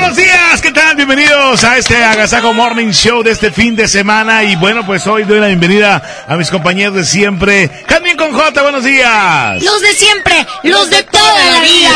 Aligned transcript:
Buenos 0.00 0.16
días, 0.16 0.60
¿qué 0.60 0.72
tal? 0.72 0.94
Bienvenidos 0.94 1.64
a 1.64 1.78
este 1.78 2.04
Agasajo 2.04 2.52
Morning 2.52 2.90
Show 2.90 3.22
de 3.22 3.30
este 3.30 3.50
fin 3.50 3.74
de 3.74 3.88
semana. 3.88 4.44
Y 4.44 4.54
bueno, 4.56 4.84
pues 4.84 5.06
hoy 5.06 5.24
doy 5.24 5.40
la 5.40 5.46
bienvenida 5.46 6.02
a 6.28 6.36
mis 6.36 6.50
compañeros 6.50 6.94
de 6.94 7.04
siempre. 7.04 7.70
Jamín 7.88 8.16
con 8.16 8.32
J, 8.32 8.62
buenos 8.62 8.84
días. 8.84 9.62
Los 9.62 9.80
de 9.80 9.94
siempre, 9.94 10.46
los 10.64 10.90
de 10.90 11.02
toda 11.04 11.44
la 11.50 11.60
vida. 11.60 11.90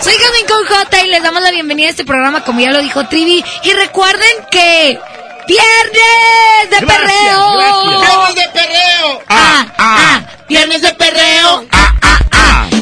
Soy 0.00 0.14
Jamín 0.14 0.46
con 0.46 0.66
J 0.66 1.04
y 1.04 1.08
les 1.08 1.22
damos 1.22 1.42
la 1.42 1.50
bienvenida 1.50 1.88
a 1.88 1.90
este 1.90 2.04
programa, 2.04 2.42
como 2.44 2.60
ya 2.60 2.70
lo 2.70 2.80
dijo 2.80 3.06
Trivi. 3.08 3.44
Y 3.62 3.72
recuerden 3.74 4.30
que. 4.50 4.98
¡Viernes 5.46 6.70
de 6.70 6.80
Gracias, 6.80 7.02
perreo! 7.02 7.52
gracias. 7.58 7.84
¡Viernes 8.08 8.34
de 8.34 8.48
perreo! 8.48 9.22
¡Ah, 9.28 9.66
ah! 9.76 10.20
¡Viernes 10.48 10.80
de 10.80 10.94
perreo! 10.94 11.66
Ah, 11.70 11.94
ah, 12.00 12.18
ah. 12.32 12.33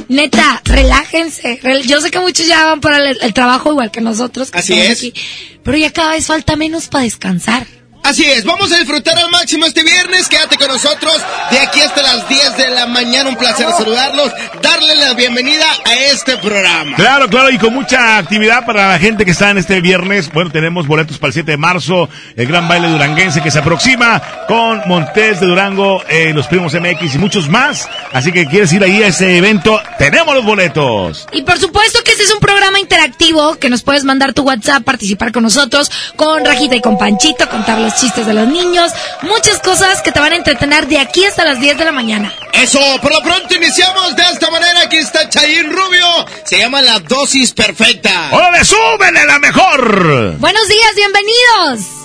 Neta, 0.08 0.60
relájense. 0.64 1.60
Rel- 1.62 1.82
Yo 1.86 2.00
sé 2.00 2.10
que 2.10 2.20
muchos 2.20 2.46
ya 2.46 2.64
van 2.66 2.80
para 2.80 2.98
el, 3.10 3.18
el 3.20 3.32
trabajo 3.34 3.70
igual 3.72 3.90
que 3.90 4.00
nosotros. 4.00 4.50
que 4.50 4.58
Así 4.58 4.74
es. 4.78 4.98
aquí, 4.98 5.14
pero 5.62 5.76
ya 5.78 5.90
cada 5.92 6.12
vez 6.12 6.26
falta 6.26 6.56
menos 6.56 6.88
para 6.88 7.04
descansar. 7.04 7.66
Así 8.02 8.24
es, 8.24 8.44
vamos 8.44 8.72
a 8.72 8.78
disfrutar 8.78 9.16
al 9.16 9.30
máximo 9.30 9.64
este 9.64 9.82
viernes. 9.84 10.28
Quédate 10.28 10.56
con 10.56 10.68
nosotros 10.68 11.14
de 11.50 11.60
aquí 11.60 11.80
hasta 11.80 12.02
las 12.02 12.28
10 12.28 12.56
de 12.56 12.70
la 12.70 12.86
mañana. 12.86 13.30
Un 13.30 13.36
placer 13.36 13.68
saludarlos, 13.70 14.32
darle 14.60 14.96
la 14.96 15.14
bienvenida 15.14 15.64
a 15.84 15.94
este 15.94 16.36
programa. 16.38 16.96
Claro, 16.96 17.28
claro, 17.28 17.50
y 17.50 17.58
con 17.58 17.72
mucha 17.72 18.18
actividad 18.18 18.66
para 18.66 18.88
la 18.88 18.98
gente 18.98 19.24
que 19.24 19.30
está 19.30 19.50
en 19.50 19.58
este 19.58 19.80
viernes. 19.80 20.32
Bueno, 20.32 20.50
tenemos 20.50 20.88
boletos 20.88 21.18
para 21.18 21.28
el 21.28 21.34
7 21.34 21.52
de 21.52 21.56
marzo, 21.56 22.08
el 22.36 22.46
gran 22.48 22.66
baile 22.66 22.88
duranguense 22.88 23.40
que 23.40 23.52
se 23.52 23.60
aproxima 23.60 24.20
con 24.48 24.82
Montes 24.86 25.40
de 25.40 25.46
Durango, 25.46 26.02
eh, 26.08 26.32
los 26.34 26.48
primos 26.48 26.74
MX 26.74 27.14
y 27.14 27.18
muchos 27.18 27.48
más. 27.48 27.88
Así 28.12 28.32
que 28.32 28.46
quieres 28.46 28.72
ir 28.72 28.82
ahí 28.82 29.02
a 29.02 29.06
ese 29.06 29.36
evento, 29.38 29.80
tenemos 29.98 30.34
los 30.34 30.44
boletos. 30.44 31.28
Y 31.32 31.42
por 31.42 31.58
supuesto 31.58 32.00
que 32.04 32.10
este 32.10 32.24
es 32.24 32.32
un 32.32 32.40
programa 32.40 32.80
interactivo 32.80 33.54
que 33.54 33.70
nos 33.70 33.82
puedes 33.82 34.02
mandar 34.02 34.34
tu 34.34 34.42
WhatsApp, 34.42 34.82
participar 34.82 35.30
con 35.30 35.44
nosotros, 35.44 35.90
con 36.16 36.44
Rajita 36.44 36.74
y 36.74 36.80
con 36.80 36.98
Panchito, 36.98 37.48
contar 37.48 37.78
los 37.92 38.00
chistes 38.00 38.26
de 38.26 38.34
los 38.34 38.48
niños, 38.48 38.92
muchas 39.22 39.58
cosas 39.60 40.02
que 40.02 40.12
te 40.12 40.20
van 40.20 40.32
a 40.32 40.36
entretener 40.36 40.86
de 40.86 40.98
aquí 40.98 41.24
hasta 41.24 41.44
las 41.44 41.60
10 41.60 41.78
de 41.78 41.84
la 41.84 41.92
mañana. 41.92 42.32
Eso, 42.52 42.80
por 43.00 43.12
lo 43.12 43.20
pronto 43.22 43.54
iniciamos 43.54 44.14
de 44.16 44.22
esta 44.32 44.50
manera. 44.50 44.82
Aquí 44.82 44.96
está 44.96 45.28
Chayín 45.28 45.70
Rubio. 45.72 46.06
Se 46.44 46.58
llama 46.58 46.82
la 46.82 46.98
dosis 47.00 47.52
perfecta. 47.52 48.28
¡Órale, 48.30 48.64
súbele 48.64 49.24
la 49.26 49.38
mejor! 49.38 50.36
Buenos 50.38 50.68
días, 50.68 50.94
bienvenidos. 50.96 52.01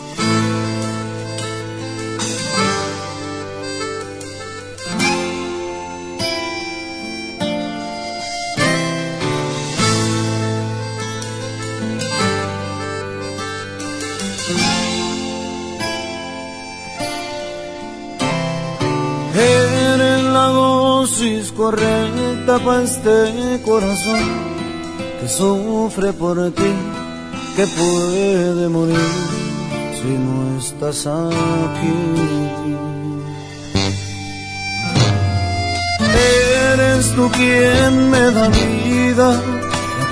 Dosis 21.08 21.54
correcta 21.54 22.60
para 22.60 22.84
este 22.84 23.62
corazón 23.64 24.20
que 25.22 25.28
sufre 25.30 26.12
por 26.12 26.38
ti, 26.52 26.74
que 27.56 27.66
puede 27.66 28.68
morir 28.68 29.10
si 29.98 30.10
no 30.26 30.58
estás 30.60 31.08
aquí. 31.08 31.98
Eres 36.74 37.16
tú 37.16 37.32
quien 37.32 38.10
me 38.12 38.32
da 38.32 38.50
vida, 38.50 39.42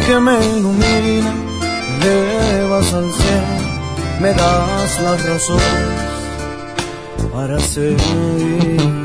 que 0.05 0.19
me 0.19 0.37
ilumina, 0.57 1.33
me 1.99 2.07
elevas 2.07 2.93
al 2.93 3.11
cielo, 3.11 3.57
me 4.21 4.29
das 4.33 5.01
las 5.01 5.25
razones 5.25 6.15
para 7.33 7.59
seguir. 7.59 9.04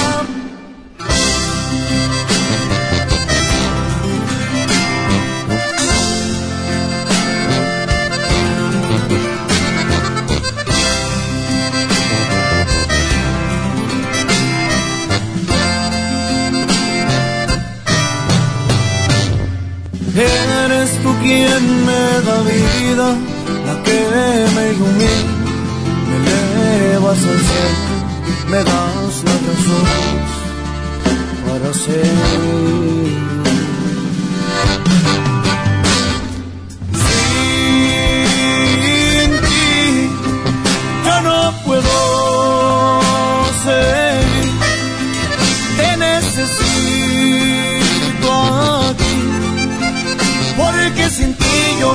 Quien 21.31 21.63
me 21.87 22.03
da 22.27 22.37
vida, 22.51 23.07
la 23.67 23.75
que 23.85 23.99
me 24.55 24.63
ilumina, 24.73 25.33
me 26.09 26.15
elevas 26.23 27.21
al 27.31 27.41
cielo, 27.49 27.95
me 28.51 28.59
das 28.69 29.13
la 29.27 29.35
razón 29.47 29.87
para 31.47 31.69
seguir. 31.73 33.11
Sin 37.03 39.29
ti 39.47 39.69
yo 41.05 41.15
no 41.27 41.37
puedo 41.65 41.93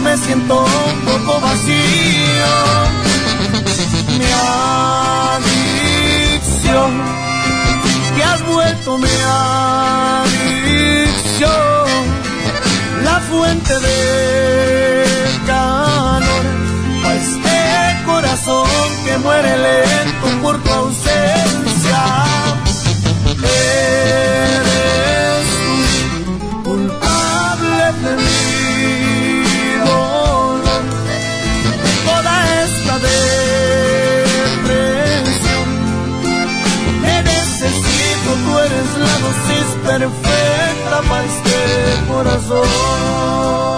me 0.00 0.16
siento 0.16 0.64
un 0.64 1.00
poco 1.00 1.40
vacío. 1.40 1.75
Mi 4.19 4.25
adicción, 5.44 6.90
te 8.16 8.25
has 8.25 8.46
vuelto 8.46 8.98
mi 8.98 9.08
adicción, 10.25 11.50
la 13.04 13.20
fuente 13.20 13.75
de 13.81 15.04
calor 15.46 16.44
a 17.04 17.14
este 17.14 17.58
corazón 18.06 18.69
que 19.04 19.19
muere 19.19 19.56
lento 19.56 20.26
por 20.42 20.62
tu 20.62 20.70
ausencia. 20.72 22.02
Eres 23.42 24.66
tú 26.12 26.70
culpable 26.70 27.84
de 28.02 28.12
mi 28.16 28.36
doces 39.26 39.75
perfecta 39.84 41.02
para 41.08 41.25
este 41.25 42.06
coração. 42.06 43.75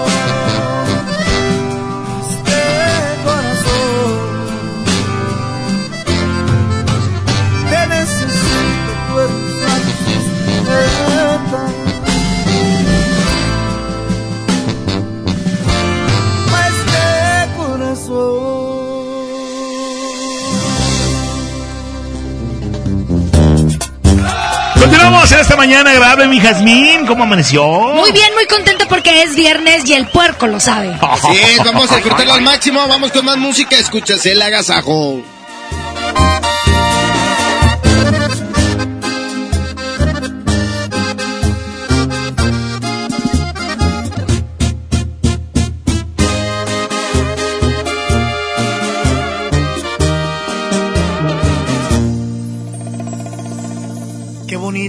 Estás 25.29 25.41
en 25.41 25.43
esta 25.43 25.57
mañana 25.57 25.91
agradable, 25.91 26.27
mi 26.27 26.41
Jazmín? 26.41 27.05
¿Cómo 27.07 27.25
amaneció? 27.25 27.63
Muy 27.63 28.13
bien, 28.13 28.33
muy 28.33 28.47
contenta 28.47 28.87
porque 28.89 29.25
es 29.25 29.37
viernes 29.37 29.87
y 29.87 29.93
el 29.93 30.07
puerco 30.07 30.47
lo 30.47 30.59
sabe. 30.59 30.97
Así 31.03 31.37
es, 31.37 31.63
vamos 31.63 31.91
a 31.93 31.97
disfrutarlo 31.97 32.33
al 32.33 32.41
máximo. 32.41 32.81
Vamos 32.89 33.13
con 33.13 33.27
más 33.27 33.37
música. 33.37 33.77
Escuchas 33.77 34.25
el 34.25 34.41
agasajo. 34.41 35.21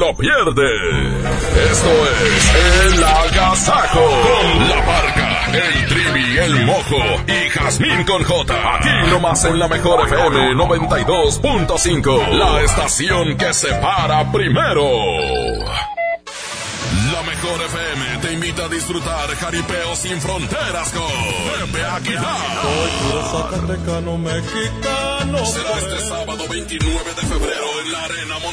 lo 0.00 0.14
pierdes. 0.14 0.80
Esto 1.70 1.90
es 2.24 2.94
El 2.94 3.04
Agasajo. 3.04 4.00
Con 4.00 4.68
la 4.68 4.80
barca, 4.86 5.46
el 5.52 5.86
trivi, 5.88 6.38
el 6.38 6.64
mojo 6.64 6.96
y 7.26 7.48
Jazmín 7.50 8.04
con 8.04 8.24
J. 8.24 8.76
Aquí 8.76 9.10
nomás 9.10 9.44
en 9.44 9.58
la 9.58 9.68
mejor 9.68 10.06
FM 10.06 10.54
92.5. 10.54 12.28
La 12.30 12.62
estación 12.62 13.36
que 13.36 13.52
se 13.52 13.68
para 13.74 14.32
primero. 14.32 14.88
La 17.12 17.22
mejor 17.22 17.62
FM 17.62 18.18
te 18.22 18.32
invita 18.32 18.64
a 18.64 18.68
disfrutar 18.68 19.28
jaripeo 19.36 19.94
sin 19.96 20.18
fronteras 20.18 20.92
con 20.92 21.72
Pepe 21.72 21.84
Aguilar. 21.84 22.62
Puro 23.02 23.22
zacatecano 23.32 24.16
mexicano. 24.16 25.44
Será 25.44 25.78
este 25.78 26.08
sábado 26.08 26.44
29 26.48 27.04
de 27.04 27.22
febrero 27.22 27.69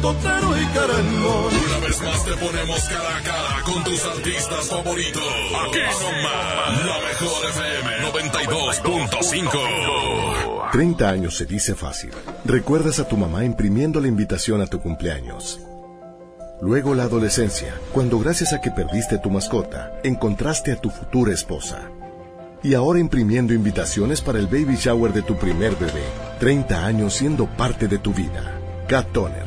totero 0.00 0.56
y 0.56 0.64
querendón. 0.66 1.52
Una 1.66 1.78
vez 1.86 2.00
más 2.02 2.24
te 2.24 2.32
ponemos 2.32 2.80
cara 2.88 3.16
a 3.16 3.22
cara 3.22 3.62
con 3.64 3.84
tus 3.84 4.04
artistas 4.04 4.68
favoritos. 4.68 5.22
Aquí 5.66 5.78
nomás, 6.00 6.86
la 6.86 6.98
mejor 7.08 7.46
FM 7.50 7.88
92.5. 8.12 10.70
30 10.72 11.08
años 11.08 11.36
se 11.36 11.46
dice 11.46 11.74
fácil. 11.74 12.10
Recuerdas 12.44 12.98
a 12.98 13.08
tu 13.08 13.16
mamá 13.16 13.44
imprimiendo 13.44 14.00
la 14.00 14.08
invitación 14.08 14.60
a 14.60 14.66
tu 14.66 14.80
cumpleaños. 14.80 15.60
Luego 16.60 16.94
la 16.94 17.04
adolescencia, 17.04 17.72
cuando 17.92 18.18
gracias 18.18 18.52
a 18.52 18.60
que 18.60 18.72
perdiste 18.72 19.18
tu 19.18 19.30
mascota, 19.30 19.92
encontraste 20.02 20.72
a 20.72 20.76
tu 20.76 20.90
futura 20.90 21.32
esposa. 21.32 21.88
Y 22.64 22.74
ahora 22.74 22.98
imprimiendo 22.98 23.54
invitaciones 23.54 24.20
para 24.20 24.40
el 24.40 24.46
baby 24.46 24.74
shower 24.74 25.12
de 25.12 25.22
tu 25.22 25.36
primer 25.36 25.76
bebé. 25.76 26.02
30 26.40 26.84
años 26.84 27.14
siendo 27.14 27.46
parte 27.46 27.86
de 27.86 27.98
tu 27.98 28.12
vida. 28.12 28.58
Cat 28.88 29.06
Toner, 29.12 29.46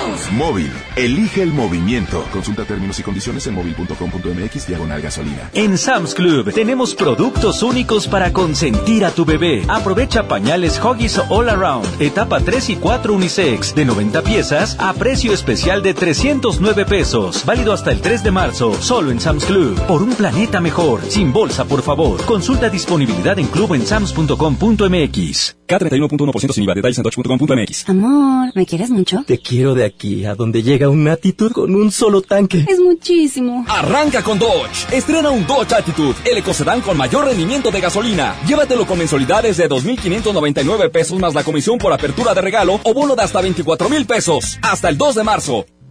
Móvil, 0.33 0.71
Elige 0.95 1.41
el 1.41 1.53
movimiento. 1.53 2.25
Consulta 2.33 2.65
términos 2.65 2.99
y 2.99 3.03
condiciones 3.03 3.47
en 3.47 3.55
móvil.com.mx 3.55 4.67
diagonal 4.67 5.01
gasolina. 5.01 5.49
En 5.53 5.77
Sam's 5.77 6.13
Club 6.13 6.51
tenemos 6.53 6.95
productos 6.95 7.63
únicos 7.63 8.07
para 8.07 8.33
consentir 8.33 9.05
a 9.05 9.11
tu 9.11 9.23
bebé. 9.23 9.63
Aprovecha 9.67 10.27
pañales 10.27 10.79
Hoggies 10.83 11.17
All 11.29 11.49
Around, 11.49 12.01
etapa 12.01 12.41
3 12.41 12.71
y 12.71 12.75
4 12.75 13.13
unisex, 13.13 13.73
de 13.73 13.85
90 13.85 14.21
piezas 14.23 14.75
a 14.79 14.93
precio 14.93 15.33
especial 15.33 15.81
de 15.81 15.93
309 15.93 16.85
pesos. 16.85 17.45
Válido 17.45 17.71
hasta 17.71 17.91
el 17.91 18.01
3 18.01 18.23
de 18.23 18.31
marzo, 18.31 18.73
solo 18.81 19.11
en 19.11 19.19
Sam's 19.19 19.45
Club. 19.45 19.79
Por 19.87 20.03
un 20.03 20.13
planeta 20.13 20.59
mejor. 20.59 21.01
Sin 21.07 21.31
bolsa, 21.31 21.65
por 21.65 21.81
favor. 21.83 22.23
Consulta 22.25 22.69
disponibilidad 22.69 23.39
en 23.39 23.47
club 23.47 23.75
en 23.75 23.85
sams.com.mx. 23.85 25.55
K31.1% 25.67 26.51
sin 26.51 26.63
IVA. 26.65 26.73
Detalles 26.75 26.97
en. 26.97 27.05
Amor, 27.87 28.51
¿me 28.55 28.65
quieres 28.65 28.89
mucho? 28.89 29.23
Te 29.25 29.37
quiero 29.37 29.73
de 29.73 29.85
aquí 29.85 30.00
a 30.01 30.33
donde 30.35 30.63
llega 30.63 30.89
un 30.89 31.07
Attitude 31.07 31.51
con 31.51 31.75
un 31.75 31.91
solo 31.91 32.23
tanque. 32.23 32.65
Es 32.67 32.79
muchísimo. 32.79 33.65
Arranca 33.67 34.23
con 34.23 34.39
Dodge. 34.39 34.87
Estrena 34.91 35.29
un 35.29 35.45
Dodge 35.45 35.75
Attitude, 35.75 36.15
el 36.25 36.39
ecocedán 36.39 36.81
con 36.81 36.97
mayor 36.97 37.25
rendimiento 37.25 37.69
de 37.69 37.81
gasolina. 37.81 38.35
Llévatelo 38.47 38.87
con 38.87 38.97
mensualidades 38.97 39.57
de 39.57 39.69
2.599 39.69 40.89
pesos 40.89 41.19
más 41.19 41.35
la 41.35 41.43
comisión 41.43 41.77
por 41.77 41.93
apertura 41.93 42.33
de 42.33 42.41
regalo 42.41 42.79
o 42.83 42.93
bono 42.95 43.15
de 43.15 43.21
hasta 43.21 43.41
24 43.41 43.89
mil 43.89 44.07
pesos. 44.07 44.57
Hasta 44.63 44.89
el 44.89 44.97
2 44.97 45.15
de 45.15 45.23
marzo. 45.23 45.65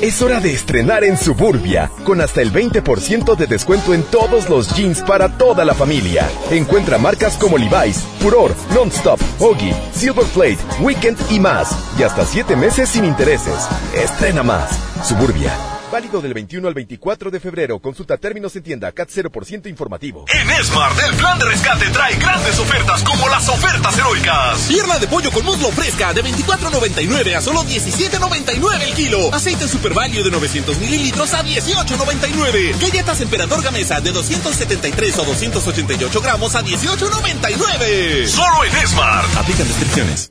Es 0.00 0.20
hora 0.22 0.40
de 0.40 0.52
estrenar 0.52 1.04
en 1.04 1.16
Suburbia, 1.16 1.90
con 2.04 2.20
hasta 2.20 2.42
el 2.42 2.52
20% 2.52 3.36
de 3.36 3.46
descuento 3.46 3.94
en 3.94 4.02
todos 4.02 4.48
los 4.48 4.74
jeans 4.74 5.00
para 5.02 5.36
toda 5.38 5.64
la 5.64 5.74
familia. 5.74 6.28
Encuentra 6.50 6.98
marcas 6.98 7.36
como 7.36 7.58
Levi's, 7.58 7.98
Furor, 8.20 8.54
Nonstop, 8.74 9.20
Hoggy, 9.38 9.72
Silver 9.92 10.26
Plate, 10.26 10.58
Weekend 10.80 11.18
y 11.30 11.38
más. 11.38 11.76
Y 11.98 12.02
hasta 12.02 12.24
7 12.24 12.56
meses 12.56 12.88
sin 12.88 13.04
intereses. 13.04 13.68
Estrena 13.94 14.42
más. 14.42 14.78
Suburbia. 15.04 15.81
Válido 15.92 16.22
del 16.22 16.32
21 16.32 16.66
al 16.66 16.72
24 16.72 17.30
de 17.30 17.38
febrero. 17.38 17.78
Consulta 17.78 18.16
términos 18.16 18.56
en 18.56 18.62
tienda 18.62 18.90
CAT 18.92 19.10
0% 19.10 19.68
informativo. 19.68 20.24
En 20.32 20.64
Smart, 20.64 20.98
el 21.06 21.14
plan 21.16 21.38
de 21.38 21.44
rescate 21.44 21.84
trae 21.90 22.16
grandes 22.16 22.58
ofertas 22.58 23.02
como 23.02 23.28
las 23.28 23.46
ofertas 23.50 23.98
heroicas. 23.98 24.68
Pierna 24.68 24.98
de 24.98 25.06
pollo 25.06 25.30
con 25.30 25.44
muslo 25.44 25.70
fresca 25.70 26.14
de 26.14 26.24
24.99 26.24 27.36
a 27.36 27.42
solo 27.42 27.62
17.99 27.64 28.82
el 28.88 28.94
kilo. 28.94 29.34
Aceite 29.34 29.68
Super 29.68 29.92
Value 29.92 30.24
de 30.24 30.30
900 30.30 30.78
mililitros 30.78 31.34
a 31.34 31.44
18.99. 31.44 32.80
Galletas 32.80 33.20
Emperador 33.20 33.62
Gamesa 33.62 34.00
de 34.00 34.12
273 34.12 35.18
o 35.18 35.24
288 35.26 36.20
gramos 36.22 36.54
a 36.54 36.62
18.99. 36.62 38.28
Solo 38.28 38.64
en 38.64 38.88
Smart. 38.88 39.36
Aplican 39.36 39.68
descripciones. 39.68 40.30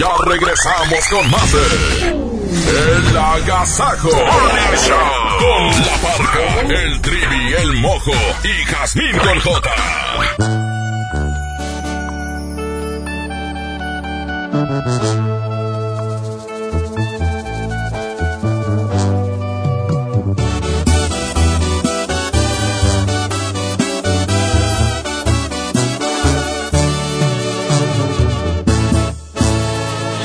Ya 0.00 0.08
regresamos 0.24 1.06
con 1.10 1.30
más 1.30 1.52
de 1.52 2.41
El 2.54 3.16
Agasajo. 3.16 4.10
Con 4.10 5.70
la 5.80 5.96
parca, 6.02 6.60
el 6.68 7.00
trivi, 7.00 7.52
el 7.54 7.72
mojo 7.76 8.12
y 8.44 8.64
Jazmín 8.66 9.16
con 9.18 9.40
J. 9.40 9.70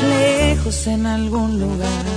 Lejos 0.09 0.87
en 0.87 1.05
algún 1.05 1.59
lugar, 1.59 2.16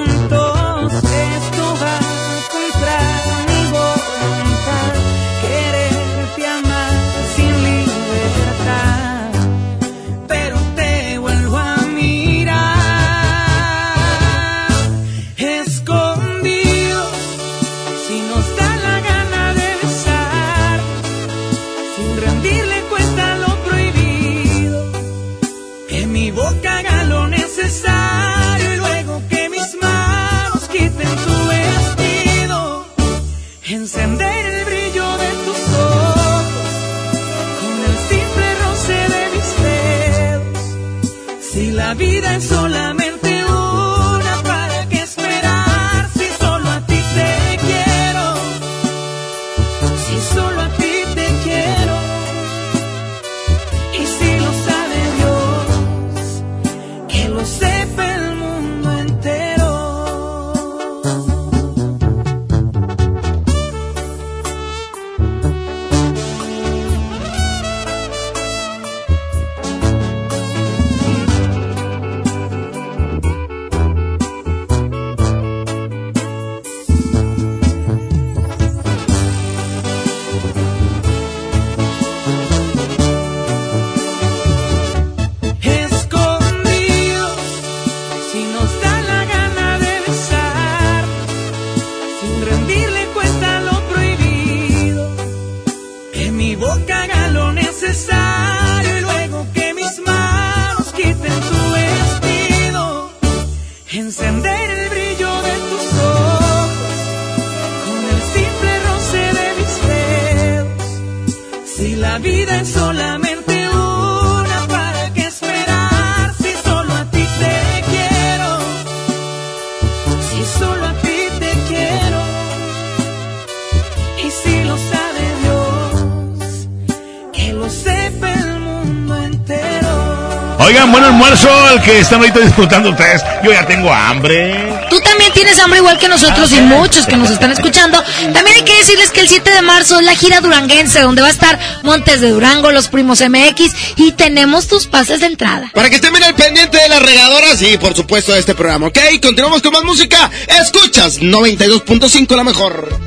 Oigan, 130.81 130.93
buen 130.93 131.03
almuerzo 131.03 131.47
el 131.75 131.81
que 131.83 131.99
están 131.99 132.21
ahorita 132.21 132.39
disfrutando 132.39 132.89
ustedes. 132.89 133.21
Yo 133.43 133.51
ya 133.51 133.67
tengo 133.67 133.93
hambre. 133.93 134.67
Tú 134.89 134.99
también 135.01 135.31
tienes 135.31 135.59
hambre 135.59 135.77
igual 135.77 135.99
que 135.99 136.07
nosotros 136.07 136.51
y 136.51 136.59
muchos 136.61 137.05
que 137.05 137.17
nos 137.17 137.29
están 137.29 137.51
escuchando. 137.51 138.03
También 138.33 138.57
hay 138.57 138.63
que 138.63 138.75
decirles 138.77 139.11
que 139.11 139.19
el 139.19 139.27
7 139.27 139.51
de 139.51 139.61
marzo 139.61 139.99
es 139.99 140.05
la 140.07 140.15
gira 140.15 140.41
duranguense, 140.41 141.01
donde 141.01 141.21
va 141.21 141.27
a 141.27 141.31
estar 141.31 141.59
Montes 141.83 142.19
de 142.21 142.31
Durango, 142.31 142.71
los 142.71 142.87
primos 142.87 143.21
MX 143.21 143.71
y 143.97 144.13
tenemos 144.13 144.67
tus 144.67 144.87
pases 144.87 145.19
de 145.19 145.27
entrada. 145.27 145.69
Para 145.75 145.87
que 145.91 145.97
estén 145.97 146.13
bien 146.13 146.23
al 146.23 146.33
pendiente 146.33 146.77
de 146.77 146.89
las 146.89 147.03
regadoras 147.03 147.61
y 147.61 147.77
por 147.77 147.93
supuesto 147.93 148.33
de 148.33 148.39
este 148.39 148.55
programa, 148.55 148.87
¿ok? 148.87 148.97
Continuamos 149.21 149.61
con 149.61 149.73
más 149.73 149.83
música. 149.83 150.31
Escuchas 150.47 151.19
92.5 151.19 152.35
la 152.35 152.43
mejor. 152.43 152.99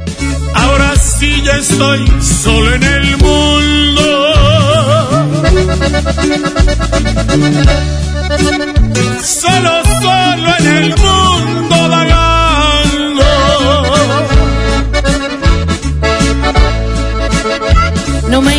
Ahora 0.55 0.95
sí 0.95 1.43
ya 1.45 1.57
estoy 1.57 2.07
solo 2.23 2.73
en 2.73 2.83
el 2.85 3.17
mundo. 3.17 3.84
Solo, 9.23 9.83
solo 10.01 10.57
en 10.59 10.67
el 10.67 10.95
mundo 10.97 11.89
vagando. 11.89 13.25
No 18.29 18.41
me 18.41 18.59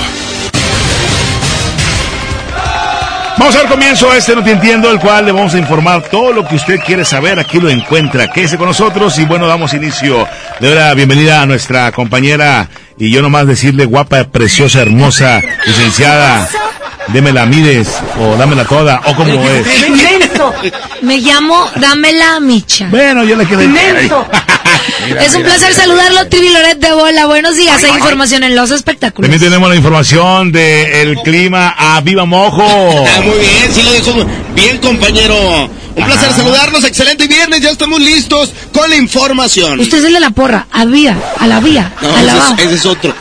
Vamos 3.41 3.55
a 3.55 3.63
dar 3.63 3.69
comienzo 3.69 4.11
a 4.11 4.17
este 4.17 4.35
No 4.35 4.43
Te 4.43 4.51
Entiendo, 4.51 4.91
el 4.91 4.99
cual 4.99 5.25
le 5.25 5.31
vamos 5.31 5.55
a 5.55 5.57
informar 5.57 6.03
todo 6.03 6.31
lo 6.31 6.47
que 6.47 6.57
usted 6.57 6.79
quiere 6.79 7.03
saber. 7.03 7.39
Aquí 7.39 7.59
lo 7.59 7.71
encuentra. 7.71 8.31
Quédese 8.31 8.55
con 8.55 8.67
nosotros 8.67 9.17
y 9.17 9.25
bueno, 9.25 9.47
damos 9.47 9.73
inicio. 9.73 10.27
De 10.59 10.69
verdad, 10.69 10.95
bienvenida 10.95 11.41
a 11.41 11.47
nuestra 11.47 11.91
compañera 11.91 12.69
y 12.99 13.09
yo 13.09 13.23
nomás 13.23 13.47
decirle 13.47 13.85
guapa, 13.85 14.25
preciosa, 14.25 14.83
hermosa, 14.83 15.41
licenciada. 15.65 16.47
Démela, 17.07 17.47
mides 17.47 17.89
o 18.19 18.37
dámela 18.37 18.63
toda 18.63 19.01
o 19.05 19.15
como 19.15 19.33
es. 19.49 19.65
Me 21.01 21.17
llamo 21.17 21.67
Dámela 21.77 22.39
Micha. 22.39 22.89
Bueno, 22.91 23.23
yo 23.23 23.35
le 23.35 23.47
es 25.19 25.35
un 25.35 25.43
placer 25.43 25.73
saludarlo, 25.73 26.27
Trivi 26.27 26.49
Loret 26.49 26.79
de 26.79 26.91
Bola. 26.93 27.25
Buenos 27.25 27.55
días. 27.55 27.83
Hay 27.83 27.91
información 27.91 28.43
en 28.43 28.55
los 28.55 28.71
espectáculos. 28.71 29.29
También 29.29 29.41
tenemos 29.51 29.69
la 29.69 29.75
información 29.75 30.51
del 30.51 31.15
clima 31.23 31.73
a 31.77 32.01
Viva 32.01 32.25
Mojo. 32.25 32.61
Ah, 32.63 33.21
muy 33.21 33.37
bien, 33.39 33.73
sí 33.73 33.81
lo 33.83 33.91
dijo 33.93 34.13
bien, 34.55 34.77
compañero. 34.79 35.69
Un 35.93 36.05
placer 36.05 36.31
saludarlos, 36.33 36.83
excelente 36.85 37.27
viernes, 37.27 37.59
ya 37.61 37.69
estamos 37.71 37.99
listos 37.99 38.51
con 38.73 38.89
la 38.89 38.95
información. 38.95 39.79
Usted 39.79 39.97
es 39.99 40.03
el 40.05 40.13
de 40.13 40.19
la 40.21 40.29
porra, 40.29 40.65
a 40.71 40.85
vía, 40.85 41.17
a 41.37 41.47
la 41.47 41.59
vía, 41.59 41.91
No, 42.01 42.15
a 42.15 42.21
la 42.21 42.31
ese 42.31 42.39
va. 42.41 42.55
es, 42.57 42.65
ese 42.65 42.75
es 42.75 42.85
otro. 42.85 43.13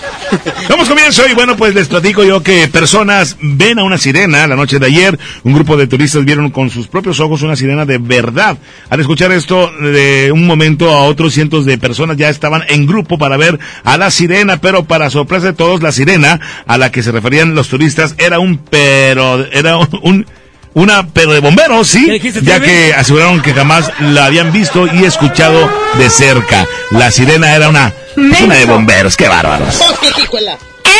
Damos 0.68 0.88
comienzo 0.88 1.22
y 1.28 1.34
bueno, 1.34 1.56
pues 1.56 1.74
les 1.74 1.88
platico 1.88 2.24
yo 2.24 2.42
que 2.42 2.68
personas 2.68 3.36
ven 3.40 3.78
a 3.78 3.84
una 3.84 3.98
sirena 3.98 4.46
la 4.46 4.56
noche 4.56 4.78
de 4.78 4.86
ayer. 4.86 5.18
Un 5.42 5.52
grupo 5.52 5.76
de 5.76 5.86
turistas 5.86 6.24
vieron 6.24 6.50
con 6.50 6.70
sus 6.70 6.86
propios 6.88 7.20
ojos 7.20 7.42
una 7.42 7.56
sirena 7.56 7.84
de 7.84 7.98
verdad. 7.98 8.58
Al 8.88 9.00
escuchar 9.00 9.32
esto, 9.32 9.70
de 9.80 10.30
un 10.32 10.46
momento 10.46 10.90
a 10.90 11.02
otro, 11.04 11.30
cientos 11.30 11.64
de 11.64 11.78
personas 11.78 12.16
ya 12.16 12.28
estaban 12.28 12.62
en 12.68 12.86
grupo 12.86 13.18
para 13.18 13.36
ver 13.36 13.58
a 13.84 13.96
la 13.96 14.10
sirena, 14.10 14.60
pero 14.60 14.84
para 14.84 15.10
sorpresa 15.10 15.46
de 15.46 15.52
todos, 15.52 15.82
la 15.82 15.92
sirena 15.92 16.40
a 16.66 16.78
la 16.78 16.90
que 16.90 17.02
se 17.02 17.12
referían 17.12 17.54
los 17.54 17.68
turistas 17.68 18.14
era 18.18 18.38
un 18.38 18.58
pero, 18.58 19.46
era 19.52 19.78
un 19.78 20.26
una 20.74 21.08
pero 21.08 21.32
de 21.32 21.40
bomberos, 21.40 21.88
sí, 21.88 22.20
ya 22.42 22.60
que 22.60 22.94
aseguraron 22.94 23.42
que 23.42 23.52
jamás 23.52 23.90
la 24.00 24.26
habían 24.26 24.52
visto 24.52 24.86
y 24.86 25.04
escuchado 25.04 25.70
de 25.98 26.10
cerca. 26.10 26.66
La 26.90 27.10
sirena 27.10 27.54
era 27.54 27.68
una, 27.68 27.92
una 28.16 28.54
de 28.54 28.64
bomberos, 28.66 29.16
qué 29.16 29.28
bárbaros. 29.28 29.80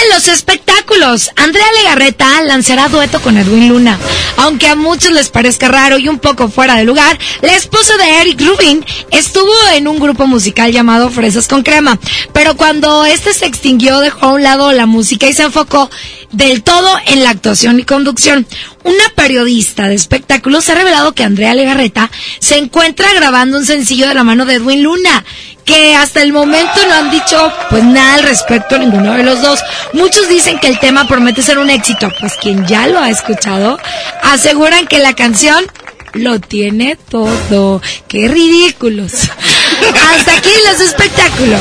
En 0.03 0.09
los 0.15 0.29
espectáculos, 0.29 1.31
Andrea 1.37 1.67
Legarreta 1.79 2.41
lanzará 2.43 2.89
dueto 2.89 3.21
con 3.21 3.37
Edwin 3.37 3.69
Luna. 3.69 3.99
Aunque 4.39 4.67
a 4.67 4.75
muchos 4.75 5.13
les 5.13 5.29
parezca 5.29 5.69
raro 5.69 5.99
y 5.99 6.09
un 6.09 6.19
poco 6.19 6.49
fuera 6.49 6.77
de 6.77 6.85
lugar, 6.85 7.19
la 7.43 7.55
esposa 7.55 7.97
de 7.99 8.21
Eric 8.23 8.41
Rubin 8.41 8.85
estuvo 9.11 9.53
en 9.75 9.89
un 9.89 9.99
grupo 9.99 10.27
musical 10.27 10.73
llamado 10.73 11.11
Fresas 11.11 11.49
con 11.49 11.63
Crema. 11.63 11.99
Pero 12.33 12.57
cuando 12.57 13.05
este 13.05 13.35
se 13.35 13.47
extinguió, 13.47 14.01
dejó 14.01 14.27
a 14.27 14.33
un 14.33 14.43
lado 14.43 14.73
la 14.73 14.87
música 14.87 15.27
y 15.27 15.35
se 15.35 15.43
enfocó 15.43 15.91
del 16.33 16.63
todo 16.63 16.97
en 17.07 17.23
la 17.23 17.31
actuación 17.31 17.81
y 17.81 17.85
conducción. 17.85 18.47
Una 18.85 19.05
periodista 19.15 19.89
de 19.89 19.95
espectáculos 19.95 20.69
ha 20.69 20.75
revelado 20.75 21.13
que 21.13 21.25
Andrea 21.25 21.55
Legarreta 21.55 22.11
se 22.39 22.59
encuentra 22.59 23.13
grabando 23.15 23.59
un 23.59 23.67
sencillo 23.67 24.09
de 24.09 24.15
la 24.15 24.25
mano 24.25 24.47
de 24.47 24.55
Edwin 24.55 24.83
Luna, 24.83 25.25
que 25.65 25.95
hasta 25.95 26.23
el 26.23 26.33
momento 26.33 26.87
no 26.89 26.95
han 26.95 27.11
dicho 27.11 27.53
pues 27.69 27.85
nada 27.85 28.15
al 28.15 28.23
respecto 28.23 28.77
a 28.77 28.79
ninguno 28.79 29.15
de 29.15 29.25
los 29.25 29.43
dos. 29.43 29.61
Muchos 29.93 30.29
dicen 30.29 30.59
que 30.59 30.69
el 30.69 30.79
tema 30.79 31.07
promete 31.07 31.43
ser 31.43 31.59
un 31.59 31.71
éxito, 31.71 32.11
pues 32.21 32.35
quien 32.41 32.67
ya 32.67 32.87
lo 32.87 33.01
ha 33.01 33.11
escuchado 33.11 33.79
aseguran 34.23 34.87
que 34.87 34.99
la 34.99 35.15
canción 35.15 35.65
lo 36.13 36.41
tiene 36.41 36.97
todo. 36.97 37.81
¡Qué 38.09 38.29
ridículos! 38.29 39.13
Hasta 40.11 40.37
aquí 40.37 40.51
los 40.71 40.81
espectáculos. 40.81 41.61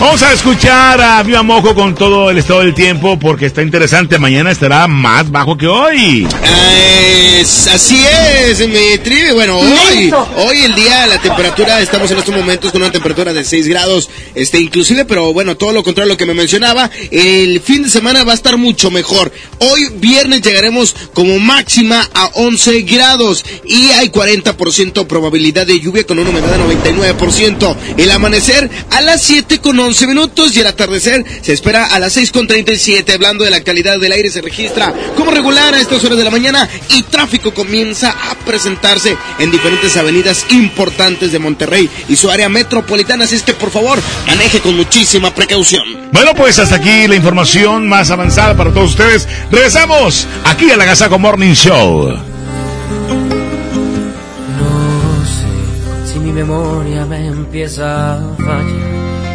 Vamos 0.00 0.22
a 0.22 0.32
escuchar 0.32 1.00
a 1.00 1.22
Viva 1.22 1.42
Mojo 1.42 1.74
con 1.74 1.94
todo 1.94 2.28
el 2.28 2.36
estado 2.38 2.60
del 2.60 2.74
tiempo 2.74 3.18
porque 3.18 3.46
está 3.46 3.62
interesante. 3.62 4.18
Mañana 4.18 4.50
estará 4.50 4.86
más 4.86 5.30
bajo 5.30 5.56
que 5.56 5.66
hoy. 5.66 6.26
Es- 7.40 7.68
así 7.68 8.04
es, 8.46 8.58
mi 8.68 8.98
trivi. 9.02 9.32
Bueno, 9.32 9.58
hoy, 9.58 10.12
hoy 10.36 10.58
el 10.64 10.74
día, 10.74 11.06
la 11.06 11.18
temperatura, 11.20 11.80
estamos 11.80 12.10
en 12.10 12.18
estos 12.18 12.34
momentos 12.34 12.70
con 12.72 12.82
una 12.82 12.90
temperatura 12.92 13.32
de 13.32 13.44
6 13.44 13.66
grados, 13.68 14.10
este, 14.34 14.60
inclusive, 14.60 15.04
pero 15.04 15.32
bueno, 15.32 15.56
todo 15.56 15.72
lo 15.72 15.82
contrario 15.82 16.10
a 16.12 16.14
lo 16.14 16.18
que 16.18 16.26
me 16.26 16.34
mencionaba. 16.34 16.90
El 17.10 17.60
fin 17.60 17.84
de 17.84 17.88
semana 17.88 18.24
va 18.24 18.32
a 18.32 18.36
estar 18.36 18.56
mucho 18.56 18.90
mejor. 18.90 19.32
Hoy, 19.60 19.88
viernes, 19.96 20.42
llegaremos 20.42 20.94
como 21.14 21.38
máxima 21.38 22.06
a 22.14 22.26
11 22.34 22.82
grados 22.82 23.44
y 23.64 23.86
hay 23.92 24.10
40% 24.10 25.06
probabilidad 25.06 25.66
de 25.66 25.80
lluvia 25.80 26.04
con 26.04 26.18
una 26.18 26.30
humedad 26.30 26.48
de 26.48 26.58
99%. 26.58 27.76
El 27.96 28.10
amanecer 28.10 28.68
a 28.90 29.00
las 29.00 29.22
7 29.22 29.60
con 29.60 29.78
11 29.84 30.06
minutos 30.06 30.56
y 30.56 30.60
el 30.60 30.66
atardecer 30.66 31.24
se 31.42 31.52
espera 31.52 31.86
a 31.86 31.98
las 31.98 32.12
6 32.14 32.32
con 32.32 32.46
37. 32.46 33.12
Hablando 33.12 33.44
de 33.44 33.50
la 33.50 33.62
calidad 33.62 33.98
del 33.98 34.12
aire, 34.12 34.30
se 34.30 34.40
registra 34.40 34.92
como 35.16 35.30
regular 35.30 35.74
a 35.74 35.80
estas 35.80 36.02
horas 36.04 36.18
de 36.18 36.24
la 36.24 36.30
mañana 36.30 36.68
y 36.90 37.02
tráfico 37.02 37.52
comienza 37.52 38.10
a 38.10 38.34
presentarse 38.46 39.16
en 39.38 39.50
diferentes 39.50 39.96
avenidas 39.96 40.46
importantes 40.50 41.32
de 41.32 41.38
Monterrey 41.38 41.88
y 42.08 42.16
su 42.16 42.30
área 42.30 42.48
metropolitana. 42.48 43.24
Así 43.24 43.36
es 43.36 43.42
que 43.42 43.54
por 43.54 43.70
favor, 43.70 43.98
maneje 44.26 44.60
con 44.60 44.76
muchísima 44.76 45.34
precaución. 45.34 45.82
Bueno, 46.12 46.34
pues 46.34 46.58
hasta 46.58 46.76
aquí 46.76 47.06
la 47.06 47.16
información 47.16 47.88
más 47.88 48.10
avanzada 48.10 48.56
para 48.56 48.72
todos 48.72 48.90
ustedes. 48.90 49.28
Regresamos 49.50 50.26
aquí 50.44 50.70
a 50.70 50.76
la 50.76 50.84
Gazaco 50.84 51.18
Morning 51.18 51.54
Show. 51.54 52.08
No 54.58 55.24
sé 55.26 56.12
si 56.12 56.18
mi 56.18 56.32
memoria 56.32 57.04
me 57.04 57.26
empieza 57.26 58.14
a 58.14 58.36
fallar, 58.36 59.23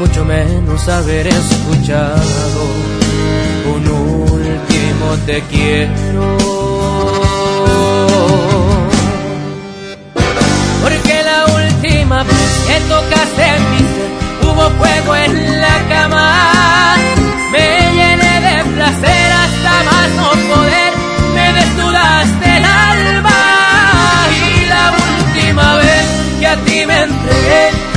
mucho 0.00 0.24
menos 0.24 0.88
haber 0.88 1.26
escuchado 1.26 2.62
un 3.66 3.86
último 3.86 5.06
te 5.26 5.42
quiero. 5.42 6.38
Porque 10.82 11.22
la 11.22 11.44
última 11.54 12.22
vez 12.22 12.50
que 12.66 12.80
tocaste 12.88 13.46
mi 13.70 13.78
ser 13.92 14.10
hubo 14.42 14.70
fuego 14.78 15.16
en 15.16 15.60
la 15.60 15.76
cama. 15.90 16.96
Me 17.52 17.92
llené 17.92 18.34
de 18.40 18.64
placer 18.76 19.32
hasta 19.42 19.72
más 19.84 20.08
no 20.16 20.30
poder. 20.54 20.92
Me 21.34 21.52
desnudaste 21.52 22.56
el 22.56 22.64
alma. 22.64 23.38
Y 24.32 24.64
la 24.64 24.92
última 24.92 25.76
vez 25.76 26.04
que 26.40 26.46
a 26.46 26.56
ti 26.56 26.86
me 26.86 27.02
entregué, 27.02 27.89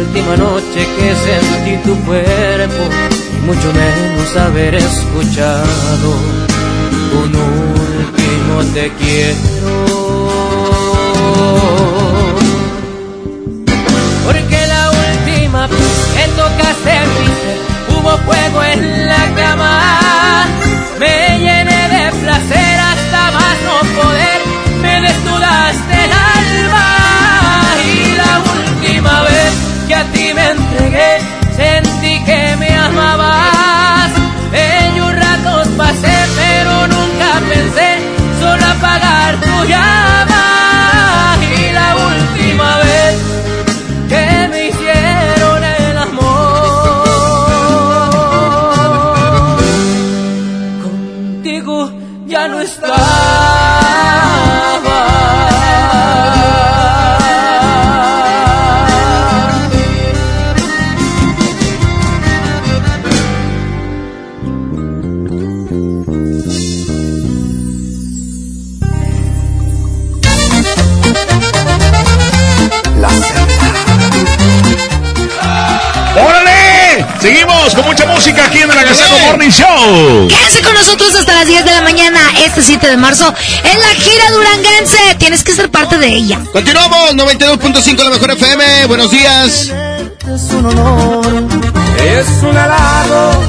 última 0.00 0.36
noche 0.36 0.80
que 0.96 1.14
sentí 1.14 1.76
tu 1.84 1.94
cuerpo 2.04 2.82
y 3.36 3.46
mucho 3.46 3.72
menos 3.72 4.36
haber 4.36 4.74
escuchado 4.74 6.08
un 7.22 7.30
último 7.36 8.54
te 8.74 8.90
quiero. 8.98 9.36
Porque 14.24 14.66
la 14.74 14.90
última 14.90 15.68
que 15.68 16.24
tocaste 16.40 16.82
ser 16.84 17.58
hubo 17.90 18.12
fuego 18.26 18.62
en 18.72 19.06
la 19.06 19.24
cama. 19.36 20.46
Me 20.98 21.38
llené 21.38 21.80
de 21.94 22.12
placer 22.22 22.76
hasta 22.90 23.30
más 23.32 23.56
no 23.66 24.02
poder. 24.02 24.40
Me 24.82 24.94
desnudaste 25.02 26.04
el 26.04 26.19
que 29.90 29.96
a 29.96 30.04
ti 30.12 30.32
me 30.32 30.50
entregué, 30.50 31.18
sentí 31.56 32.24
que 32.24 32.56
me 32.60 32.72
amabas. 32.76 33.49
Música 78.20 78.44
aquí 78.44 78.58
en 78.58 78.68
la 78.68 78.74
Gazaco 78.74 79.18
Morning 79.20 79.48
Show. 79.48 80.28
Quédense 80.28 80.60
con 80.60 80.74
nosotros 80.74 81.14
hasta 81.14 81.32
las 81.32 81.46
10 81.46 81.64
de 81.64 81.70
la 81.70 81.80
mañana, 81.80 82.20
este 82.44 82.60
7 82.60 82.86
de 82.86 82.98
marzo, 82.98 83.32
en 83.64 83.80
la 83.80 83.86
gira 83.94 84.30
duranguense. 84.32 84.98
Tienes 85.18 85.42
que 85.42 85.52
ser 85.52 85.70
parte 85.70 85.96
de 85.96 86.08
ella. 86.08 86.38
Continuamos, 86.52 87.14
92.5 87.14 88.04
la 88.04 88.10
mejor 88.10 88.32
FM. 88.32 88.86
Buenos 88.88 89.10
días. 89.10 89.72
Es 90.34 90.52
un 90.52 90.66
honor, 90.66 91.48
es 91.96 92.26
un 92.42 92.58
halago. 92.58 93.42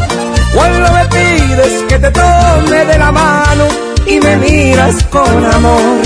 Cuando 0.53 0.89
me 0.93 1.05
pides 1.05 1.83
que 1.89 1.99
te 1.99 2.11
tome 2.11 2.85
de 2.85 2.97
la 2.97 3.11
mano 3.11 3.67
y 4.07 4.21
me 4.21 4.37
miras 4.37 5.03
con 5.09 5.53
amor. 5.53 6.01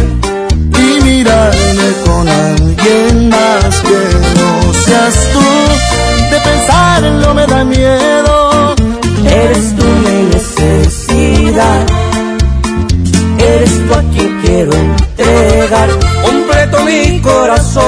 y 0.79 1.03
mirarme 1.03 1.93
con 2.03 2.27
alguien 2.27 3.29
más 3.29 3.75
que 3.81 4.39
no 4.39 4.73
seas 4.73 5.13
tú. 5.33 6.31
De 6.31 6.39
pensarlo 6.39 7.33
me 7.35 7.45
da 7.45 7.63
miedo. 7.63 8.34
Completo 16.23 16.79
mi 16.85 17.21
corazón. 17.21 17.85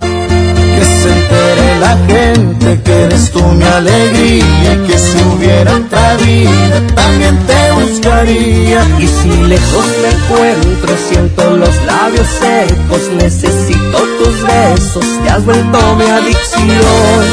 Que 0.00 0.84
se 0.84 1.08
entere 1.18 1.80
la 1.80 1.96
gente 2.06 2.82
que 2.82 3.02
eres 3.04 3.30
tú 3.30 3.42
mi 3.42 3.64
alegría. 3.64 4.72
Que 4.86 4.98
si 4.98 5.18
hubiera 5.32 5.76
otra 5.76 6.16
vida 6.16 6.80
también 6.94 7.38
te 7.46 7.72
buscaría. 7.72 8.80
Y 8.98 9.06
si 9.06 9.28
lejos 9.52 9.86
me 10.02 10.08
encuentro, 10.16 10.96
siento 11.08 11.56
los 11.56 11.76
labios 11.84 12.26
secos, 12.40 13.02
necesito 13.16 13.98
tus 14.18 14.42
besos, 14.42 15.04
te 15.22 15.30
has 15.30 15.44
vuelto 15.44 15.96
mi 15.96 16.04
adicción. 16.04 17.24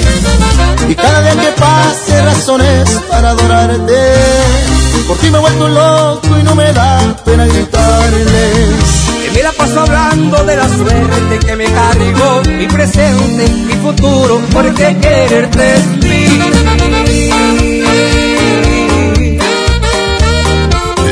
Y 0.90 0.96
cada 0.96 1.22
día 1.22 1.42
que 1.42 1.52
pase 1.60 2.22
razones 2.22 2.90
para 3.10 3.30
adorarte. 3.30 4.91
Por 5.08 5.18
ti 5.18 5.30
me 5.30 5.38
he 5.38 5.42
vuelto 5.42 5.68
loco 5.68 6.38
y 6.40 6.44
no 6.44 6.56
me 6.56 6.72
da 6.74 7.16
pena 7.26 7.46
gritarles. 7.46 8.76
Que 9.24 9.32
me 9.32 9.44
la 9.44 9.52
paso 9.52 9.82
hablando 9.82 10.44
de 10.44 10.56
la 10.56 10.68
suerte 10.68 11.40
que 11.46 11.56
me 11.56 11.66
cargó, 11.66 12.42
mi 12.46 12.68
presente, 12.68 13.50
mi 13.50 13.74
futuro, 13.74 14.42
porque 14.54 14.98
quererte 15.02 15.76
es 15.76 16.00
vivir. 16.00 16.42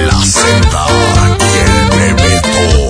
La 0.05 0.19
Z 0.23 0.87
y 1.39 1.57
el 1.65 1.89
Bebeto. 2.15 2.89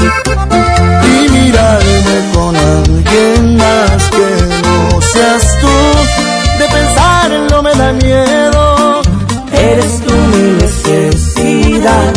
y 0.00 1.28
mirarme 1.30 2.16
con 2.34 2.56
alguien 2.56 3.56
más 3.56 4.02
que 4.10 4.28
no 4.62 5.00
seas 5.00 5.58
tú. 5.60 5.68
De 6.58 6.66
pensarlo 6.76 7.62
me 7.62 7.74
da 7.74 7.92
miedo. 7.92 9.02
Eres 9.52 10.00
tú 10.06 10.14
mi 10.32 10.42
necesidad. 10.62 12.12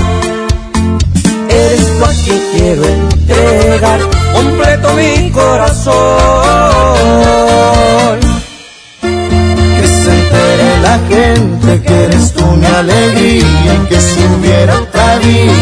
Eres 1.49 1.97
tú 1.97 2.05
a 2.05 2.13
quien 2.23 2.41
quiero 2.53 2.83
entregar 2.85 3.99
completo 4.33 4.93
mi 4.93 5.31
corazón. 5.31 5.91
Que 9.01 9.87
se 9.87 10.09
entere 10.19 10.69
la 10.81 10.99
gente 11.09 11.81
que 11.81 12.03
eres 12.05 12.33
tú 12.33 12.45
mi 12.45 12.65
alegría 12.65 13.73
y 13.73 13.87
que 13.89 13.99
si 13.99 14.19
hubiera 14.25 14.79
otra 14.79 15.17
vida 15.19 15.60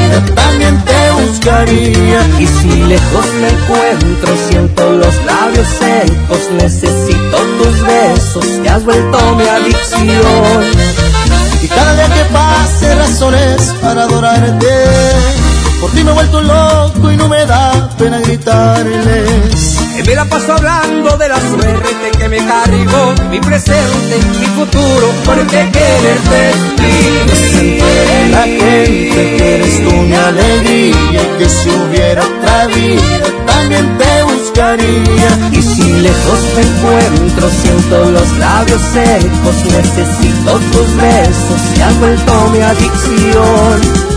buscaría. 1.39 2.39
Y 2.39 2.47
si 2.47 2.83
lejos 2.83 3.25
me 3.41 3.49
encuentro, 3.49 4.35
siento 4.49 4.91
los 4.91 5.15
labios 5.25 5.67
secos, 5.67 6.51
necesito 6.57 7.37
tus 7.61 7.81
besos, 7.83 8.63
te 8.63 8.69
has 8.69 8.83
vuelto 8.83 9.35
mi 9.35 9.47
adicción. 9.47 10.63
Y 11.61 11.67
cada 11.67 11.93
día 11.95 12.13
que 12.13 12.33
pase 12.33 12.95
razones 12.95 13.73
para 13.81 14.03
adorarte. 14.03 15.58
Por 15.79 15.91
ti 15.91 16.03
me 16.03 16.11
he 16.11 16.13
vuelto 16.13 16.41
loco 16.41 17.11
y 17.11 17.15
no 17.15 17.29
me 17.29 17.45
da 17.45 17.89
pena 17.97 18.19
gritarles. 18.19 19.79
Me 20.05 20.15
la 20.15 20.25
paso 20.25 20.53
hablando 20.53 21.17
de 21.17 21.29
la 21.29 21.39
suerte 21.39 22.11
que 22.17 22.27
me 22.27 22.37
cargó, 22.37 23.13
mi 23.29 23.39
presente, 23.39 24.17
mi 24.39 24.45
futuro, 24.47 25.07
porque 25.23 25.69
quererte 25.71 26.49
es 26.49 28.31
La 28.31 28.43
gente 28.43 29.35
que 29.37 29.55
eres 29.55 29.83
tú 29.83 29.91
mi 29.91 30.15
alegría 30.15 31.21
y 31.21 31.37
que 31.37 31.47
si 31.47 31.69
hubiera 31.69 32.23
otra 32.25 32.65
vida 32.67 33.25
también 33.45 33.97
te 33.97 34.23
buscaría. 34.23 35.49
Y 35.51 35.61
si 35.61 35.93
lejos 36.01 36.39
me 36.55 36.61
encuentro, 36.61 37.49
siento 37.61 38.11
los 38.11 38.37
labios 38.37 38.81
secos, 38.81 39.55
necesito 39.65 40.59
tus 40.71 40.95
besos, 40.95 41.61
se 41.75 41.83
ha 41.83 41.91
vuelto 41.99 42.49
mi 42.51 42.61
adicción. 42.61 44.08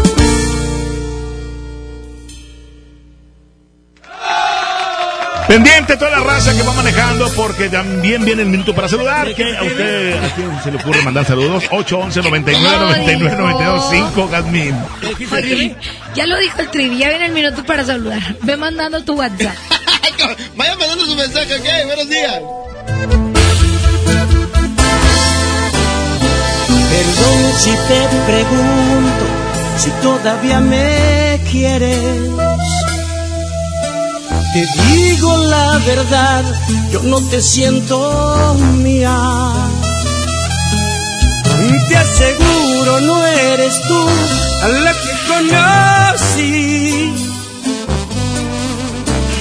Raza 6.44 6.56
que 6.56 6.62
va 6.66 6.72
manejando 6.72 7.30
porque 7.36 7.68
también 7.68 8.24
viene 8.24 8.42
el 8.42 8.48
minuto 8.48 8.74
para 8.74 8.88
saludar. 8.88 9.32
¿Qué 9.34 9.56
a 9.56 9.62
usted 9.62 10.24
a 10.24 10.34
quién 10.34 10.62
se 10.62 10.72
le 10.72 10.78
ocurre 10.78 11.02
mandar 11.02 11.24
saludos? 11.24 11.64
811 11.70 12.22
99 12.22 12.78
99 12.78 13.36
92 13.36 13.90
5 13.90 14.28
Gadmin. 14.28 14.74
Oye, 15.30 15.76
ya 16.14 16.26
lo 16.26 16.36
dijo 16.38 16.60
el 16.60 16.68
trivi, 16.70 16.98
ya 16.98 17.10
viene 17.10 17.26
el 17.26 17.32
minuto 17.32 17.64
para 17.64 17.84
saludar. 17.84 18.36
Ve 18.42 18.56
mandando 18.56 19.02
tu 19.04 19.14
WhatsApp. 19.14 19.54
Vayan 20.56 20.78
mandando 20.78 21.06
su 21.06 21.14
mensaje, 21.14 21.54
ok, 21.54 21.86
buenos 21.86 22.08
días. 22.08 22.40
Perdón 26.90 27.52
si 27.58 27.70
te 27.70 28.08
pregunto 28.26 29.24
si 29.78 29.90
todavía 30.02 30.60
me 30.60 31.40
quieres. 31.50 32.51
Te 34.52 34.66
digo 34.82 35.36
la 35.46 35.78
verdad, 35.78 36.44
yo 36.90 37.02
no 37.04 37.20
te 37.30 37.40
siento 37.40 38.54
mía. 38.74 39.18
Te 41.88 41.96
aseguro 41.96 43.00
no 43.00 43.24
eres 43.24 43.80
tú 43.88 44.08
a 44.62 44.68
la 44.68 44.92
que 44.92 45.12
conocí. 45.32 47.12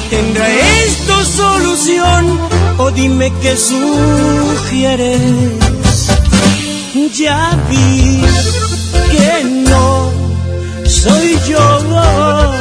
¿Tendrá 0.10 0.48
esto 0.86 1.26
solución 1.26 2.40
o 2.78 2.92
dime 2.92 3.34
qué 3.42 3.58
sugieres? 3.58 5.22
Ya 7.18 7.60
vi 7.70 8.22
que 9.12 9.44
no 9.44 10.12
soy 10.86 11.38
yo 11.50 12.61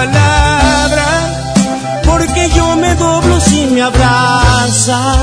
Palabra, 0.00 1.08
porque 2.04 2.50
yo 2.56 2.76
me 2.76 2.94
doblo 2.96 3.34
si 3.40 3.60
me 3.72 3.80
abrazas. 3.82 5.18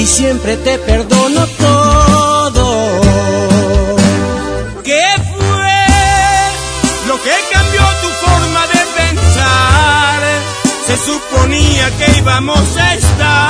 Y 0.00 0.06
siempre 0.06 0.56
te 0.66 0.78
perdono 0.78 1.42
todo. 1.66 2.66
¿Qué 4.88 5.06
fue 5.32 5.78
lo 7.08 7.16
que 7.24 7.36
cambió 7.54 7.84
tu 8.02 8.10
forma 8.24 8.62
de 8.74 8.82
pensar? 9.00 10.20
Se 10.86 10.96
suponía 11.08 11.84
que 11.98 12.06
íbamos 12.20 12.66
a 12.84 12.94
estar 12.94 13.49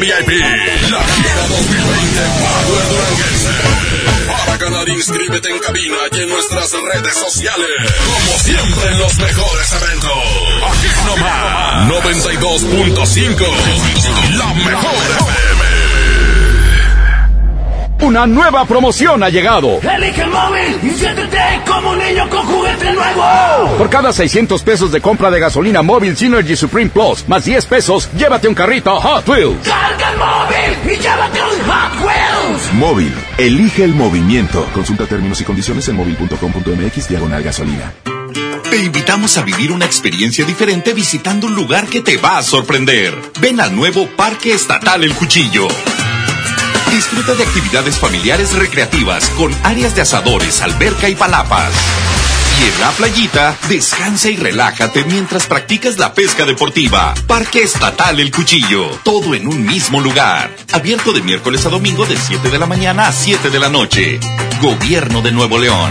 VIP. 0.00 0.30
La 0.90 1.02
gira 1.02 1.46
2020 1.48 2.20
Power 2.40 2.88
Duranguense. 2.88 3.52
Para 4.26 4.56
ganar, 4.56 4.88
inscríbete 4.88 5.50
en 5.50 5.58
cabina 5.58 5.96
y 6.12 6.20
en 6.20 6.28
nuestras 6.30 6.72
redes 6.72 7.14
sociales. 7.14 7.68
Como 8.06 8.38
siempre 8.38 8.88
en 8.92 8.98
los 8.98 9.18
mejores 9.18 9.72
eventos. 9.72 10.10
Aquí 10.70 10.88
nomás. 11.04 11.86
92.5. 12.02 13.46
La 14.38 14.46
mejor 14.54 14.94
FM. 15.20 15.60
Una 18.02 18.26
nueva 18.26 18.64
promoción 18.64 19.22
ha 19.22 19.28
llegado. 19.28 19.78
Elige 19.82 20.22
el 20.22 20.30
móvil 20.30 20.78
y 20.82 20.88
siéntete 20.98 21.38
como 21.66 21.90
un 21.90 21.98
niño 21.98 22.26
con 22.30 22.46
juguete 22.46 22.92
nuevo. 22.92 23.76
Por 23.76 23.90
cada 23.90 24.10
600 24.10 24.62
pesos 24.62 24.90
de 24.90 25.02
compra 25.02 25.30
de 25.30 25.38
gasolina 25.38 25.82
móvil 25.82 26.16
Synergy 26.16 26.56
Supreme 26.56 26.88
Plus, 26.90 27.28
más 27.28 27.44
10 27.44 27.66
pesos, 27.66 28.08
llévate 28.16 28.48
un 28.48 28.54
carrito 28.54 28.98
Hot 28.98 29.28
Wheels. 29.28 29.68
Móvil, 32.74 33.12
elige 33.38 33.84
el 33.84 33.94
movimiento. 33.94 34.64
Consulta 34.72 35.06
términos 35.06 35.40
y 35.40 35.44
condiciones 35.44 35.88
en 35.88 35.96
móvil.com.mx 35.96 37.08
diagonal 37.08 37.42
gasolina. 37.42 37.92
Te 38.70 38.78
invitamos 38.84 39.36
a 39.36 39.42
vivir 39.42 39.72
una 39.72 39.84
experiencia 39.84 40.44
diferente 40.44 40.92
visitando 40.92 41.48
un 41.48 41.54
lugar 41.56 41.88
que 41.88 42.00
te 42.00 42.16
va 42.16 42.38
a 42.38 42.42
sorprender. 42.42 43.12
Ven 43.40 43.60
al 43.60 43.74
nuevo 43.74 44.08
Parque 44.16 44.54
Estatal 44.54 45.02
El 45.02 45.12
Cuchillo. 45.14 45.66
Disfruta 46.92 47.34
de 47.34 47.42
actividades 47.42 47.98
familiares 47.98 48.52
recreativas 48.52 49.28
con 49.30 49.52
áreas 49.64 49.96
de 49.96 50.02
asadores, 50.02 50.60
alberca 50.60 51.08
y 51.08 51.16
palapas. 51.16 51.72
En 52.62 52.78
la 52.78 52.90
playita, 52.90 53.56
descansa 53.70 54.28
y 54.28 54.36
relájate 54.36 55.04
mientras 55.04 55.46
practicas 55.46 55.96
la 55.96 56.12
pesca 56.12 56.44
deportiva. 56.44 57.14
Parque 57.26 57.62
Estatal 57.62 58.20
El 58.20 58.30
Cuchillo. 58.30 58.90
Todo 59.02 59.34
en 59.34 59.48
un 59.48 59.64
mismo 59.64 59.98
lugar. 59.98 60.54
Abierto 60.70 61.14
de 61.14 61.22
miércoles 61.22 61.64
a 61.64 61.70
domingo 61.70 62.04
de 62.04 62.18
7 62.18 62.50
de 62.50 62.58
la 62.58 62.66
mañana 62.66 63.08
a 63.08 63.12
7 63.12 63.48
de 63.48 63.58
la 63.58 63.70
noche. 63.70 64.20
Gobierno 64.60 65.22
de 65.22 65.32
Nuevo 65.32 65.58
León. 65.58 65.90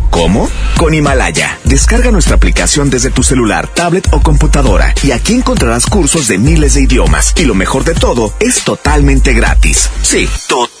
¿Cómo? 0.11 0.49
Con 0.77 0.93
Himalaya. 0.93 1.57
Descarga 1.63 2.11
nuestra 2.11 2.35
aplicación 2.35 2.89
desde 2.89 3.09
tu 3.09 3.23
celular, 3.23 3.67
tablet 3.67 4.07
o 4.11 4.21
computadora 4.21 4.93
y 5.03 5.11
aquí 5.11 5.33
encontrarás 5.33 5.87
cursos 5.87 6.27
de 6.27 6.37
miles 6.37 6.75
de 6.75 6.81
idiomas. 6.81 7.33
Y 7.37 7.45
lo 7.45 7.55
mejor 7.55 7.83
de 7.83 7.95
todo, 7.95 8.33
es 8.39 8.63
totalmente 8.63 9.33
gratis. 9.33 9.89
Sí, 10.03 10.29
totalmente 10.47 10.80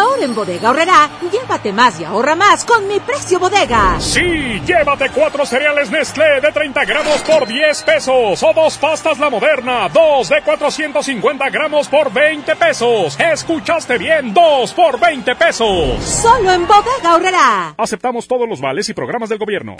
Ahora 0.11 0.25
en 0.25 0.35
Bodega 0.35 0.71
Horrera, 0.71 1.09
llévate 1.31 1.71
más 1.71 1.97
y 2.01 2.03
ahorra 2.03 2.35
más 2.35 2.65
con 2.65 2.85
mi 2.85 2.99
precio 2.99 3.39
bodega. 3.39 3.95
Sí, 4.01 4.61
llévate 4.65 5.09
cuatro 5.11 5.45
cereales 5.45 5.89
Nestlé 5.89 6.41
de 6.41 6.51
30 6.51 6.83
gramos 6.83 7.21
por 7.21 7.47
10 7.47 7.83
pesos 7.83 8.43
o 8.43 8.53
dos 8.53 8.77
pastas 8.77 9.19
La 9.19 9.29
Moderna, 9.29 9.87
dos 9.87 10.27
de 10.27 10.41
450 10.41 11.49
gramos 11.49 11.87
por 11.87 12.11
20 12.11 12.57
pesos. 12.57 13.17
Escuchaste 13.17 13.97
bien, 13.97 14.33
dos 14.33 14.73
por 14.73 14.99
20 14.99 15.33
pesos. 15.35 16.03
Solo 16.03 16.51
en 16.51 16.67
Bodega 16.67 17.15
Horrera. 17.15 17.73
Aceptamos 17.77 18.27
todos 18.27 18.49
los 18.49 18.59
vales 18.59 18.89
y 18.89 18.93
programas 18.93 19.29
del 19.29 19.37
gobierno. 19.37 19.77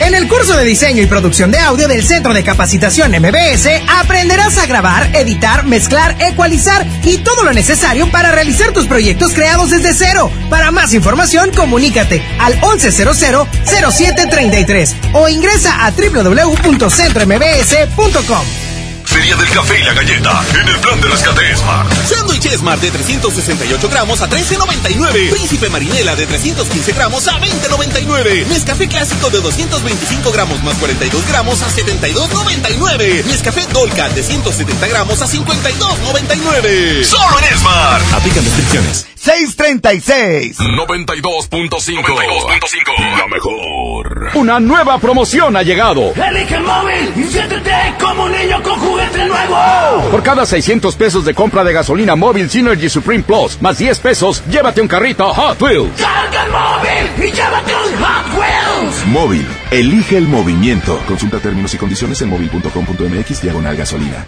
En 0.00 0.14
el 0.14 0.26
curso 0.28 0.56
de 0.56 0.64
diseño 0.64 1.02
y 1.02 1.06
producción 1.06 1.50
de 1.50 1.58
audio 1.58 1.88
del 1.88 2.02
Centro 2.02 2.32
de 2.32 2.42
Capacitación 2.42 3.10
MBS 3.10 3.68
aprenderás 4.00 4.56
a 4.56 4.64
grabar, 4.64 5.14
editar, 5.14 5.66
mezclar, 5.66 6.16
ecualizar 6.20 6.86
y 7.02 7.18
todo 7.18 7.44
lo 7.44 7.52
necesario 7.52 8.10
para 8.10 8.32
realizar 8.32 8.72
tus 8.72 8.86
proyectos 8.86 9.34
creados 9.34 9.73
desde 9.74 9.94
cero. 9.94 10.30
Para 10.50 10.70
más 10.70 10.92
información, 10.94 11.50
comunícate 11.50 12.22
al 12.38 12.60
1100-0733 12.60 14.94
o 15.14 15.28
ingresa 15.28 15.84
a 15.84 15.90
www.centrombs.com. 15.90 18.46
Feria 19.04 19.36
del 19.36 19.50
café 19.50 19.78
y 19.78 19.82
la 19.84 19.92
galleta 19.92 20.42
en 20.60 20.68
el 20.68 20.80
plan 20.80 21.00
de 21.00 21.06
rescate 21.08 21.56
Smart. 21.56 21.88
Sándwich 22.08 22.48
Smart 22.56 22.80
de 22.80 22.90
368 22.90 23.88
gramos 23.88 24.20
a 24.20 24.28
13.99. 24.28 25.30
Príncipe 25.30 25.70
Marinela 25.70 26.16
de 26.16 26.26
315 26.26 26.92
gramos 26.92 27.28
a 27.28 27.38
20.99. 27.38 28.46
Nescafé 28.46 28.88
clásico 28.88 29.30
de 29.30 29.40
225 29.40 30.32
gramos 30.32 30.60
más 30.64 30.76
42 30.78 31.28
gramos 31.28 31.62
a 31.62 31.68
72.99. 31.68 33.24
Nescafé 33.26 33.64
Dolca 33.72 34.08
de 34.08 34.20
170 34.22 34.88
gramos 34.88 35.22
a 35.22 35.28
52.99. 35.28 37.04
Solo 37.04 37.38
en 37.38 37.58
Smart. 37.58 38.02
Aplican 38.14 38.44
restricciones. 38.44 39.06
636 39.24 40.60
92.5 40.60 43.18
La 43.18 43.26
mejor. 43.26 44.28
Una 44.34 44.60
nueva 44.60 44.98
promoción 44.98 45.56
ha 45.56 45.62
llegado. 45.62 46.12
Elige 46.12 46.56
el 46.56 46.62
móvil 46.62 47.10
y 47.16 47.22
siéntete 47.32 47.72
como 47.98 48.24
un 48.24 48.32
niño 48.32 48.62
con 48.62 48.78
juguete 48.78 49.24
nuevo. 49.24 50.10
Por 50.10 50.22
cada 50.22 50.44
600 50.44 50.94
pesos 50.96 51.24
de 51.24 51.32
compra 51.32 51.64
de 51.64 51.72
gasolina 51.72 52.14
móvil 52.16 52.50
Synergy 52.50 52.90
Supreme 52.90 53.24
Plus, 53.24 53.62
más 53.62 53.78
10 53.78 53.98
pesos, 54.00 54.42
llévate 54.50 54.82
un 54.82 54.88
carrito 54.88 55.32
Hot 55.32 55.62
Wheels. 55.62 55.98
Carga 55.98 56.44
el 56.44 56.50
móvil 56.52 57.08
y 57.26 57.32
llévate 57.32 57.72
un 57.74 57.94
Hot 58.04 58.26
Wheels. 58.38 59.06
Móvil, 59.06 59.46
elige 59.70 60.18
el 60.18 60.28
movimiento. 60.28 61.00
Consulta 61.08 61.38
términos 61.38 61.72
y 61.72 61.78
condiciones 61.78 62.20
en 62.20 62.28
móvil.com.mx 62.28 63.40
diagonal 63.40 63.74
gasolina. 63.74 64.26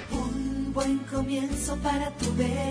Buen 0.72 1.01
comienzo 1.01 1.76
para 1.82 2.09
tu 2.12 2.34
bebé. 2.34 2.66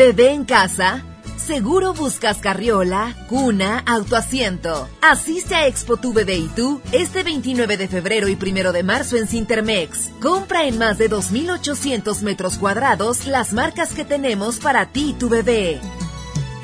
Bebé 0.00 0.32
en 0.32 0.46
casa. 0.46 1.02
Seguro 1.36 1.92
buscas 1.92 2.38
carriola, 2.38 3.14
cuna, 3.28 3.84
autoasiento. 3.86 4.88
Asiste 5.02 5.54
a 5.54 5.66
Expo 5.66 5.98
Tu 5.98 6.14
Bebé 6.14 6.38
y 6.38 6.48
tú 6.48 6.80
este 6.90 7.22
29 7.22 7.76
de 7.76 7.86
febrero 7.86 8.26
y 8.26 8.38
1 8.40 8.72
de 8.72 8.82
marzo 8.82 9.18
en 9.18 9.26
Cintermex. 9.26 10.10
Compra 10.22 10.64
en 10.64 10.78
más 10.78 10.96
de 10.96 11.10
2.800 11.10 12.22
metros 12.22 12.56
cuadrados 12.56 13.26
las 13.26 13.52
marcas 13.52 13.92
que 13.92 14.06
tenemos 14.06 14.58
para 14.58 14.86
ti 14.86 15.10
y 15.10 15.12
tu 15.12 15.28
bebé. 15.28 15.78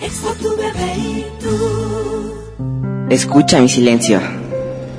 Expo 0.00 0.32
Tu 0.40 0.56
Bebé 0.56 0.94
y 0.96 1.26
tú. 1.38 2.34
Escucha 3.10 3.60
mi 3.60 3.68
silencio. 3.68 4.18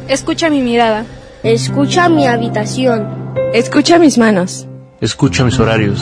Escucha 0.08 0.52
mi 0.52 0.62
mirada. 0.62 1.08
Escucha 1.42 2.08
mi 2.08 2.28
habitación. 2.28 3.34
Escucha 3.52 3.98
mis 3.98 4.20
manos. 4.20 4.68
Escucha 5.02 5.44
mis 5.44 5.58
horarios. 5.58 6.00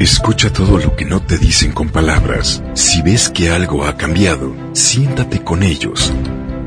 Escucha 0.00 0.52
todo 0.52 0.78
lo 0.78 0.96
que 0.96 1.04
no 1.04 1.22
te 1.22 1.38
dicen 1.38 1.70
con 1.70 1.88
palabras. 1.88 2.62
Si 2.74 3.00
ves 3.02 3.28
que 3.28 3.50
algo 3.50 3.84
ha 3.84 3.96
cambiado, 3.96 4.54
siéntate 4.72 5.44
con 5.44 5.62
ellos. 5.62 6.12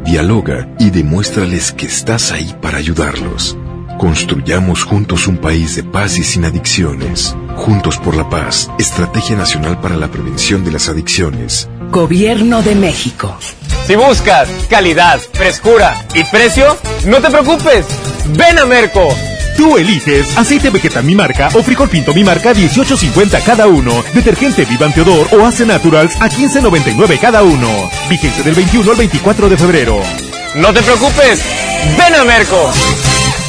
Dialoga 0.06 0.70
y 0.80 0.92
demuéstrales 0.92 1.74
que 1.74 1.88
estás 1.88 2.32
ahí 2.32 2.56
para 2.62 2.78
ayudarlos. 2.78 3.58
Construyamos 4.00 4.84
juntos 4.84 5.28
un 5.28 5.38
país 5.38 5.76
de 5.76 5.84
paz 5.84 6.18
y 6.18 6.24
sin 6.24 6.46
adicciones. 6.46 7.36
Juntos 7.58 7.98
por 7.98 8.16
la 8.16 8.30
paz. 8.30 8.72
Estrategia 8.80 9.36
Nacional 9.36 9.82
para 9.82 9.98
la 9.98 10.10
Prevención 10.10 10.64
de 10.64 10.72
las 10.72 10.88
Adicciones. 10.88 11.68
Gobierno 11.92 12.62
de 12.62 12.76
México. 12.76 13.38
Si 13.86 13.96
buscas 13.96 14.48
calidad, 14.70 15.20
frescura 15.34 16.08
y 16.14 16.24
precio, 16.24 16.78
no 17.06 17.18
te 17.18 17.30
preocupes. 17.30 17.86
Ven 18.38 18.58
a 18.58 18.66
Merco. 18.66 19.10
Tú 19.58 19.76
eliges 19.76 20.38
aceite 20.38 20.70
vegetal 20.70 21.04
mi 21.04 21.16
marca 21.16 21.50
o 21.54 21.64
frijol 21.64 21.90
pinto 21.90 22.14
mi 22.14 22.24
marca 22.24 22.54
18.50 22.54 23.44
cada 23.44 23.68
uno, 23.68 24.04
detergente 24.14 24.66
Vivan 24.66 24.94
Teodor 24.94 25.28
o 25.32 25.46
Ace 25.46 25.66
Naturals 25.66 26.16
a 26.22 26.30
15.99 26.30 27.20
cada 27.20 27.42
uno. 27.42 27.90
Vigencia 28.08 28.44
del 28.44 28.54
21 28.54 28.92
al 28.92 28.98
24 28.98 29.50
de 29.50 29.58
febrero. 29.58 30.02
No 30.56 30.72
te 30.72 30.82
preocupes. 30.82 31.42
Ven 31.98 32.16
a 32.16 32.24
Merco. 32.24 32.72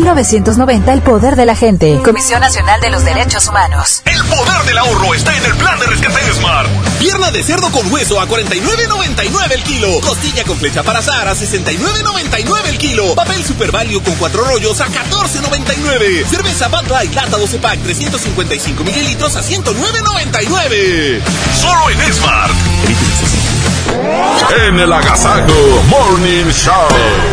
1990 0.00 0.92
el 0.94 1.02
poder 1.02 1.36
de 1.36 1.44
la 1.44 1.54
gente. 1.54 2.00
Comisión 2.02 2.40
Nacional 2.40 2.80
de 2.80 2.90
los 2.90 3.04
Derechos 3.04 3.46
Humanos. 3.48 4.00
El 4.06 4.24
poder 4.24 4.64
del 4.64 4.78
ahorro 4.78 5.12
está 5.12 5.36
en 5.36 5.44
el 5.44 5.54
plan 5.56 5.78
de 5.78 5.86
rescate 5.86 6.24
de 6.24 6.32
Smart. 6.32 6.70
Pierna 6.98 7.30
de 7.30 7.42
cerdo 7.42 7.70
con 7.70 7.92
hueso 7.92 8.18
a 8.18 8.26
49.99 8.26 9.52
el 9.52 9.62
kilo. 9.62 10.00
Costilla 10.00 10.44
con 10.44 10.56
flecha 10.56 10.82
para 10.82 11.00
azar 11.00 11.28
a 11.28 11.34
69.99 11.34 12.68
el 12.68 12.78
kilo. 12.78 13.14
Papel 13.14 13.44
Super 13.44 13.72
Value 13.72 14.02
con 14.02 14.14
cuatro 14.14 14.42
rollos 14.44 14.80
a 14.80 14.86
14.99. 14.86 16.24
Cerveza 16.26 16.68
Bud 16.68 16.88
Light 16.88 17.14
lata 17.14 17.36
12 17.36 17.58
pack 17.58 17.82
355 17.82 18.82
mililitros 18.82 19.36
a 19.36 19.42
109.99. 19.42 21.20
Solo 21.60 21.90
en 21.90 22.14
Smart. 22.14 23.49
En 24.66 24.78
el 24.78 24.92
Agasajo 24.92 25.82
Morning 25.88 26.50
Show. 26.50 26.88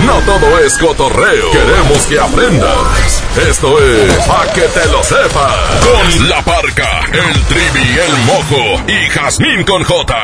No 0.05 0.13
todo 0.21 0.59
es 0.59 0.77
cotorreo. 0.77 1.51
Queremos 1.51 2.05
que 2.07 2.19
aprendas. 2.19 3.23
Esto 3.49 3.81
es 3.81 4.13
Pa' 4.25 4.45
que 4.53 4.61
te 4.61 4.85
lo 4.87 5.03
sepas. 5.03 5.83
Con 5.83 6.29
la 6.29 6.41
parca, 6.43 7.01
el 7.11 7.43
trivi, 7.45 7.97
el 7.99 8.17
mojo 8.25 8.83
y 8.87 9.09
Jazmín 9.09 9.63
con 9.63 9.83
J. 9.83 10.15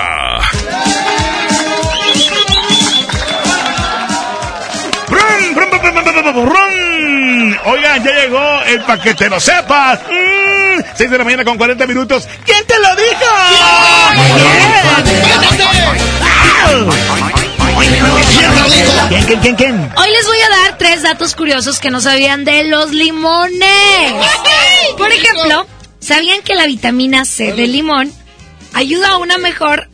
Oigan, 7.65 8.03
ya 8.03 8.11
llegó 8.11 8.61
el 8.65 8.81
paquete, 8.81 9.29
lo 9.29 9.39
sepas. 9.39 9.99
Mm, 10.09 10.81
6 10.95 11.11
de 11.11 11.17
la 11.17 11.23
mañana 11.23 11.45
con 11.45 11.57
40 11.57 11.87
minutos. 11.87 12.27
¿Quién 12.45 12.65
te 12.65 12.75
lo 12.79 12.95
dijo? 12.95 13.25
¿Quién, 19.09 19.23
quién, 19.25 19.39
quién, 19.39 19.55
quién? 19.55 19.91
Hoy 19.97 20.11
les 20.11 20.25
voy 20.25 20.37
a 20.39 20.49
dar 20.49 20.77
tres 20.77 21.03
datos 21.03 21.35
curiosos 21.35 21.79
que 21.79 21.89
no 21.89 22.01
sabían 22.01 22.45
de 22.45 22.63
los 22.65 22.91
limones. 22.91 24.13
Por 24.97 25.11
ejemplo, 25.11 25.67
¿sabían 25.99 26.41
que 26.41 26.55
la 26.55 26.65
vitamina 26.65 27.25
C 27.25 27.53
del 27.53 27.71
limón 27.71 28.11
ayuda 28.73 29.11
a 29.11 29.17
una 29.17 29.37
mejor... 29.37 29.89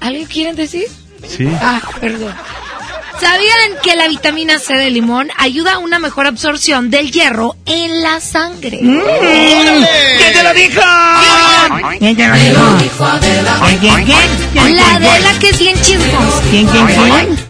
¿Algo 0.00 0.24
quieren 0.26 0.54
decir? 0.54 0.86
Sí. 1.26 1.48
Ah, 1.60 1.80
perdón. 2.00 2.34
¿Sabían 3.20 3.72
que 3.82 3.96
la 3.96 4.06
vitamina 4.08 4.58
C 4.60 4.74
del 4.74 4.94
limón 4.94 5.28
ayuda 5.36 5.74
a 5.74 5.78
una 5.78 5.98
mejor 5.98 6.26
absorción 6.26 6.88
del 6.90 7.10
hierro 7.10 7.56
en 7.66 8.00
la 8.02 8.20
sangre? 8.20 8.78
Mm. 8.80 9.00
¿Quién 10.18 10.32
te 10.32 10.42
lo 10.44 10.54
dijo? 10.54 10.80
¿Quién 11.98 12.16
te 12.16 12.28
lo 12.28 12.34
dijo? 12.36 12.78
¿Quién, 13.80 14.04
quién, 14.04 14.04
quién? 14.52 14.76
La 14.76 14.94
Adela 14.94 15.32
que 15.40 15.50
es 15.50 15.58
bien 15.58 15.80
chismosa. 15.82 16.42
¿Quién, 16.50 16.66
quién, 16.68 16.86
quién? 16.86 17.48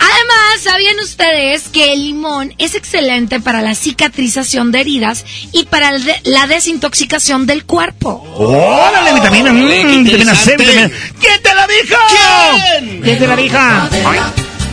Además, 0.00 0.60
¿sabían 0.62 1.00
ustedes 1.00 1.64
que 1.72 1.92
el 1.92 2.00
limón 2.04 2.54
es 2.58 2.76
excelente 2.76 3.40
para 3.40 3.60
la 3.60 3.74
cicatrización 3.74 4.70
de 4.70 4.80
heridas 4.80 5.24
y 5.52 5.64
para 5.64 5.88
el 5.90 6.04
de- 6.04 6.20
la 6.24 6.46
desintoxicación 6.46 7.46
del 7.46 7.64
cuerpo? 7.64 8.24
¡Órale, 8.36 9.14
vitamina! 9.14 9.52
mm, 9.52 10.04
vitamina 10.04 10.34
C, 10.36 10.56
vitamina... 10.56 10.90
¿Quién 11.20 11.42
te 11.42 11.54
lo 11.54 11.66
dijo? 11.66 11.96
¿Quién? 12.08 13.00
¿Quién 13.02 13.18
te 13.18 13.26
lo 13.26 13.36
dijo? 13.36 13.58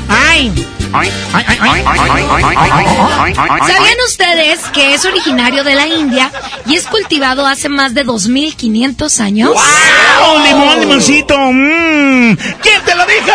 ¡Ay! 0.09 0.51
¡Ay, 0.93 1.09
ay, 1.33 1.45
ay! 1.47 1.59
ay, 1.59 2.55
ay, 2.57 3.35
ay. 3.35 3.35
¿Sabían 3.35 3.97
ustedes 4.05 4.59
que 4.73 4.93
es 4.93 5.03
originario 5.05 5.63
de 5.63 5.75
la 5.75 5.87
India 5.87 6.31
y 6.65 6.75
es 6.75 6.85
cultivado 6.85 7.45
hace 7.45 7.69
más 7.69 7.93
de 7.93 8.03
2500 8.03 9.19
años? 9.19 9.51
¡Wow! 9.53 10.43
¡Limón, 10.43 10.79
limoncito! 10.79 11.37
mm. 11.37 12.35
¿Quién 12.61 12.81
te 12.85 12.95
lo 12.95 13.05
dijo? 13.05 13.33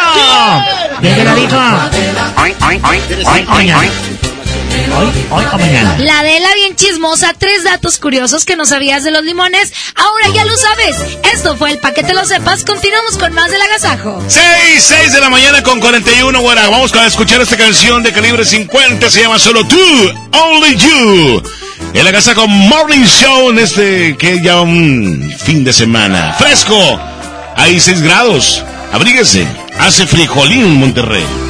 ¿Quién 1.01 1.17
te 1.17 1.25
lo 1.25 1.35
dijo? 1.35 1.57
Hoy, 4.97 5.27
hoy 5.31 5.45
o 5.53 5.59
mañana. 5.59 5.97
La 5.99 6.23
de 6.23 6.41
la 6.41 6.53
bien 6.55 6.75
chismosa, 6.77 7.33
tres 7.39 7.65
datos 7.65 7.99
curiosos 7.99 8.45
que 8.45 8.57
no 8.57 8.67
sabías 8.67 9.05
de 9.05 9.11
los 9.11 9.25
limones. 9.25 9.73
Ahora 9.95 10.29
ya 10.35 10.45
lo 10.45 10.57
sabes. 10.57 10.97
Esto 11.33 11.57
fue 11.57 11.71
el 11.71 11.79
paquete 11.79 12.13
lo 12.13 12.25
sepas. 12.25 12.65
Continuamos 12.65 13.17
con 13.17 13.33
más 13.33 13.51
del 13.51 13.63
agasajo. 13.63 14.23
6, 14.27 14.43
6 14.79 15.13
de 15.13 15.21
la 15.21 15.31
mañana 15.31 15.63
con 15.63 15.81
41. 15.81 16.43
Bueno, 16.43 16.71
vamos 16.71 16.95
a 16.95 17.07
escuchar 17.07 17.41
esta 17.41 17.57
canción 17.57 18.03
de 18.03 18.13
calibre 18.13 18.45
50. 18.45 19.11
Se 19.11 19.23
llama 19.23 19.39
Solo 19.39 19.67
Tú, 19.67 19.79
Only 20.33 20.77
You. 20.77 21.43
El 21.95 22.07
agasajo 22.07 22.47
Morning 22.47 23.05
Show 23.05 23.51
en 23.51 23.59
este 23.59 24.17
que 24.17 24.41
ya 24.43 24.61
un 24.61 25.33
fin 25.39 25.65
de 25.65 25.73
semana. 25.73 26.35
Fresco. 26.39 27.01
Hay 27.57 27.81
6 27.81 28.03
grados. 28.03 28.63
Abríguese. 28.93 29.47
Hace 29.79 30.07
frijolín 30.07 30.79
Monterrey. 30.79 31.50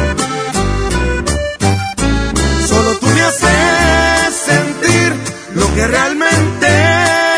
Que 5.81 5.87
realmente 5.87 6.67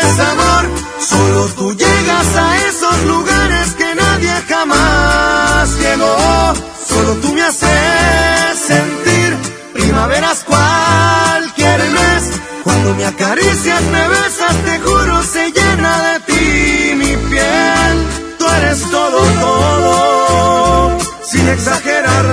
es 0.02 0.18
amor. 0.20 0.64
Solo 1.00 1.46
tú 1.56 1.74
llegas 1.74 2.28
a 2.36 2.68
esos 2.68 3.04
lugares 3.04 3.66
que 3.78 3.94
nadie 3.94 4.34
jamás 4.48 5.70
llegó. 5.78 6.52
Solo 6.86 7.14
tú 7.22 7.28
me 7.32 7.42
haces 7.42 8.58
sentir 8.72 9.30
primaveras 9.72 10.44
cualquier 10.44 11.80
mes. 11.98 12.22
Cuando 12.64 12.94
me 12.94 13.06
acaricias, 13.06 13.82
me 13.94 14.08
besas, 14.08 14.56
te 14.66 14.78
juro, 14.80 15.22
se 15.22 15.50
llena 15.50 15.92
de 16.06 16.20
ti 16.28 16.94
mi 16.96 17.16
piel. 17.30 17.94
Tú 18.38 18.44
eres 18.58 18.80
todo, 18.90 19.20
todo, 19.40 20.98
sin 21.30 21.48
exagerar 21.48 22.24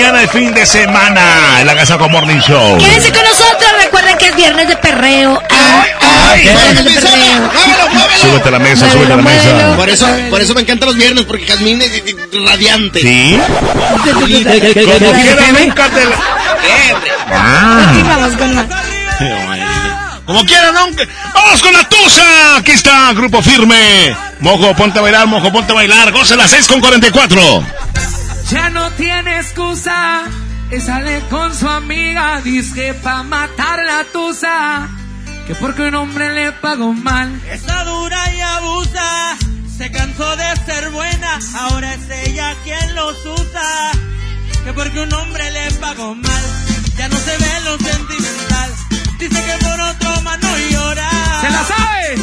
mañana 0.00 0.20
de 0.20 0.28
fin 0.28 0.54
de 0.54 0.64
semana 0.64 1.60
en 1.60 1.66
la 1.66 1.74
Casa 1.74 1.98
con 1.98 2.10
Morning 2.10 2.40
Show. 2.40 2.78
Quédense 2.78 3.12
con 3.12 3.22
nosotros, 3.22 3.70
recuerden 3.82 4.16
que 4.16 4.28
es 4.28 4.36
viernes 4.36 4.66
de 4.68 4.76
perreo. 4.76 5.42
Ay, 5.50 5.90
ay, 6.00 6.40
viernes 6.42 6.84
de 6.84 6.90
perreo. 6.90 7.50
Súbete 8.20 8.48
a 8.48 8.52
la 8.52 8.58
mesa, 8.58 8.90
súbete 8.90 9.12
a 9.12 9.16
la 9.16 9.22
mesa. 9.22 9.76
Por 9.76 9.88
eso, 9.90 10.06
por 10.30 10.40
eso 10.40 10.54
me 10.54 10.62
encantan 10.62 10.88
los 10.88 10.96
viernes, 10.96 11.24
porque 11.26 11.46
Jazmín 11.46 11.82
es 11.82 11.90
radiante. 12.46 13.00
¿Sí? 13.00 13.38
Como 14.14 14.26
quiera, 14.26 15.46
nunca 15.58 15.88
te 15.90 16.04
la- 16.04 16.16
Ah. 17.32 17.92
Vamos 18.06 18.36
con 18.36 18.54
más. 18.54 18.66
Como 20.24 20.44
quieran, 20.46 20.76
aunque. 20.76 21.06
¡Vamos 21.34 21.60
con 21.60 21.72
la 21.72 21.84
tusa! 21.88 22.56
Aquí 22.58 22.70
está, 22.70 23.12
grupo 23.12 23.42
firme. 23.42 24.16
Mojo, 24.38 24.74
ponte 24.76 24.98
a 24.98 25.02
bailar, 25.02 25.26
mojo, 25.26 25.50
ponte 25.52 25.72
a 25.72 25.74
bailar. 25.74 26.12
Goce 26.12 26.36
las 26.36 26.50
6 26.52 26.68
con 26.68 26.80
44. 26.80 27.64
Ya 28.50 28.68
no 28.70 28.90
tiene 28.92 29.36
excusa. 29.38 30.24
Y 30.72 30.80
sale 30.80 31.20
con 31.30 31.54
su 31.54 31.68
amiga. 31.68 32.40
Dice 32.42 32.94
pa' 32.94 33.22
matar 33.22 33.84
la 33.84 34.04
tusa. 34.12 34.88
Que 35.46 35.54
porque 35.56 35.82
un 35.82 35.94
hombre 35.94 36.32
le 36.32 36.52
pagó 36.52 36.92
mal. 36.92 37.28
Esa 37.50 37.84
dura 37.84 38.34
y 38.34 38.40
abusa, 38.40 39.36
se 39.76 39.90
cansó 39.90 40.36
de 40.36 40.56
ser 40.64 40.90
buena, 40.90 41.40
ahora 41.58 41.92
es 41.92 42.08
ella 42.08 42.54
quien 42.62 42.94
los 42.94 43.16
usa. 43.26 43.90
Que 44.64 44.72
porque 44.72 45.00
un 45.00 45.12
hombre 45.12 45.50
le 45.50 45.72
pagó 45.72 46.14
mal, 46.14 46.44
ya 46.96 47.08
no 47.08 47.16
se 47.16 47.36
ve 47.36 47.60
lo 47.64 47.78
sentimental. 47.78 48.70
Dice 49.18 49.44
que 49.44 49.64
por 49.64 49.80
otro 49.80 50.22
más 50.22 50.38
no 50.40 50.56
llora. 50.70 51.10
¿Se 51.40 51.50
la 51.50 51.64
sabe? 51.64 52.16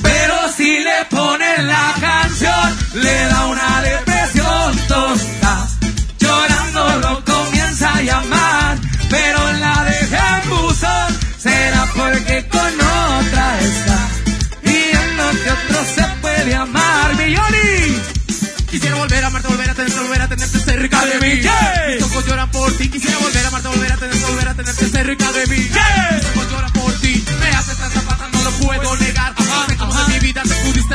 Pero 0.00 0.34
si 0.56 0.78
le 0.78 1.04
ponen 1.10 1.66
la 1.66 1.94
canción, 2.00 2.78
le 2.94 3.26
da 3.26 3.46
una 3.46 3.82
depresión 3.82 4.09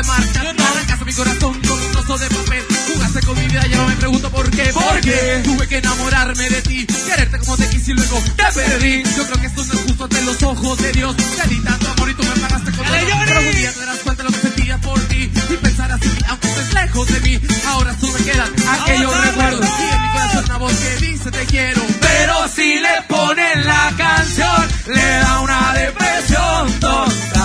marchar. 0.06 0.48
Arrancaste 0.48 1.06
mi 1.06 1.14
corazón 1.14 1.62
con 1.62 1.82
un 1.82 1.92
trozo 1.92 2.18
de 2.18 2.30
papel. 2.30 2.64
Jugaste 2.94 3.22
con 3.22 3.38
mi 3.40 3.48
vida, 3.48 3.66
ya 3.68 3.78
no 3.78 3.88
me 3.88 3.96
pregunto 3.96 4.30
por 4.30 4.50
qué. 4.52 4.72
Porque 4.74 5.42
tuve 5.44 5.68
que 5.68 5.78
enamorarme 5.78 6.50
de 6.50 6.62
ti. 6.62 6.86
Quererte 6.86 7.40
como 7.40 7.58
te 7.58 7.70
quise 7.70 7.92
y 7.92 7.94
luego 7.96 8.22
te 8.36 8.52
perdí. 8.54 9.04
Yo 9.16 9.26
creo 9.26 9.42
que 9.42 9.48
esto 9.48 9.66
no 9.66 9.74
es 9.74 9.80
justo 9.82 10.04
ante 10.06 10.22
los 10.22 10.44
ojos 10.44 10.78
de 10.80 10.92
Dios. 10.92 11.16
Te 11.16 11.48
di 11.50 11.60
tanto 11.64 11.90
amor 11.92 12.10
y 12.10 12.14
tú 12.14 12.24
me 12.24 12.42
pagaste 12.42 12.72
con 12.72 12.86
dolor. 12.86 13.26
Pero 13.26 13.40
un 13.40 13.56
día 13.56 13.74
te 13.74 13.80
darás 13.80 14.00
cuenta 14.00 14.24
de 14.24 14.30
lo 14.30 14.36
que 14.36 14.42
sentía 14.42 14.78
por 14.80 15.00
ti. 15.02 15.32
Y 15.50 15.58
pensarás 15.58 16.02
en 16.02 16.16
mí, 16.16 16.22
aunque 16.28 16.48
estés 16.48 16.74
lejos 16.74 17.08
de 17.08 17.20
mí. 17.22 17.40
Ahora 17.68 17.96
solo 18.00 18.14
me 18.14 18.20
quedan 18.20 18.54
aquellos 18.70 19.26
recuerdos. 19.26 19.66
Y 19.66 19.94
en 19.94 20.02
mi 20.02 20.10
corazón 20.12 20.46
una 20.46 20.58
voz 20.58 20.74
que 20.74 21.06
dice 21.06 21.32
te 21.32 21.46
quiero. 21.46 21.82
Pero 22.02 22.48
si 22.48 22.80
le 22.80 23.02
ponen 23.08 23.66
la 23.66 23.94
canción, 23.98 24.70
le 24.88 25.08
da 25.20 25.40
una 25.42 25.74
depresión 25.74 26.80
tonta. 26.80 27.45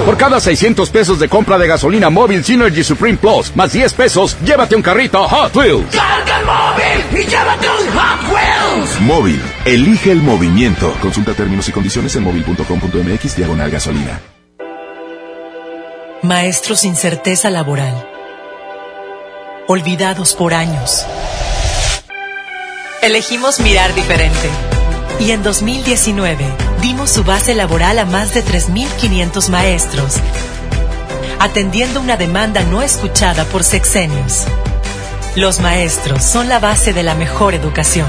Por 0.07 0.17
cada 0.17 0.41
600 0.41 0.89
pesos 0.89 1.19
de 1.19 1.29
compra 1.29 1.59
de 1.59 1.67
gasolina 1.69 2.09
móvil 2.09 2.43
Synergy 2.43 2.83
Supreme 2.83 3.19
Plus, 3.19 3.55
más 3.55 3.73
10 3.73 3.93
pesos, 3.93 4.39
llévate 4.43 4.75
un 4.75 4.81
carrito 4.83 5.29
Hot 5.29 5.55
Wheels. 5.55 5.95
Carga 5.95 6.39
el 6.41 6.47
móvil 6.47 7.05
y 7.21 7.25
llévate 7.29 7.69
un 7.69 7.87
Hot 7.95 8.23
Wheels. 8.33 8.34
Móvil. 9.05 9.43
Elige 9.67 10.11
el 10.11 10.23
movimiento. 10.23 10.91
Consulta 11.03 11.35
términos 11.35 11.69
y 11.69 11.73
condiciones 11.73 12.17
en 12.17 12.23
móvil.com.mx 12.23 13.37
diagonal 13.37 13.71
gasolina. 13.71 14.21
Maestros 16.23 16.81
sin 16.81 16.97
certeza 16.97 17.51
laboral. 17.51 18.09
Olvidados 19.69 20.33
por 20.35 20.55
años. 20.55 21.05
Elegimos 23.03 23.61
mirar 23.61 23.95
diferente. 23.95 24.49
Y 25.21 25.33
en 25.33 25.43
2019 25.43 26.47
dimos 26.81 27.11
su 27.11 27.25
base 27.25 27.55
laboral 27.55 27.99
a 27.99 28.07
más 28.07 28.33
de 28.33 28.43
3.500 28.43 29.51
maestros, 29.51 30.15
atendiendo 31.39 32.01
una 32.01 32.17
demanda 32.17 32.63
no 32.63 32.81
escuchada 32.81 33.45
por 33.45 33.65
sexenios. 33.65 34.45
Los 35.37 35.61
maestros 35.61 36.25
son 36.25 36.49
la 36.49 36.59
base 36.59 36.95
de 36.95 37.03
la 37.03 37.15
mejor 37.15 37.55
educación. 37.55 38.09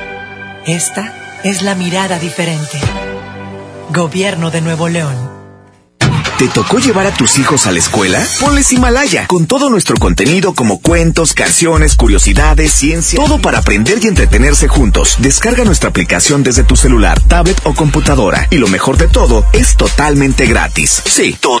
Esta 0.67 1.41
es 1.43 1.63
la 1.63 1.73
mirada 1.73 2.19
diferente. 2.19 2.79
Gobierno 3.89 4.51
de 4.51 4.61
Nuevo 4.61 4.89
León. 4.89 5.15
¿Te 6.37 6.47
tocó 6.47 6.77
llevar 6.77 7.07
a 7.07 7.13
tus 7.13 7.39
hijos 7.39 7.65
a 7.65 7.71
la 7.71 7.79
escuela? 7.79 8.23
Ponles 8.39 8.71
Himalaya, 8.71 9.25
con 9.27 9.47
todo 9.47 9.71
nuestro 9.71 9.95
contenido 9.97 10.53
como 10.53 10.79
cuentos, 10.79 11.33
canciones, 11.33 11.95
curiosidades, 11.95 12.73
ciencia, 12.73 13.19
todo 13.19 13.39
para 13.39 13.59
aprender 13.59 13.99
y 14.03 14.07
entretenerse 14.07 14.67
juntos. 14.67 15.17
Descarga 15.19 15.63
nuestra 15.63 15.89
aplicación 15.89 16.43
desde 16.43 16.63
tu 16.63 16.75
celular, 16.75 17.19
tablet 17.21 17.59
o 17.63 17.73
computadora. 17.73 18.47
Y 18.51 18.57
lo 18.57 18.67
mejor 18.67 18.97
de 18.97 19.07
todo, 19.07 19.45
es 19.53 19.75
totalmente 19.77 20.45
gratis. 20.45 21.01
Sí, 21.05 21.33
totalmente 21.39 21.60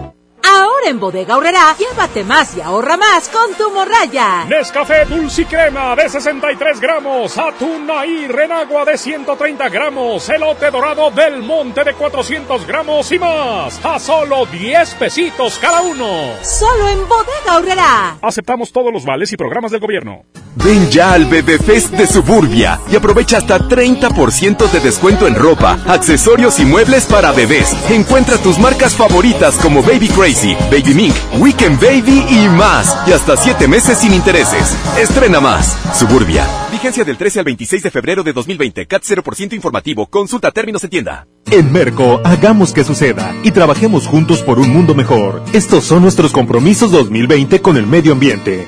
Ahora 0.81 0.89
en 0.89 0.99
Bodega 0.99 1.37
Horrera, 1.37 1.75
llévate 1.77 2.23
más 2.23 2.57
y 2.57 2.61
ahorra 2.61 2.97
más 2.97 3.29
con 3.29 3.53
tu 3.53 3.69
morraya. 3.71 4.45
Nescafé 4.45 5.05
Dulce 5.05 5.45
Crema 5.45 5.95
de 5.95 6.09
63 6.09 6.79
gramos, 6.79 7.37
atún 7.37 7.87
y 8.07 8.27
renagua 8.27 8.83
de 8.85 8.97
130 8.97 9.69
gramos, 9.69 10.27
elote 10.29 10.71
dorado 10.71 11.11
del 11.11 11.43
monte 11.43 11.83
de 11.83 11.93
400 11.93 12.65
gramos 12.65 13.11
y 13.11 13.19
más. 13.19 13.79
A 13.85 13.99
solo 13.99 14.47
10 14.47 14.95
pesitos 14.95 15.59
cada 15.59 15.81
uno. 15.81 16.33
Solo 16.41 16.89
en 16.89 17.07
Bodega 17.07 17.57
Horrera. 17.57 18.17
Aceptamos 18.21 18.71
todos 18.71 18.91
los 18.91 19.05
vales 19.05 19.31
y 19.31 19.37
programas 19.37 19.71
del 19.71 19.81
gobierno. 19.81 20.23
Ven 20.55 20.89
ya 20.89 21.13
al 21.13 21.25
Bebé 21.25 21.57
Fest 21.57 21.91
de 21.91 22.05
Suburbia 22.05 22.79
y 22.91 22.95
aprovecha 22.95 23.37
hasta 23.37 23.59
30% 23.59 24.69
de 24.69 24.79
descuento 24.79 25.27
en 25.27 25.35
ropa, 25.35 25.79
accesorios 25.87 26.59
y 26.59 26.65
muebles 26.65 27.05
para 27.05 27.31
bebés. 27.31 27.73
Encuentra 27.89 28.37
tus 28.37 28.59
marcas 28.59 28.95
favoritas 28.95 29.55
como 29.55 29.81
Baby 29.81 30.09
Crazy, 30.09 30.55
Baby 30.71 30.93
Mink, 30.93 31.15
Weekend 31.39 31.79
Baby 31.81 32.25
y 32.29 32.49
más. 32.49 32.95
Y 33.07 33.13
hasta 33.13 33.37
7 33.37 33.67
meses 33.67 33.99
sin 33.99 34.13
intereses. 34.13 34.75
Estrena 34.99 35.39
más. 35.39 35.77
Suburbia. 35.93 36.45
Vigencia 36.71 37.03
del 37.03 37.17
13 37.17 37.39
al 37.39 37.45
26 37.45 37.83
de 37.83 37.91
febrero 37.91 38.23
de 38.23 38.33
2020. 38.33 38.85
CAT 38.87 39.03
0% 39.03 39.53
informativo. 39.53 40.07
Consulta 40.07 40.51
términos 40.51 40.83
en 40.83 40.89
tienda. 40.89 41.27
En 41.49 41.71
Merco, 41.71 42.21
hagamos 42.23 42.71
que 42.71 42.83
suceda 42.83 43.33
y 43.43 43.51
trabajemos 43.51 44.07
juntos 44.07 44.41
por 44.41 44.59
un 44.59 44.71
mundo 44.71 44.95
mejor. 44.95 45.41
Estos 45.53 45.85
son 45.85 46.01
nuestros 46.01 46.31
compromisos 46.31 46.91
2020 46.91 47.61
con 47.61 47.77
el 47.77 47.87
medio 47.87 48.13
ambiente. 48.13 48.67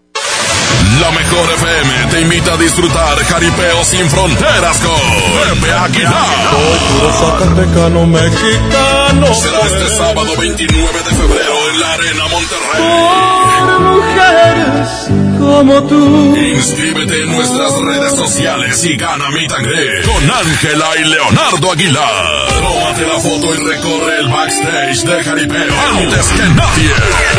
La 0.99 1.11
mejor 1.11 1.49
FM 1.51 2.11
te 2.11 2.21
invita 2.21 2.53
a 2.53 2.57
disfrutar 2.57 3.17
Jaripeo 3.23 3.83
sin 3.83 4.09
fronteras 4.09 4.79
con 4.79 5.59
Pepe 5.59 5.73
Aguilar. 5.73 6.49
Puro 6.51 7.13
Zacatecano 7.13 8.05
mexicano. 8.05 9.00
Será 9.11 9.59
este 9.65 9.89
sábado 9.97 10.37
29 10.37 10.99
de 11.03 11.15
febrero 11.15 11.69
en 11.69 11.79
la 11.81 11.93
Arena 11.93 12.27
Monterrey. 12.29 12.81
Por 12.81 13.79
mujeres 13.81 15.11
como 15.37 15.83
tú. 15.83 16.35
Inscríbete 16.37 17.23
en 17.23 17.31
nuestras 17.35 17.73
redes 17.81 18.15
sociales 18.15 18.85
y 18.85 18.95
gana 18.95 19.29
mi 19.31 19.45
tangre 19.47 20.01
con 20.03 20.31
Ángela 20.31 20.85
y 20.97 21.09
Leonardo 21.09 21.71
Aguilar. 21.73 22.47
Tómate 22.61 23.05
la 23.05 23.19
foto 23.19 23.53
y 23.53 23.57
recorre 23.57 24.19
el 24.19 24.29
backstage 24.29 25.03
de 25.03 25.23
Jaripeo 25.25 25.75
antes 25.89 26.27
que 26.27 26.43
nadie. 26.43 26.93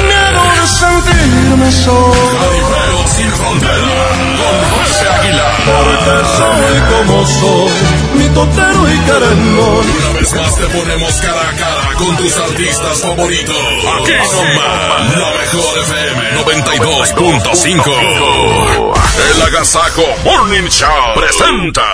Miedo 0.07 0.43
de 0.61 0.67
sentirme 0.69 1.73
solo. 1.73 2.13
Jaripeo 2.13 3.07
sin 3.07 3.31
frontera 3.31 3.93
con 4.37 4.79
José 4.79 5.09
Aguilar. 5.09 5.52
Porque 5.65 6.17
soy 6.37 6.77
como 6.91 7.25
soy, 7.27 7.73
mi 8.15 8.29
totero 8.31 8.91
y 8.91 8.99
querendón. 9.01 9.87
Una 9.91 10.13
vez 10.19 10.33
más 10.35 10.57
te 10.57 10.67
ponemos 10.67 11.13
cara 11.21 11.49
a 11.49 11.53
cara 11.57 11.95
con 11.99 12.17
tus 12.17 12.37
artistas 12.37 13.01
favoritos. 13.01 13.57
Aquí 13.57 14.13
nomás, 14.13 15.17
la 15.17 15.31
mejor 15.39 15.79
FM 15.79 16.43
92.5. 16.45 18.93
El 19.31 19.43
Agasajo 19.43 20.03
Morning 20.25 20.69
Show 20.69 21.15
presenta. 21.15 21.87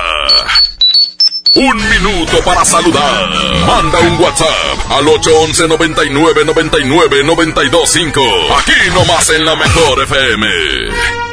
Un 1.55 1.77
minuto 1.91 2.41
para 2.45 2.64
saludar. 2.64 3.29
Manda 3.66 3.99
un 4.01 4.19
WhatsApp 4.21 4.91
al 4.91 5.07
811 5.09 5.69
99 5.69 6.45
99 6.45 7.23
925. 7.25 8.21
Aquí 8.59 8.73
nomás 8.95 9.29
en 9.31 9.45
la 9.45 9.57
mejor 9.57 10.03
FM. 10.03 11.28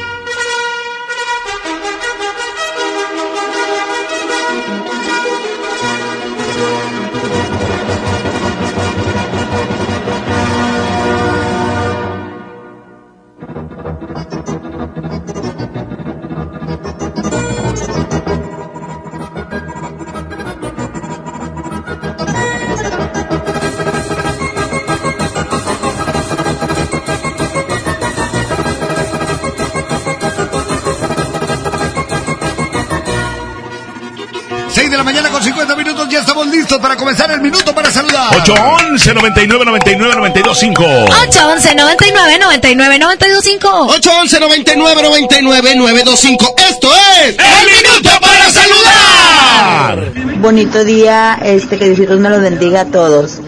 Minutos, 36.05 36.09
ya 36.09 36.19
estamos 36.19 36.47
listos 36.47 36.77
para 36.79 36.95
comenzar 36.95 37.31
el 37.31 37.41
minuto 37.41 37.73
para 37.73 37.91
saludar. 37.91 38.35
811 38.35 39.13
99 39.13 39.65
99 39.65 40.15
925 40.15 40.83
811 40.83 41.75
99 41.75 42.37
99 42.37 42.99
925 42.99 43.69
811 43.69 44.39
99 44.39 45.03
99 45.03 45.75
925 45.75 46.55
Esto 46.69 46.89
es 46.93 47.37
El 47.37 47.65
Minuto 47.65 48.09
para 48.21 48.49
Saludar. 48.49 50.11
Bonito 50.39 50.83
día, 50.83 51.39
este 51.41 51.77
que 51.77 51.89
Dios 51.91 52.19
me 52.19 52.29
lo 52.29 52.39
bendiga 52.39 52.81
a 52.81 52.85
todos. 52.85 53.39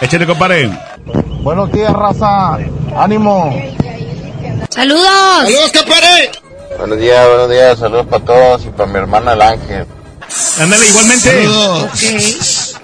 Échale, 0.00 0.26
compadre. 0.26 0.70
Buenos 1.42 1.70
días, 1.72 1.92
raza. 1.92 2.58
Ánimo. 2.96 3.54
Saludos. 4.70 5.06
Saludos, 5.42 5.72
compadre. 5.72 6.30
Buenos 6.78 6.98
días, 6.98 7.28
buenos 7.28 7.50
días. 7.50 7.78
Saludos 7.78 8.06
para 8.06 8.24
todos 8.24 8.64
y 8.66 8.68
para 8.70 8.86
mi 8.90 8.98
hermana 8.98 9.32
el 9.32 9.42
Ángel. 9.42 9.86
Ándale, 10.58 10.88
igualmente. 10.88 11.30
Saludos. 11.30 12.80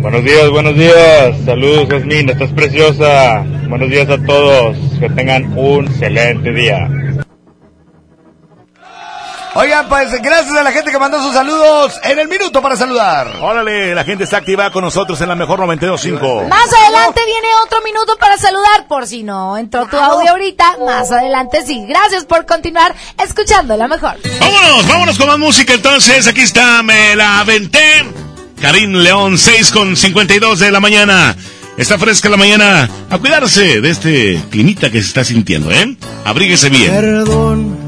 Buenos 0.00 0.24
días, 0.24 0.50
buenos 0.50 0.76
días. 0.76 1.36
Saludos, 1.44 1.86
Jasmine, 1.90 2.32
estás 2.32 2.50
preciosa. 2.52 3.44
Buenos 3.68 3.90
días 3.90 4.08
a 4.08 4.18
todos. 4.18 4.76
Que 5.00 5.08
tengan 5.10 5.56
un 5.56 5.86
excelente 5.86 6.52
día. 6.52 6.88
Oigan, 9.60 9.88
pues 9.88 10.12
gracias 10.22 10.54
a 10.54 10.62
la 10.62 10.70
gente 10.70 10.92
que 10.92 11.00
mandó 11.00 11.20
sus 11.20 11.34
saludos 11.34 11.98
en 12.04 12.16
el 12.20 12.28
minuto 12.28 12.62
para 12.62 12.76
saludar. 12.76 13.38
Órale, 13.40 13.92
la 13.92 14.04
gente 14.04 14.22
está 14.22 14.36
activada 14.36 14.70
con 14.70 14.84
nosotros 14.84 15.20
en 15.20 15.28
la 15.28 15.34
mejor 15.34 15.58
92.5. 15.58 16.48
Más 16.48 16.72
adelante 16.72 17.20
viene 17.26 17.48
otro 17.64 17.82
minuto 17.82 18.16
para 18.20 18.38
saludar, 18.38 18.86
por 18.86 19.08
si 19.08 19.24
no 19.24 19.58
entró 19.58 19.88
tu 19.88 19.96
audio 19.96 20.30
ahorita, 20.30 20.76
más 20.86 21.10
adelante 21.10 21.66
sí. 21.66 21.84
Gracias 21.88 22.24
por 22.24 22.46
continuar 22.46 22.94
escuchando 23.20 23.76
la 23.76 23.88
mejor. 23.88 24.18
Vámonos, 24.38 24.86
vámonos 24.86 25.18
con 25.18 25.26
más 25.26 25.38
música 25.38 25.74
entonces. 25.74 26.28
Aquí 26.28 26.42
está, 26.42 26.84
me 26.84 27.16
la 27.16 27.40
aventé. 27.40 28.04
Karim 28.62 28.92
León, 28.92 29.38
6 29.38 29.72
con 29.72 29.96
52 29.96 30.60
de 30.60 30.70
la 30.70 30.78
mañana. 30.78 31.34
Está 31.76 31.98
fresca 31.98 32.28
la 32.28 32.36
mañana. 32.36 32.88
A 33.10 33.18
cuidarse 33.18 33.80
de 33.80 33.90
este 33.90 34.40
climita 34.50 34.88
que 34.92 35.02
se 35.02 35.08
está 35.08 35.24
sintiendo, 35.24 35.72
¿eh? 35.72 35.96
Abríguese 36.24 36.68
bien. 36.68 36.94
Perdón 36.94 37.87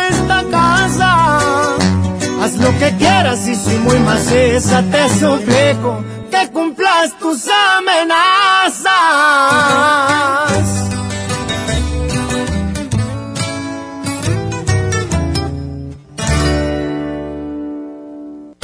Haz 2.41 2.53
lo 2.57 2.69
que 2.79 2.95
quieras 2.97 3.47
y 3.47 3.55
si 3.55 3.77
muy 3.77 3.99
maciza 3.99 4.83
te 4.91 5.09
suplico 5.09 6.03
que 6.31 6.49
cumplas 6.51 7.15
tus 7.19 7.47
amenazas. 7.77 8.91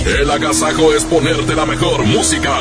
El 0.06 0.32
agasajo 0.32 0.94
es 0.94 1.04
ponerte 1.04 1.54
la 1.54 1.66
mejor 1.68 2.04
música. 2.06 2.56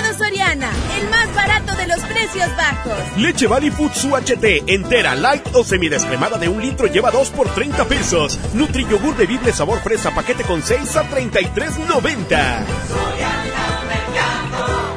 más 1.30 1.36
barato 1.36 1.76
de 1.76 1.88
los 1.88 2.00
precios 2.02 2.50
bajos. 2.56 3.18
Leche 3.18 3.48
Valley 3.48 3.72
Foods 3.72 4.04
UHT, 4.06 4.64
entera, 4.68 5.16
light 5.16 5.44
o 5.54 5.64
semidescremada 5.64 6.38
de 6.38 6.48
un 6.48 6.62
litro 6.62 6.88
lleva 6.88 7.12
2 7.12 7.30
por 7.30 7.50
30 7.50 7.86
pesos. 7.86 8.40
Nutri 8.54 8.86
yogur 8.86 9.16
bebible 9.16 9.54
sabor 9.54 9.80
fresa, 9.80 10.12
paquete 10.12 10.44
con 10.44 10.62
6 10.62 10.96
a 10.96 11.10
33.90. 11.10 12.66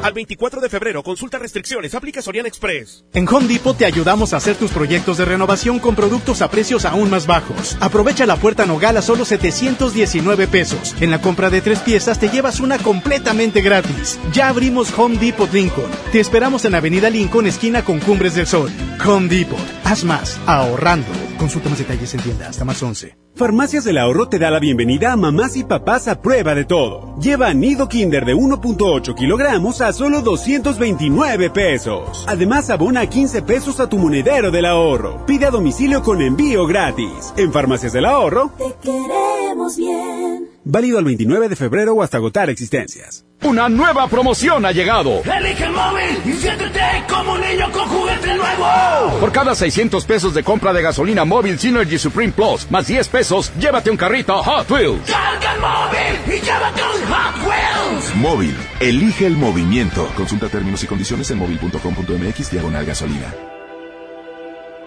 Al 0.03 0.13
24 0.15 0.61
de 0.61 0.69
febrero, 0.69 1.05
consulta 1.05 1.39
restricciones, 1.39 1.95
aplica 1.95 2.21
Sorian 2.21 2.45
Express. 2.45 3.05
En 3.15 3.29
Home 3.29 3.47
Depot 3.47 3.79
te 3.79 3.85
ayudamos 3.85 4.33
a 4.33 4.39
hacer 4.39 4.57
tus 4.57 4.73
proyectos 4.73 5.17
de 5.17 5.25
renovación 5.25 5.79
con 5.79 5.95
productos 5.95 6.43
a 6.43 6.51
precios 6.51 6.85
aún 6.85 7.09
más 7.09 7.29
bajos. 7.29 7.77
Aprovecha 7.81 8.27
la 8.27 8.35
puerta 8.35 8.67
Nogal 8.67 8.97
a 8.97 9.03
solo 9.03 9.25
719 9.25 10.49
pesos. 10.49 10.97
En 11.01 11.13
la 11.13 11.21
compra 11.21 11.51
de 11.51 11.61
tres 11.61 11.79
piezas 11.79 12.19
te 12.19 12.31
llevas 12.31 12.59
una 12.59 12.79
completamente 12.79 13.61
gratis. 13.61 14.19
Ya 14.33 14.49
abrimos 14.49 14.93
Home 14.99 15.19
Depot 15.19 15.53
Lincoln. 15.53 15.91
Te 16.11 16.19
esperamos 16.19 16.65
en 16.65 16.75
Avenida 16.75 17.09
Lincoln, 17.09 17.47
esquina 17.47 17.85
con 17.85 18.01
Cumbres 18.01 18.35
del 18.35 18.49
Sol. 18.49 18.73
Home 19.07 19.29
Depot. 19.29 19.61
Haz 19.85 20.03
más, 20.03 20.41
ahorrando. 20.47 21.07
Consulta 21.39 21.69
más 21.69 21.79
detalles 21.79 22.13
en 22.15 22.23
tienda 22.23 22.49
hasta 22.49 22.65
más 22.65 22.83
11. 22.83 23.22
Farmacias 23.43 23.83
del 23.83 23.99
Ahorro 23.99 24.29
te 24.29 24.39
da 24.39 24.53
la 24.53 24.61
bienvenida 24.61 25.11
a 25.11 25.17
mamás 25.17 25.57
y 25.57 25.65
papás 25.65 26.07
a 26.07 26.21
prueba 26.21 26.55
de 26.55 26.65
todo. 26.65 27.17
Lleva 27.19 27.53
nido 27.53 27.89
Kinder 27.89 28.25
de 28.25 28.37
1.8 28.37 29.17
kilogramos 29.17 29.81
a 29.81 29.93
solo 29.93 30.21
229 30.21 31.51
pesos. 31.51 32.25
Además, 32.29 32.71
abona 32.71 33.05
15 33.05 33.43
pesos 33.43 33.81
a 33.81 33.89
tu 33.89 33.99
monedero 33.99 34.53
del 34.53 34.65
ahorro. 34.65 35.27
Pide 35.27 35.47
a 35.47 35.51
domicilio 35.51 36.05
con 36.05 36.23
envío 36.23 36.69
gratis. 36.69 37.35
En 37.37 37.53
Farmacias 37.53 37.93
del 37.93 38.05
Ahorro, 38.05 38.53
te 38.57 38.77
queremos 38.81 39.77
bien. 39.77 40.49
Válido 40.65 40.99
al 40.99 41.05
29 41.05 41.49
de 41.49 41.57
febrero 41.57 41.95
o 41.95 42.03
hasta 42.05 42.19
agotar 42.19 42.49
existencias. 42.49 43.25
Una 43.43 43.69
nueva 43.69 44.07
promoción 44.07 44.65
ha 44.65 44.71
llegado. 44.71 45.21
Elige 45.25 45.65
el 45.65 45.73
móvil 45.73 46.17
y 46.25 46.33
siéntete 46.35 46.81
como 47.11 47.33
un 47.33 47.41
niño 47.41 47.73
con 47.73 47.89
juguete 47.89 48.02
nuevo. 48.59 49.19
Por 49.21 49.33
cada 49.33 49.55
600 49.55 50.05
pesos 50.05 50.35
de 50.35 50.43
compra 50.43 50.73
de 50.73 50.83
gasolina 50.83 51.25
móvil 51.25 51.59
Synergy 51.59 51.99
Supreme 51.99 52.33
Plus, 52.33 52.71
más 52.71 52.87
10 52.87 53.09
pesos, 53.09 53.53
llévate 53.59 53.91
un 53.91 53.97
carrito 53.97 54.43
Hot 54.43 54.71
Wheels. 54.71 55.11
Carga 55.11 55.55
el 55.55 55.61
móvil 55.61 56.37
y 56.37 56.41
llévate 56.41 56.83
un 56.83 57.13
Hot 57.13 57.47
Wheels. 57.47 58.17
Móvil, 58.17 58.57
elige 58.81 59.27
el 59.27 59.37
movimiento. 59.37 60.09
Consulta 60.17 60.49
términos 60.49 60.83
y 60.83 60.87
condiciones 60.87 61.31
en 61.31 61.39
móvil.com.mx 61.39 62.51
diagonal 62.51 62.85
gasolina. 62.85 63.35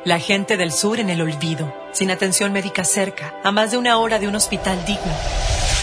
La 0.06 0.20
gente 0.20 0.56
del 0.56 0.72
sur 0.72 1.00
en 1.00 1.10
el 1.10 1.20
olvido, 1.20 1.76
sin 1.92 2.12
atención 2.12 2.54
médica 2.54 2.84
cerca, 2.84 3.34
a 3.44 3.52
más 3.52 3.72
de 3.72 3.78
una 3.78 3.98
hora 3.98 4.20
de 4.20 4.28
un 4.28 4.36
hospital 4.36 4.78
digno. 4.86 5.12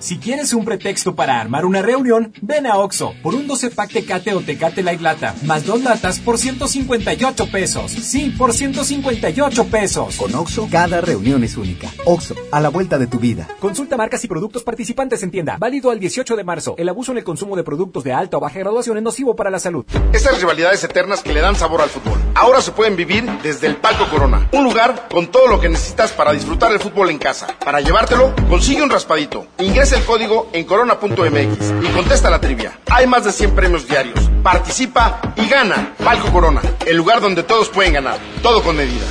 Si 0.00 0.18
quieres 0.18 0.52
un 0.52 0.64
pretexto 0.64 1.16
para 1.16 1.40
armar 1.40 1.66
una 1.66 1.82
reunión, 1.82 2.32
ven 2.40 2.68
a 2.68 2.76
Oxo 2.76 3.14
por 3.20 3.34
un 3.34 3.48
12 3.48 3.70
pack 3.70 3.92
Tecate 3.92 4.32
o 4.32 4.40
Tecate 4.40 4.84
Light 4.84 5.00
Lata, 5.00 5.34
más 5.42 5.66
dos 5.66 5.82
latas 5.82 6.20
por 6.20 6.38
158 6.38 7.50
pesos. 7.50 7.90
Sí, 7.90 8.32
por 8.38 8.52
158 8.52 9.64
pesos. 9.64 10.16
Con 10.16 10.32
Oxo, 10.36 10.68
cada 10.70 11.00
reunión 11.00 11.42
es 11.42 11.56
única. 11.56 11.90
Oxo, 12.04 12.36
a 12.52 12.60
la 12.60 12.68
vuelta 12.68 12.96
de 12.96 13.08
tu 13.08 13.18
vida. 13.18 13.48
Consulta 13.58 13.96
marcas 13.96 14.22
y 14.22 14.28
productos 14.28 14.62
participantes 14.62 15.24
en 15.24 15.32
tienda. 15.32 15.56
Válido 15.58 15.90
al 15.90 15.98
18 15.98 16.36
de 16.36 16.44
marzo. 16.44 16.76
El 16.78 16.88
abuso 16.88 17.10
en 17.10 17.18
el 17.18 17.24
consumo 17.24 17.56
de 17.56 17.64
productos 17.64 18.04
de 18.04 18.12
alta 18.12 18.36
o 18.36 18.40
baja 18.40 18.60
graduación 18.60 18.98
es 18.98 19.02
nocivo 19.02 19.34
para 19.34 19.50
la 19.50 19.58
salud. 19.58 19.84
Estas 20.12 20.38
rivalidades 20.38 20.84
eternas 20.84 21.24
que 21.24 21.34
le 21.34 21.40
dan 21.40 21.56
sabor 21.56 21.80
al 21.82 21.88
fútbol. 21.88 22.20
Ahora 22.36 22.60
se 22.60 22.70
pueden 22.70 22.94
vivir 22.94 23.24
desde 23.42 23.66
el 23.66 23.74
Palco 23.76 24.08
Corona. 24.08 24.48
Un 24.52 24.62
lugar 24.62 25.08
con 25.10 25.26
todo 25.26 25.48
lo 25.48 25.60
que 25.60 25.68
necesitas 25.68 26.12
para 26.12 26.30
disfrutar 26.32 26.70
el 26.70 26.78
fútbol 26.78 27.10
en 27.10 27.18
casa. 27.18 27.48
Para 27.64 27.80
llevártelo, 27.80 28.32
consigue 28.48 28.80
un 28.80 28.90
raspadito. 28.90 29.48
Ingresa 29.58 29.87
Ingresa 29.88 30.02
el 30.02 30.06
código 30.06 30.50
en 30.52 30.66
corona.mx 30.66 31.72
y 31.82 31.88
contesta 31.94 32.28
la 32.28 32.38
trivia. 32.38 32.78
Hay 32.90 33.06
más 33.06 33.24
de 33.24 33.32
100 33.32 33.54
premios 33.54 33.88
diarios. 33.88 34.20
Participa 34.42 35.18
y 35.34 35.48
gana. 35.48 35.94
Palco 36.04 36.30
Corona, 36.30 36.60
el 36.84 36.94
lugar 36.94 37.22
donde 37.22 37.42
todos 37.42 37.70
pueden 37.70 37.94
ganar. 37.94 38.18
Todo 38.42 38.62
con 38.62 38.76
medida. 38.76 39.06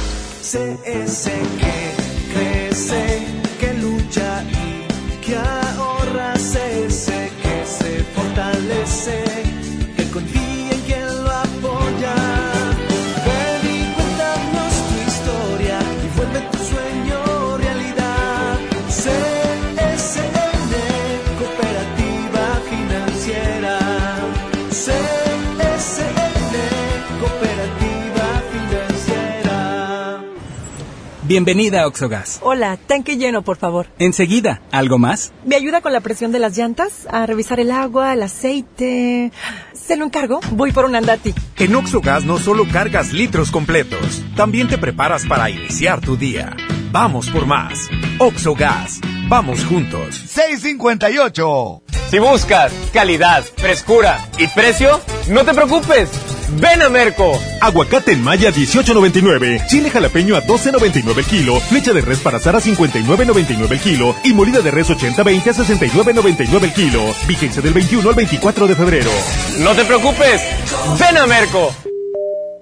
Crece, 2.32 3.17
Bienvenida 31.28 31.82
a 31.82 31.88
Oxogas. 31.88 32.40
Hola, 32.42 32.78
tanque 32.78 33.18
lleno, 33.18 33.42
por 33.42 33.58
favor. 33.58 33.88
Enseguida, 34.00 34.62
¿algo 34.72 34.98
más? 34.98 35.34
¿Me 35.44 35.58
ayuda 35.58 35.82
con 35.82 35.92
la 35.92 36.00
presión 36.00 36.32
de 36.32 36.40
las 36.40 36.58
llantas? 36.58 37.06
A 37.12 37.26
revisar 37.26 37.60
el 37.60 37.70
agua, 37.70 38.14
el 38.14 38.24
aceite. 38.24 39.34
¿Se 39.74 39.98
lo 39.98 40.06
encargo? 40.06 40.40
Voy 40.52 40.72
por 40.72 40.86
un 40.86 40.96
andati. 40.96 41.34
En 41.58 41.76
Oxogas 41.76 42.24
no 42.24 42.38
solo 42.38 42.66
cargas 42.72 43.12
litros 43.12 43.52
completos, 43.52 44.24
también 44.38 44.70
te 44.70 44.78
preparas 44.78 45.26
para 45.26 45.50
iniciar 45.50 46.00
tu 46.00 46.16
día. 46.16 46.56
Vamos 46.94 47.30
por 47.30 47.46
más. 47.46 47.90
Oxogas. 48.20 49.02
Vamos 49.28 49.66
juntos. 49.66 50.16
658. 50.16 51.82
Si 52.10 52.20
buscas 52.20 52.72
calidad, 52.94 53.44
frescura 53.58 54.18
y 54.38 54.48
precio, 54.48 55.02
no 55.28 55.44
te 55.44 55.54
preocupes. 55.54 56.10
Ven 56.50 56.82
a 56.82 56.90
Merco. 56.90 57.40
Aguacate 57.62 58.14
en 58.14 58.24
Maya 58.24 58.52
18.99, 58.52 59.68
chile 59.68 59.90
jalapeño 59.90 60.36
a 60.36 60.44
12.99 60.44 61.18
el 61.18 61.26
kilo, 61.26 61.60
flecha 61.60 61.94
de 61.94 62.02
res 62.02 62.20
para 62.20 62.38
asar 62.38 62.56
a 62.56 62.62
59.99 62.62 63.72
el 63.72 63.80
kilo 63.80 64.16
y 64.24 64.34
molida 64.34 64.62
de 64.62 64.72
res 64.72 64.90
80-20 64.90 65.48
a 65.48 65.54
69.99 65.54 66.64
el 66.64 66.74
kilo. 66.74 67.04
Vigencia 67.28 67.62
del 67.62 67.74
21 67.74 68.10
al 68.10 68.16
24 68.16 68.68
de 68.68 68.76
febrero. 68.76 69.12
No 69.60 69.72
te 69.72 69.86
preocupes. 69.86 70.42
Ven 71.00 71.18
a 71.18 71.28
Merco. 71.28 71.74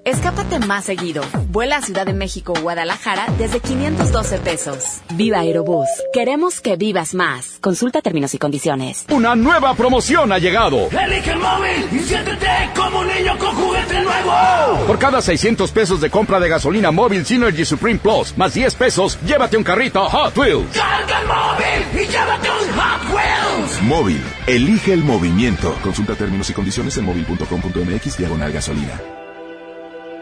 Escápate 0.05 0.59
más 0.59 0.85
seguido. 0.85 1.23
Vuela 1.49 1.77
a 1.77 1.81
Ciudad 1.81 2.05
de 2.05 2.13
México 2.13 2.53
o 2.55 2.61
Guadalajara 2.61 3.25
desde 3.39 3.59
512 3.59 4.37
pesos. 4.37 5.01
Viva 5.15 5.39
Aerobús. 5.39 5.87
Queremos 6.13 6.61
que 6.61 6.75
vivas 6.75 7.15
más. 7.15 7.57
Consulta 7.59 8.03
términos 8.03 8.35
y 8.35 8.37
condiciones. 8.37 9.05
Una 9.09 9.35
nueva 9.35 9.73
promoción 9.73 10.31
ha 10.31 10.37
llegado. 10.37 10.89
Elige 10.91 11.31
el 11.31 11.39
móvil 11.39 11.87
y 11.91 11.99
siéntete 12.01 12.47
como 12.75 12.99
un 12.99 13.07
niño 13.07 13.35
con 13.39 13.55
juguete 13.55 13.99
nuevo. 14.03 14.85
Por 14.85 14.99
cada 14.99 15.23
600 15.23 15.71
pesos 15.71 15.99
de 15.99 16.11
compra 16.11 16.39
de 16.39 16.49
gasolina 16.49 16.91
móvil 16.91 17.25
Synergy 17.25 17.65
Supreme 17.65 17.97
Plus, 17.97 18.37
más 18.37 18.53
10 18.53 18.75
pesos, 18.75 19.17
llévate 19.25 19.57
un 19.57 19.63
carrito 19.63 20.07
Hot 20.07 20.37
Wheels. 20.37 20.67
Carga 20.71 21.19
el 21.19 21.27
móvil 21.27 22.03
y 22.03 22.07
llévate 22.11 22.47
un 22.51 22.79
Hot 22.79 23.11
Wheels. 23.11 23.81
Móvil. 23.81 24.21
Elige 24.45 24.93
el 24.93 25.03
movimiento. 25.03 25.75
Consulta 25.81 26.13
términos 26.13 26.47
y 26.51 26.53
condiciones 26.53 26.95
en 26.97 27.05
móvil.com.mx 27.05 28.17
diagonal 28.19 28.51
gasolina. 28.51 29.01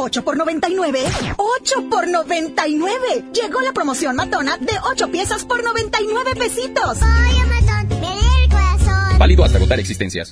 8 0.00 0.24
por 0.24 0.34
99. 0.34 1.04
8 1.36 1.90
por 1.90 2.08
99. 2.08 2.96
Llegó 3.34 3.60
la 3.60 3.72
promoción 3.72 4.16
matona 4.16 4.56
de 4.56 4.72
8 4.90 5.10
piezas 5.10 5.44
por 5.44 5.62
99 5.62 6.34
pesitos. 6.36 6.98
Ay, 7.02 7.36
Amazon, 7.38 7.86
me 8.00 8.16
lee 8.16 8.44
el 8.44 8.48
corazón. 8.48 9.18
Válido 9.18 9.44
hasta 9.44 9.58
agotar 9.58 9.78
existencias. 9.78 10.30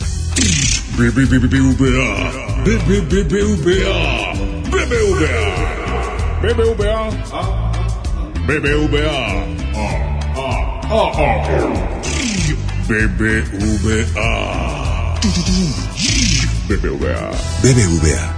BBVA, 0.96 1.38
BBVA, 1.38 2.64
BBVA, 2.64 3.24
BBVA, 3.28 4.32
BBVA, 6.40 7.02
BBVA, 8.46 8.88
BBVA. 8.88 9.98
BBVA, 17.62 18.37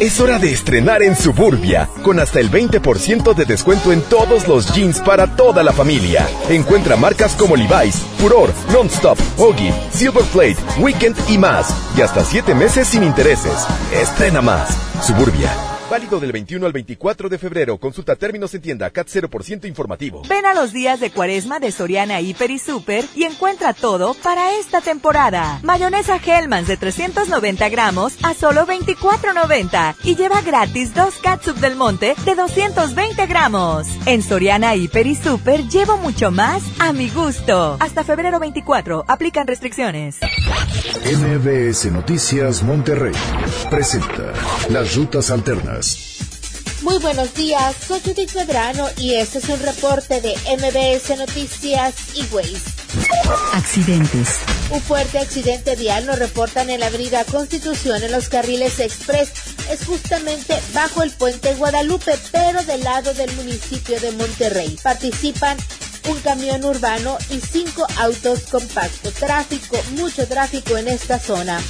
Es 0.00 0.18
hora 0.20 0.38
de 0.38 0.52
estrenar 0.52 0.81
en 0.82 1.16
Suburbia, 1.16 1.88
con 2.02 2.18
hasta 2.18 2.40
el 2.40 2.50
20% 2.50 3.34
de 3.34 3.44
descuento 3.44 3.92
en 3.92 4.02
todos 4.02 4.48
los 4.48 4.74
jeans 4.74 5.00
para 5.00 5.36
toda 5.36 5.62
la 5.62 5.72
familia. 5.72 6.26
Encuentra 6.50 6.96
marcas 6.96 7.34
como 7.36 7.54
Levi's, 7.54 8.02
Furor, 8.18 8.52
Nonstop, 8.72 9.18
Hoggy, 9.38 9.72
Silver 9.92 10.24
Plate, 10.24 10.56
Weekend 10.80 11.16
y 11.28 11.38
más. 11.38 11.72
Y 11.96 12.02
hasta 12.02 12.24
7 12.24 12.54
meses 12.54 12.88
sin 12.88 13.04
intereses. 13.04 13.64
Estrena 13.92 14.42
más. 14.42 14.76
Suburbia, 15.06 15.50
Válido 15.92 16.18
del 16.18 16.32
21 16.32 16.64
al 16.64 16.72
24 16.72 17.28
de 17.28 17.36
febrero. 17.36 17.76
Consulta 17.76 18.16
términos 18.16 18.54
en 18.54 18.62
tienda 18.62 18.88
CAT 18.88 19.08
0% 19.08 19.68
informativo. 19.68 20.22
Ven 20.26 20.46
a 20.46 20.54
los 20.54 20.72
días 20.72 21.00
de 21.00 21.10
cuaresma 21.10 21.60
de 21.60 21.70
Soriana 21.70 22.18
Hiper 22.22 22.50
y 22.50 22.58
Super 22.58 23.04
y 23.14 23.24
encuentra 23.24 23.74
todo 23.74 24.14
para 24.14 24.54
esta 24.54 24.80
temporada. 24.80 25.60
Mayonesa 25.62 26.16
Hellmann's 26.16 26.68
de 26.68 26.78
390 26.78 27.68
gramos 27.68 28.16
a 28.22 28.32
solo 28.32 28.66
24.90 28.66 29.96
y 30.04 30.16
lleva 30.16 30.40
gratis 30.40 30.94
dos 30.94 31.16
catsup 31.16 31.58
del 31.58 31.76
monte 31.76 32.14
de 32.24 32.36
220 32.36 33.26
gramos. 33.26 33.86
En 34.06 34.22
Soriana 34.22 34.74
Hiper 34.74 35.06
y 35.06 35.14
Super 35.14 35.68
llevo 35.68 35.98
mucho 35.98 36.30
más 36.30 36.62
a 36.78 36.94
mi 36.94 37.10
gusto. 37.10 37.76
Hasta 37.80 38.02
febrero 38.02 38.40
24. 38.40 39.04
Aplican 39.08 39.46
restricciones. 39.46 40.20
MBS 41.04 41.92
Noticias 41.92 42.62
Monterrey 42.62 43.12
presenta 43.68 44.32
las 44.70 44.96
rutas 44.96 45.30
alternas. 45.30 45.81
Muy 46.82 46.98
buenos 46.98 47.32
días, 47.34 47.76
soy 47.86 48.00
Judith 48.00 48.34
Medrano 48.34 48.88
y 48.96 49.14
este 49.14 49.38
es 49.38 49.48
un 49.48 49.60
reporte 49.60 50.20
de 50.20 50.34
MBS 50.56 51.16
Noticias 51.16 51.94
y 52.14 52.22
Waze. 52.34 52.60
Accidentes. 53.52 54.28
Un 54.70 54.80
fuerte 54.80 55.18
accidente 55.18 55.76
vial 55.76 56.06
nos 56.06 56.18
reportan 56.18 56.70
en 56.70 56.80
la 56.80 56.86
avenida 56.86 57.24
Constitución 57.24 58.02
en 58.02 58.10
los 58.10 58.28
carriles 58.28 58.80
express. 58.80 59.30
Es 59.70 59.84
justamente 59.86 60.58
bajo 60.74 61.02
el 61.02 61.10
puente 61.12 61.54
Guadalupe, 61.54 62.18
pero 62.32 62.62
del 62.64 62.82
lado 62.82 63.14
del 63.14 63.32
municipio 63.36 64.00
de 64.00 64.10
Monterrey. 64.12 64.76
Participan 64.82 65.56
un 66.08 66.18
camión 66.20 66.64
urbano 66.64 67.16
y 67.30 67.40
cinco 67.40 67.86
autos 67.98 68.40
compactos. 68.50 69.14
Tráfico, 69.14 69.78
mucho 69.92 70.26
tráfico 70.26 70.76
en 70.76 70.88
esta 70.88 71.18
zona. 71.18 71.60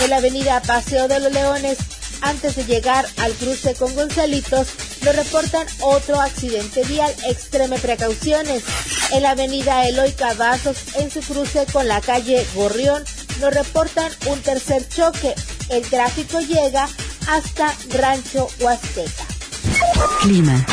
En 0.00 0.10
la 0.10 0.16
avenida 0.16 0.62
Paseo 0.62 1.08
de 1.08 1.20
los 1.20 1.32
Leones, 1.32 1.78
antes 2.22 2.56
de 2.56 2.64
llegar 2.64 3.06
al 3.18 3.32
cruce 3.34 3.74
con 3.74 3.94
Gonzalitos, 3.94 4.68
nos 5.04 5.16
reportan 5.16 5.66
otro 5.80 6.20
accidente 6.20 6.84
vial. 6.84 7.12
Extreme 7.28 7.78
precauciones. 7.78 8.62
En 9.10 9.22
la 9.22 9.32
avenida 9.32 9.86
Eloy 9.86 10.12
Cavazos, 10.12 10.78
en 10.96 11.10
su 11.10 11.20
cruce 11.20 11.66
con 11.72 11.86
la 11.86 12.00
calle 12.00 12.46
Gorrión, 12.54 13.04
nos 13.40 13.52
reportan 13.52 14.10
un 14.26 14.40
tercer 14.40 14.88
choque. 14.88 15.34
El 15.68 15.82
tráfico 15.82 16.40
llega 16.40 16.88
hasta 17.28 17.74
Rancho 17.90 18.48
Huasteca. 18.60 19.24
Clima. 20.22 20.64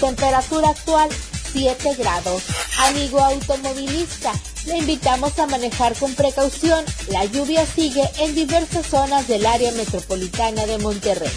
Temperatura 0.00 0.70
actual 0.70 1.10
7 1.52 1.94
grados. 1.98 2.42
Amigo 2.78 3.20
automovilista, 3.20 4.32
le 4.66 4.78
invitamos 4.78 5.38
a 5.38 5.46
manejar 5.46 5.94
con 5.96 6.14
precaución. 6.14 6.84
La 7.08 7.24
lluvia 7.24 7.66
sigue 7.66 8.08
en 8.18 8.34
diversas 8.34 8.86
zonas 8.86 9.26
del 9.28 9.46
área 9.46 9.72
metropolitana 9.72 10.66
de 10.66 10.78
Monterrey. 10.78 11.32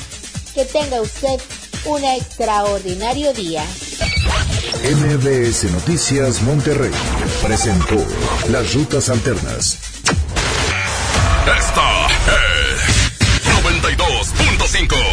Que 0.54 0.66
tenga 0.66 1.02
usted 1.02 1.40
un 1.86 2.04
extraordinario 2.04 3.34
día. 3.34 3.64
MBS 4.84 5.72
Noticias 5.72 6.42
Monterrey 6.42 6.92
presentó 7.42 7.96
las 8.50 8.74
rutas 8.74 9.10
alternas. 9.10 9.78
Esta 11.46 12.08
es 12.08 13.04
92.5. 13.64 15.13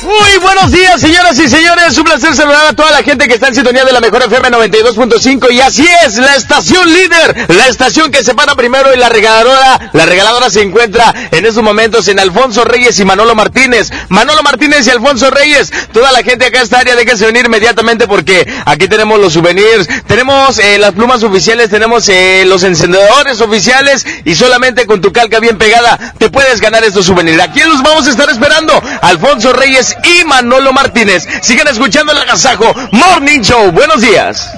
Muy 0.10 0.40
buenos 0.42 0.72
días, 0.72 1.00
señoras 1.00 1.38
y 1.38 1.48
señores. 1.48 1.96
Un 1.96 2.04
placer 2.04 2.36
saludar 2.36 2.66
a 2.66 2.74
toda 2.74 2.90
la 2.90 3.04
gente 3.04 3.28
que 3.28 3.36
está 3.36 3.50
en 3.50 3.54
sintonía 3.54 3.86
de 3.86 3.92
la 3.92 4.00
mejor 4.00 4.24
FM 4.24 4.50
92.5. 4.50 5.52
Y 5.52 5.62
así 5.62 5.88
es, 6.04 6.16
la 6.16 6.36
estación 6.36 6.92
líder, 6.92 7.46
la 7.50 7.68
estación 7.68 8.12
que 8.12 8.24
se 8.24 8.34
para 8.34 8.56
primero 8.56 8.92
y 8.92 8.98
la 8.98 9.08
regaladora. 9.10 9.92
La 9.94 10.08
regaladora 10.08 10.50
se 10.50 10.64
encuentra 10.64 11.14
en 11.30 11.46
estos 11.46 11.64
momentos 11.64 12.08
en 12.08 12.20
Alfonso 12.20 12.66
Reyes 12.66 13.00
y 13.00 13.06
Manolo 13.06 13.36
Martínez. 13.36 13.92
Manolo 14.08 14.42
Martínez 14.42 14.88
y 14.88 14.90
Alfonso 14.90 15.30
Reyes. 15.30 15.72
Toda 15.94 16.12
la 16.12 16.24
gente 16.24 16.48
acá 16.48 16.58
en 16.58 16.64
esta 16.64 16.80
área, 16.80 16.96
déjense 16.96 17.28
venir 17.28 17.46
inmediatamente 17.46 18.08
porque 18.08 18.52
aquí 18.66 18.88
tenemos 18.88 19.20
los 19.20 19.34
souvenirs, 19.34 19.88
tenemos 20.08 20.58
eh, 20.58 20.80
las 20.80 20.94
plumas 20.94 21.22
oficiales, 21.22 21.70
tenemos 21.70 22.10
eh, 22.10 22.46
los 22.48 22.64
encendedores 22.64 23.42
oficiales 23.42 24.08
y 24.26 24.34
solamente 24.34 24.88
con 24.88 25.02
tu 25.02 25.14
calca 25.14 25.40
bien 25.40 25.60
pegada 25.60 26.16
te 26.18 26.32
puedes 26.32 26.62
ganar 26.62 26.84
estos 26.84 27.06
souvenirs. 27.06 27.44
Aquí 27.44 27.62
los 27.62 27.84
vamos 27.84 28.08
a 28.08 28.10
estar 28.10 28.28
esperando. 28.28 28.74
Alfonso 29.04 29.54
Reyes 29.54 29.99
y 30.04 30.24
Manolo 30.26 30.74
Martínez. 30.74 31.28
Sigan 31.42 31.68
escuchando 31.68 32.12
el 32.12 32.18
Agasajo 32.20 32.74
Morning 32.92 33.42
Show. 33.42 33.72
Buenos 33.72 34.02
días. 34.02 34.50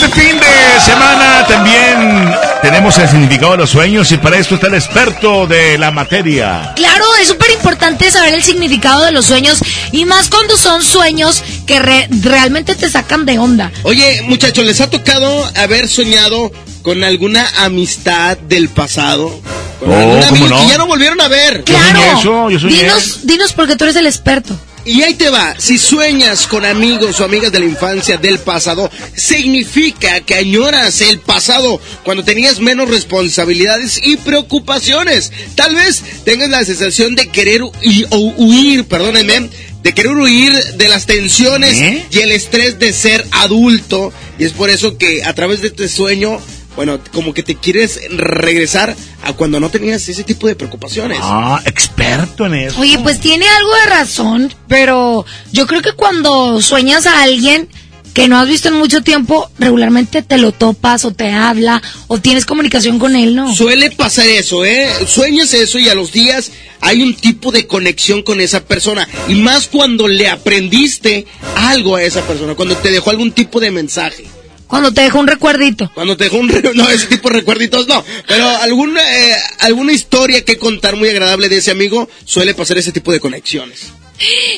Este 0.00 0.20
fin 0.20 0.38
de 0.38 0.80
semana 0.80 1.44
también 1.48 2.32
tenemos 2.62 2.96
el 2.98 3.08
significado 3.08 3.52
de 3.52 3.58
los 3.58 3.70
sueños 3.70 4.12
y 4.12 4.16
para 4.16 4.38
esto 4.38 4.54
está 4.54 4.68
el 4.68 4.74
experto 4.74 5.48
de 5.48 5.76
la 5.76 5.90
materia. 5.90 6.72
Claro, 6.76 7.04
es 7.20 7.26
súper 7.26 7.50
importante 7.50 8.08
saber 8.12 8.34
el 8.34 8.42
significado 8.44 9.04
de 9.04 9.10
los 9.10 9.26
sueños 9.26 9.58
y 9.90 10.04
más 10.04 10.28
cuando 10.28 10.56
son 10.56 10.84
sueños 10.84 11.42
que 11.66 11.80
re- 11.80 12.06
realmente 12.22 12.76
te 12.76 12.88
sacan 12.88 13.26
de 13.26 13.40
onda. 13.40 13.72
Oye, 13.82 14.22
muchachos, 14.22 14.64
¿les 14.64 14.80
ha 14.80 14.88
tocado 14.88 15.44
haber 15.56 15.88
soñado 15.88 16.52
con 16.82 17.02
alguna 17.02 17.44
amistad 17.58 18.38
del 18.38 18.68
pasado? 18.68 19.40
Con 19.80 19.90
Oh, 19.90 19.94
algún 19.96 20.20
¿cómo 20.22 20.28
amigo 20.28 20.48
no? 20.48 20.60
que 20.60 20.68
ya 20.68 20.78
no 20.78 20.86
volvieron 20.86 21.20
a 21.20 21.26
ver. 21.28 21.64
Yo 21.64 21.76
soñé 21.76 22.12
eso, 22.20 22.50
yo 22.50 22.58
soñé. 22.60 22.76
Dinos, 22.82 23.18
dinos 23.24 23.52
porque 23.52 23.74
tú 23.76 23.82
eres 23.84 23.96
el 23.96 24.06
experto. 24.06 24.56
Y 24.88 25.02
ahí 25.02 25.14
te 25.14 25.28
va, 25.28 25.54
si 25.58 25.76
sueñas 25.76 26.46
con 26.46 26.64
amigos 26.64 27.20
o 27.20 27.24
amigas 27.24 27.52
de 27.52 27.60
la 27.60 27.66
infancia 27.66 28.16
del 28.16 28.38
pasado, 28.38 28.90
significa 29.14 30.20
que 30.22 30.34
añoras 30.34 31.00
el 31.02 31.20
pasado 31.20 31.80
cuando 32.04 32.24
tenías 32.24 32.58
menos 32.60 32.88
responsabilidades 32.88 34.00
y 34.02 34.16
preocupaciones. 34.16 35.30
Tal 35.54 35.74
vez 35.74 36.02
tengas 36.24 36.48
la 36.48 36.64
sensación 36.64 37.14
de 37.14 37.28
querer 37.28 37.60
hu- 37.62 38.06
o 38.10 38.18
huir, 38.38 38.84
perdónenme, 38.86 39.50
de 39.82 39.92
querer 39.94 40.12
huir 40.16 40.52
de 40.76 40.88
las 40.88 41.06
tensiones 41.06 41.76
¿Eh? 41.78 42.06
y 42.10 42.18
el 42.20 42.32
estrés 42.32 42.78
de 42.78 42.92
ser 42.92 43.26
adulto. 43.32 44.12
Y 44.38 44.44
es 44.44 44.52
por 44.52 44.70
eso 44.70 44.96
que 44.96 45.22
a 45.24 45.34
través 45.34 45.60
de 45.60 45.68
este 45.68 45.88
sueño, 45.88 46.40
bueno, 46.78 47.00
como 47.12 47.34
que 47.34 47.42
te 47.42 47.56
quieres 47.56 47.98
regresar 48.08 48.94
a 49.24 49.32
cuando 49.32 49.58
no 49.58 49.68
tenías 49.68 50.08
ese 50.08 50.22
tipo 50.22 50.46
de 50.46 50.54
preocupaciones. 50.54 51.18
Ah, 51.20 51.60
experto 51.66 52.46
en 52.46 52.54
eso. 52.54 52.80
Oye, 52.80 53.00
pues 53.00 53.18
tiene 53.18 53.48
algo 53.48 53.74
de 53.74 53.86
razón, 53.86 54.54
pero 54.68 55.26
yo 55.50 55.66
creo 55.66 55.82
que 55.82 55.94
cuando 55.94 56.62
sueñas 56.62 57.06
a 57.06 57.24
alguien 57.24 57.68
que 58.14 58.28
no 58.28 58.38
has 58.38 58.46
visto 58.46 58.68
en 58.68 58.74
mucho 58.74 59.02
tiempo, 59.02 59.50
regularmente 59.58 60.22
te 60.22 60.38
lo 60.38 60.52
topas 60.52 61.04
o 61.04 61.10
te 61.10 61.32
habla 61.32 61.82
o 62.06 62.20
tienes 62.20 62.46
comunicación 62.46 63.00
con 63.00 63.16
él, 63.16 63.34
¿no? 63.34 63.52
Suele 63.52 63.90
pasar 63.90 64.28
eso, 64.28 64.64
¿eh? 64.64 64.88
Sueñas 65.04 65.54
eso 65.54 65.80
y 65.80 65.88
a 65.88 65.96
los 65.96 66.12
días 66.12 66.52
hay 66.80 67.02
un 67.02 67.16
tipo 67.16 67.50
de 67.50 67.66
conexión 67.66 68.22
con 68.22 68.40
esa 68.40 68.60
persona. 68.60 69.08
Y 69.26 69.34
más 69.34 69.66
cuando 69.66 70.06
le 70.06 70.28
aprendiste 70.28 71.26
algo 71.56 71.96
a 71.96 72.04
esa 72.04 72.22
persona, 72.22 72.54
cuando 72.54 72.76
te 72.76 72.92
dejó 72.92 73.10
algún 73.10 73.32
tipo 73.32 73.58
de 73.58 73.72
mensaje. 73.72 74.37
Cuando 74.68 74.92
te 74.92 75.00
deja 75.00 75.18
un 75.18 75.26
recuerdito. 75.26 75.90
Cuando 75.94 76.16
te 76.16 76.24
dejó 76.24 76.36
un... 76.36 76.48
re- 76.48 76.70
No, 76.74 76.88
ese 76.88 77.06
tipo 77.06 77.28
de 77.30 77.36
recuerditos 77.36 77.88
no. 77.88 78.04
Pero 78.28 78.46
alguna, 78.48 79.02
eh, 79.18 79.36
alguna 79.60 79.92
historia 79.92 80.44
que 80.44 80.58
contar 80.58 80.94
muy 80.94 81.08
agradable 81.08 81.48
de 81.48 81.56
ese 81.56 81.70
amigo 81.72 82.08
suele 82.24 82.54
pasar 82.54 82.78
ese 82.78 82.92
tipo 82.92 83.10
de 83.10 83.18
conexiones. 83.18 83.88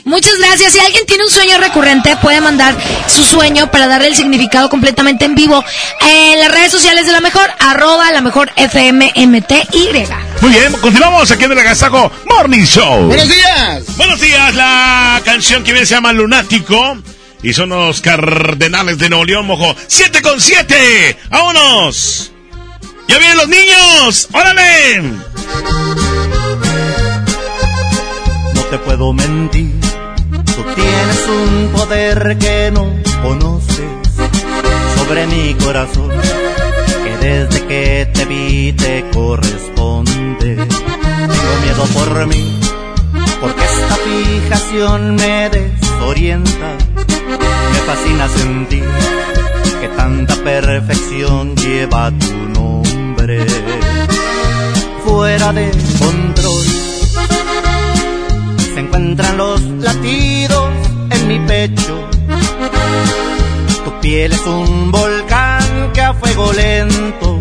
Muchas 0.04 0.38
gracias. 0.38 0.72
Si 0.72 0.78
alguien 0.80 1.04
tiene 1.06 1.22
un 1.22 1.30
sueño 1.30 1.58
recurrente, 1.58 2.16
puede 2.22 2.40
mandar 2.40 2.74
su 3.06 3.22
sueño 3.22 3.70
para 3.70 3.86
darle 3.86 4.08
el 4.08 4.16
significado 4.16 4.70
completamente 4.70 5.26
en 5.26 5.34
vivo 5.34 5.62
en 6.00 6.40
las 6.40 6.50
redes 6.50 6.72
sociales 6.72 7.04
de 7.06 7.12
la 7.12 7.20
mejor, 7.20 7.48
arroba 7.58 8.10
la 8.10 8.22
mejor 8.22 8.50
FMMTY. 8.56 10.06
Muy 10.40 10.50
bien, 10.50 10.72
continuamos 10.80 11.30
aquí 11.30 11.44
en 11.44 11.52
el 11.52 11.58
Agasajo 11.58 12.10
Morning 12.24 12.64
Show. 12.64 13.02
¡Buenos 13.06 13.28
días! 13.28 13.96
Buenos 13.98 14.20
días, 14.20 14.54
la 14.54 15.20
canción 15.26 15.62
que 15.62 15.72
viene 15.72 15.86
se 15.86 15.94
llama 15.94 16.12
Lunático. 16.14 16.96
Y 17.42 17.54
son 17.54 17.70
los 17.70 18.00
Cardenales 18.02 18.98
de 18.98 19.08
Nuevo 19.08 19.24
León, 19.24 19.46
mojo. 19.46 19.74
¡Siete 19.86 20.20
con 20.20 20.40
siete! 20.40 21.18
¡Vámonos! 21.30 22.32
¡Ya 23.08 23.18
vienen 23.18 23.36
los 23.38 23.48
niños! 23.48 24.28
¡Órale! 24.32 25.02
No 28.54 28.62
te 28.70 28.78
puedo 28.78 29.12
mentir, 29.12 29.72
tú 30.44 30.64
tienes 30.74 31.26
un 31.28 31.72
poder 31.72 32.36
que 32.38 32.70
no 32.72 32.94
conoces 33.22 33.90
sobre 34.96 35.26
mi 35.26 35.54
corazón, 35.54 36.10
que 37.04 37.26
desde 37.26 37.66
que 37.66 38.10
te 38.14 38.24
vi 38.26 38.72
te 38.74 39.04
corresponde. 39.12 40.56
Tengo 40.56 41.60
miedo 41.64 41.84
por 41.94 42.26
mí, 42.28 42.60
porque 43.40 43.64
esta 43.64 43.96
fijación 43.96 45.16
me 45.16 45.50
desorienta. 45.50 46.76
Fascina 47.90 48.28
sentir 48.28 48.84
que 49.80 49.88
tanta 49.96 50.36
perfección 50.44 51.56
lleva 51.56 52.12
tu 52.12 52.32
nombre 52.60 53.44
fuera 55.04 55.52
de 55.52 55.72
control. 55.98 56.64
Se 58.74 58.78
encuentran 58.78 59.36
los 59.36 59.60
latidos 59.62 60.70
en 61.10 61.26
mi 61.26 61.40
pecho. 61.40 62.08
Tu 63.84 64.00
piel 64.00 64.34
es 64.34 64.46
un 64.46 64.92
volcán 64.92 65.90
que 65.92 66.00
a 66.00 66.14
fuego 66.14 66.52
lento 66.52 67.40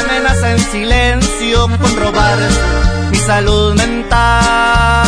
amenaza 0.00 0.52
en 0.52 0.60
silencio 0.60 1.68
con 1.78 1.94
robar 1.94 2.38
mi 3.10 3.18
salud 3.18 3.74
mental. 3.74 5.07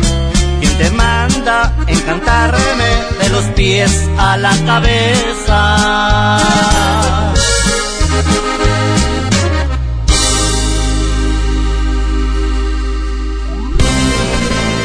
Encantarme 1.41 2.85
de 3.19 3.29
los 3.29 3.45
pies 3.55 4.07
a 4.19 4.37
la 4.37 4.55
cabeza. 4.63 6.37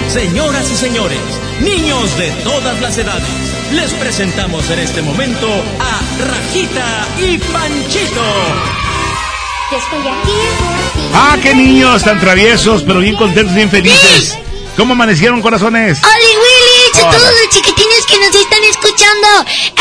Señoras 0.09 0.71
y 0.71 0.77
señores, 0.77 1.19
niños 1.61 2.17
de 2.17 2.31
todas 2.43 2.81
las 2.81 2.97
edades, 2.97 3.23
les 3.73 3.93
presentamos 3.93 4.71
en 4.71 4.79
este 4.79 5.03
momento 5.03 5.47
a 5.79 6.01
Rajita 6.25 7.07
y 7.19 7.37
Panchito. 7.37 8.25
Yo 9.73 9.77
estoy 9.77 10.01
aquí 10.01 10.33
por 10.59 11.03
ti. 11.03 11.09
Ah, 11.12 11.37
qué 11.43 11.55
niños 11.55 12.03
tan 12.03 12.19
traviesos, 12.19 12.83
pero 12.83 13.01
bien 13.01 13.16
contentos, 13.16 13.55
bien 13.55 13.69
felices. 13.69 14.39
¿Cómo 14.77 14.93
amanecieron, 14.93 15.40
corazones? 15.40 15.98
¡Oli 16.05 16.27
Willy! 16.36 17.07
A 17.07 17.11
todos 17.11 17.23
los 17.23 17.48
chiquitines 17.48 18.05
que 18.07 18.19
nos 18.19 18.35
están 18.35 18.62
escuchando. 18.65 19.27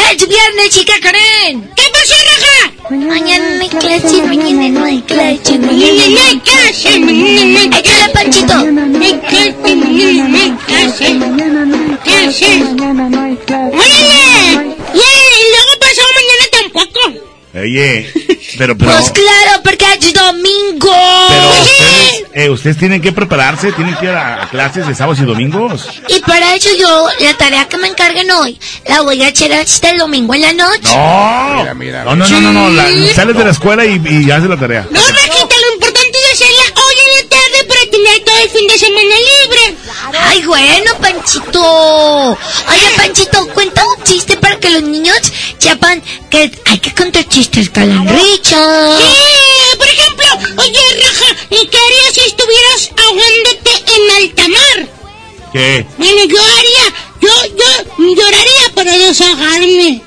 Es 0.09 0.27
viernes, 0.27 0.69
chica 0.69 0.93
Karen. 1.01 1.69
¿Qué 1.75 1.83
pasó, 1.91 2.15
Raja? 2.31 2.71
Mañana 3.05 3.55
no 3.55 3.61
hay 3.61 3.69
clase, 3.69 4.23
mañana 4.23 4.69
no 4.69 4.85
hay 4.85 5.01
clase, 5.01 5.59
mañana 5.59 6.07
no 6.07 6.19
hay 6.29 6.39
clase, 6.39 6.99
mañana 6.99 7.45
no 7.45 7.59
hay 7.59 7.69
clase. 7.69 7.79
Échale, 7.79 8.13
Panchito. 8.13 8.71
No 8.71 9.05
hay 9.05 9.19
clase, 9.19 9.75
mañana 9.75 10.27
no 10.29 10.37
hay 10.37 10.51
clase. 10.65 11.13
Mañana 11.15 11.65
no 11.65 11.75
hay 11.75 11.97
clase. 11.97 12.57
Mañana 12.59 13.09
no 13.09 13.21
hay 13.21 13.35
clase. 13.35 13.75
¡Órale! 13.75 14.75
Y 14.93 15.41
luego 15.51 15.71
pasado 15.81 16.07
mañana 16.15 16.45
tampoco. 16.51 17.34
Oye, 17.55 18.11
pero, 18.57 18.77
pero, 18.77 18.91
Pues 18.91 19.11
claro, 19.11 19.61
porque 19.63 19.85
es 19.99 20.13
domingo. 20.13 20.91
pero 21.29 21.49
ustedes, 21.61 22.23
eh, 22.33 22.49
ustedes 22.49 22.77
tienen 22.77 23.01
que 23.01 23.13
prepararse, 23.13 23.71
tienen 23.71 23.95
que 23.95 24.05
ir 24.05 24.11
a, 24.11 24.43
a 24.43 24.49
clases 24.49 24.85
de 24.87 24.93
sábados 24.93 25.19
y 25.19 25.23
domingos. 25.25 25.87
Y 26.09 26.19
para 26.21 26.53
eso 26.55 26.69
yo, 26.77 27.07
la 27.21 27.33
tarea 27.37 27.65
que 27.69 27.77
me 27.77 27.87
encarguen 27.87 28.29
hoy, 28.31 28.59
la 28.89 29.01
voy 29.01 29.23
a 29.23 29.27
hacer 29.29 29.53
hasta 29.53 29.91
el 29.91 29.99
domingo 29.99 30.33
en 30.33 30.41
la 30.41 30.51
noche. 30.53 30.95
No, 30.95 31.63
no, 31.73 32.15
no, 32.15 32.27
no, 32.27 32.41
no, 32.41 32.53
no, 32.53 32.69
la- 32.71 33.13
sales 33.13 33.37
de 33.37 33.43
la 33.45 33.51
escuela 33.51 33.85
y, 33.85 34.01
y 34.05 34.29
haces 34.31 34.49
la 34.49 34.57
tarea. 34.57 34.85
No, 34.91 34.99
Rajita, 34.99 35.54
tener 38.05 38.23
todo 38.23 38.37
el 38.37 38.49
fin 38.49 38.67
de 38.67 38.77
semana 38.77 39.15
libre. 39.15 39.77
Ay, 40.19 40.45
bueno, 40.45 40.91
Panchito. 41.01 42.31
Oye, 42.31 42.89
Panchito, 42.97 43.47
cuenta 43.53 43.83
un 43.85 44.03
chiste 44.03 44.37
para 44.37 44.59
que 44.59 44.69
los 44.69 44.83
niños 44.83 45.17
sepan 45.57 46.01
que 46.29 46.51
hay 46.65 46.79
que 46.79 46.93
contar 46.93 47.27
chistes 47.27 47.69
calandrichos. 47.69 48.99
Sí, 48.99 49.77
por 49.77 49.87
ejemplo, 49.87 50.25
oye, 50.57 50.79
Raja, 51.01 51.35
¿y 51.49 51.67
¿qué 51.67 51.77
harías 51.77 52.13
si 52.13 52.21
estuvieras 52.21 52.89
ahogándote 52.97 53.71
en 53.95 54.15
alta 54.23 54.47
mar? 54.47 54.89
¿Qué? 55.53 55.85
Bueno, 55.97 56.23
yo 56.25 56.41
haría, 56.41 56.93
yo, 57.21 57.29
yo 57.57 58.15
lloraría 58.15 58.75
para 58.75 58.97
desahogarme. 58.97 60.01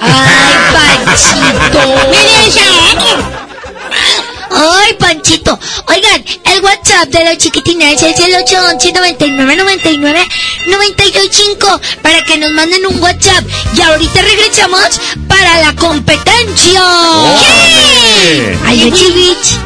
Ay, 0.00 1.06
Panchito. 1.06 1.80
Me 2.10 2.44
desahogo. 2.44 3.53
Ay, 4.56 4.94
Panchito. 4.98 5.58
Oigan, 5.88 6.24
el 6.44 6.60
WhatsApp 6.62 7.08
de 7.08 7.24
los 7.24 7.38
chiquitines 7.38 8.00
es 8.00 8.20
el 8.20 8.34
811 8.36 8.92
99 8.92 9.56
99 9.56 10.26
925 10.66 11.80
para 12.02 12.24
que 12.24 12.38
nos 12.38 12.52
manden 12.52 12.86
un 12.86 13.02
WhatsApp. 13.02 13.44
Y 13.76 13.80
ahorita 13.80 14.22
regresamos 14.22 15.00
para 15.26 15.60
la 15.60 15.74
competencia. 15.74 16.82
¡Órale! 16.82 18.58
¡Ay, 18.64 18.92
Chivich! 18.92 19.58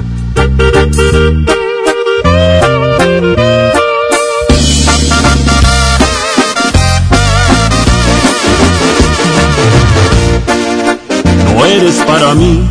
No 11.55 11.67
eres 11.67 11.97
para 12.07 12.35
mí, 12.35 12.71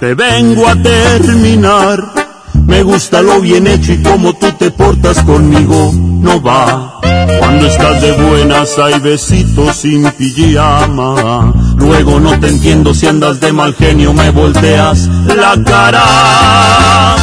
te 0.00 0.14
vengo 0.14 0.68
a 0.68 0.76
terminar. 0.76 2.28
Me 2.66 2.82
gusta 2.82 3.22
lo 3.22 3.40
bien 3.40 3.66
hecho 3.66 3.92
y 3.92 4.02
como 4.02 4.34
tú 4.34 4.52
te 4.52 4.70
portas 4.70 5.22
conmigo, 5.22 5.92
no 5.94 6.40
va. 6.40 7.00
Cuando 7.38 7.66
estás 7.66 8.02
de 8.02 8.12
buenas 8.12 8.78
hay 8.78 8.98
besitos 9.00 9.76
sin 9.76 10.10
pijama. 10.12 11.52
Luego 11.76 12.20
no 12.20 12.38
te 12.38 12.48
entiendo 12.48 12.94
si 12.94 13.06
andas 13.06 13.40
de 13.40 13.52
mal 13.52 13.74
genio, 13.74 14.12
me 14.12 14.30
volteas 14.30 15.08
la 15.26 15.56
cara. 15.64 17.16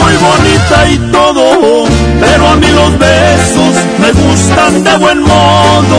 Muy 0.00 0.14
bonita 0.16 0.90
y 0.90 0.98
todo, 1.12 1.84
pero 2.24 2.48
a 2.48 2.56
mí 2.56 2.68
los 2.68 2.98
besos 2.98 3.74
me 3.98 4.12
gustan 4.12 4.84
de 4.84 4.96
buen 4.96 5.20
modo. 5.22 5.98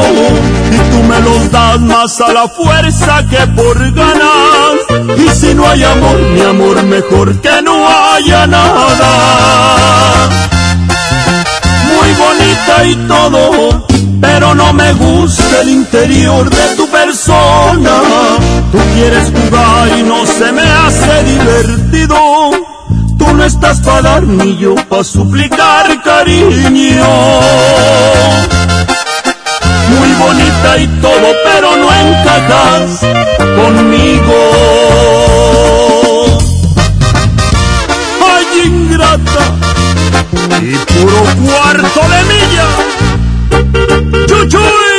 Y 0.72 0.78
tú 0.92 1.04
me 1.04 1.20
los 1.20 1.52
das 1.52 1.80
más 1.82 2.22
a 2.22 2.32
la 2.32 2.48
fuerza 2.48 3.26
que 3.30 3.46
por 3.48 3.78
ganas. 3.92 4.76
Y 5.18 5.30
si 5.36 5.54
no 5.54 5.68
hay 5.68 5.84
amor, 5.84 6.18
mi 6.34 6.42
amor, 6.42 6.82
mejor 6.84 7.42
que 7.42 7.62
no 7.62 7.76
haya 7.88 8.48
nada 8.48 10.30
muy 11.94 12.14
bonita 12.14 12.86
y 12.86 12.96
todo, 13.08 13.86
pero 14.22 14.56
no 14.56 14.74
me 14.74 14.94
gusta 14.94 15.62
el 15.62 15.70
interior 15.70 16.50
de 16.50 16.76
tu 16.76 16.88
persona. 16.90 18.02
Tú 18.72 18.80
quieres 18.94 19.32
jugar 19.32 20.00
y 20.00 20.04
no 20.04 20.26
se 20.26 20.52
me 20.52 20.62
hace 20.62 21.24
divertido. 21.24 22.33
Tú 23.26 23.34
no 23.34 23.46
estás 23.46 23.80
para 23.80 24.02
dar 24.02 24.24
ni 24.24 24.58
yo 24.58 24.76
para 24.76 25.04
suplicar 25.04 26.02
cariño. 26.04 27.06
Muy 29.90 30.12
bonita 30.20 30.78
y 30.78 30.88
todo, 31.02 31.34
pero 31.46 31.78
no 31.78 31.88
encajas 31.94 33.00
conmigo. 33.56 34.36
Ay, 38.34 38.46
ingrata 38.66 39.56
y 40.62 40.76
puro 40.92 41.24
cuarto 41.46 42.02
de 42.10 42.20
milla. 42.30 42.68
¡Chuchuy! 44.28 44.93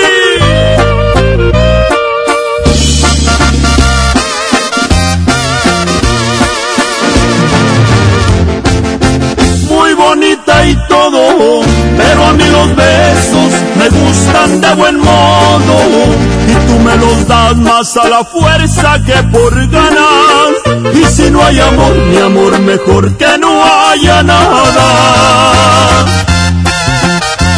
Bonita 10.45 10.67
y 10.67 10.75
todo, 10.89 11.63
pero 11.97 12.27
a 12.27 12.33
mí 12.33 12.45
los 12.45 12.77
besos 12.77 13.53
me 13.77 13.89
gustan 13.89 14.61
de 14.61 14.75
buen 14.75 14.99
modo. 14.99 15.77
Y 16.49 16.55
tú 16.67 16.79
me 16.81 16.97
los 16.97 17.27
das 17.27 17.57
más 17.57 17.97
a 17.97 18.09
la 18.09 18.25
fuerza 18.25 18.99
que 19.05 19.23
por 19.25 19.55
ganas. 19.69 20.51
Y 20.93 21.05
si 21.05 21.31
no 21.31 21.45
hay 21.45 21.61
amor, 21.61 21.95
mi 22.11 22.19
amor, 22.19 22.59
mejor 22.61 23.17
que 23.17 23.39
no 23.39 23.63
haya 23.65 24.23
nada. 24.23 26.05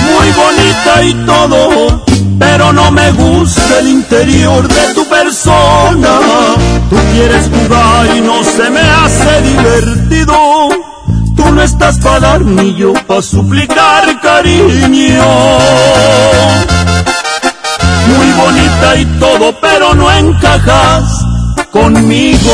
Muy 0.04 0.30
bonita 0.32 1.02
y 1.02 1.14
todo, 1.26 2.04
pero 2.38 2.72
no 2.72 2.90
me 2.90 3.10
gusta 3.12 3.80
el 3.80 3.88
interior 3.88 4.66
de 4.68 4.94
tu 4.94 5.04
persona. 5.08 6.20
Tú 6.88 6.96
quieres 7.12 7.48
jugar 7.48 8.16
y 8.16 8.20
no 8.20 8.44
se 8.44 8.70
me 8.70 8.80
hace 8.80 9.42
divertido. 9.42 10.75
Tú 11.46 11.52
no 11.52 11.62
estás 11.62 11.98
para 11.98 12.18
dar 12.18 12.40
ni 12.40 12.74
yo 12.74 12.92
para 13.06 13.22
suplicar 13.22 14.20
cariño. 14.20 15.22
Muy 18.08 18.32
bonita 18.32 18.96
y 18.96 19.04
todo, 19.20 19.54
pero 19.60 19.94
no 19.94 20.10
encajas 20.10 21.04
conmigo. 21.70 22.52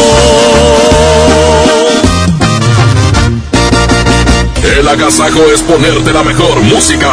El 4.79 4.87
agasajo 4.87 5.41
es 5.55 5.63
ponerte 5.63 6.13
la 6.13 6.23
mejor 6.23 6.61
música. 6.61 7.13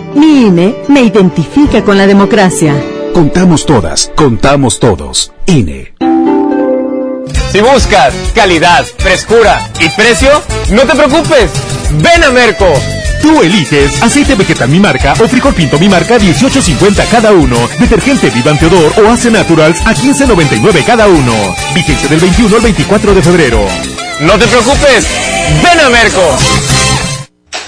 Mi 0.15 0.47
INE 0.47 0.75
me 0.87 1.01
identifica 1.01 1.83
con 1.83 1.97
la 1.97 2.07
democracia. 2.07 2.73
Contamos 3.13 3.65
todas, 3.65 4.11
contamos 4.15 4.79
todos. 4.79 5.31
INE. 5.45 5.93
Si 7.51 7.59
buscas 7.59 8.13
calidad, 8.33 8.85
frescura 8.97 9.59
y 9.79 9.89
precio, 9.89 10.29
no 10.71 10.81
te 10.83 10.95
preocupes. 10.95 11.51
Ven 12.01 12.23
a 12.23 12.29
Merco. 12.29 12.71
Tú 13.21 13.41
eliges 13.41 14.01
aceite 14.01 14.35
vegetal 14.35 14.69
mi 14.69 14.79
marca 14.79 15.13
o 15.13 15.27
frijol 15.27 15.53
pinto 15.53 15.77
mi 15.77 15.87
marca 15.87 16.17
18.50 16.17 17.07
cada 17.11 17.31
uno, 17.31 17.57
detergente 17.77 18.29
Vivante 18.31 18.65
Odor 18.65 18.93
o 18.97 19.11
Ace 19.11 19.29
Naturals 19.29 19.79
a 19.85 19.93
15.99 19.93 20.83
cada 20.85 21.07
uno. 21.07 21.33
Vigencia 21.75 22.09
del 22.09 22.19
21 22.19 22.55
al 22.55 22.61
24 22.61 23.13
de 23.13 23.21
febrero. 23.21 23.65
No 24.21 24.33
te 24.39 24.47
preocupes, 24.47 25.05
ven 25.61 25.79
a 25.79 25.89
Merco. 25.89 26.70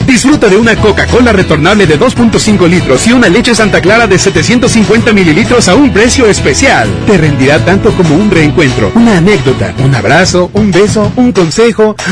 Disfruta 0.06 0.48
de 0.48 0.58
una 0.58 0.76
Coca-Cola 0.76 1.32
retornable 1.32 1.88
de 1.88 2.00
2.5 2.00 2.68
litros 2.68 3.08
y 3.08 3.14
una 3.14 3.30
leche 3.30 3.56
Santa 3.56 3.82
Clara 3.82 4.06
de 4.06 4.20
750 4.20 5.14
mililitros 5.14 5.68
a 5.70 5.76
un 5.76 5.92
precio 5.92 6.28
especial. 6.28 6.90
Te 7.08 7.18
rendirá 7.18 7.60
tanto 7.60 7.92
como 7.94 8.16
un 8.16 8.30
reencuentro, 8.30 8.92
una 8.96 9.18
anécdota, 9.18 9.74
un 9.84 9.96
abrazo, 9.96 10.52
un 10.54 10.72
beso, 10.72 11.12
un 11.16 11.32
consejo. 11.32 11.96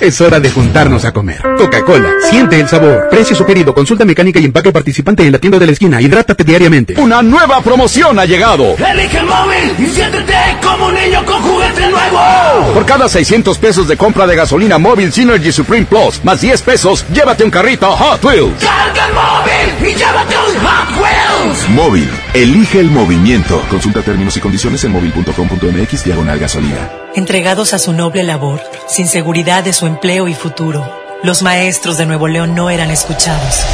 Es 0.00 0.18
hora 0.22 0.40
de 0.40 0.50
juntarnos 0.50 1.04
a 1.04 1.12
comer. 1.12 1.42
Coca-Cola, 1.58 2.08
siente 2.30 2.58
el 2.58 2.66
sabor. 2.66 3.08
Precio 3.10 3.36
sugerido, 3.36 3.74
consulta 3.74 4.06
mecánica 4.06 4.40
y 4.40 4.46
empaque 4.46 4.72
participante 4.72 5.26
en 5.26 5.32
la 5.32 5.38
tienda 5.38 5.58
de 5.58 5.66
la 5.66 5.72
esquina. 5.72 6.00
Hidrátate 6.00 6.42
diariamente. 6.42 6.94
Una 6.98 7.20
nueva 7.20 7.60
promoción 7.60 8.18
ha 8.18 8.24
llegado. 8.24 8.76
Elige 8.78 9.18
el 9.18 9.26
móvil 9.26 9.74
y 9.78 9.86
siéntete 9.90 10.32
como 10.62 10.86
un 10.86 10.94
niño 10.94 11.22
con 11.26 11.42
juguete 11.42 11.90
nuevo. 11.90 12.72
Por 12.72 12.86
cada 12.86 13.10
600 13.10 13.58
pesos 13.58 13.88
de 13.88 13.98
compra 13.98 14.26
de 14.26 14.36
gasolina 14.36 14.78
móvil 14.78 15.12
Synergy 15.12 15.52
Supreme 15.52 15.84
Plus, 15.84 16.24
más 16.24 16.40
10 16.40 16.62
pesos, 16.62 17.04
llévate 17.30 17.44
un 17.44 17.50
carrito 17.50 17.96
Hot 17.96 18.24
Wheels. 18.24 18.60
Carga 18.60 19.06
el 19.06 19.14
móvil 19.14 19.88
y 19.88 19.94
llévate 19.94 20.34
un 20.36 20.66
Hot 20.66 21.00
Wheels. 21.00 21.68
Móvil, 21.68 22.10
elige 22.34 22.80
el 22.80 22.90
movimiento. 22.90 23.62
Consulta 23.70 24.02
términos 24.02 24.36
y 24.36 24.40
condiciones 24.40 24.82
en 24.82 24.90
móvil.com.mx 24.90 26.04
diagonal 26.04 26.40
gasolina. 26.40 26.90
Entregados 27.14 27.72
a 27.72 27.78
su 27.78 27.92
noble 27.92 28.24
labor, 28.24 28.60
sin 28.88 29.06
seguridad 29.06 29.62
de 29.62 29.72
su 29.72 29.86
empleo 29.86 30.26
y 30.26 30.34
futuro, 30.34 30.84
los 31.22 31.42
maestros 31.42 31.98
de 31.98 32.06
Nuevo 32.06 32.26
León 32.26 32.56
no 32.56 32.68
eran 32.68 32.90
escuchados. 32.90 33.64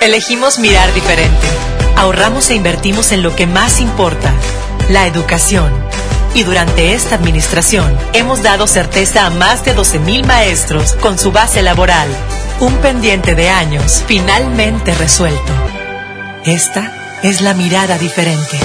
Elegimos 0.00 0.58
mirar 0.58 0.92
diferente. 0.94 1.46
Ahorramos 1.94 2.50
e 2.50 2.56
invertimos 2.56 3.12
en 3.12 3.22
lo 3.22 3.36
que 3.36 3.46
más 3.46 3.80
importa, 3.80 4.32
la 4.90 5.06
educación. 5.06 5.72
Y 6.36 6.42
durante 6.42 6.92
esta 6.92 7.14
administración 7.14 7.96
hemos 8.12 8.42
dado 8.42 8.66
certeza 8.66 9.24
a 9.24 9.30
más 9.30 9.64
de 9.64 9.74
12.000 9.74 10.26
maestros 10.26 10.92
con 10.96 11.18
su 11.18 11.32
base 11.32 11.62
laboral. 11.62 12.08
Un 12.60 12.74
pendiente 12.74 13.34
de 13.34 13.48
años 13.48 14.04
finalmente 14.06 14.94
resuelto. 14.94 15.52
Esta 16.44 16.92
es 17.22 17.40
la 17.40 17.54
mirada 17.54 17.96
diferente. 17.96 18.58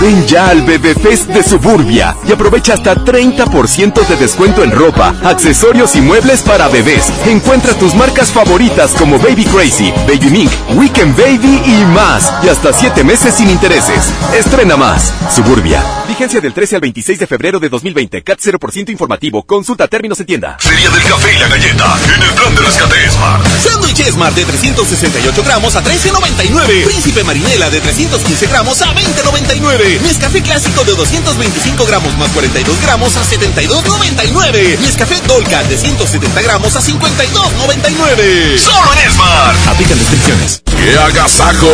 Ven 0.00 0.26
ya 0.26 0.48
al 0.48 0.62
Bebé 0.62 0.94
Fest 0.94 1.28
de 1.28 1.42
Suburbia 1.42 2.16
y 2.26 2.32
aprovecha 2.32 2.74
hasta 2.74 2.94
30% 2.94 4.06
de 4.06 4.16
descuento 4.16 4.62
en 4.62 4.70
ropa, 4.70 5.14
accesorios 5.22 5.94
y 5.94 6.00
muebles 6.00 6.42
para 6.42 6.68
bebés. 6.68 7.12
Encuentra 7.26 7.74
tus 7.74 7.94
marcas 7.94 8.32
favoritas 8.32 8.92
como 8.98 9.18
Baby 9.18 9.44
Crazy, 9.44 9.92
Baby 10.06 10.30
Mink, 10.30 10.50
Weekend 10.74 11.16
Baby 11.16 11.62
y 11.64 11.84
más. 11.94 12.32
Y 12.42 12.48
hasta 12.48 12.72
7 12.72 13.04
meses 13.04 13.34
sin 13.34 13.48
intereses. 13.48 14.10
Estrena 14.36 14.76
más. 14.76 15.12
Suburbia. 15.34 15.82
Vigencia 16.08 16.40
del 16.40 16.52
13 16.52 16.76
al 16.76 16.80
26 16.80 17.18
de 17.18 17.26
febrero 17.26 17.60
de 17.60 17.68
2020. 17.68 18.22
CAT 18.22 18.40
0% 18.40 18.90
informativo. 18.90 19.44
Consulta 19.44 19.88
términos 19.88 20.18
en 20.20 20.26
tienda. 20.26 20.56
Feria 20.60 20.90
del 20.90 21.02
café 21.04 21.34
y 21.34 21.38
la 21.38 21.48
galleta 21.48 21.98
en 22.16 22.22
el 22.22 22.30
plan 22.30 22.54
de 22.54 22.60
rescate 22.60 23.10
Smart. 23.10 23.46
Sándwich 23.62 24.02
Smart 24.10 24.34
de 24.34 24.44
368 24.44 25.42
gramos 25.44 25.76
a 25.76 25.82
13.99. 25.82 26.84
Príncipe 26.84 27.24
Marinela 27.24 27.70
de 27.70 27.80
315 27.80 28.46
gramos 28.48 28.82
a 28.82 28.94
20.99. 28.94 29.83
Nescafé 29.84 30.40
clásico 30.40 30.82
de 30.84 30.94
225 30.94 31.84
gramos 31.84 32.16
más 32.16 32.30
42 32.30 32.80
gramos 32.80 33.14
a 33.16 33.22
72.99. 33.22 34.78
Nescafé 34.78 35.20
Dolca 35.26 35.62
de 35.64 35.76
170 35.76 36.40
gramos 36.40 36.74
a 36.74 36.80
52.99. 36.80 38.58
Solo 38.58 38.94
en 38.94 39.12
Smart. 39.12 39.68
Aplican 39.68 39.98
restricciones. 39.98 40.62
¡Qué 40.64 40.98
agasajo! 40.98 41.68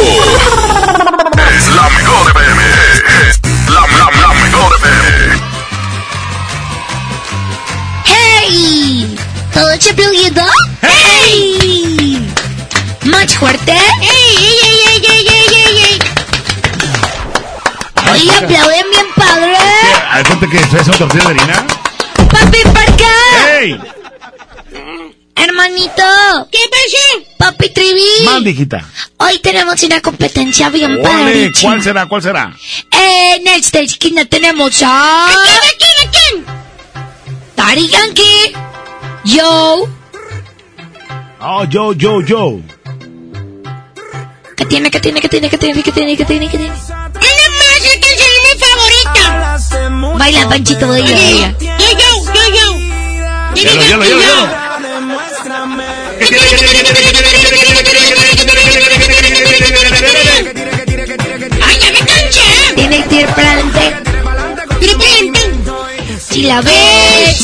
es 1.56 1.68
la 1.68 1.88
mejor. 1.90 2.32
Es 3.28 3.40
la, 3.68 3.80
la, 3.80 4.10
la 4.20 4.34
mejor 4.40 4.76
FM. 4.76 5.40
¡Hey! 8.06 9.16
¿Todo 9.54 9.76
chapluguito? 9.76 10.42
¡Hey! 10.82 12.34
¿Más 13.04 13.36
fuerte? 13.36 13.72
¡Ey, 13.72 13.78
ey, 14.02 14.36
ey, 14.42 14.58
ey, 14.66 14.80
ey, 14.84 15.06
ey, 15.06 15.06
ey, 15.06 15.26
ey! 15.28 15.29
Oye, 18.20 18.30
aplauden 18.44 18.86
bien 18.90 19.06
padre. 19.16 19.56
¿Hay 20.10 20.24
gente 20.24 20.48
que 20.48 20.58
trae 20.58 20.82
una 20.82 20.98
tortilla 20.98 21.24
de 21.24 21.30
harina? 21.30 21.66
Papi, 22.30 22.58
¿por 22.62 22.96
qué? 22.96 23.58
¡Ey! 23.60 23.80
Hermanito. 25.36 26.48
¿Qué 26.52 26.58
pasó? 26.70 27.26
Papi 27.38 27.70
Trivi. 27.70 28.24
Mande, 28.24 28.50
hijita. 28.50 28.84
Hoy 29.16 29.38
tenemos 29.38 29.82
una 29.82 30.00
competencia 30.00 30.68
bien 30.68 30.92
Ole, 30.92 31.02
padre. 31.02 31.52
¿Cuál 31.62 31.82
será? 31.82 32.06
¿Cuál 32.06 32.22
será? 32.22 32.54
En 32.90 33.46
esta 33.46 33.80
esquina 33.80 34.24
tenemos 34.26 34.82
a... 34.82 35.26
¿A 35.26 35.30
quién, 35.32 35.56
a 35.56 35.78
quién, 35.78 36.08
a 36.08 36.10
quién? 36.10 36.60
Daddy 37.56 37.88
Yankee. 37.88 38.52
Yo. 39.24 39.88
Oh, 41.40 41.64
yo, 41.64 41.94
yo, 41.94 42.20
yo. 42.20 42.60
¿Qué 44.56 44.66
tiene, 44.66 44.90
qué 44.90 45.00
tiene, 45.00 45.20
qué 45.20 45.28
tiene, 45.28 45.48
qué 45.48 45.56
tiene, 45.56 45.82
qué 45.82 45.92
tiene, 45.92 46.16
qué 46.16 46.24
tiene, 46.24 46.48
qué 46.48 46.58
tiene? 46.58 46.99
Baila, 49.70 50.48
Panchito, 50.48 50.88
baila, 50.88 51.14
baila. 51.14 51.54
Yo, 51.60 51.68
yo, 51.78 52.10
yo, 52.34 52.44
yo. 52.54 52.66
Hielo, 53.54 53.82
hielo, 53.82 54.04
hielo, 54.04 54.20
hielo. 54.20 54.48
¡Ay, 61.62 61.78
ya 61.78 61.90
me! 61.92 62.00
Tiene 62.74 63.04
que 63.06 63.16
ir 63.20 63.26
para 63.28 63.52
adelante. 63.52 63.84
Pero 64.04 64.28
adelante. 64.30 64.62
Si 66.18 66.42
la 66.42 66.60
ves. 66.60 67.38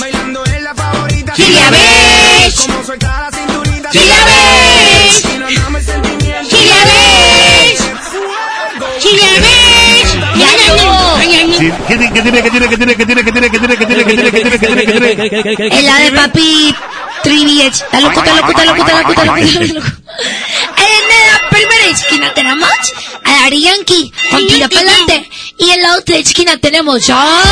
Si 1.34 1.48
la 1.52 1.70
ves. 1.70 2.54
Si 2.54 2.62
la 2.62 4.20
ves. 4.26 5.22
Si 6.42 6.58
la 6.68 6.80
ves. 6.86 7.78
Si 8.98 9.10
la 9.16 9.30
ves. 9.40 9.75
Sí, 11.56 11.72
¿Qué 11.88 11.96
tiene, 11.96 12.12
qué 12.12 12.22
tiene, 12.22 12.42
qué 12.42 12.50
tiene, 12.50 12.68
qué 12.68 12.76
tiene, 12.76 12.96
qué 12.96 13.06
tiene, 13.06 13.24
qué 13.24 13.32
tiene, 13.32 13.50
qué 13.50 13.60
tiene, 13.60 13.76
qué 13.76 13.86
tiene, 13.86 14.04
qué 14.04 14.14
tiene, 14.14 14.32
qué 14.34 14.40
tiene, 14.42 14.56
qué 14.56 14.56
tiene, 14.56 15.16
qué 15.16 15.56
tiene? 15.56 15.78
Es 15.78 15.84
la 15.84 15.96
de 16.00 16.12
papi 16.12 16.74
Trivi. 17.22 17.62
Está 17.62 18.00
loco, 18.00 18.20
está 18.20 18.34
loco, 18.36 18.50
está 18.50 18.64
loco, 18.64 18.82
está 18.82 18.98
loco, 18.98 19.10
está 19.10 19.24
loco, 19.24 19.38
está 19.38 19.60
loco. 19.74 19.86
En 20.76 21.02
la 21.08 21.48
primera 21.50 21.86
esquina 21.86 22.34
tenemos 22.34 22.70
a 23.24 23.30
Daddy 23.42 23.62
Yankee 23.62 24.12
con 24.30 24.46
tira 24.46 24.68
para 24.68 24.80
adelante. 24.80 25.30
Y 25.58 25.70
en 25.70 25.82
la 25.82 25.96
otra 25.96 26.16
esquina 26.16 26.56
tenemos 26.58 27.08
a... 27.10 27.42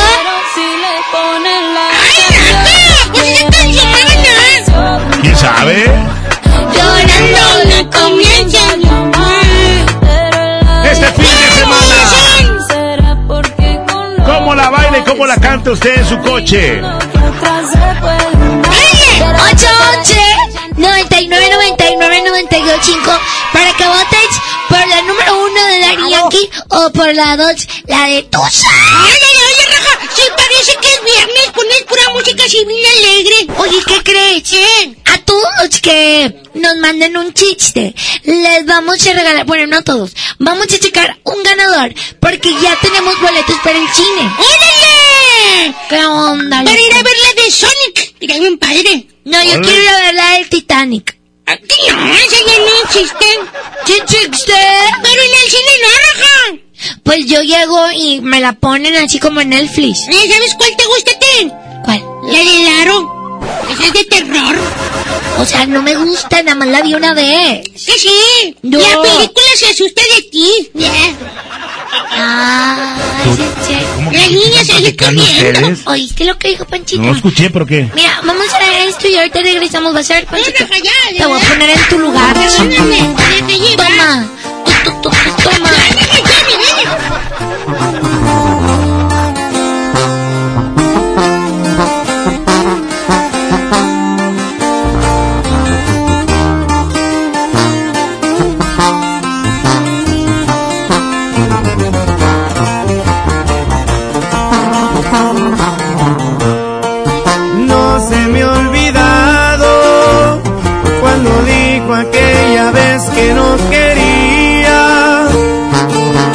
¡Pues! 3.12 3.44
¿Quién 5.22 5.36
sabe? 5.38 5.84
Llorando 6.74 7.64
no 7.64 7.90
comienza 7.90 8.76
¿Cómo 14.54 14.62
la 14.62 14.70
baila 14.70 14.98
y 14.98 15.02
cómo 15.02 15.26
la 15.26 15.36
canta 15.36 15.72
usted 15.72 15.98
en 15.98 16.08
su 16.08 16.16
coche? 16.20 16.80
88 16.80 19.66
99 20.76 21.48
99 21.50 22.22
92 22.24 22.78
5 22.80 23.20
para 23.52 23.72
que 23.72 23.84
votes 23.84 24.40
por 24.68 24.78
la 24.78 25.02
número 25.02 25.44
uno 25.44 25.66
de 25.66 25.80
Daddy 25.80 26.08
Yankee 26.08 26.48
o 26.68 26.88
por 26.92 27.12
la 27.12 27.36
dos, 27.36 27.66
la 27.86 28.06
de 28.06 28.22
Tusa. 28.22 28.68
¡Ay, 28.70 29.18
ay, 29.22 29.36
oye, 29.48 29.66
Raja! 29.76 29.98
Sí, 30.14 30.22
parece 30.36 30.76
que 30.76 30.86
es 30.86 30.93
viernes. 31.04 31.50
Pones 31.54 31.82
pura 31.82 32.10
música 32.14 32.48
civil 32.48 32.84
alegre. 32.98 33.46
Oye, 33.58 33.78
¿qué 33.86 34.02
crees? 34.02 34.94
A 35.04 35.18
todos 35.18 35.80
que 35.80 36.42
nos 36.54 36.76
manden 36.76 37.16
un 37.16 37.32
chiste, 37.32 37.94
les 38.24 38.66
vamos 38.66 39.06
a 39.06 39.12
regalar, 39.12 39.44
bueno, 39.46 39.66
no 39.66 39.82
todos, 39.82 40.14
vamos 40.38 40.66
a 40.72 40.78
checar 40.78 41.18
un 41.24 41.42
ganador, 41.42 41.94
porque 42.20 42.50
ya 42.60 42.76
tenemos 42.80 43.20
boletos 43.20 43.56
para 43.62 43.78
el 43.78 43.88
cine. 43.88 44.30
¡Órale! 44.38 45.74
¿Qué 45.88 46.04
onda? 46.04 46.64
Para 46.64 46.80
ir 46.80 46.92
a 46.94 47.02
ver 47.02 47.16
la 47.22 47.42
de 47.42 47.50
Sonic. 47.50 48.14
Mira, 48.20 48.38
bien 48.38 48.58
padre. 48.58 49.06
No, 49.24 49.42
yo 49.42 49.60
quiero 49.60 49.82
ir 49.82 49.88
a 49.88 50.00
ver 50.00 50.14
la 50.14 50.32
del 50.32 50.48
Titanic. 50.48 51.16
Aquí 51.46 51.76
no, 51.88 52.14
esa 52.14 52.36
ya 52.46 52.58
no 52.58 52.84
existe. 52.84 53.26
¿Qué 53.86 53.96
existe? 53.96 54.52
Pero 55.02 55.22
en 55.22 55.34
el 55.34 55.50
cine 55.50 55.72
no, 55.82 55.88
Raja. 55.88 56.63
Pues 57.02 57.26
yo 57.26 57.42
llego 57.42 57.90
y 57.96 58.20
me 58.20 58.40
la 58.40 58.52
ponen 58.54 58.94
así 58.96 59.18
como 59.18 59.40
en 59.40 59.50
Netflix. 59.50 60.00
Eh, 60.08 60.12
¿Sabes 60.32 60.54
cuál 60.56 60.70
te 60.76 60.84
gusta 60.86 61.10
a 61.10 61.18
ti? 61.18 61.52
¿Cuál? 61.84 62.02
La 62.32 62.38
de 62.38 62.64
Laro. 62.64 63.40
Esa 63.70 63.84
es 63.86 63.92
de 63.92 64.04
terror. 64.04 64.56
O 65.38 65.44
sea, 65.44 65.66
no 65.66 65.82
me 65.82 65.94
gusta, 65.96 66.42
nada 66.42 66.54
más 66.56 66.68
la 66.68 66.80
vi 66.82 66.94
una 66.94 67.12
vez. 67.14 67.62
Que 67.86 67.98
sí. 67.98 68.56
No. 68.62 68.78
La 68.78 69.02
película 69.02 69.46
se 69.56 69.66
asusta 69.66 70.02
de 70.16 70.22
ti. 70.30 70.70
Ah, 72.16 72.96
¿Cómo 73.24 74.10
La 74.12 74.26
niña 74.28 74.62
corriendo. 74.96 75.22
ustedes? 75.22 75.80
¿Oíste 75.86 76.24
lo 76.24 76.38
que 76.38 76.48
dijo 76.48 76.64
Panchito? 76.64 77.02
No 77.02 77.12
escuché, 77.14 77.50
¿pero 77.50 77.66
qué? 77.66 77.90
Mira, 77.94 78.20
vamos 78.24 78.46
a 78.54 78.58
ver 78.58 78.88
esto 78.88 79.08
y 79.08 79.16
ahorita 79.16 79.40
regresamos. 79.40 79.92
Vas 79.92 80.10
a 80.10 80.14
ver, 80.14 80.26
Panchito. 80.26 80.64
Te 81.18 81.26
voy 81.26 81.40
a 81.40 81.48
poner 81.48 81.70
en 81.70 81.88
tu 81.88 81.98
lugar. 81.98 82.36
Toma. 85.02 85.18
Toma. 85.42 85.70
Thank 87.66 87.80
you. 87.93 87.93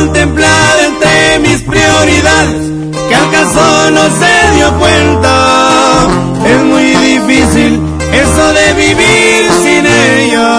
Contemplada 0.00 0.86
entre 0.86 1.38
mis 1.40 1.60
prioridades, 1.60 2.62
que 3.06 3.14
al 3.14 3.30
caso 3.30 3.90
no 3.90 4.04
se 4.20 4.56
dio 4.56 4.72
cuenta. 4.78 6.08
Es 6.46 6.62
muy 6.64 6.94
difícil 6.96 7.82
eso 8.10 8.52
de 8.52 8.72
vivir 8.74 9.50
sin 9.62 9.86
ella. 9.86 10.52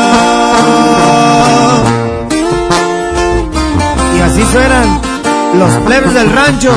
Y 4.16 4.22
así 4.22 4.44
suenan 4.52 5.02
los 5.58 5.72
plebes 5.86 6.14
del 6.14 6.32
rancho 6.32 6.72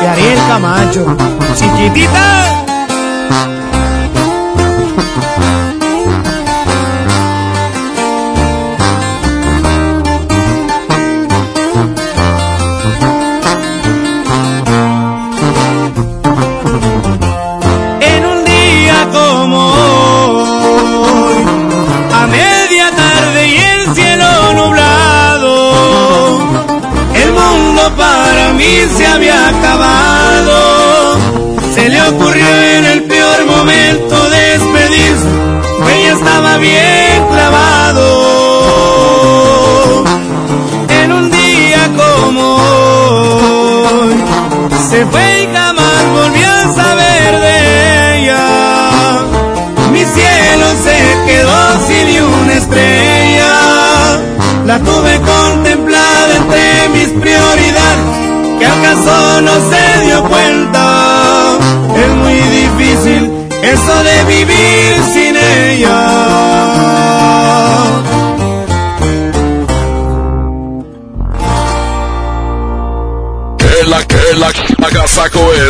de 0.00 0.08
Ariel 0.08 0.38
Camacho. 0.48 1.16
Chiquitita. 1.56 2.67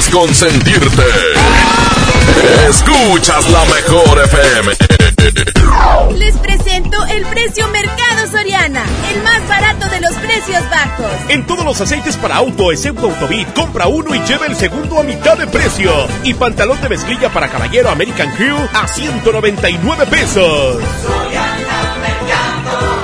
Consentirte. 0.07 1.03
Escuchas 2.69 3.51
la 3.51 3.65
mejor 3.65 4.23
FM. 4.25 4.73
Les 6.17 6.37
presento 6.37 7.05
el 7.07 7.27
precio 7.27 7.67
Mercado 7.69 8.31
Soriana, 8.31 8.85
el 9.13 9.23
más 9.25 9.49
barato 9.49 9.89
de 9.89 10.01
los 10.01 10.13
precios 10.13 10.63
bajos. 10.71 11.11
En 11.29 11.45
todos 11.47 11.65
los 11.65 11.81
aceites 11.81 12.17
para 12.17 12.37
auto, 12.37 12.71
excepto 12.71 13.07
Autobit, 13.07 13.53
compra 13.55 13.89
uno 13.89 14.15
y 14.15 14.21
lleva 14.21 14.47
el 14.47 14.55
segundo 14.55 15.01
a 15.01 15.03
mitad 15.03 15.37
de 15.37 15.49
precio. 15.49 15.91
Y 16.23 16.35
pantalón 16.35 16.81
de 16.81 16.91
mezclilla 16.91 17.31
para 17.31 17.49
caballero 17.49 17.91
American 17.91 18.31
Crew 18.37 18.57
a 18.73 18.87
199 18.87 20.07
pesos. 20.07 20.79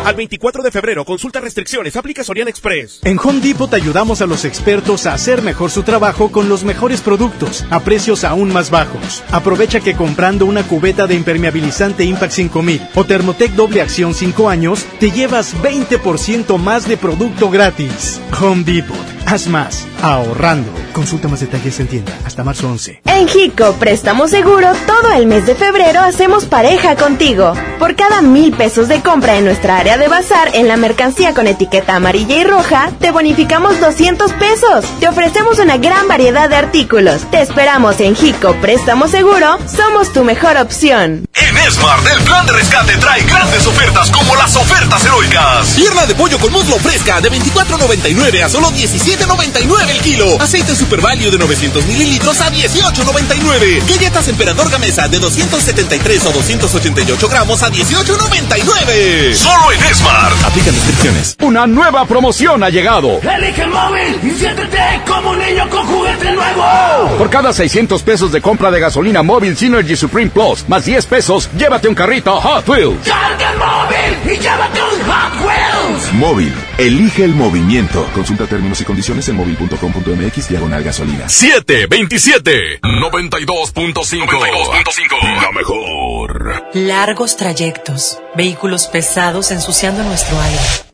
Al 0.05 0.17
24 0.17 0.63
de 0.63 0.71
febrero, 0.71 1.03
consulta 1.07 1.41
restricciones, 1.41 1.97
aplica 1.97 2.23
Soriana 2.23 2.51
Express. 2.51 3.01
En 3.05 3.19
Home 3.19 3.41
Depot 3.41 3.71
te 3.71 3.77
ayudamos 3.77 4.21
a 4.21 4.27
los 4.27 4.45
expertos 4.45 5.07
a 5.07 5.15
hacer 5.15 5.41
mejor 5.41 5.71
su 5.71 5.83
trabajo 5.83 6.31
con 6.31 6.51
los 6.51 6.63
mejores 6.63 7.01
productos 7.01 7.65
a 7.71 7.81
precios 7.81 8.23
aún 8.23 8.53
más 8.53 8.71
bajos. 8.71 9.25
Aprovecha 9.33 9.81
que 9.81 9.95
comprando 9.95 10.45
una 10.45 10.63
cubeta 10.63 11.07
de 11.07 11.15
impermeabilizante 11.15 12.05
Impact 12.05 12.33
5000 12.33 12.89
o 12.95 13.05
Thermotec 13.05 13.53
doble 13.53 13.81
acción 13.81 14.13
5 14.13 14.51
años, 14.51 14.85
te 15.01 15.11
llevas 15.11 15.57
20% 15.63 16.59
más 16.59 16.87
de 16.87 16.99
producto 16.99 17.49
gratis. 17.49 18.21
Home 18.39 18.63
Depot, 18.65 18.97
haz 19.25 19.49
más, 19.49 19.87
ahorrando. 20.03 20.71
Consulta 20.93 21.29
más 21.29 21.41
detalles 21.41 21.81
en 21.81 21.87
tienda 21.87 22.13
hasta 22.27 22.45
marzo 22.45 22.69
11. 22.69 23.01
En 23.07 23.27
Jico 23.27 23.73
Préstamo 23.81 24.29
Seguro, 24.29 24.69
todo 24.87 25.13
el 25.17 25.27
mes 25.27 25.47
de 25.47 25.55
febrero 25.55 26.01
hacemos 26.01 26.45
pareja 26.45 26.95
contigo. 26.95 27.55
Por 27.85 27.97
cada 27.97 28.23
mil 28.23 28.51
pesos 28.55 28.89
de 28.89 29.03
compra 29.03 29.37
en 29.37 29.45
nuestra 29.45 29.77
área 29.77 29.99
de 29.99 30.09
bazar 30.09 30.49
en 30.55 30.69
la 30.69 30.79
mercancía 30.79 31.35
con 31.35 31.47
etiqueta 31.47 31.95
amarilla 31.95 32.37
y 32.37 32.43
roja, 32.43 32.91
te 32.99 33.11
bonificamos 33.11 33.79
200 33.79 34.33
pesos. 34.33 34.87
Te 35.01 35.07
ofrecemos 35.07 35.59
una 35.59 35.77
gran 35.77 36.09
variedad 36.09 36.49
de 36.49 36.57
artículos. 36.57 37.31
Te 37.31 37.43
esperamos 37.43 38.01
en 38.01 38.17
Jico 38.17 38.55
Préstamo 38.63 39.07
Seguro, 39.07 39.59
somos 39.67 40.15
tu 40.15 40.25
mejor 40.25 40.57
opción. 40.57 41.27
Smart, 41.71 42.07
el 42.07 42.23
plan 42.25 42.47
de 42.47 42.53
rescate 42.53 42.97
trae 42.99 43.23
grandes 43.23 43.67
ofertas 43.67 44.11
como 44.11 44.37
las 44.37 44.55
ofertas 44.55 45.05
heroicas. 45.05 45.69
Pierna 45.75 46.05
de 46.05 46.15
pollo 46.15 46.39
con 46.39 46.53
muslo 46.53 46.79
fresca 46.79 47.21
de 47.21 47.31
24.99 47.31 48.43
a 48.43 48.49
solo 48.49 48.71
17.99 48.71 49.89
el 49.91 50.01
kilo. 50.01 50.41
Aceite 50.41 50.75
Super 50.77 51.01
Value 51.01 51.31
de 51.31 51.39
900 51.39 51.87
mililitros 51.87 52.41
a 52.41 52.51
18.99. 52.51 53.89
Galletas 53.89 54.29
Emperador 54.29 54.71
Gamesa 54.71 55.09
de 55.09 55.19
273 55.19 56.27
o 56.27 56.33
288 56.33 57.29
gramos 57.29 57.63
a 57.63 57.71
18.99. 57.71 59.35
Solo 59.35 59.73
en 59.73 59.95
Smart. 59.95 60.45
Aplican 60.45 60.75
descripciones. 60.75 61.37
Una 61.43 61.67
nueva 61.67 62.05
promoción 62.07 62.63
ha 62.63 62.69
llegado. 62.69 63.21
Elige 63.21 63.63
el 63.63 63.71
móvil 63.71 64.21
y 64.23 64.39
siéntete 64.39 64.79
como 65.07 65.31
un 65.31 65.39
niño 65.39 65.69
con 65.71 65.87
juguete 65.87 66.33
nuevo. 66.33 67.17
Por 67.17 67.31
cada 67.31 67.53
600 67.53 68.03
pesos 68.03 68.33
de 68.33 68.43
compra 68.43 68.71
de 68.71 68.81
gasolina 68.81 69.23
móvil 69.23 69.57
Synergy 69.57 69.97
Supreme 69.97 70.31
Plus, 70.31 70.69
más 70.69 70.85
10 70.85 71.07
pesos, 71.07 71.49
llévate 71.57 71.89
un 71.89 71.95
carrito 71.95 72.41
Hot 72.41 72.69
Wheels. 72.69 73.07
Carga 73.07 73.53
el 73.53 73.59
móvil 73.59 74.33
y 74.33 74.37
llévate 74.39 74.81
un 74.83 75.01
Hot 75.11 75.35
Wheels. 75.45 76.13
Móvil. 76.15 76.53
Elige 76.79 77.25
el 77.25 77.35
movimiento. 77.35 78.09
Consulta 78.15 78.47
términos 78.47 78.81
y 78.81 78.85
condiciones 78.85 79.29
en 79.29 79.37
móvil.com.mx 79.37 80.49
diagonal 80.49 80.83
gasolina. 80.83 81.29
727 81.29 82.81
92.5 82.83 85.43
La 85.43 85.53
mejor. 85.53 86.65
Largos 86.75 87.37
trayectos, 87.37 88.19
vehículos 88.35 88.87
pesados 88.87 89.51
ensuciando 89.51 90.03
nuestro 90.03 90.41
aire. 90.41 90.94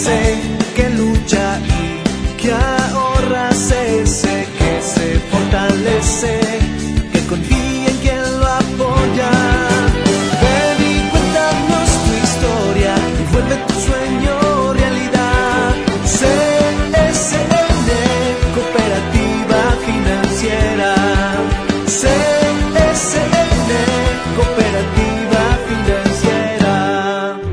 Crece, 0.00 0.40
que 0.74 0.90
lucha 0.90 1.60
y 1.60 2.36
que 2.36 2.52
ahorra. 2.52 2.79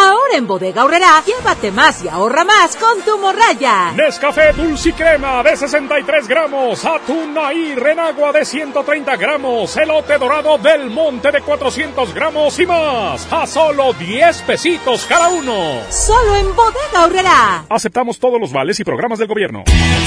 Ahora 0.00 0.36
en 0.36 0.46
Bodega 0.46 0.84
Horrera, 0.84 1.22
llévate 1.26 1.72
más 1.72 2.04
y 2.04 2.08
ahorra 2.08 2.44
más 2.44 2.76
con 2.76 3.02
tu 3.02 3.18
morraya. 3.18 3.90
Nescafé 3.96 4.52
Dulce 4.52 4.92
Crema 4.92 5.42
de 5.42 5.56
63 5.56 6.28
gramos, 6.28 6.84
atún 6.84 7.36
y 7.52 7.74
renagua 7.74 8.30
de 8.30 8.44
130 8.44 9.16
gramos, 9.16 9.76
elote 9.76 10.16
dorado 10.18 10.56
del 10.58 10.88
monte 10.90 11.32
de 11.32 11.40
400 11.40 12.14
gramos 12.14 12.58
y 12.60 12.66
más, 12.66 13.26
a 13.32 13.44
solo 13.46 13.92
10 13.92 14.42
pesitos 14.42 15.04
cada 15.06 15.30
uno. 15.30 15.80
Solo 15.90 16.36
en 16.36 16.54
Bodega 16.54 17.04
Horrera. 17.04 17.64
Aceptamos 17.68 18.20
todos 18.20 18.40
los 18.40 18.52
vales 18.52 18.78
y 18.78 18.84
programas 18.84 19.18
del 19.18 19.26
gobierno. 19.26 19.64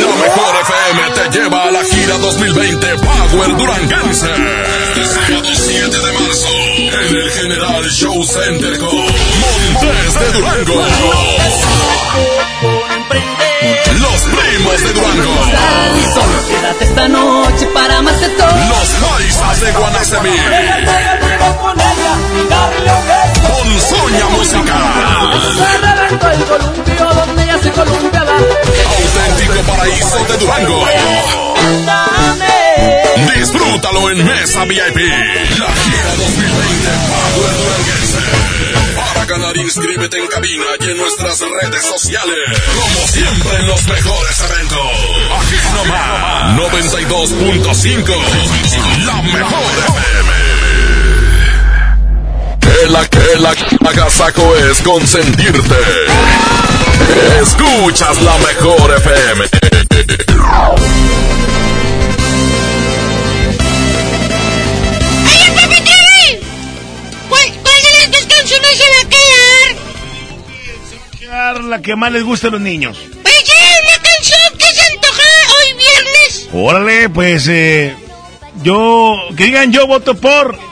La 0.00 0.16
mejor 0.16 0.54
FM 0.62 1.10
te 1.14 1.38
lleva 1.38 1.64
a 1.64 1.70
la 1.70 1.84
gira 1.84 2.16
2020 2.16 2.86
Power 2.96 3.56
Duranguense. 3.56 4.26
Este 4.88 5.04
sábado 5.04 5.48
7 5.52 5.98
de 5.98 6.12
marzo 6.12 6.48
en 6.48 7.16
el 7.16 7.30
General 7.30 7.90
Show 7.90 8.24
Center 8.24 8.78
con 8.78 8.96
Montes 8.96 10.14
de 10.18 10.32
Durango. 10.32 10.86
Los 14.00 14.22
primos 14.22 14.82
de 14.82 14.92
Durango. 14.94 15.34
Solo 16.14 16.48
quédate 16.48 16.84
esta 16.84 17.08
noche 17.08 17.66
para 17.74 18.00
más 18.00 18.18
de 18.18 18.28
todo. 18.30 18.48
Los 18.48 18.88
Jaisas 19.10 19.60
de 19.60 19.72
Guanacemí. 19.72 20.36
Soña 23.88 24.28
Musical. 24.28 25.72
el 26.10 26.44
columpio 26.44 27.14
donde 27.14 27.46
ya 27.46 27.58
se 27.58 27.70
columpia 27.70 28.22
la 28.24 28.32
Auténtico 28.32 29.62
paraíso 29.66 30.24
de 30.24 30.36
Durango. 30.38 30.86
Disfrútalo 33.34 34.10
en 34.10 34.24
Mesa 34.24 34.64
VIP. 34.64 34.96
La 35.58 35.72
gira 35.72 36.14
2020 36.16 36.88
Power 37.08 37.52
Duranguense. 37.56 38.18
Para 38.96 39.24
ganar, 39.26 39.56
inscríbete 39.56 40.18
en 40.18 40.26
cabina 40.28 40.64
y 40.80 40.90
en 40.90 40.96
nuestras 40.96 41.40
redes 41.40 41.84
sociales. 41.84 42.38
Como 42.74 43.06
siempre 43.08 43.56
en 43.58 43.66
los 43.66 43.84
mejores 43.86 44.40
eventos. 44.40 44.80
Aquí 45.40 45.56
nomás. 45.74 46.56
92.5. 46.56 48.14
La 49.06 49.22
mejor 49.22 49.72
FM. 49.88 50.61
El, 52.80 52.96
el 52.96 53.46
agasajo 53.86 54.56
es 54.56 54.80
consentirte. 54.82 55.76
Escuchas 57.40 58.20
la 58.22 58.36
mejor 58.38 58.94
FM. 58.96 59.44
¡Ay, 65.26 65.50
papi 65.54 65.76
Terry! 65.82 66.40
¿Cuál, 67.28 67.42
¿Cuál 67.62 67.82
de 67.82 67.90
las 67.98 68.10
dos 68.10 68.26
canciones 68.34 68.70
se 68.78 68.84
va 68.84 69.00
a 69.00 69.08
quedar? 71.50 71.64
La 71.64 71.82
que 71.82 71.96
más 71.96 72.12
les 72.12 72.24
gusta 72.24 72.48
a 72.48 72.50
los 72.50 72.60
niños. 72.60 72.98
Pues 73.22 73.34
sí, 73.44 73.52
una 73.82 74.02
canción 74.02 74.58
que 74.58 74.66
se 74.66 74.82
antoja 74.92 75.22
hoy 75.58 75.72
viernes. 75.78 76.48
Órale, 76.52 77.08
pues 77.08 77.48
eh, 77.48 77.94
yo, 78.62 79.16
que 79.36 79.44
digan 79.44 79.72
yo 79.72 79.86
voto 79.86 80.14
por. 80.14 80.71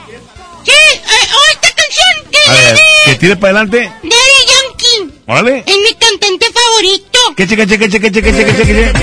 A 2.47 2.53
ver, 2.53 2.79
que 3.05 3.15
tire 3.15 3.35
para 3.35 3.59
adelante. 3.59 3.91
Daddy 4.03 4.41
Yankee. 4.51 5.21
Órale. 5.27 5.63
Es 5.65 5.77
mi 5.77 5.93
cantante 5.93 6.45
favorito. 6.51 7.19
Que 7.35 7.47
cheque, 7.47 7.67
cheque, 7.67 7.89
cheque, 7.89 8.11
cheque, 8.11 8.33
cheque, 8.33 8.55
cheque. 8.57 8.93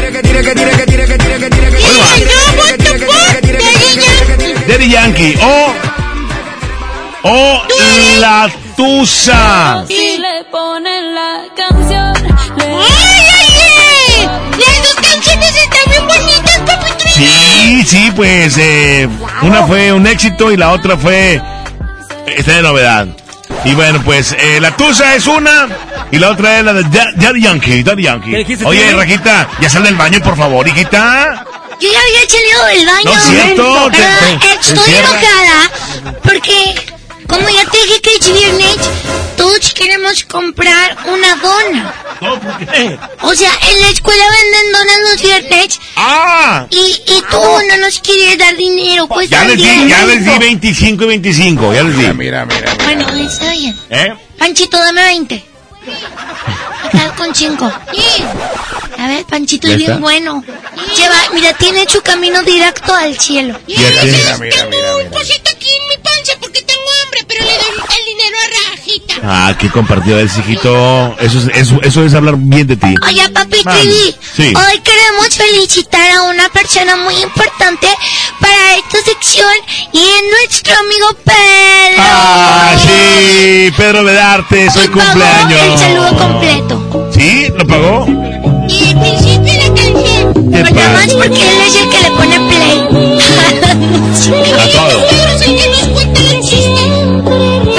Por 3.07 3.43
Daddy 3.43 3.99
Yankee. 4.01 4.55
Daddy 4.69 4.89
Yankee 4.91 5.39
o. 5.43 5.73
O 7.23 7.63
La 8.21 8.51
Tusa. 8.77 9.85
Si 9.89 10.19
le 10.19 10.45
ponen 10.51 11.15
la 11.15 11.45
canción. 11.57 12.15
¡Ay, 12.61 13.25
ay, 13.35 13.51
ay! 14.19 14.29
Las 14.59 14.83
dos 14.83 14.95
canciones 14.95 15.57
están 15.57 15.91
bien 15.91 16.07
bonitas, 16.07 16.59
papi. 16.65 17.09
Sí, 17.11 17.85
sí, 17.85 18.13
pues 18.15 18.57
eh, 18.59 19.09
una 19.43 19.67
fue 19.67 19.93
un 19.93 20.07
éxito 20.07 20.53
y 20.53 20.57
la 20.57 20.71
otra 20.73 20.97
fue. 20.97 21.43
Está 22.27 22.53
de 22.57 22.63
novedad. 22.63 23.09
Y 23.65 23.75
bueno, 23.75 24.01
pues 24.05 24.33
eh, 24.39 24.61
la 24.61 24.75
Tusa 24.77 25.15
es 25.15 25.27
una 25.27 25.69
y 26.11 26.19
la 26.19 26.31
otra 26.31 26.59
es 26.59 26.65
la 26.65 26.73
de 26.73 26.85
Da- 26.85 27.11
Daddy 27.15 27.43
Yankee. 27.43 27.83
Daddy 27.83 28.03
Yankee. 28.05 28.31
¿Qué 28.31 28.37
dijiste, 28.39 28.65
Oye, 28.65 28.83
tío? 28.89 28.97
Rajita, 28.97 29.49
ya 29.61 29.69
sal 29.69 29.83
del 29.85 29.97
baño, 29.97 30.21
por 30.23 30.37
favor, 30.37 30.67
hijita. 30.67 31.45
Yo 31.81 31.89
ya 31.93 31.99
había 32.01 32.29
salido 32.29 32.65
del 32.67 32.87
baño. 32.87 33.05
No 33.05 33.17
es 33.17 33.23
cierto, 33.25 33.91
Pero 33.93 34.05
te- 34.05 34.39
te- 34.39 34.49
te 34.57 34.73
estoy 34.73 34.95
enojada 34.95 35.71
porque 36.23 36.93
Como 37.29 37.49
ya 37.49 37.65
te 37.71 37.79
dije 37.79 38.01
que 38.01 38.15
es 38.17 38.33
viernes, 38.33 38.77
todos 39.37 39.73
queremos 39.75 40.25
comprar 40.25 40.97
una 41.07 41.37
dona. 41.37 41.95
No, 42.21 42.41
¿por 42.41 42.57
qué? 42.67 42.99
O 43.23 43.35
sea, 43.35 43.51
en 43.71 43.81
la 43.81 43.89
escuela 43.91 44.25
venden 44.31 44.73
donas 44.73 44.97
los 45.13 45.23
viernes. 45.23 45.81
¡Ah! 45.97 46.67
Y, 46.71 46.77
y 47.07 47.23
tú 47.31 47.41
no 47.69 47.77
nos 47.79 48.01
quieres 48.01 48.39
dar 48.39 48.57
dinero, 48.57 49.07
pues 49.07 49.29
Ya 49.29 49.45
les 49.45 49.57
di, 49.57 49.63
también. 49.65 49.89
ya 49.89 50.05
les 50.07 50.25
di 50.25 50.39
25 50.39 51.05
y 51.05 51.07
25, 51.07 51.75
ya 51.75 51.83
les 51.83 51.97
di. 51.99 52.13
Mira, 52.15 52.45
mira, 52.47 52.75
Bueno, 52.85 53.07
está 53.23 53.51
bien. 53.53 53.79
¿Eh? 53.91 54.15
Panchito, 54.39 54.79
dame 54.79 55.03
20. 55.03 55.45
Acá 56.85 57.15
con 57.17 57.35
5. 57.35 57.65
A 58.99 59.07
ver, 59.07 59.25
Panchito 59.27 59.69
¿Ya 59.69 59.75
es 59.75 59.79
bien 59.79 59.91
está? 59.93 60.01
bueno. 60.03 60.45
Lleva, 60.97 61.17
mira, 61.35 61.53
tiene 61.55 61.85
su 61.89 62.01
camino 62.03 62.43
directo 62.43 62.95
al 62.95 63.19
cielo. 63.19 63.59
Mira, 63.67 63.81
mira, 64.03 64.39
mira, 64.39 64.67
mira. 64.67 65.11
cosito 65.11 65.51
aquí 65.55 65.69
en 65.69 65.89
mi 65.89 65.97
panza 66.03 66.33
porque 66.41 66.63
tengo 66.63 66.78
hambre, 67.09 67.25
pero 67.27 67.45
le 67.45 67.51
doy 67.53 67.69
el 67.99 68.05
dinero 68.07 68.37
a 68.45 68.71
Rajita. 68.71 69.15
Ah, 69.25 69.57
qué 69.59 69.71
compartido 69.71 70.19
es, 70.21 70.37
hijito. 70.39 71.17
Eso 71.19 71.39
es, 71.39 71.49
eso, 71.57 71.81
eso 71.83 72.05
es 72.05 72.15
hablar 72.15 72.35
bien 72.37 72.67
de 72.67 72.77
ti. 72.77 72.95
Oye, 73.07 73.29
papi. 73.31 73.63
TV, 73.63 74.15
Sí. 74.37 74.53
hoy 74.55 74.81
queremos 74.81 75.29
felicitar 75.37 76.11
a 76.17 76.23
una 76.25 76.49
persona 76.51 76.97
muy 76.97 77.15
importante 77.23 77.87
para 78.41 78.77
esta 78.77 78.99
sección 79.05 79.53
y 79.93 79.99
es 80.01 80.23
nuestro 80.39 80.75
amigo 80.79 81.09
Pedro. 81.25 82.03
Ah, 82.03 82.75
sí, 82.79 83.73
Pedro 83.77 84.05
Vedarte, 84.05 84.71
soy 84.71 84.89
Pagó 84.89 85.01
cumpleaños. 85.01 85.61
el 85.73 85.79
saludo 85.79 86.17
completo. 86.17 87.11
¿Sí? 87.13 87.49
¿Lo 87.57 87.67
pagó? 87.67 88.07
Y 88.69 88.95
principio 88.95 89.53
de 89.53 89.59
la 89.59 89.75
canción. 89.75 90.51
¿Qué 90.53 90.63
nada 90.73 90.93
más 90.93 91.07
pasa? 91.07 91.17
porque 91.17 91.41
él 91.43 91.59
es 91.67 91.77
el 91.77 91.89
que 91.89 92.01
le 92.03 92.11
pone 92.11 92.37
play. 92.49 93.19
A 94.29 94.69
todo. 94.73 95.07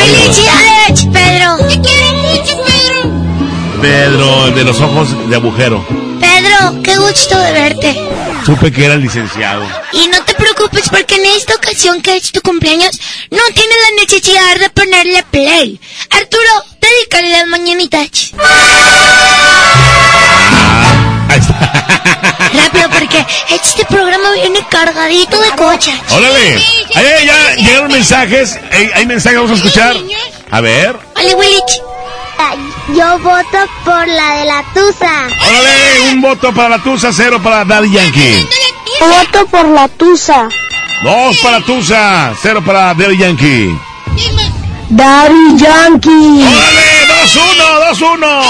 ¡Felicidades, 0.10 1.06
Pedro! 1.14 1.58
Te 1.68 1.82
quiero 1.82 2.14
mucho, 2.14 2.58
Pedro. 2.66 3.12
Pedro, 3.82 4.48
el 4.48 4.56
de 4.56 4.64
los 4.64 4.82
ojos 4.82 5.30
de 5.30 5.36
agujero. 5.36 5.86
Pedro, 6.20 6.82
qué 6.84 6.98
gusto 6.98 7.38
de 7.38 7.52
verte. 7.52 7.96
Supe 8.44 8.72
que 8.72 8.86
era 8.86 8.96
licenciado. 8.96 9.64
Y 9.94 10.08
no 10.08 10.24
te 10.24 10.34
preocupes 10.34 10.90
porque 10.90 11.16
en 11.16 11.26
esta 11.28 11.54
ocasión 11.56 12.02
que 12.02 12.18
es 12.18 12.32
tu 12.32 12.42
cumpleaños 12.42 13.00
no 13.30 13.42
tienes 13.54 13.78
la 13.86 14.02
necesidad 14.02 14.60
de 14.60 14.70
ponerle 14.72 15.24
play. 15.30 15.80
Arturo, 16.10 16.66
dedícale 16.82 17.30
las 17.30 17.48
mañanitas. 17.48 18.32
Ahí 21.30 21.40
está. 21.40 22.19
Porque 22.92 23.26
este 23.50 23.86
programa 23.86 24.32
viene 24.32 24.66
cargadito 24.70 25.40
de 25.40 25.50
cochas. 25.52 25.96
¡Órale! 26.12 26.56
Ay, 26.96 27.06
ay, 27.06 27.26
ya 27.26 27.56
llegaron 27.56 27.92
mensajes. 27.92 28.60
Ey, 28.72 28.92
¿Hay 28.96 29.06
mensajes? 29.06 29.40
Vamos 29.40 29.52
a 29.52 29.56
escuchar. 29.56 29.96
A 30.52 30.62
ver. 30.62 30.98
Ole, 31.16 31.36
Willich. 31.36 31.82
Yo 32.96 33.20
voto 33.20 33.70
por 33.86 34.08
la 34.08 34.36
de 34.38 34.46
la 34.46 34.64
Tusa. 34.74 35.28
¡Órale! 35.48 36.12
Un 36.12 36.22
voto 36.22 36.54
para 36.54 36.70
la 36.70 36.80
Tusa, 36.80 37.14
cero 37.14 37.40
para 37.44 37.64
Daddy 37.66 37.92
Yankee. 37.92 38.48
Voto 39.00 39.46
por 39.48 39.68
la 39.68 39.88
Tusa. 39.88 40.50
Dos 41.04 41.38
para 41.38 41.62
Tusa, 41.62 42.34
cero 42.42 42.64
para 42.66 42.94
Daddy 42.96 43.18
Yankee. 43.18 43.80
Daddy 44.90 45.58
Yankee. 45.58 46.44
¡Órale! 46.44 47.06
¡Dos, 47.08 47.36
uno! 47.36 47.80
¡Dos, 47.86 48.02
uno! 48.02 48.42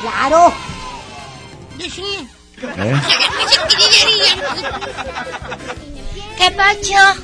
Claro. 0.00 0.54
¿Eh? 2.62 3.00
¿Qué 6.38 6.50
pacho? 6.52 7.20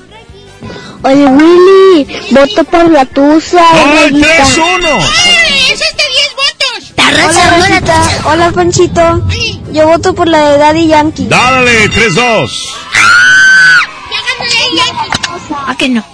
Oye, 1.03 1.27
Willy, 1.27 2.21
voto 2.31 2.65
por 2.65 2.91
la 2.91 3.05
Tusa. 3.05 3.65
¡Ay, 3.73 4.21
tres, 4.21 4.57
uno! 4.57 4.99
¡Eso 4.99 5.85
es 5.85 5.97
de 5.97 6.05
10 6.09 6.35
votos! 6.35 6.91
¡Está 6.91 7.09
Hola, 7.09 7.23
la. 7.23 8.03
Tusa! 8.03 8.29
Hola, 8.29 8.51
Panchito. 8.51 9.23
Yo 9.73 9.87
voto 9.87 10.15
por 10.15 10.29
la 10.29 10.51
de 10.51 10.59
Daddy 10.59 10.87
Yankee. 10.89 11.27
¡Dale! 11.29 11.89
¡Tres, 11.89 12.15
dos! 12.15 12.75
¿A 15.67 15.77
que 15.77 15.89
no? 15.89 16.05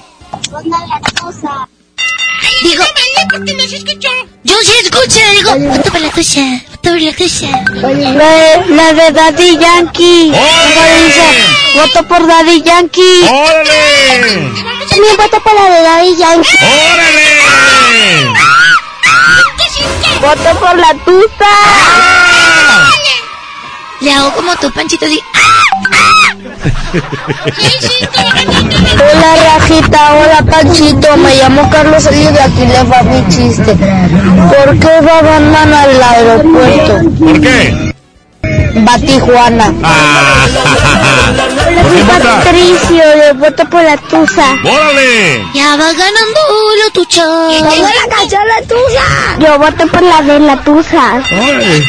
Digo, 2.62 2.84
porque 3.30 3.54
no 3.54 3.62
se 3.68 3.76
escuchó. 3.76 4.08
yo 4.44 4.54
sí 4.62 4.72
escucho, 4.82 5.20
digo, 5.32 5.50
voto 5.74 5.90
por 5.90 6.00
la 6.00 6.10
Tusa, 6.10 6.40
voto 6.70 6.90
por 6.90 7.00
la 7.00 7.12
Tusa. 7.12 7.46
La 7.74 7.88
de, 7.88 8.74
la 8.74 8.92
de 8.92 9.10
Daddy 9.12 9.58
Yankee. 9.58 10.30
¡Órale! 10.30 11.04
Dice, 11.06 11.26
voto 11.74 12.08
por 12.08 12.26
Daddy 12.26 12.62
Yankee. 12.62 13.22
¡Órale! 13.28 14.52
También 14.88 15.16
voto 15.16 15.40
por 15.42 15.54
la 15.54 15.70
de 15.74 15.82
Daddy 15.82 16.16
Yankee. 16.16 16.58
¡Órale! 16.92 17.34
Voto 20.20 20.58
por 20.60 20.76
la 20.78 20.94
Tusa. 21.04 21.28
¡Ah! 21.40 22.90
Le 24.00 24.12
hago 24.12 24.32
como 24.34 24.54
tú, 24.56 24.70
Panchito, 24.72 25.06
así. 25.06 25.20
Hola 28.94 29.36
Rajita, 29.42 30.14
hola 30.14 30.44
Panchito, 30.50 31.16
me 31.16 31.36
llamo 31.36 31.70
Carlos 31.70 32.04
Elio 32.06 32.32
de 32.32 32.40
aquí 32.40 32.66
le 32.66 32.82
va 32.82 33.02
mi 33.02 33.26
chiste. 33.28 33.74
¿Por 33.74 34.78
qué 34.78 35.00
va 35.00 35.22
Batman 35.22 35.72
al 35.72 36.02
aeropuerto? 36.02 37.00
¿Por 37.18 37.40
qué? 37.40 37.94
Va 38.86 38.94
a 38.94 38.98
Tijuana. 38.98 39.72
Ah. 39.82 40.46
Patricio, 42.08 43.02
le 43.16 43.32
voto 43.32 43.64
por 43.70 43.82
la 43.82 43.96
Tusa. 43.96 44.52
¡Órale! 44.64 45.46
Ya 45.54 45.76
va 45.76 45.92
ganando 45.92 46.40
la 46.84 46.90
Tucha. 46.92 47.24
la 47.24 48.06
canción 48.14 48.42
la 48.46 48.60
Tusa! 48.66 49.38
Yo 49.38 49.58
voto 49.58 49.86
por 49.86 50.02
la 50.02 50.20
de 50.22 50.40
la 50.40 50.56
Tusa. 50.62 51.22
¡Órale! 51.30 51.82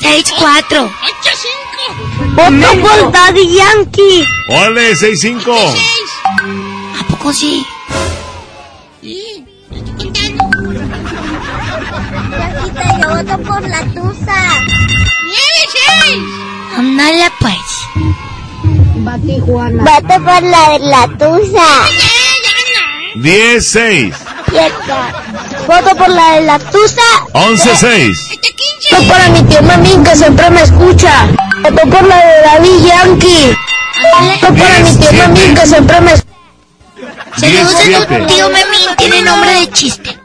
6-4. 0.00 0.90
Voto 2.34 2.80
por 2.80 3.12
Daddy 3.12 3.56
Yankee. 3.56 4.26
¡Seis, 4.96 5.20
cinco! 5.20 5.54
¿A 6.98 7.04
poco 7.08 7.32
sí? 7.32 7.66
Rajita, 12.30 12.98
yo 13.00 13.08
voto 13.08 13.38
por 13.42 13.68
la 13.68 13.80
Tusa. 13.94 14.60
Ándale, 16.76 17.32
pues. 17.38 17.56
Va 19.06 19.14
a 19.14 19.18
Tijuana. 19.18 19.82
Voto 19.82 20.14
por 20.24 20.42
la 20.42 20.70
de 20.70 20.78
la 20.80 21.08
Tusa. 21.18 21.68
Diez, 23.16 23.70
seis. 23.70 24.14
Voto 25.66 25.96
por 25.96 26.08
la 26.08 26.32
de 26.32 26.40
la 26.42 26.58
Tusa. 26.58 27.02
Once, 27.32 27.76
seis. 27.76 28.28
Voto 28.90 29.08
para 29.08 29.28
mi 29.28 29.42
tío 29.42 29.62
Mamín 29.62 30.02
que 30.04 30.16
siempre 30.16 30.50
me 30.50 30.62
escucha. 30.62 31.28
Voto 31.62 31.82
por 31.90 32.02
la 32.06 32.16
de 32.16 32.42
Daddy 32.42 32.88
Yankee. 32.88 33.56
Voto 34.40 34.54
para 34.54 34.78
mi 34.78 34.96
tío 34.96 35.12
Mamín 35.12 35.54
que 35.54 35.66
siempre 35.66 36.00
me. 36.00 36.12
Saludos 37.36 37.74
a 37.74 38.06
tu 38.06 38.26
tío 38.26 38.48
Memín, 38.48 38.96
tiene 38.96 39.22
nombre 39.22 39.60
de 39.60 39.70
chiste. 39.70 40.18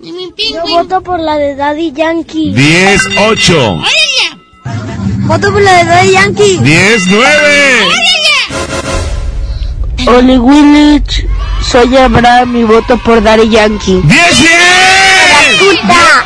Yo 0.00 0.62
voto 0.68 1.00
por 1.00 1.20
la 1.20 1.36
de 1.36 1.54
Daddy 1.54 1.92
Yankee. 1.92 2.52
Diez, 2.54 3.02
ocho. 3.18 3.78
Voto 5.26 5.52
por 5.52 5.62
la 5.62 5.72
de 5.78 5.84
Daddy 5.84 6.12
Yankee. 6.12 6.58
Diez, 6.58 7.06
nueve. 7.06 7.88
Oli 10.06 10.36
Willich, 10.36 11.26
soy 11.70 11.96
Abraham 11.96 12.56
y 12.56 12.64
voto 12.64 12.98
por 12.98 13.22
Daddy 13.22 13.48
Yankee. 13.50 14.00
Diez, 14.04 14.38
diez. 14.38 15.58
¡Puta! 15.58 16.24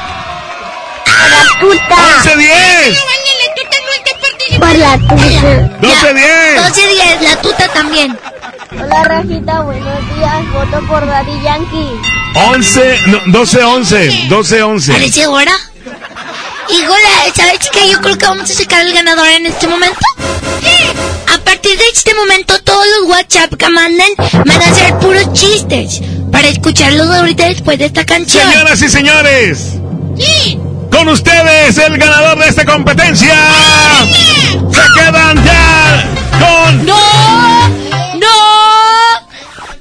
¡La 1.06 1.60
puta! 1.60 1.94
Once, 2.16 2.36
diez. 2.36 2.98
Por 4.58 4.74
la 4.76 4.98
tuta. 4.98 5.78
Doce, 5.80 6.14
diez. 6.14 6.60
12-10, 6.60 7.20
la 7.20 7.36
tuta 7.42 7.68
también. 7.72 8.18
Hola 8.72 9.04
Rajita, 9.04 9.60
buenos 9.60 10.14
días. 10.14 10.52
Voto 10.52 10.86
por 10.86 11.06
Daddy 11.06 11.42
Yankee. 11.42 12.00
Once, 12.34 12.98
no, 13.06 13.20
doce, 13.26 13.62
once. 13.62 14.26
Doce, 14.28 14.62
once. 14.62 14.92
¿Parece 14.92 15.24
ahora? 15.24 15.52
Híjole, 16.68 17.32
¿sabes 17.34 17.70
qué? 17.72 17.90
Yo 17.90 18.00
creo 18.00 18.18
que 18.18 18.26
vamos 18.26 18.50
a 18.50 18.54
sacar 18.54 18.84
el 18.86 18.92
ganador 18.92 19.28
en 19.28 19.46
este 19.46 19.68
momento. 19.68 20.00
A 21.32 21.38
partir 21.38 21.78
de 21.78 21.84
este 21.92 22.14
momento, 22.14 22.60
todos 22.62 22.84
los 22.98 23.10
WhatsApp 23.10 23.54
que 23.54 23.68
manden 23.68 24.12
van 24.18 24.62
a 24.62 24.74
ser 24.74 24.98
puros 24.98 25.32
chistes. 25.32 26.00
Para 26.32 26.48
escucharlos 26.48 27.08
ahorita 27.08 27.46
después 27.46 27.78
de 27.78 27.86
esta 27.86 28.04
canción. 28.04 28.50
Señoras 28.50 28.82
y 28.82 28.88
señores. 28.88 29.72
Con 30.96 31.08
ustedes, 31.08 31.76
el 31.76 31.98
ganador 31.98 32.38
de 32.38 32.48
esta 32.48 32.64
competencia. 32.64 33.36
Se 34.72 34.80
quedan 34.94 35.44
ya 35.44 36.04
con... 36.40 36.86
¡No! 36.86 37.68
¡No! 38.18 39.28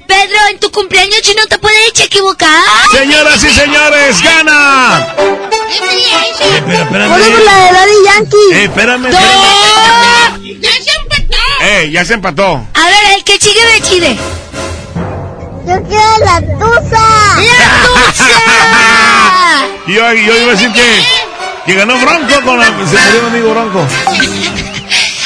Pedro, 0.05 0.35
en 0.51 0.59
tu 0.59 0.69
cumpleaños 0.71 1.21
si 1.23 1.33
no 1.33 1.47
te 1.47 1.57
puedes 1.57 1.97
equivocar. 2.01 2.61
Señoras 2.91 3.41
y 3.45 3.49
señores, 3.49 4.21
gana. 4.21 5.15
Eh, 5.17 6.57
espera, 6.57 6.83
espérame. 6.83 7.09
Voto 7.09 7.31
por 7.31 7.43
la 7.45 7.55
de 7.59 7.71
Daddy 7.71 8.03
Yankee. 8.03 8.51
Eh, 8.51 8.63
espérame, 8.65 9.01
¡No! 9.03 9.17
espérame. 9.17 10.59
¡Ya 10.59 10.71
se 10.83 10.91
empató! 11.01 11.37
Eh, 11.61 11.91
ya 11.91 12.03
se 12.05 12.13
empató. 12.13 12.67
A 12.73 12.85
ver, 12.87 13.15
el 13.15 13.23
que 13.23 13.39
sigue 13.39 13.65
decide. 13.79 14.17
Yo 15.65 15.81
quiero 15.87 16.17
la 16.25 16.41
tusa. 16.41 17.07
¡La 17.39 17.85
tusa! 17.85 19.69
Y 19.87 19.93
yo, 19.93 20.13
yo 20.13 20.37
iba 20.37 20.47
a 20.47 20.55
decir 20.55 20.71
que, 20.71 21.05
que 21.65 21.73
ganó 21.75 21.97
Bronco 21.99 22.41
con 22.43 22.59
la, 22.59 22.65
se 22.65 22.71
murió 22.73 23.21
mi 23.21 23.27
amigo 23.27 23.49
Bronco. 23.51 23.85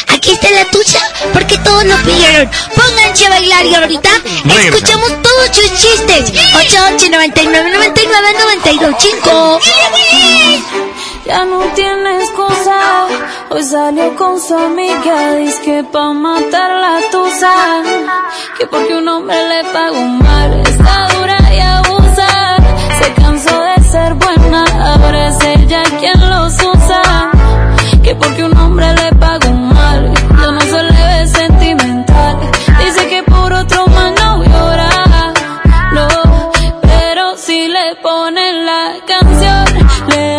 Aquí 0.08 0.32
está 0.32 0.52
la 0.52 0.66
tuya, 0.66 1.00
porque 1.34 1.58
todos 1.60 1.86
lo 1.86 1.96
pidieron. 1.98 2.50
Pónganse 2.76 3.26
a 3.26 3.30
bailar 3.30 3.66
y 3.66 3.76
ahorita 3.76 4.10
Regresa. 4.44 4.68
escuchamos 4.68 5.22
todos 5.22 5.56
sus 5.56 5.72
chistes. 5.76 6.32
88 6.56 7.06
99 7.10 7.70
99 7.72 8.28
92 8.40 8.96
5. 9.00 9.60
Ya 11.26 11.46
no 11.46 11.60
tiene 11.76 12.18
excusa. 12.24 13.06
Hoy 13.50 13.64
salió 13.64 14.16
con 14.16 14.42
su 14.42 14.56
amiga. 14.58 15.36
Dice 15.36 15.62
que 15.62 15.84
pa' 15.84 16.12
matar 16.12 16.70
la 16.72 17.00
tusa. 17.12 17.84
Que 18.58 18.66
porque 18.68 18.96
un 18.96 19.08
hombre 19.08 19.38
le 19.48 19.64
pagó 19.72 20.02
mal. 20.02 20.62
Está 20.68 21.08
dura 21.16 21.38
y 21.54 21.60
abusa. 21.60 22.58
Se 23.02 23.14
cansó 23.14 23.60
de 23.62 23.69
ella 25.70 25.84
quien 26.00 26.30
los 26.30 26.54
usa. 26.54 27.32
Que 28.04 28.16
porque 28.16 28.44
un 28.44 28.58
hombre 28.58 28.88
le 28.96 29.12
pagó 29.18 29.52
mal. 29.52 30.14
Ya 30.40 30.52
no 30.52 30.62
se 30.62 30.84
le 30.84 31.06
ve 31.08 31.28
sentimental. 31.28 32.40
Dice 32.80 33.08
que 33.08 33.24
por 33.24 33.54
otro 33.54 33.86
man 33.88 34.16
no 34.16 34.44
llora. 34.44 34.90
No, 35.94 36.08
pero 36.82 37.38
si 37.38 37.68
le 37.68 37.96
ponen 38.02 38.66
la 38.66 38.94
canción, 39.06 39.66
le 40.10 40.39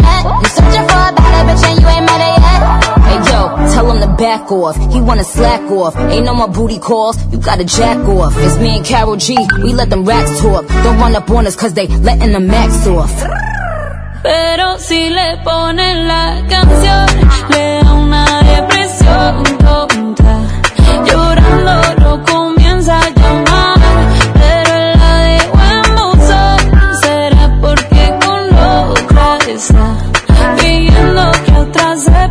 back 4.21 4.51
off. 4.51 4.75
He 4.93 5.01
wanna 5.01 5.23
slack 5.23 5.63
off. 5.71 5.95
Ain't 5.97 6.25
no 6.25 6.35
more 6.35 6.47
booty 6.47 6.77
calls. 6.77 7.17
You 7.31 7.39
gotta 7.39 7.65
jack 7.65 7.97
off. 8.07 8.33
It's 8.37 8.57
me 8.59 8.77
and 8.77 8.85
Carol 8.85 9.17
G. 9.17 9.35
We 9.63 9.73
let 9.73 9.89
them 9.89 10.05
racks 10.05 10.39
talk. 10.39 10.67
Don't 10.67 10.99
run 10.99 11.15
up 11.15 11.29
on 11.31 11.47
us 11.47 11.55
cause 11.55 11.73
they 11.73 11.87
letting 11.87 12.31
the 12.31 12.39
max 12.39 12.85
off. 12.87 13.11
Pero 14.21 14.77
si 14.77 15.09
le 15.09 15.37
ponen 15.43 16.07
la 16.07 16.25
canción, 16.47 17.07
le 17.49 17.83
da 17.83 17.93
una 17.93 18.25
depresión 18.53 19.43
tonta. 19.65 20.33
Llorando 21.07 21.75
lo 22.03 22.23
comienza 22.23 22.99
a 22.99 23.09
llamar, 23.19 23.79
pero 24.39 24.73
la 25.01 25.81
buzón. 25.97 26.59
Será 27.01 27.57
porque 27.59 28.03
con 28.23 28.41
está 29.47 29.97
que 31.45 31.53
otra 31.57 31.97
se 31.97 32.29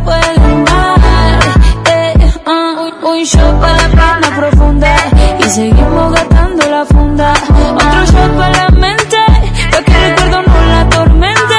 seguimos 5.51 6.13
gastando 6.13 6.65
la 6.69 6.85
funda. 6.85 7.33
Otro 7.75 8.05
shot 8.05 8.37
para 8.37 8.57
la 8.57 8.69
mente, 8.69 9.17
para 9.69 9.83
que 9.83 9.91
el 9.91 10.09
recuerdo 10.09 10.41
no 10.43 10.65
la 10.65 10.81
atormente. 10.81 11.57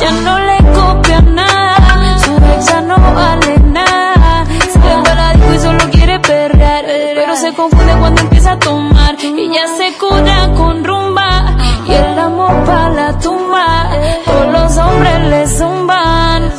Ya 0.00 0.10
no 0.26 0.38
le 0.38 0.58
copia 0.78 1.20
nada, 1.22 2.18
su 2.20 2.36
ex 2.36 2.66
ya 2.66 2.80
no 2.82 2.96
vale 2.96 3.58
nada. 3.58 4.44
Se 4.72 4.78
para 4.78 5.14
la 5.14 5.32
disco 5.32 5.54
y 5.54 5.58
solo 5.58 5.90
quiere 5.90 6.20
perrear, 6.20 6.84
pero 6.86 7.36
se 7.36 7.52
confunde 7.54 7.96
cuando 7.98 8.20
empieza 8.20 8.52
a 8.52 8.58
tomar 8.58 9.16
y 9.20 9.50
ya 9.52 9.66
se 9.76 9.98
cura 9.98 10.52
con 10.56 10.84
rumba 10.84 11.56
y 11.84 11.92
el 11.92 12.18
amor 12.18 12.64
para 12.64 12.90
la 12.90 13.18
tumba. 13.18 13.90
Todos 14.24 14.52
los 14.52 14.76
hombres 14.76 15.20
le 15.30 15.46
zumban, 15.48 16.52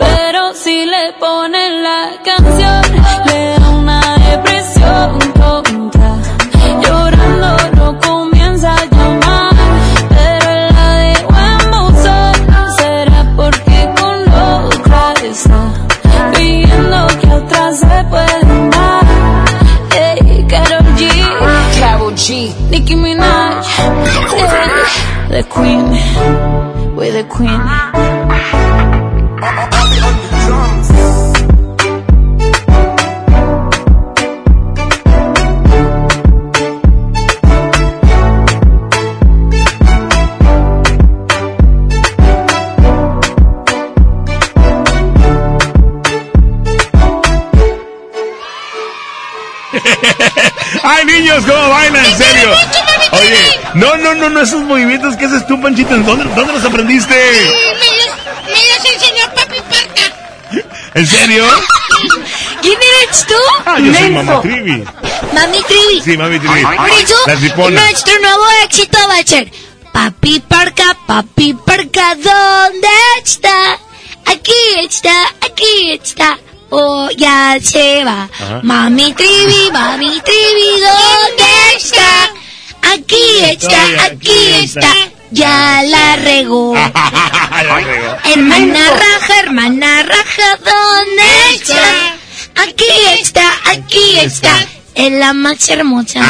pero 0.00 0.52
si 0.54 0.84
le 0.84 1.14
se 17.74 18.04
puede. 18.08 18.70
Hey, 19.92 20.46
Karol 20.48 20.96
G, 20.96 21.08
Carol 21.78 22.14
G. 22.14 22.54
Nicki 22.70 22.94
Minaj, 22.94 23.66
hey, 24.34 24.86
the 25.30 25.42
Queen, 25.48 26.94
we're 26.96 27.12
the 27.12 27.24
Queen. 27.28 27.93
¡Ay, 50.84 51.04
niños, 51.06 51.44
cómo 51.46 51.68
bailan, 51.70 52.04
en 52.04 52.18
serio! 52.18 52.50
Oye, 53.12 53.60
no, 53.74 53.96
no, 53.96 54.14
no, 54.14 54.28
no, 54.28 54.40
esos 54.40 54.60
movimientos 54.60 55.16
que 55.16 55.24
haces 55.24 55.46
tú, 55.46 55.60
Panchito, 55.60 55.96
¿dónde, 55.96 56.24
dónde 56.34 56.52
los 56.52 56.64
aprendiste? 56.64 57.14
Me 57.14 57.86
los, 57.96 58.16
me 58.46 58.52
los 58.52 58.92
enseñó 58.92 59.34
papi 59.34 59.60
Parca. 59.62 60.64
¿En 60.94 61.06
serio? 61.06 61.44
¿Quién 62.60 62.78
eres 63.02 63.26
tú? 63.26 63.34
Ah, 63.66 63.78
yo 63.78 63.94
soy 63.94 64.10
Mamá 64.10 64.40
Trivi. 64.42 64.84
Mami 65.32 65.62
Trivi. 65.62 66.02
Sí, 66.02 66.16
Mami 66.16 66.38
Trivi. 66.38 66.62
Por 66.64 66.90
eso, 66.90 67.70
nuestro 67.70 68.20
nuevo 68.20 68.44
éxito 68.64 68.98
va 69.08 69.18
a 69.18 69.26
ser 69.26 69.50
Papi 69.92 70.40
Parca, 70.40 70.96
Papi 71.06 71.54
Parca, 71.54 72.14
¿dónde 72.14 72.88
está? 73.22 73.78
Aquí 74.26 74.52
está, 74.82 75.28
aquí 75.40 75.92
está. 75.92 76.38
Oh, 76.70 77.08
ya 77.16 77.58
se 77.62 78.04
va. 78.04 78.24
Ajá. 78.24 78.60
Mami 78.62 79.12
Trivi, 79.12 79.70
Mami 79.72 80.20
Trivi, 80.20 80.80
¿dónde 80.80 81.76
está? 81.76 82.30
Aquí 82.94 83.44
está, 83.44 84.04
aquí 84.06 84.54
está. 84.62 84.88
Ya 85.30 85.82
la 85.82 86.14
regó. 86.16 86.76
Hermana 88.24 88.90
raja, 88.90 89.40
hermana 89.40 90.02
raja, 90.04 90.58
¿dónde 90.64 91.54
está? 91.54 92.14
Aquí 92.62 92.84
está, 93.18 93.52
aquí 93.64 94.18
está. 94.20 94.64
Es 94.94 95.10
la 95.10 95.32
más 95.32 95.68
hermosa. 95.68 96.20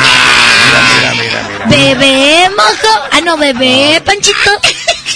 Bebé 1.66 2.48
mojo. 2.56 2.92
Ah, 3.12 3.20
no, 3.22 3.36
bebé 3.36 4.00
panchito. 4.06 4.50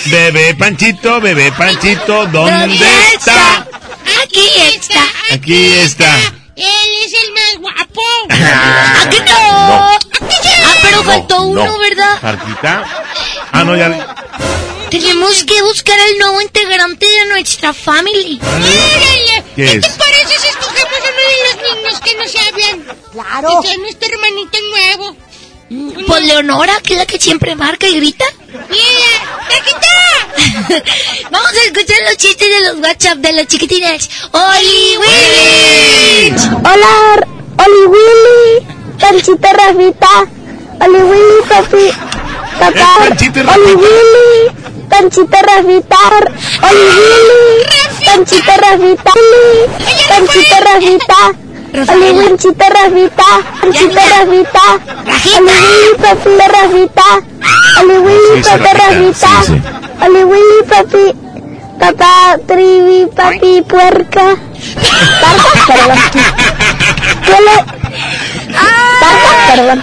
Bebé 0.07 0.55
Panchito, 0.55 1.21
bebé 1.21 1.53
Panchito, 1.53 2.27
¿dónde 2.27 2.87
está? 3.15 3.67
Aquí 4.23 4.49
está. 4.75 5.05
Aquí 5.33 5.73
está. 5.75 6.17
Él 6.57 6.67
es 7.05 7.13
el 7.13 7.33
más 7.33 7.59
guapo. 7.61 8.03
Aquí 9.05 9.19
no. 9.21 9.29
Ah, 9.31 9.99
pero 10.83 11.05
faltó 11.05 11.43
uno, 11.43 11.79
¿verdad? 11.79 12.19
¿Marquita? 12.23 12.85
Ah, 13.53 13.65
no, 13.65 13.77
ya. 13.77 14.15
Tenemos 14.91 15.45
que 15.45 15.63
buscar 15.63 15.99
al 15.99 16.19
nuevo 16.19 16.41
integrante 16.41 17.07
de 17.07 17.27
nuestra 17.27 17.73
family. 17.75 18.41
¿Qué 19.55 19.65
es? 19.65 19.87
parece 19.87 20.39
si 20.39 20.49
escogemos 20.49 20.99
uno 20.99 21.23
de 21.29 21.45
los 21.45 21.77
niños 21.77 22.01
que 22.01 22.15
no 22.17 22.25
se 22.27 22.39
hablan? 22.41 22.97
Claro. 23.13 23.61
Que 23.61 23.69
sea 23.69 23.77
nuestro 23.77 24.09
hermanito 24.09 24.59
nuevo. 24.71 25.17
Pues 25.69 26.23
Leonora, 26.25 26.81
que 26.83 26.95
es 26.95 26.99
la 26.99 27.07
que 27.07 27.19
siempre 27.19 27.55
marca 27.55 27.87
y 27.87 27.97
grita. 27.97 28.25
¡Mira! 28.71 29.29
Vamos 31.31 31.53
a 31.53 31.65
escuchar 31.67 31.99
los 32.05 32.17
chistes 32.17 32.49
de 32.49 32.69
los 32.69 32.79
WhatsApp 32.83 33.19
de 33.19 33.33
los 33.35 33.47
chiquitines. 33.47 34.09
¡Oli 34.33 34.97
Willy! 34.97 36.35
Hola, 36.65 37.27
Oli 37.65 37.87
Willy, 37.87 38.67
Panchito 38.99 39.49
Rafita, 39.53 40.27
Oli 40.81 41.01
Willy, 41.01 41.43
papi, 41.49 41.91
papá, 42.59 42.97
Oli 43.01 43.11
Rafita. 43.11 43.59
Willy, 43.59 44.51
Panchito 44.89 45.39
Rafita, 45.49 45.99
Oli 46.69 46.87
Willy, 46.97 47.65
Panchito 48.07 48.53
Rafita, 48.57 49.13
Oli, 49.17 49.69
Panchito 50.09 50.57
Rafita, 50.65 51.48
Oli 51.73 52.09
Panchito 52.17 52.65
Rafita, 52.75 53.31
Panchito 53.61 54.01
Rafita, 54.13 54.67
Oli 55.37 55.55
Willy, 55.61 55.91
papi 56.01 56.31
Rafita, 56.55 57.09
Oli 57.81 57.97
Willy, 57.99 58.43
papi 58.43 58.71
Rafita. 58.81 59.33
Oli 60.07 60.23
Willy, 60.25 60.61
papi, 60.69 61.05
papá, 61.79 62.13
trivi, 62.47 63.07
papi, 63.15 63.63
puerca, 63.69 64.27
Parca, 65.21 65.51
perdón. 65.67 65.99
¿Qué 67.25 67.39
le- 67.47 67.65
Parca, 69.01 69.33
perdón. 69.49 69.79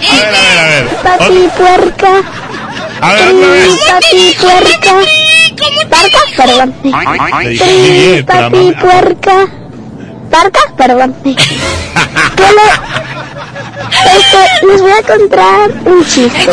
Papi, 1.02 1.40
puerca. 1.56 2.12
A 3.00 3.12
ver, 3.12 3.28
otra 3.28 3.46
Tri, 3.46 3.46
vez. 3.46 3.78
papi, 3.86 4.36
puerca. 4.40 4.92
Parca, 5.90 6.20
perdón. 6.36 6.68
Te 6.82 7.48
dije 7.48 7.64
Tri, 7.64 7.74
bien, 7.78 8.26
pero 8.26 8.50
papi, 8.50 8.72
puerca. 8.80 9.36
Parca, 10.30 10.60
perdón. 10.76 11.14
¿Qué 11.22 11.32
le... 11.32 12.66
Este, 14.16 14.66
les 14.66 14.80
voy 14.82 14.90
a 14.92 15.02
contar 15.02 15.70
un 15.84 16.04
chiste. 16.04 16.50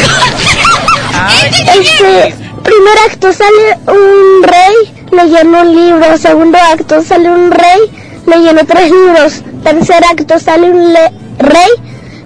Este, 1.80 2.36
primer 2.64 2.98
acto 3.08 3.32
sale 3.34 3.78
un 3.88 4.44
rey 4.44 5.08
leyendo 5.12 5.62
un 5.62 5.76
libro. 5.76 6.18
Segundo 6.18 6.58
acto 6.58 7.02
sale 7.02 7.30
un 7.30 7.52
rey 7.52 8.22
leyendo 8.26 8.64
tres 8.66 8.92
libros. 8.92 9.42
Tercer 9.64 10.04
acto 10.06 10.40
sale 10.40 10.70
un 10.72 10.94
le- 10.94 11.12
rey 11.40 11.70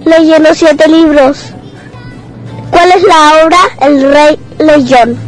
leyendo 0.04 0.54
siete 0.54 0.88
libros. 0.88 1.38
¿Cuál 2.70 2.92
es 2.92 3.02
la 3.02 3.44
obra? 3.44 3.58
El 3.80 4.12
rey 4.12 4.38
leyón. 4.58 5.18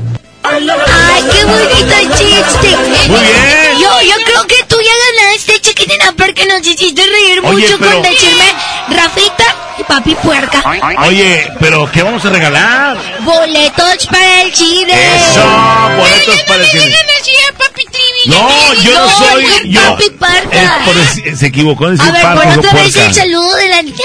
Ay, 0.53 1.25
qué 1.33 1.45
bonito 1.45 2.17
chiste. 2.17 2.77
Muy 3.09 3.21
bien. 3.21 3.79
Yo, 3.81 3.89
yo 4.03 4.15
creo 4.25 4.47
que 4.47 4.65
tú 4.69 4.77
ya 4.81 4.93
ganaste, 5.23 5.61
chiquitina, 5.61 6.13
porque 6.17 6.45
nos 6.47 6.67
hiciste 6.67 7.03
reír 7.03 7.41
Oye, 7.45 7.63
mucho 7.63 7.79
pero- 7.79 7.93
con 7.93 8.03
decirme 8.03 8.45
Rafita 8.89 9.45
y 9.79 9.85
papi 9.85 10.15
puerca. 10.17 10.63
Oye, 11.07 11.51
pero 11.61 11.91
¿qué 11.93 12.03
vamos 12.03 12.25
a 12.25 12.31
regalar? 12.31 12.99
Boletos 13.21 14.07
para 14.11 14.43
el 14.43 14.55
cine. 14.55 14.93
Eso, 14.93 15.45
boletos 15.97 16.43
para 16.47 16.65
el 16.65 16.71
cine. 16.71 16.97
No, 18.27 18.75
yo 18.75 18.93
no 19.01 19.09
soy 19.09 19.71
yo. 19.71 19.81
Papi 19.93 20.11
puerca. 20.11 20.63
Es 20.63 20.71
por 20.85 21.37
se 21.37 21.47
equivocó 21.47 21.87
en 21.87 21.97
decir 21.97 22.09
A 22.11 22.13
ver, 22.13 22.23
parca 22.23 22.43
pon 22.43 22.57
o 22.57 22.61
otra 22.61 22.73
vez 22.73 22.97
el 22.97 23.15
saludo 23.15 23.55
de 23.57 23.69
la 23.69 23.83
niña. 23.83 23.97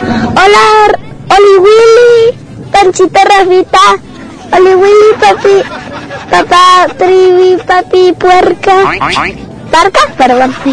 Hola, 0.00 0.98
Oli 1.28 1.56
Willy, 1.58 2.38
Panchita 2.72 3.24
Rafita, 3.24 3.80
Oli 4.52 4.74
Willy, 4.74 5.14
papi, 5.20 5.62
papá, 6.30 6.86
trivi, 6.98 7.56
papi, 7.66 8.12
puerca. 8.12 8.76
Parca, 9.70 10.00
perdón. 10.16 10.54
¿Qué 10.64 10.70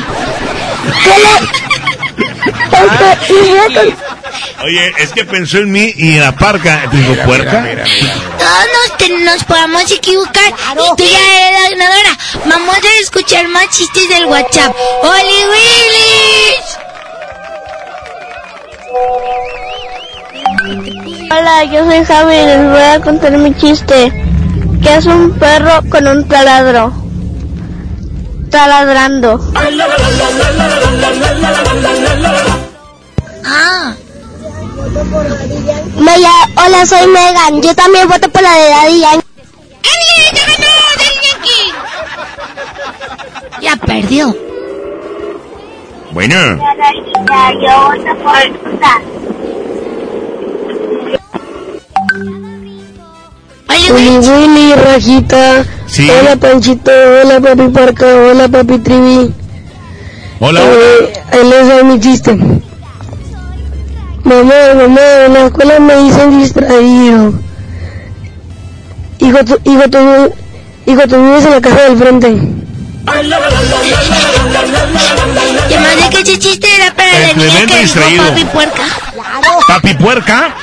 le... 1.19 1.63
Este, 3.67 3.95
Oye, 4.63 4.93
es 4.97 5.11
que 5.11 5.25
pensó 5.25 5.57
en 5.59 5.71
mí 5.71 5.93
y 5.95 6.13
en 6.15 6.21
la 6.21 6.31
parca. 6.33 6.83
Digo, 6.91 7.15
puerca. 7.25 7.63
Todos 8.37 8.65
nos, 8.73 8.97
te- 8.97 9.09
nos 9.19 9.43
podamos 9.43 9.89
equivocar 9.91 10.53
y 10.73 10.95
tú 10.95 11.03
ya 11.03 11.47
eres 11.47 11.61
la 11.61 11.69
ganadora. 11.89 12.17
Vamos 12.45 12.75
a 12.77 12.99
escuchar 13.01 13.47
más 13.49 13.69
chistes 13.69 14.09
del 14.09 14.25
WhatsApp. 14.25 14.73
¡Oli 15.03 15.45
Willis! 15.51 16.77
Hola, 21.31 21.63
yo 21.65 21.85
soy 21.85 22.03
Javi 22.05 22.35
y 22.35 22.45
les 22.45 22.69
voy 22.69 22.81
a 22.81 22.99
contar 23.01 23.31
mi 23.37 23.53
chiste. 23.55 24.11
¿Qué 24.81 24.95
es 24.95 25.05
un 25.05 25.31
perro 25.39 25.81
con 25.89 26.07
un 26.07 26.27
taladro? 26.27 26.91
Taladrando. 28.49 29.39
Ah. 33.45 33.93
Meya, 35.99 36.31
hola, 36.55 36.85
soy 36.85 37.07
Megan. 37.07 37.61
Yo 37.61 37.73
también 37.75 38.07
voto 38.07 38.29
por 38.29 38.41
la 38.41 38.53
de 38.55 38.69
Daddy 38.69 38.99
Yankee. 38.99 39.27
Ya 43.61 43.75
perdió. 43.77 44.35
Bueno. 46.11 46.35
Yo 47.61 47.73
voto 47.87 48.23
por 48.23 49.32
Oye, 53.69 54.19
Willy, 54.19 54.73
Rajita. 54.75 55.65
Sí. 55.87 56.09
Hola, 56.09 56.35
Panchito. 56.35 56.91
Hola, 56.91 57.39
papi 57.39 57.67
Parca. 57.69 58.05
Hola, 58.15 58.47
papi 58.47 58.79
Trivi. 58.79 59.33
Hola. 60.39 60.61
Eh, 60.61 61.13
ahí 61.31 61.49
les 61.49 61.67
doy 61.67 61.83
mi 61.83 61.99
chiste. 61.99 62.35
Mamá, 64.23 64.53
mamá, 64.75 65.01
en 65.25 65.33
la 65.33 65.45
escuela 65.45 65.79
me 65.79 65.95
dicen 66.03 66.39
distraído. 66.39 67.33
Hijo, 69.19 69.45
tú, 69.45 69.57
hijo, 69.65 69.89
tú, 69.89 69.97
hijo, 70.85 71.07
tú 71.07 71.15
vives 71.23 71.45
en 71.45 71.51
la 71.51 71.61
casa 71.61 71.81
del 71.83 71.97
frente. 71.97 72.41
Y 75.69 75.75
más 75.77 75.95
de 75.95 76.09
que 76.09 76.21
ese 76.21 76.39
chiste 76.39 76.67
era 76.75 76.93
para 76.95 77.11
la 77.11 77.29
El 77.31 77.37
niña 77.37 77.49
tremendo 77.49 77.73
que 77.73 77.79
dijo 77.81 77.81
distraído. 77.81 78.23
papi 78.23 78.43
puerca. 78.45 78.83
Papi 79.67 79.93
puerca. 79.95 80.55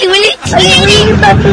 Willy. 0.00 0.32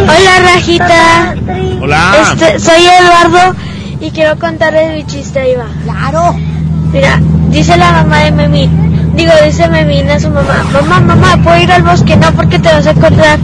Hola, 0.03 0.39
Rajita. 0.53 1.35
Hola. 1.81 2.33
Este, 2.33 2.59
soy 2.59 2.85
Eduardo 2.85 3.55
y 3.99 4.11
quiero 4.11 4.39
contarles 4.39 4.93
mi 4.93 5.05
chiste. 5.05 5.39
Ahí 5.39 5.55
va. 5.55 5.65
Claro. 5.83 6.35
Mira, 6.93 7.19
dice 7.49 7.75
la 7.77 7.91
mamá 7.91 8.19
de 8.19 8.31
Memín. 8.31 9.13
Digo, 9.15 9.31
dice 9.43 9.67
Memín 9.67 10.09
a 10.09 10.19
su 10.19 10.29
mamá. 10.29 10.63
Mamá, 10.71 10.99
mamá, 11.01 11.37
¿puedo 11.43 11.57
ir 11.57 11.71
al 11.71 11.83
bosque? 11.83 12.15
No, 12.15 12.31
porque 12.33 12.57
te 12.59 12.69
vas 12.69 12.87
a 12.87 12.91
encontrar 12.91 13.37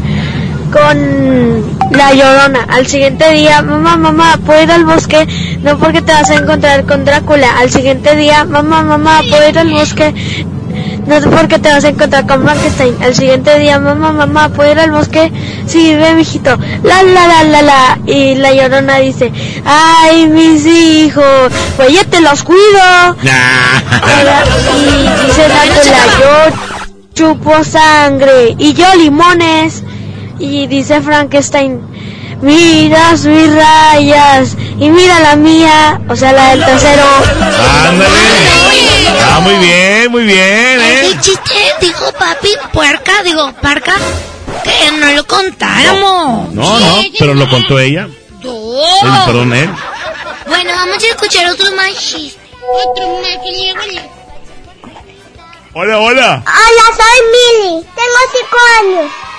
con 0.73 1.63
la 1.91 2.13
llorona. 2.13 2.65
Al 2.67 2.87
siguiente 2.87 3.31
día, 3.31 3.61
mamá, 3.61 3.95
mamá, 3.95 4.39
¿puedo 4.43 4.63
ir 4.63 4.71
al 4.71 4.85
bosque? 4.85 5.27
No, 5.61 5.77
porque 5.77 6.01
te 6.01 6.11
vas 6.11 6.29
a 6.31 6.35
encontrar 6.35 6.83
con 6.85 7.05
Drácula. 7.05 7.59
Al 7.59 7.69
siguiente 7.69 8.15
día, 8.15 8.43
mamá, 8.43 8.81
mamá, 8.81 9.21
¿puedo 9.29 9.47
ir 9.47 9.59
al 9.59 9.69
bosque? 9.69 10.13
No 11.05 11.21
sé 11.21 11.29
por 11.29 11.47
qué 11.47 11.59
te 11.59 11.69
vas 11.69 11.83
a 11.83 11.89
encontrar 11.89 12.25
con 12.25 12.43
Frankenstein. 12.43 12.95
Al 13.03 13.13
siguiente 13.13 13.59
día, 13.59 13.79
mamá, 13.79 14.11
mamá, 14.11 14.49
¿puedo 14.49 14.71
ir 14.71 14.79
al 14.79 14.91
bosque? 14.91 15.31
Sí, 15.67 15.95
ve, 15.95 16.15
mijito. 16.15 16.57
La, 16.83 17.03
la, 17.03 17.27
la, 17.27 17.43
la, 17.43 17.61
la. 17.61 17.99
Y 18.07 18.35
la 18.35 18.51
llorona 18.53 18.97
dice, 18.97 19.31
ay, 19.65 20.27
mis 20.27 20.65
hijos, 20.65 21.51
pues 21.77 21.93
ya 21.93 22.03
te 22.05 22.19
los 22.21 22.41
cuido. 22.43 23.15
Y 24.75 25.25
dice 25.27 25.47
Drácula, 25.47 26.05
yo 26.19 26.55
chupo 27.13 27.63
sangre 27.63 28.55
y 28.57 28.73
yo 28.73 28.87
limones. 28.95 29.83
Y 30.43 30.67
dice 30.67 31.01
Frankenstein, 31.01 31.81
mira 32.41 33.11
mis 33.13 33.55
rayas 33.55 34.57
y 34.77 34.89
mira 34.89 35.17
la 35.21 35.37
mía, 35.37 36.01
o 36.09 36.15
sea, 36.17 36.33
la 36.33 36.49
del 36.49 36.65
tercero. 36.65 37.03
Ándale. 37.87 38.13
Ah, 39.25 39.39
muy 39.39 39.55
bien, 39.55 40.11
muy 40.11 40.23
bien, 40.25 40.81
¿eh? 40.81 41.17
chiste 41.21 41.53
dijo 41.79 42.11
papi 42.19 42.49
puerca, 42.73 43.23
digo 43.23 43.53
parca, 43.61 43.95
que 44.65 44.91
no 44.97 45.13
lo 45.13 45.25
contáramos. 45.25 46.53
No, 46.53 46.77
no, 46.77 47.01
pero 47.17 47.35
lo 47.35 47.49
contó 47.49 47.79
ella. 47.79 48.09
No. 48.41 48.51
El, 49.01 49.25
perdón, 49.25 49.53
él. 49.53 49.69
Bueno, 50.47 50.71
vamos 50.75 51.01
a 51.01 51.07
escuchar 51.07 51.49
otro 51.51 51.71
más 51.71 51.97
chiste. 51.97 52.37
Otro 52.85 53.21
más 53.21 53.37
que 53.41 53.51
llega. 53.51 54.09
Hola, 55.73 55.99
hola. 55.99 56.43
Hola, 56.45 56.83
soy 56.97 57.21
Mili, 57.31 57.85
tengo 57.95 58.17
cinco 58.33 58.57
años. 58.81 59.32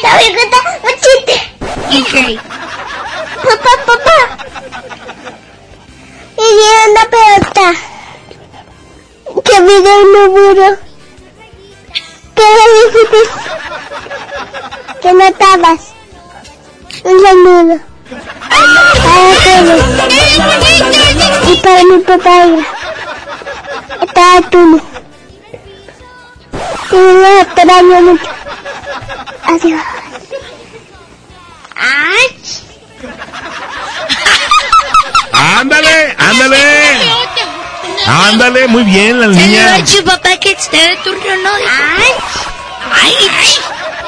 Te 0.00 0.06
voy 0.08 0.24
a 0.24 0.36
contar 0.38 0.62
un 0.82 0.94
chiste. 1.00 1.36
Papá, 3.42 3.72
papá. 3.86 4.18
Y 6.36 6.40
viene 6.40 6.82
una 6.90 7.04
pelota 7.10 7.66
que 9.44 9.56
mide 9.60 9.92
un 10.02 10.10
muro. 10.32 10.68
¿Qué 12.34 12.46
le 12.56 12.64
dijiste? 12.86 13.20
Que 15.02 15.10
no 15.12 15.24
estabas. 15.24 15.80
Un 17.04 17.16
saludo. 17.22 17.76
Para 19.04 19.32
todos. 19.44 19.80
Y 21.48 21.56
para 21.56 21.82
mi 21.84 21.98
papá. 21.98 22.36
Estaba 24.00 24.40
tú. 24.50 24.80
Y 26.92 26.96
me 26.96 27.40
extraño 27.40 28.00
mucho. 28.02 28.28
Adiós. 29.44 29.80
Ay. 31.76 32.36
Ándale, 35.32 36.14
ándale. 36.18 36.56
Ándale, 38.06 38.66
muy 38.68 38.82
bien 38.84 39.20
la 39.20 39.26
niña. 39.28 39.76
a 39.76 39.84
tu 39.84 40.04
papá 40.04 40.36
que 40.38 40.52
está 40.52 40.76
de 40.76 40.96
turno, 41.04 41.36
¿no? 41.42 41.50
Ay. 41.54 42.12
Ay. 42.92 43.14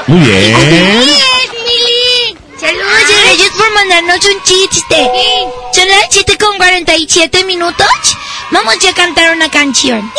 Muy 0.07 0.21
bien. 0.21 0.99
Mili! 0.99 2.37
Saludos 2.59 2.87
gracias 3.25 3.51
por 3.57 3.73
mandarnos 3.75 4.25
un 4.25 4.43
chiste. 4.43 5.11
Son 5.73 5.89
las 5.89 6.07
7 6.11 6.39
con 6.39 6.57
47 6.57 7.45
minutos. 7.45 7.87
Vamos 8.51 8.75
a 8.85 8.95
cantar 8.95 9.35
una 9.35 9.51
canción. 9.51 10.13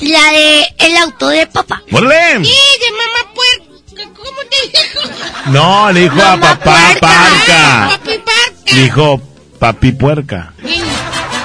La 0.00 0.30
de 0.32 0.66
El 0.78 0.96
auto 0.96 1.28
de 1.28 1.46
papá. 1.46 1.82
¡Órale! 1.92 2.44
Sí, 2.44 2.52
de 2.80 2.90
mamá 2.92 3.34
puerca. 3.34 4.10
¿Cómo 4.16 4.38
te 4.48 4.78
dijo? 4.78 5.50
No, 5.50 5.92
le 5.92 6.00
dijo 6.02 6.14
a 6.22 6.36
Mamá 6.36 6.58
papá 6.58 6.74
puerca. 6.80 7.00
parca. 7.00 7.88
Papi 7.98 8.18
parca. 8.18 8.74
Le 8.74 8.82
dijo 8.82 9.20
papi 9.58 9.92
puerca. 9.92 10.52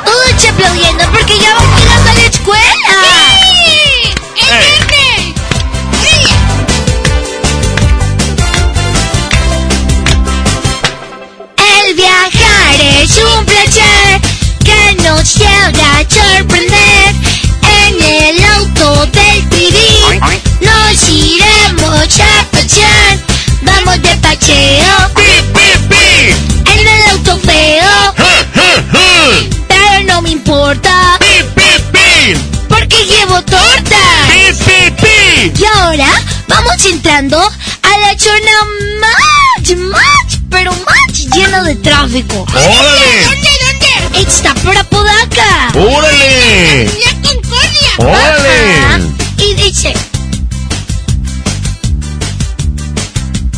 Todos 0.05 0.45
aplaudiendo 0.49 1.03
porque 1.11 1.37
ya 1.39 1.53
vamos 1.55 1.79
llegando 1.81 2.09
a 2.09 2.13
la 2.13 2.25
escuela. 2.25 2.95
El 11.57 11.93
viajar 11.95 12.75
es 13.01 13.17
un 13.17 13.45
placer 13.45 14.21
que 14.63 14.95
nos 15.03 15.35
llega 15.35 15.97
a 15.99 16.09
sorprender. 16.09 16.84
El 18.07 18.43
auto 18.43 19.05
del 19.07 19.49
tirín 19.49 20.19
nos 20.61 21.09
iremos 21.09 22.19
a 22.19 22.45
pasear. 22.51 23.19
Vamos 23.63 24.01
de 24.01 24.15
paseo. 24.17 25.11
En 26.65 26.87
el 26.87 27.09
auto 27.11 27.37
feo. 27.39 28.13
Pero 29.67 30.03
no 30.07 30.21
me 30.21 30.29
importa. 30.31 31.17
Porque 32.69 33.05
llevo 33.05 33.41
torta. 33.43 33.97
Y 35.59 35.65
ahora 35.65 36.09
vamos 36.47 36.85
entrando 36.85 37.39
a 37.39 37.97
la 37.99 38.19
zona 38.19 38.51
más, 39.01 39.77
más, 39.77 40.39
pero 40.49 40.71
más 40.71 41.25
llena 41.33 41.63
de 41.63 41.75
tráfico. 41.75 42.45
¡Órale! 42.53 43.54
Por 44.63 44.77
Apodaca. 44.77 45.71
¡Órale! 45.75 46.85
La 46.85 47.11
Concordia. 47.21 47.91
¡Órale! 47.97 48.77
Ajá. 48.79 48.99
Y 49.37 49.53
dice, 49.55 49.93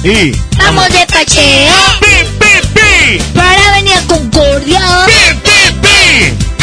Y. 0.04 0.32
vamos 0.58 0.90
de 0.90 1.06
paseo. 1.06 1.74
Para 3.36 3.72
venir 3.76 3.94
a 3.94 4.02
Concordia. 4.08 4.82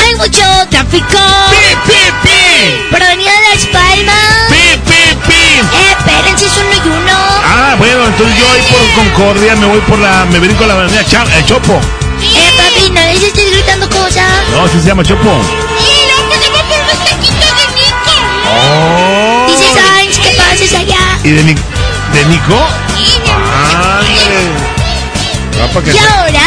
Hay 0.05 0.15
mucho 0.17 0.43
tráfico. 0.71 1.19
Para 2.91 3.09
venir 3.11 3.29
a 3.29 3.55
Las 3.55 3.67
Palmas. 3.67 4.51
Espérense, 5.99 6.47
es 6.47 6.53
uno 6.57 6.73
y 6.85 6.89
uno. 6.89 7.17
Ah, 7.17 7.77
bueno, 7.79 8.07
entonces 8.09 8.37
yo 8.39 8.47
voy 8.49 8.61
por 8.61 9.05
Concordia, 9.05 9.55
me 9.55 9.67
voy 9.67 9.81
por 9.83 9.99
la. 10.01 10.25
Me 10.27 10.41
brinco 10.41 10.67
la 10.67 10.75
avenida 10.75 11.01
eh, 11.01 11.45
Chopo. 11.47 11.81
No 12.93 13.01
les 13.01 13.23
estés 13.23 13.51
gritando 13.51 13.89
cosas. 13.89 14.25
No, 14.53 14.69
sí 14.69 14.79
se 14.81 14.89
llama 14.89 15.03
Chopo. 15.05 15.31
Y 15.31 16.07
no, 16.11 16.29
pues 16.29 16.41
vamos 16.41 16.63
por 16.63 16.79
unos 16.81 16.99
taquitos 17.05 17.51
de 17.57 17.67
Nico. 17.75 18.15
Oh. 18.47 19.47
Dice 19.49 20.21
que 20.21 20.31
pases 20.37 20.73
allá. 20.75 21.19
¿Y 21.25 21.31
de, 21.31 21.43
Ni- 21.45 21.55
de 21.55 22.25
Nico? 22.29 22.67
Y 22.99 23.07
se- 25.93 25.99
ahora 25.99 26.43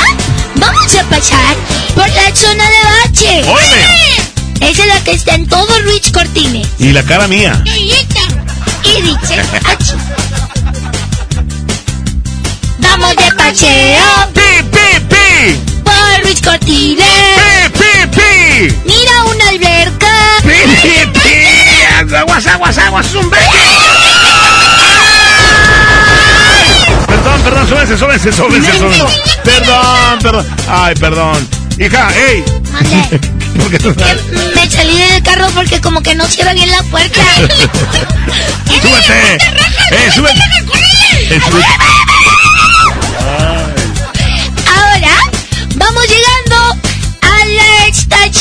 vamos 0.55 0.95
a 0.95 1.03
pasar 1.05 1.55
por 1.95 2.07
la 2.09 2.35
zona 2.35 2.63
de 2.69 2.77
bache. 3.03 3.41
Esa 4.61 4.81
es 4.83 4.87
la 4.87 5.03
que 5.03 5.11
está 5.11 5.35
en 5.35 5.47
todo 5.47 5.67
Rich 5.83 6.11
Cortines. 6.11 6.67
Y 6.79 6.91
la 6.91 7.03
cara 7.03 7.27
mía. 7.27 7.61
Y 7.65 9.01
dice, 9.01 9.41
"Ach". 9.65 9.93
Vamos 12.79 13.15
de 13.15 13.31
paseo. 13.35 13.97
Por 15.97 16.25
Rich 16.25 16.43
Cortines. 16.43 17.05
Mira 18.85 19.23
una 19.25 19.49
alberca. 19.49 20.07
Aguas, 22.19 22.45
aguas, 22.47 22.77
aguas, 22.77 23.05
es 23.05 23.15
un. 23.15 23.29
Perdón, 27.07 27.41
perdón, 27.43 27.67
súbense, 27.67 27.97
súbense, 27.97 28.31
súbense, 28.31 28.71
súbense. 28.77 29.05
Perdón, 29.43 30.19
perdón. 30.21 30.45
Ay, 30.67 30.95
perdón. 30.95 31.47
Hija, 31.79 32.09
ey. 32.15 32.43
¿Por 33.57 33.71
qué 33.71 33.79
tú 33.79 33.95
Me 34.55 34.69
salí 34.69 34.97
del 34.97 35.23
carro 35.23 35.47
porque 35.53 35.81
como 35.81 36.01
que 36.01 36.15
no 36.15 36.27
cierra 36.27 36.53
bien 36.53 36.69
la 36.69 36.83
puerta. 36.83 37.21
Súbete. 38.81 39.37
Eh, 39.89 40.11
súbete. 40.13 40.39
Eh, 41.29 41.39
súbete. 41.45 41.69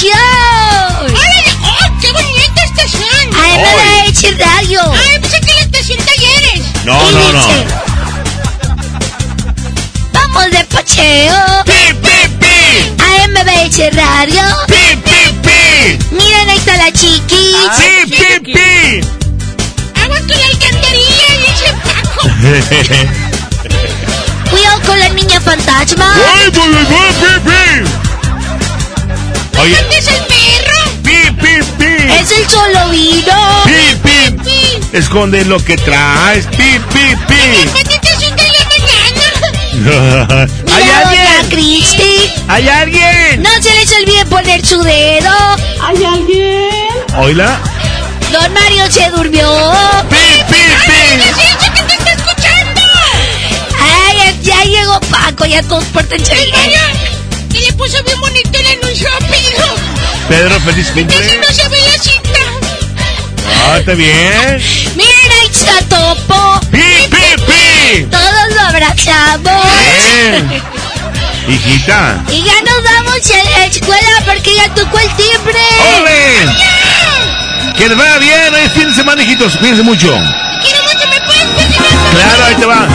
La 0.04 0.06
estación. 0.10 1.16
¡Oh, 1.62 1.88
qué 2.00 2.08
bonita 2.12 2.60
estación! 2.64 3.34
A 3.34 3.36
MBH 3.56 4.22
Radio. 4.38 4.80
¡Ay, 4.92 5.18
pensé 5.20 5.38
que 5.40 5.52
la 5.54 5.60
estación 5.60 5.98
Talleres! 6.04 6.60
No, 6.84 7.10
Y 7.10 7.14
no, 7.14 7.32
no. 7.32 7.46
Vamos 10.12 10.50
de 10.50 10.64
paseo. 10.64 11.34
A 12.98 13.28
MBH 13.28 13.90
Radio. 13.92 14.42
Miren, 16.10 16.50
ahí 16.50 16.58
está 16.58 16.76
la 16.76 16.92
chiquis. 16.92 17.56
¡Sí, 17.76 18.06
pi, 18.06 18.40
pi! 18.52 19.00
Aguas 20.02 20.20
con 20.20 20.28
la 20.28 20.46
alcantarilla, 20.52 21.28
dice 21.40 21.68
Paco. 21.84 22.20
Cuidado 24.50 24.80
con 24.82 24.98
la 24.98 25.08
niña 25.10 25.40
fantasma. 25.40 26.12
¡Ay, 26.14 26.50
pi, 26.50 26.60
pi, 26.60 26.84
pi, 27.44 27.84
pi! 29.66 29.72
Oye. 29.72 29.76
¿Dónde 29.80 29.98
es 29.98 30.08
el 30.08 30.24
perro? 30.26 30.80
¡Pi, 31.02 31.30
pi, 31.40 31.62
pi! 31.78 32.12
Es 32.12 32.32
el 32.32 32.48
solo 32.48 32.88
vino. 32.90 33.64
¡Pi, 33.64 33.96
pi! 34.02 34.96
Esconde 34.96 35.44
lo 35.44 35.62
que 35.62 35.76
traes. 35.76 36.46
¡Pi, 36.46 36.80
pi, 36.92 37.16
pi! 37.28 37.34
¿Hay 40.72 40.90
alguien? 40.90 41.48
Cristi. 41.50 42.32
¿Hay 42.48 42.68
alguien? 42.68 43.42
No 43.42 43.50
se 43.62 43.72
les 43.72 43.92
olvide 43.92 44.24
poner 44.26 44.64
su 44.66 44.82
dedo. 44.82 45.30
¿Hay 45.82 46.04
alguien? 46.04 46.70
¿Oíla? 47.18 47.60
Don 48.32 48.52
Mario 48.52 48.90
se 48.90 49.08
durmió. 49.10 49.48
¡Pi, 50.08 50.42
pi, 50.48 50.62
pi! 50.86 51.74
que 51.74 51.82
te 51.82 51.94
está 51.94 52.12
escuchando! 52.12 52.80
Ay, 53.80 54.34
ya, 54.42 54.54
ya 54.54 54.64
llegó 54.64 55.00
Paco, 55.00 55.44
ya 55.44 55.62
todos 55.62 55.84
pórtense 55.84 56.34
bien. 56.34 57.15
Puso 57.76 58.02
bien 58.04 58.20
bonito 58.20 58.58
el 58.58 58.66
anuncio 58.78 59.08
a 59.08 59.18
Pedro. 59.18 59.74
Pedro, 60.28 60.60
feliz 60.60 60.88
cumple. 60.92 61.40
no 61.46 61.54
se 61.54 61.68
ve 61.68 61.78
la 61.80 62.02
cinta. 62.02 62.40
Ah, 63.64 63.78
está 63.78 63.94
bien. 63.94 64.62
Miren, 64.96 65.32
ahí 65.40 65.48
está 65.50 65.82
Topo. 65.88 66.60
¡Pi, 66.70 66.82
pi, 67.10 67.42
pi! 67.46 68.04
Todos 68.10 68.54
lo 68.54 68.60
abrazamos. 68.60 69.66
Bien. 70.14 70.62
Hijita. 71.48 72.24
Y 72.28 72.42
ya 72.42 72.54
nos 72.62 72.82
vamos 72.82 73.30
a 73.30 73.58
la 73.58 73.66
escuela 73.66 74.22
porque 74.24 74.56
ya 74.56 74.74
tocó 74.74 74.98
el 74.98 75.08
timbre. 75.14 75.60
¡Ole! 75.98 77.76
Que 77.76 77.88
les 77.88 77.96
vaya 77.96 78.18
bien. 78.18 78.54
Hoy 78.54 78.60
es 78.62 78.72
fin 78.72 78.88
de 78.88 78.94
semana, 78.94 79.22
hijitos. 79.22 79.56
Cuídense 79.58 79.82
mucho. 79.82 80.08
Quiero 80.62 80.82
mucho, 80.82 81.06
¿me 81.08 81.20
puedes? 81.20 81.76
Claro, 82.12 82.44
ahí 82.46 82.54
te 82.54 82.66
va. 82.66 82.88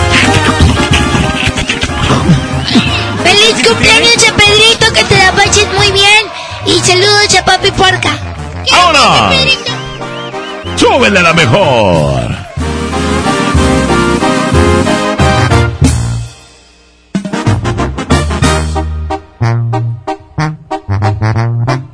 Feliz 3.41 3.67
cumpleaños 3.67 4.29
a 4.29 4.33
Pedrito, 4.35 4.93
que 4.93 5.03
te 5.03 5.17
la 5.17 5.31
pases 5.31 5.67
muy 5.75 5.91
bien. 5.91 6.27
Y 6.67 6.79
saludos 6.79 7.35
a 7.39 7.43
Papi 7.43 7.71
Porca. 7.71 8.11
¡Vámonos! 8.71 9.35
¡Súbele 10.75 11.19
a 11.19 11.23
la 11.23 11.33
mejor! 11.33 12.35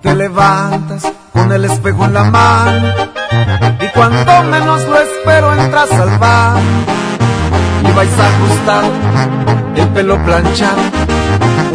Te 0.02 0.15
levantas 0.15 1.03
con 1.32 1.52
el 1.53 1.64
espejo 1.64 2.06
en 2.06 2.14
la 2.14 2.24
mano 2.26 2.94
y 3.80 3.88
cuando 3.94 4.44
menos 4.44 4.84
lo 4.84 4.99
espero 4.99 5.53
entras 5.53 5.91
al 5.91 6.18
bar 6.18 6.57
y 7.84 7.91
vais 7.94 8.10
ajustado, 8.19 8.91
el 9.76 9.88
pelo 9.90 10.22
planchado, 10.26 10.82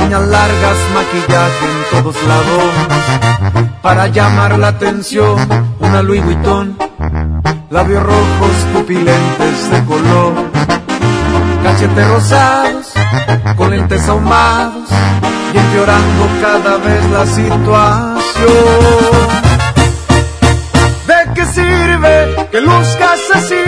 uñas 0.05 0.27
largas, 0.29 0.77
maquillaje 0.95 1.67
en 1.67 2.03
todos 2.03 2.17
lados 2.25 2.73
para 3.83 4.07
llamar 4.09 4.59
la 4.59 4.69
atención, 4.69 5.37
una 5.81 6.03
Louis 6.03 6.25
Vuitton, 6.25 6.77
labios 7.71 8.03
rojos, 8.03 8.53
pupilentes 8.73 9.71
de 9.71 9.85
color, 9.85 10.33
cachetes 11.63 12.09
rosados, 12.09 12.87
con 13.57 13.71
lentes 13.71 14.09
ahumados 14.09 14.89
y 15.53 15.59
empeorando 15.59 16.29
cada 16.41 16.77
vez 16.79 17.11
la 17.11 17.27
situación. 17.27 18.23
¿De 21.07 21.35
qué 21.35 21.47
sirve 21.47 22.49
que 22.51 22.61
luzcas 22.61 23.21
así? 23.35 23.65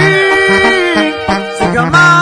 Si 1.58 1.64
jamás 1.74 2.13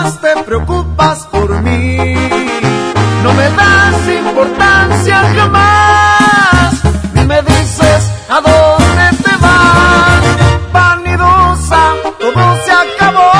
jamás. 5.35 6.83
Y 7.15 7.25
me 7.25 7.43
dices 7.43 8.11
a 8.29 8.41
dónde 8.41 9.17
te 9.23 9.37
vas. 9.37 10.25
Vanidosa, 10.73 11.83
todo 12.19 12.57
se 12.65 12.73
acabó. 12.73 13.33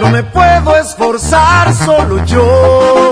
No 0.00 0.10
me 0.10 0.22
puedo 0.22 0.76
esforzar 0.76 1.74
solo 1.74 2.24
yo. 2.24 3.10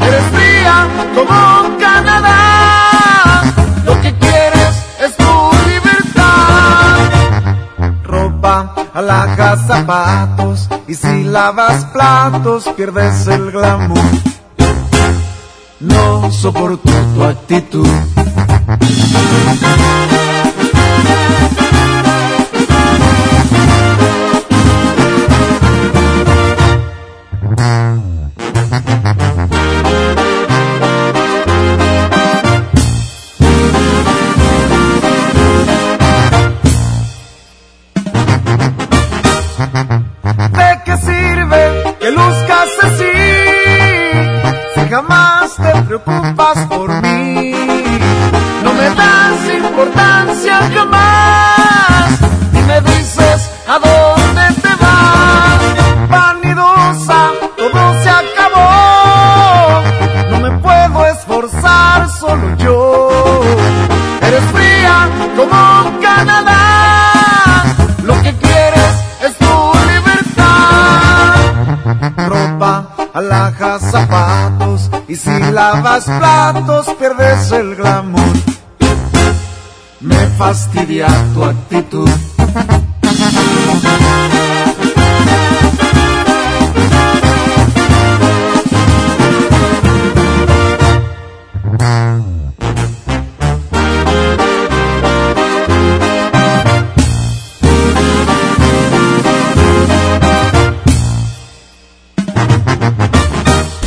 Eres 0.00 0.24
fría 0.32 0.86
como 1.14 1.78
Canadá. 1.78 3.42
Lo 3.84 4.00
que 4.00 4.14
quieres 4.18 4.84
es 5.00 5.16
tu 5.16 5.50
libertad. 5.66 6.98
Ropa, 8.04 8.74
alhajas, 8.94 9.66
zapatos. 9.66 10.68
Y 10.86 10.94
si 10.94 11.24
lavas 11.24 11.84
platos, 11.86 12.64
pierdes 12.76 13.26
el 13.26 13.50
glamour. 13.50 14.37
No 15.80 16.32
soporto 16.32 16.90
tu 17.14 17.22
actitud. 17.22 17.86
Lavas 76.06 76.20
platos, 76.20 76.86
pierdes 76.98 77.52
el 77.52 77.74
glamour. 77.74 78.22
Me 80.00 80.26
fastidia 80.38 81.08
tu 81.34 81.44
actitud. 81.44 82.08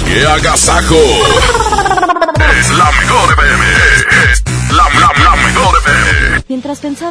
¡Qué 0.05 0.27
agasajo! 0.27 1.60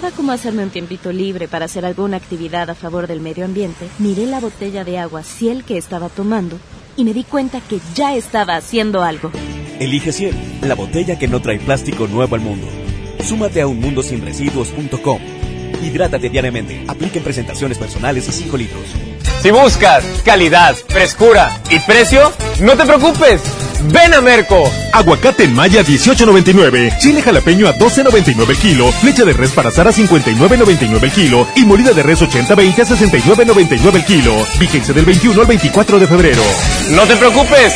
Pensaba 0.00 0.16
cómo 0.16 0.32
hacerme 0.32 0.62
un 0.62 0.70
tiempito 0.70 1.12
libre 1.12 1.46
para 1.46 1.66
hacer 1.66 1.84
alguna 1.84 2.16
actividad 2.16 2.70
a 2.70 2.74
favor 2.74 3.06
del 3.06 3.20
medio 3.20 3.44
ambiente, 3.44 3.86
miré 3.98 4.24
la 4.24 4.40
botella 4.40 4.82
de 4.82 4.98
agua 4.98 5.22
Ciel 5.22 5.62
que 5.62 5.76
estaba 5.76 6.08
tomando 6.08 6.58
y 6.96 7.04
me 7.04 7.12
di 7.12 7.22
cuenta 7.22 7.60
que 7.60 7.80
ya 7.94 8.14
estaba 8.14 8.56
haciendo 8.56 9.02
algo. 9.02 9.30
Elige 9.78 10.12
Ciel, 10.12 10.34
la 10.62 10.74
botella 10.74 11.18
que 11.18 11.28
no 11.28 11.42
trae 11.42 11.58
plástico 11.58 12.06
nuevo 12.06 12.34
al 12.34 12.40
mundo. 12.40 12.66
Súmate 13.22 13.60
a 13.60 13.66
unmundosinresiduos.com. 13.66 15.20
Hidrátate 15.82 16.30
diariamente. 16.30 16.82
Apliquen 16.88 17.22
presentaciones 17.22 17.76
personales 17.76 18.26
y 18.26 18.32
5 18.32 18.56
litros. 18.56 18.84
Si 19.42 19.50
buscas 19.50 20.02
calidad, 20.24 20.76
frescura 20.88 21.60
y 21.68 21.78
precio, 21.80 22.32
no 22.60 22.74
te 22.74 22.86
preocupes. 22.86 23.42
Ven 23.84 24.14
a 24.14 24.20
Merco. 24.20 24.70
Aguacate 24.92 25.44
en 25.44 25.54
Maya 25.54 25.82
18.99, 25.82 26.98
chile 26.98 27.22
jalapeño 27.22 27.68
a 27.68 27.74
12.99 27.74 28.50
el 28.50 28.56
kilo, 28.56 28.92
flecha 28.92 29.24
de 29.24 29.32
res 29.32 29.52
para 29.52 29.68
azar 29.68 29.88
a 29.88 29.92
59.99 29.92 31.02
el 31.02 31.12
kilo 31.12 31.46
y 31.56 31.64
molida 31.64 31.92
de 31.92 32.02
res 32.02 32.20
80-20 32.20 32.78
a 32.80 32.86
69.99 32.86 33.94
el 33.94 34.04
kilo. 34.04 34.46
Vigencia 34.58 34.94
del 34.94 35.04
21 35.04 35.40
al 35.40 35.46
24 35.46 35.98
de 35.98 36.06
febrero. 36.06 36.42
No 36.90 37.02
te 37.02 37.16
preocupes. 37.16 37.74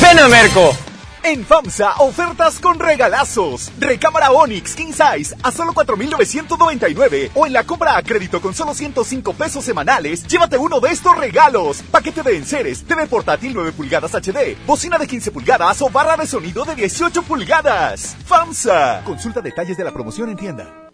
Ven 0.00 0.18
a 0.18 0.28
Merco. 0.28 0.89
En 1.22 1.44
FAMSA, 1.44 1.96
ofertas 1.98 2.58
con 2.60 2.78
regalazos. 2.78 3.70
Recámara 3.78 4.30
Onix 4.30 4.74
King 4.74 4.92
Size 4.92 5.36
a 5.42 5.52
solo 5.52 5.74
4,999. 5.74 7.32
O 7.34 7.46
en 7.46 7.52
la 7.52 7.64
compra 7.64 7.98
a 7.98 8.02
crédito 8.02 8.40
con 8.40 8.54
solo 8.54 8.72
105 8.72 9.34
pesos 9.34 9.64
semanales, 9.64 10.26
llévate 10.26 10.56
uno 10.56 10.80
de 10.80 10.90
estos 10.90 11.16
regalos. 11.18 11.82
Paquete 11.90 12.22
de 12.22 12.36
enseres, 12.36 12.84
TV 12.84 13.06
portátil 13.06 13.52
9 13.54 13.72
pulgadas 13.72 14.14
HD, 14.14 14.56
bocina 14.66 14.96
de 14.96 15.06
15 15.06 15.30
pulgadas 15.30 15.82
o 15.82 15.90
barra 15.90 16.16
de 16.16 16.26
sonido 16.26 16.64
de 16.64 16.74
18 16.74 17.22
pulgadas. 17.24 18.16
FAMSA. 18.24 19.02
Consulta 19.04 19.42
detalles 19.42 19.76
de 19.76 19.84
la 19.84 19.92
promoción 19.92 20.30
en 20.30 20.36
tienda. 20.36 20.89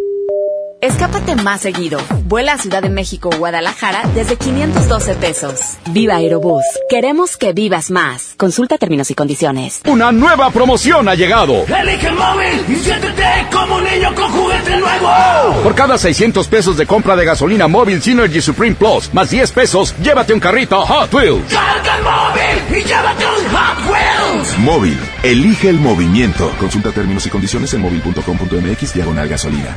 Escápate 0.87 1.35
más 1.35 1.63
seguido. 1.63 1.99
Vuela 2.27 2.53
a 2.53 2.59
Ciudad 2.59 2.81
de 2.81 2.91
México 2.91 3.29
o 3.35 3.37
Guadalajara 3.37 4.09
desde 4.15 4.37
512 4.37 5.15
pesos. 5.17 5.61
Viva 5.91 6.15
Aerobús. 6.15 6.63
Queremos 6.89 7.37
que 7.37 7.53
vivas 7.53 7.91
más. 7.91 8.35
Consulta 8.37 8.79
términos 8.79 9.11
y 9.11 9.17
condiciones. 9.17 9.81
Una 9.87 10.13
nueva 10.13 10.49
promoción 10.51 11.09
ha 11.09 11.17
llegado. 11.17 11.65
Elige 11.67 12.07
el 12.07 12.15
móvil 12.15 12.65
y 12.69 12.77
siéntete 12.77 13.25
como 13.51 13.75
un 13.75 13.85
niño 13.85 14.15
con 14.15 14.31
juguete 14.31 14.77
nuevo. 14.77 15.63
Por 15.65 15.75
cada 15.75 15.99
600 15.99 16.47
pesos 16.47 16.77
de 16.77 16.87
compra 16.87 17.17
de 17.17 17.25
gasolina 17.25 17.67
móvil 17.67 18.01
Synergy 18.01 18.41
Supreme 18.41 18.77
Plus, 18.77 19.13
más 19.13 19.29
10 19.29 19.51
pesos, 19.51 19.93
llévate 20.01 20.35
un 20.35 20.39
carrito 20.39 20.87
Hot 20.87 21.13
Wheels. 21.13 21.53
Carga 21.53 21.97
el 21.97 22.05
móvil 22.05 22.79
y 22.79 22.85
llévate 22.85 23.25
un 23.27 23.57
Hot 23.57 23.91
Wheels. 23.91 24.59
Móvil, 24.59 24.99
elige 25.25 25.69
el 25.69 25.81
movimiento. 25.81 26.49
Consulta 26.61 26.93
términos 26.93 27.27
y 27.27 27.31
condiciones 27.31 27.75
en 27.75 27.81
móvil.com.mx 27.81 28.95
diagonal 28.95 29.29
gasolina. 29.29 29.77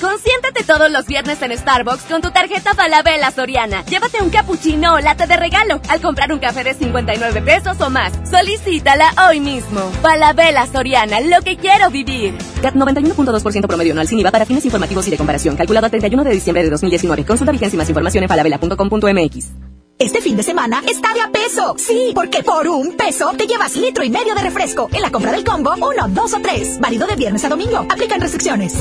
Consiéntate 0.00 0.62
todos 0.64 0.90
los 0.90 1.06
viernes 1.06 1.40
en 1.40 1.56
Starbucks 1.56 2.02
con 2.04 2.20
tu 2.20 2.30
tarjeta 2.30 2.74
Falabella 2.74 3.30
Soriana. 3.30 3.84
Llévate 3.86 4.22
un 4.22 4.30
cappuccino 4.30 4.94
o 4.94 5.00
latte 5.00 5.26
de 5.26 5.36
regalo 5.36 5.80
al 5.88 6.00
comprar 6.00 6.32
un 6.32 6.38
café 6.38 6.64
de 6.64 6.74
59 6.74 7.42
pesos 7.42 7.80
o 7.80 7.90
más. 7.90 8.12
Solicítala 8.30 9.12
hoy 9.28 9.40
mismo. 9.40 9.80
Falabella 10.02 10.66
Soriana, 10.66 11.20
lo 11.20 11.40
que 11.42 11.56
quiero 11.56 11.90
vivir. 11.90 12.34
CAT 12.62 12.74
91.2% 12.74 13.66
promedio 13.66 13.92
anual 13.92 14.08
sin 14.08 14.20
IVA 14.20 14.30
para 14.30 14.44
fines 14.44 14.64
informativos 14.64 15.06
y 15.08 15.10
de 15.10 15.16
comparación. 15.16 15.56
Calculado 15.56 15.86
a 15.86 15.90
31 15.90 16.24
de 16.24 16.30
diciembre 16.30 16.62
de 16.62 16.70
2019. 16.70 17.24
Consulta 17.24 17.52
vigencia 17.52 17.76
y 17.76 17.78
más 17.78 17.88
información 17.88 18.24
en 18.24 18.28
falabella.com.mx. 18.28 19.50
Este 19.98 20.20
fin 20.20 20.36
de 20.36 20.42
semana 20.42 20.82
está 20.86 21.14
de 21.14 21.22
a 21.22 21.30
peso. 21.30 21.74
Sí, 21.78 22.12
porque 22.14 22.42
por 22.42 22.68
un 22.68 22.92
peso 22.98 23.32
te 23.34 23.46
llevas 23.46 23.74
litro 23.76 24.04
y 24.04 24.10
medio 24.10 24.34
de 24.34 24.42
refresco. 24.42 24.90
En 24.92 25.00
la 25.00 25.10
compra 25.10 25.32
del 25.32 25.42
combo, 25.42 25.72
uno, 25.74 26.06
dos 26.08 26.34
o 26.34 26.40
tres. 26.42 26.78
Válido 26.78 27.06
de 27.06 27.16
viernes 27.16 27.42
a 27.44 27.48
domingo. 27.48 27.78
Aplican 27.78 28.20
restricciones. 28.20 28.74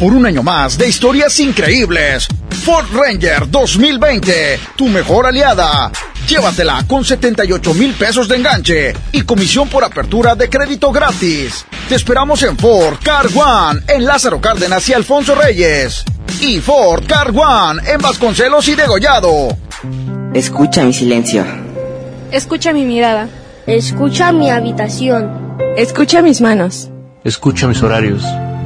Por 0.00 0.14
un 0.14 0.24
año 0.24 0.42
más 0.42 0.78
de 0.78 0.88
historias 0.88 1.38
increíbles. 1.40 2.26
Ford 2.64 2.86
Ranger 2.90 3.50
2020, 3.50 4.58
tu 4.74 4.86
mejor 4.86 5.26
aliada. 5.26 5.92
Llévatela 6.26 6.84
con 6.88 7.04
78 7.04 7.74
mil 7.74 7.92
pesos 7.92 8.26
de 8.26 8.36
enganche 8.36 8.94
y 9.12 9.20
comisión 9.20 9.68
por 9.68 9.84
apertura 9.84 10.34
de 10.34 10.48
crédito 10.48 10.90
gratis. 10.90 11.66
Te 11.86 11.96
esperamos 11.96 12.42
en 12.44 12.56
Ford 12.56 12.96
Car 13.02 13.26
One, 13.26 13.82
en 13.88 14.06
Lázaro 14.06 14.40
Cárdenas 14.40 14.88
y 14.88 14.94
Alfonso 14.94 15.34
Reyes. 15.34 16.02
Y 16.40 16.60
Ford 16.60 17.04
Car 17.06 17.32
One, 17.36 17.82
en 17.86 18.00
Vasconcelos 18.00 18.68
y 18.68 18.76
Degollado. 18.76 19.54
Escucha 20.32 20.82
mi 20.82 20.94
silencio. 20.94 21.44
Escucha 22.32 22.72
mi 22.72 22.86
mirada. 22.86 23.28
Escucha 23.66 24.32
mi 24.32 24.48
habitación. 24.48 25.58
Escucha 25.76 26.22
mis 26.22 26.40
manos. 26.40 26.88
Escucha 27.22 27.68
mis 27.68 27.82
horarios. 27.82 28.24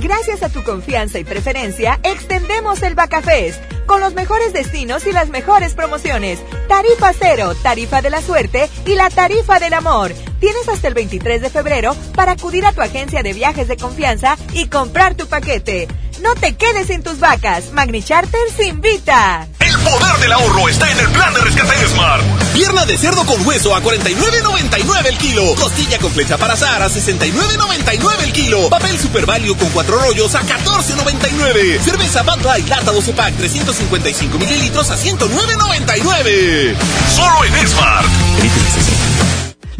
Gracias 0.00 0.42
a 0.42 0.48
tu 0.48 0.62
confianza 0.62 1.18
y 1.18 1.24
preferencia, 1.24 2.00
extendemos 2.02 2.82
el 2.82 2.94
Bacafest 2.94 3.60
con 3.84 4.00
los 4.00 4.14
mejores 4.14 4.54
destinos 4.54 5.06
y 5.06 5.12
las 5.12 5.28
mejores 5.28 5.74
promociones. 5.74 6.40
Tarifa 6.68 7.12
cero, 7.12 7.52
tarifa 7.62 8.00
de 8.00 8.08
la 8.08 8.22
suerte 8.22 8.70
y 8.86 8.94
la 8.94 9.10
tarifa 9.10 9.58
del 9.58 9.74
amor. 9.74 10.14
Tienes 10.40 10.66
hasta 10.70 10.88
el 10.88 10.94
23 10.94 11.42
de 11.42 11.50
febrero 11.50 11.94
para 12.14 12.32
acudir 12.32 12.64
a 12.64 12.72
tu 12.72 12.80
agencia 12.80 13.22
de 13.22 13.34
viajes 13.34 13.68
de 13.68 13.76
confianza 13.76 14.38
y 14.54 14.68
comprar 14.68 15.16
tu 15.16 15.26
paquete. 15.26 15.86
No 16.22 16.34
te 16.34 16.54
quedes 16.54 16.88
sin 16.88 17.02
tus 17.02 17.18
vacas. 17.18 17.72
Magni 17.72 18.02
Charter 18.02 18.40
se 18.54 18.66
invita. 18.66 19.48
El 19.58 19.78
poder 19.78 20.16
del 20.20 20.32
ahorro 20.32 20.68
está 20.68 20.90
en 20.90 20.98
el 20.98 21.08
plan 21.10 21.32
de 21.32 21.40
rescate 21.40 21.78
de 21.78 21.88
Smart. 21.88 22.22
Pierna 22.52 22.84
de 22.84 22.98
cerdo 22.98 23.24
con 23.24 23.46
hueso 23.46 23.74
a 23.74 23.82
49.99 23.82 25.06
el 25.06 25.18
kilo. 25.18 25.54
Costilla 25.54 25.98
con 25.98 26.10
flecha 26.10 26.36
para 26.36 26.54
azar 26.54 26.82
a 26.82 26.88
69.99 26.88 28.22
el 28.24 28.32
kilo. 28.32 28.68
Papel 28.68 28.98
Super 28.98 29.24
Value 29.24 29.56
con 29.56 29.70
cuatro 29.70 29.98
rollos 29.98 30.34
a 30.34 30.42
14.99. 30.42 31.80
Cerveza 31.80 32.22
Bud 32.22 32.44
Light 32.44 32.68
lata 32.68 32.92
12 32.92 33.12
pack 33.14 33.36
355 33.36 34.38
mililitros 34.38 34.90
a 34.90 34.96
109.99. 34.96 36.76
Solo 37.14 37.44
en 37.44 37.68
Smart. 37.68 38.06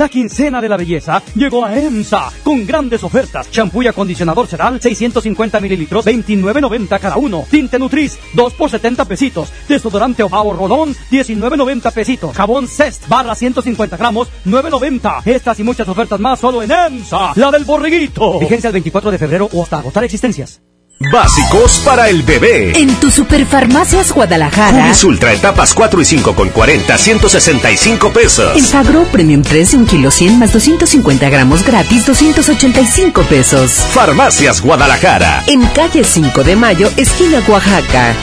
La 0.00 0.08
quincena 0.08 0.62
de 0.62 0.68
la 0.70 0.78
belleza 0.78 1.22
llegó 1.34 1.62
a 1.62 1.78
EMSA 1.78 2.32
con 2.42 2.66
grandes 2.66 3.04
ofertas. 3.04 3.50
Champú 3.50 3.82
y 3.82 3.86
acondicionador 3.86 4.46
Sedal, 4.46 4.80
650 4.80 5.60
mililitros, 5.60 6.06
29.90 6.06 6.98
cada 6.98 7.18
uno. 7.18 7.44
Tinte 7.50 7.78
Nutris, 7.78 8.18
2 8.32 8.54
por 8.54 8.70
70 8.70 9.04
pesitos. 9.04 9.52
Desodorante 9.68 10.22
Obao 10.22 10.54
Rodón, 10.54 10.94
19.90 11.10 11.92
pesitos. 11.92 12.34
Jabón 12.34 12.66
Cest, 12.66 13.08
barra 13.08 13.34
150 13.34 13.98
gramos, 13.98 14.28
9.90. 14.46 15.20
Estas 15.26 15.60
y 15.60 15.64
muchas 15.64 15.86
ofertas 15.86 16.18
más 16.18 16.40
solo 16.40 16.62
en 16.62 16.70
EMSA, 16.70 17.32
la 17.34 17.50
del 17.50 17.66
borreguito. 17.66 18.40
Vigencia 18.40 18.68
el 18.68 18.72
24 18.72 19.10
de 19.10 19.18
febrero 19.18 19.50
o 19.52 19.62
hasta 19.62 19.80
agotar 19.80 20.02
existencias. 20.04 20.62
Básicos 21.08 21.80
para 21.82 22.10
el 22.10 22.22
bebé. 22.22 22.78
En 22.78 22.94
tu 22.96 23.10
Superfarmacias 23.10 24.12
Guadalajara. 24.12 24.82
Cubis 24.82 25.02
Ultra 25.02 25.32
etapas 25.32 25.72
4 25.72 25.98
y 26.02 26.04
5 26.04 26.34
con 26.34 26.50
40, 26.50 26.98
165 26.98 28.12
pesos. 28.12 28.54
En 28.54 28.62
Fagro 28.66 29.04
Premium 29.04 29.40
3 29.40 29.70
de 29.70 29.76
1 29.78 29.86
kilo 29.86 30.10
100 30.10 30.38
más 30.38 30.52
250 30.52 31.30
gramos 31.30 31.64
gratis, 31.64 32.04
285 32.04 33.22
pesos. 33.22 33.70
Farmacias 33.94 34.60
Guadalajara. 34.60 35.42
En 35.46 35.66
calle 35.68 36.04
5 36.04 36.44
de 36.44 36.54
Mayo, 36.54 36.90
esquina 36.98 37.42
Oaxaca. 37.48 38.14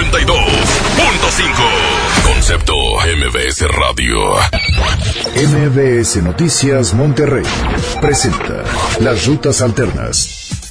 92.5. 0.00 2.24
Concepto 2.24 2.72
MBS 3.04 3.68
Radio. 3.68 4.32
MBS 5.36 6.16
Noticias 6.22 6.94
Monterrey 6.94 7.44
presenta 8.00 8.64
Las 9.00 9.26
Rutas 9.26 9.60
Alternas. 9.60 10.69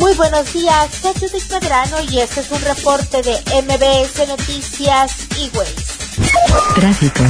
Muy 0.00 0.14
buenos 0.14 0.50
días, 0.54 0.88
soy 1.02 1.12
Judith 1.12 1.50
Medrano 1.50 2.00
y 2.00 2.20
este 2.20 2.40
es 2.40 2.50
un 2.50 2.60
reporte 2.62 3.20
de 3.20 3.32
MBS 3.62 4.26
Noticias 4.26 5.12
y 5.36 5.50
Tráfico. 6.74 7.22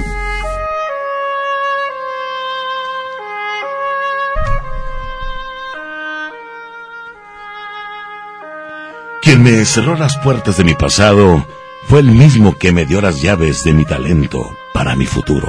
Quien 9.22 9.42
me 9.42 9.64
cerró 9.64 9.96
las 9.96 10.16
puertas 10.18 10.56
de 10.56 10.64
mi 10.64 10.74
pasado 10.74 11.46
fue 11.86 12.00
el 12.00 12.10
mismo 12.10 12.58
que 12.58 12.72
me 12.72 12.84
dio 12.84 13.00
las 13.00 13.22
llaves 13.22 13.62
de 13.62 13.72
mi 13.72 13.84
talento 13.84 14.57
para 14.78 14.94
mi 14.94 15.06
futuro. 15.06 15.48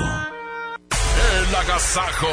El 0.89 1.55
Agasajo. 1.55 2.27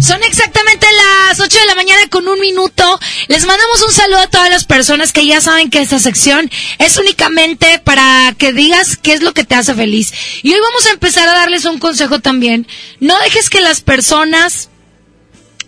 Son 0.00 0.22
exactamente 0.22 0.86
las 0.96 1.38
8 1.38 1.58
de 1.58 1.66
la 1.66 1.74
mañana 1.74 2.08
con 2.08 2.26
un 2.26 2.40
minuto. 2.40 2.98
Les 3.28 3.44
mandamos 3.44 3.82
un 3.82 3.92
saludo 3.92 4.20
a 4.20 4.26
todas 4.28 4.48
las 4.48 4.64
personas 4.64 5.12
que 5.12 5.26
ya 5.26 5.42
saben 5.42 5.68
que 5.68 5.82
esta 5.82 5.98
sección 5.98 6.50
es 6.78 6.96
únicamente 6.96 7.82
para 7.84 8.34
que 8.38 8.54
digas 8.54 8.96
qué 8.96 9.12
es 9.12 9.22
lo 9.22 9.34
que 9.34 9.44
te 9.44 9.54
hace 9.54 9.74
feliz. 9.74 10.14
Y 10.42 10.54
hoy 10.54 10.60
vamos 10.60 10.86
a 10.86 10.92
empezar 10.92 11.28
a 11.28 11.34
darles 11.34 11.66
un 11.66 11.78
consejo 11.78 12.20
también. 12.20 12.66
No 12.98 13.18
dejes 13.18 13.50
que 13.50 13.60
las 13.60 13.82
personas 13.82 14.70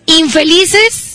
infelices 0.06 1.07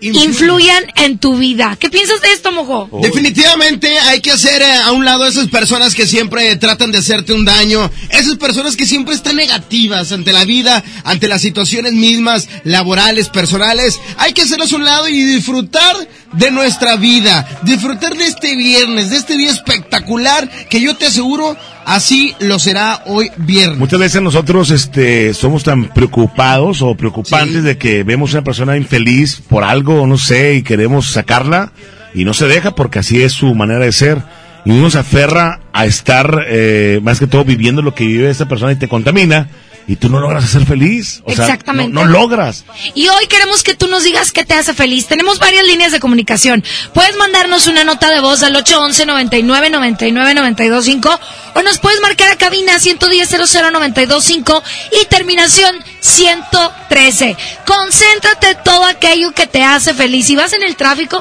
influyan 0.00 0.84
en 0.96 1.18
tu 1.18 1.36
vida. 1.36 1.76
¿Qué 1.78 1.90
piensas 1.90 2.20
de 2.20 2.32
esto, 2.32 2.52
mojo? 2.52 2.88
Definitivamente 3.02 3.98
hay 3.98 4.20
que 4.20 4.30
hacer 4.30 4.62
eh, 4.62 4.76
a 4.84 4.92
un 4.92 5.04
lado 5.04 5.26
esas 5.26 5.48
personas 5.48 5.94
que 5.94 6.06
siempre 6.06 6.56
tratan 6.56 6.92
de 6.92 6.98
hacerte 6.98 7.32
un 7.32 7.44
daño, 7.44 7.90
esas 8.10 8.36
personas 8.36 8.76
que 8.76 8.86
siempre 8.86 9.14
están 9.14 9.36
negativas 9.36 10.12
ante 10.12 10.32
la 10.32 10.44
vida, 10.44 10.82
ante 11.04 11.28
las 11.28 11.42
situaciones 11.42 11.92
mismas, 11.92 12.48
laborales, 12.64 13.28
personales. 13.28 13.98
Hay 14.16 14.32
que 14.32 14.42
hacerlos 14.42 14.72
a 14.72 14.76
un 14.76 14.84
lado 14.84 15.08
y 15.08 15.24
disfrutar 15.24 15.96
de 16.32 16.50
nuestra 16.50 16.96
vida, 16.96 17.46
disfrutar 17.62 18.14
de 18.14 18.26
este 18.26 18.56
viernes, 18.56 19.10
de 19.10 19.16
este 19.16 19.36
día 19.36 19.50
espectacular 19.50 20.48
que 20.68 20.80
yo 20.80 20.96
te 20.96 21.06
aseguro 21.06 21.56
así 21.84 22.34
lo 22.38 22.58
será 22.58 23.02
hoy 23.06 23.30
viernes. 23.36 23.78
Muchas 23.78 24.00
veces 24.00 24.22
nosotros 24.22 24.70
este, 24.70 25.34
somos 25.34 25.64
tan 25.64 25.88
preocupados 25.88 26.82
o 26.82 26.94
preocupantes 26.94 27.64
de 27.64 27.78
que 27.78 28.04
vemos 28.04 28.32
una 28.32 28.44
persona 28.44 28.76
infeliz 28.76 29.40
por 29.48 29.64
algo, 29.64 30.06
no 30.06 30.18
sé, 30.18 30.54
y 30.54 30.62
queremos 30.62 31.10
sacarla 31.10 31.72
y 32.14 32.24
no 32.24 32.34
se 32.34 32.46
deja 32.46 32.72
porque 32.72 33.00
así 33.00 33.22
es 33.22 33.32
su 33.32 33.54
manera 33.54 33.84
de 33.84 33.92
ser. 33.92 34.22
Y 34.64 34.72
uno 34.72 34.90
se 34.90 34.98
aferra 34.98 35.60
a 35.72 35.86
estar, 35.86 36.44
eh, 36.46 37.00
más 37.02 37.18
que 37.18 37.26
todo, 37.26 37.44
viviendo 37.44 37.80
lo 37.80 37.94
que 37.94 38.04
vive 38.04 38.28
esa 38.28 38.46
persona 38.46 38.72
y 38.72 38.76
te 38.76 38.88
contamina 38.88 39.48
y 39.90 39.96
tú 39.96 40.08
no 40.08 40.20
logras 40.20 40.48
ser 40.48 40.64
feliz. 40.66 41.20
O 41.24 41.32
Exactamente. 41.32 41.92
Sea, 41.92 42.04
no, 42.04 42.08
logras. 42.08 42.64
Y 42.94 43.08
hoy 43.08 43.26
queremos 43.26 43.64
que 43.64 43.74
tú 43.74 43.88
nos 43.88 44.04
digas 44.04 44.30
qué 44.30 44.44
te 44.44 44.54
hace 44.54 44.72
feliz. 44.72 45.08
Tenemos 45.08 45.40
varias 45.40 45.64
líneas 45.64 45.90
de 45.90 45.98
comunicación. 45.98 46.62
Puedes 46.94 47.16
mandarnos 47.16 47.66
una 47.66 47.82
nota 47.82 48.08
de 48.08 48.20
voz 48.20 48.40
al 48.44 48.54
811 48.54 49.04
99 49.04 49.68
99 49.68 50.34
925 50.34 51.20
o 51.56 51.62
nos 51.62 51.80
puedes 51.80 52.00
marcar 52.02 52.30
a 52.30 52.38
cabina 52.38 52.78
110 52.78 53.28
00 53.30 53.70
925 53.72 54.62
y 55.02 55.06
terminación 55.06 55.74
113. 55.98 57.36
Concéntrate 57.66 58.54
todo 58.64 58.84
aquello 58.84 59.32
que 59.32 59.48
te 59.48 59.64
hace 59.64 59.92
feliz. 59.92 60.26
Si 60.26 60.36
vas 60.36 60.52
en 60.52 60.62
el 60.62 60.76
tráfico, 60.76 61.20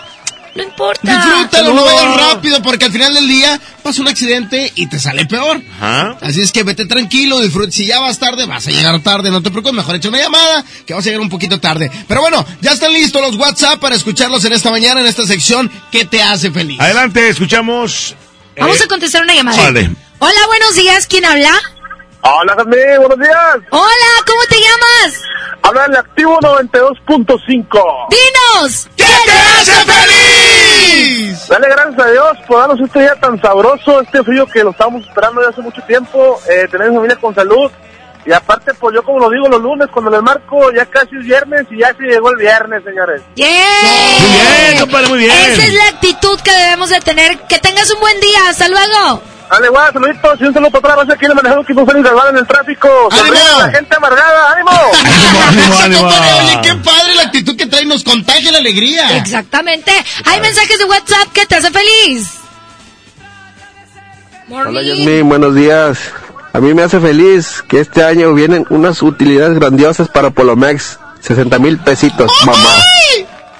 no 0.55 0.63
importa. 0.63 1.01
Disfrútalo, 1.01 1.73
no 1.73 1.85
vayas 1.85 2.15
rápido, 2.15 2.61
porque 2.61 2.85
al 2.85 2.91
final 2.91 3.13
del 3.13 3.27
día 3.27 3.59
pasa 3.83 4.01
un 4.01 4.07
accidente 4.07 4.71
y 4.75 4.87
te 4.87 4.99
sale 4.99 5.25
peor. 5.25 5.61
Así 6.21 6.41
es 6.41 6.51
que 6.51 6.63
vete 6.63 6.85
tranquilo, 6.85 7.39
disfruta. 7.41 7.71
Si 7.71 7.85
ya 7.85 7.99
vas 7.99 8.19
tarde, 8.19 8.45
vas 8.45 8.67
a 8.67 8.71
llegar 8.71 8.99
tarde, 9.01 9.29
no 9.29 9.41
te 9.41 9.51
preocupes, 9.51 9.75
mejor 9.75 9.95
echa 9.95 10.09
una 10.09 10.19
llamada, 10.19 10.63
que 10.85 10.93
vas 10.93 11.03
a 11.03 11.05
llegar 11.05 11.21
un 11.21 11.29
poquito 11.29 11.59
tarde. 11.59 11.91
Pero 12.07 12.21
bueno, 12.21 12.45
ya 12.61 12.71
están 12.71 12.93
listos 12.93 13.21
los 13.21 13.35
WhatsApp 13.35 13.79
para 13.79 13.95
escucharlos 13.95 14.43
en 14.45 14.53
esta 14.53 14.71
mañana, 14.71 15.01
en 15.01 15.07
esta 15.07 15.25
sección 15.25 15.69
¿Qué 15.91 16.05
te 16.05 16.21
hace 16.21 16.51
feliz? 16.51 16.79
Adelante, 16.79 17.29
escuchamos. 17.29 18.15
Vamos 18.57 18.79
eh, 18.79 18.83
a 18.83 18.87
contestar 18.87 19.23
una 19.23 19.33
llamada. 19.33 19.57
Vale. 19.57 19.91
Hola, 20.19 20.47
buenos 20.47 20.75
días, 20.75 21.07
¿quién 21.07 21.25
habla? 21.25 21.53
Hola, 22.21 22.53
Jasmine, 22.55 22.97
buenos 22.97 23.19
días. 23.19 23.57
Hola, 23.71 24.23
¿cómo 24.27 24.41
te 24.49 24.55
llamas? 24.55 25.21
Habla 25.63 25.85
el 25.85 25.95
activo 25.95 26.37
92.5. 26.39 28.07
¡Dinos! 28.09 28.89
¿Qué 28.97 29.05
te 29.25 29.31
hace 29.31 29.71
feliz? 29.85 31.47
Dale 31.47 31.69
gracias 31.69 31.99
a 31.99 32.11
Dios 32.11 32.37
por 32.47 32.59
darnos 32.59 32.79
este 32.81 32.99
día 32.99 33.15
tan 33.21 33.41
sabroso, 33.41 34.01
este 34.01 34.23
frío 34.23 34.45
que 34.47 34.63
lo 34.63 34.71
estábamos 34.71 35.07
esperando 35.07 35.39
desde 35.39 35.53
hace 35.53 35.61
mucho 35.61 35.81
tiempo, 35.83 36.39
eh, 36.49 36.67
tener 36.69 36.89
familia 36.89 37.15
con 37.15 37.33
salud. 37.33 37.71
Y 38.25 38.33
aparte, 38.33 38.73
pues 38.73 38.93
yo 38.93 39.01
como 39.03 39.19
lo 39.19 39.29
digo 39.29 39.47
los 39.47 39.61
lunes, 39.61 39.87
cuando 39.91 40.11
les 40.11 40.21
marco, 40.21 40.71
ya 40.71 40.85
casi 40.85 41.15
es 41.15 41.23
viernes 41.23 41.65
y 41.71 41.79
ya 41.79 41.95
se 41.95 42.03
llegó 42.03 42.31
el 42.31 42.37
viernes, 42.37 42.83
señores. 42.83 43.21
¡Bien! 43.35 43.49
Muy 44.19 44.67
bien, 44.67 44.79
compadre, 44.81 45.07
muy 45.07 45.19
bien. 45.19 45.31
Esa 45.31 45.63
es 45.65 45.73
la 45.73 45.87
actitud 45.87 46.39
que 46.41 46.51
debemos 46.51 46.89
de 46.89 46.99
tener. 46.99 47.39
Que 47.47 47.59
tengas 47.59 47.89
un 47.91 47.99
buen 48.01 48.19
día. 48.19 48.49
Hasta 48.49 48.67
luego. 48.67 49.21
Dale, 49.49 49.69
guau, 49.69 49.91
saluditos 49.91 50.41
y 50.41 50.43
un 50.43 50.53
saludo 50.53 50.69
para 50.79 50.93
atrás, 50.93 51.15
aquí 51.15 51.27
le 51.27 51.33
manejando 51.33 51.65
que 51.65 51.73
fue 51.73 51.83
en 51.83 52.37
el 52.37 52.47
tráfico. 52.47 53.09
A 53.11 53.65
la 53.65 53.71
gente 53.71 53.95
amargada, 53.95 54.51
ánimo. 54.51 54.71
ánimo, 55.47 55.79
ánimo. 55.79 56.07
Oye, 56.39 56.59
qué 56.61 56.75
padre 56.75 57.15
la 57.15 57.23
actitud 57.23 57.57
que 57.57 57.65
trae, 57.65 57.85
nos 57.85 58.03
contagia 58.03 58.51
la 58.51 58.59
alegría. 58.59 59.17
Exactamente. 59.17 59.91
Hay 60.25 60.39
mensajes 60.41 60.77
de 60.77 60.85
WhatsApp 60.85 61.33
que 61.33 61.45
te 61.47 61.55
hacen 61.55 61.73
feliz. 61.73 62.29
Hola, 64.49 64.81
Yasmin, 64.81 65.27
buenos 65.27 65.55
días. 65.55 65.99
A 66.53 66.59
mí 66.59 66.73
me 66.73 66.83
hace 66.83 66.99
feliz 66.99 67.63
que 67.67 67.79
este 67.79 68.03
año 68.03 68.33
vienen 68.33 68.65
unas 68.69 69.01
utilidades 69.01 69.57
grandiosas 69.59 70.07
para 70.09 70.29
Polomex. 70.29 70.99
60 71.21 71.59
mil 71.59 71.77
pesitos, 71.79 72.31
mamá. 72.45 72.69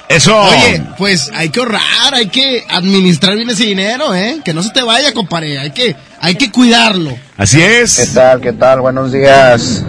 Eso. 0.09 0.35
Oye, 0.35 0.81
pues 0.97 1.29
hay 1.35 1.49
que 1.49 1.59
ahorrar, 1.59 2.13
hay 2.13 2.29
que 2.29 2.63
administrar 2.67 3.35
bien 3.35 3.47
ese 3.51 3.65
dinero, 3.65 4.15
¿eh? 4.15 4.39
Que 4.43 4.55
no 4.55 4.63
se 4.63 4.71
te 4.71 4.81
vaya, 4.81 5.13
compadre. 5.13 5.59
Hay 5.59 5.69
que, 5.69 5.95
hay 6.19 6.33
que 6.33 6.51
cuidarlo. 6.51 7.11
Así 7.37 7.61
es. 7.61 7.95
¿Qué 7.99 8.15
tal? 8.15 8.41
¿Qué 8.41 8.53
tal? 8.53 8.81
Buenos 8.81 9.11
días. 9.11 9.85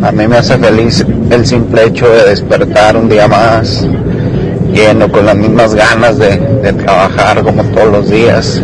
A 0.00 0.12
mí 0.12 0.28
me 0.28 0.36
hace 0.36 0.56
feliz 0.58 1.04
el 1.30 1.44
simple 1.44 1.86
hecho 1.86 2.08
de 2.08 2.28
despertar 2.30 2.96
un 2.96 3.08
día 3.08 3.26
más, 3.26 3.84
lleno 4.72 5.10
con 5.10 5.26
las 5.26 5.34
mismas 5.34 5.74
ganas 5.74 6.18
de, 6.18 6.36
de 6.36 6.72
trabajar 6.74 7.42
como 7.42 7.64
todos 7.64 7.90
los 7.90 8.10
días. 8.10 8.62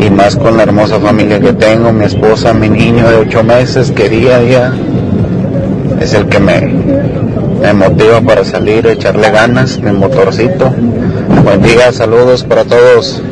Y 0.00 0.10
más 0.10 0.34
con 0.34 0.56
la 0.56 0.64
hermosa 0.64 0.98
familia 0.98 1.38
que 1.38 1.52
tengo, 1.52 1.92
mi 1.92 2.06
esposa, 2.06 2.52
mi 2.52 2.68
niño 2.68 3.08
de 3.08 3.14
ocho 3.14 3.44
meses, 3.44 3.92
que 3.92 4.08
día 4.08 4.38
a 4.38 4.40
día 4.40 4.72
es 6.00 6.14
el 6.14 6.28
que 6.28 6.40
me, 6.40 6.74
me 7.64 7.72
motiva 7.72 8.20
para 8.20 8.44
salir, 8.44 8.86
echarle 8.86 9.30
ganas, 9.30 9.78
mi 9.78 9.90
motorcito. 9.90 10.68
Buen 11.42 11.62
día, 11.62 11.90
saludos 11.92 12.44
para 12.44 12.62
todos. 12.62 13.22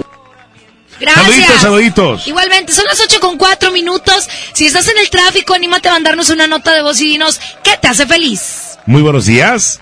Gracias. 0.98 1.26
Saluditos, 1.26 1.60
saluditos. 1.60 2.28
Igualmente, 2.28 2.72
son 2.72 2.86
las 2.86 2.98
8 2.98 3.20
con 3.20 3.36
4 3.36 3.70
minutos. 3.72 4.26
Si 4.54 4.64
estás 4.64 4.88
en 4.88 4.96
el 4.96 5.10
tráfico, 5.10 5.52
anímate 5.52 5.90
a 5.90 5.92
mandarnos 5.92 6.30
una 6.30 6.46
nota 6.46 6.72
de 6.72 6.80
voz 6.80 6.98
y 7.02 7.08
dinos 7.08 7.38
qué 7.62 7.72
te 7.78 7.88
hace 7.88 8.06
feliz. 8.06 8.78
Muy 8.86 9.02
buenos 9.02 9.26
días. 9.26 9.80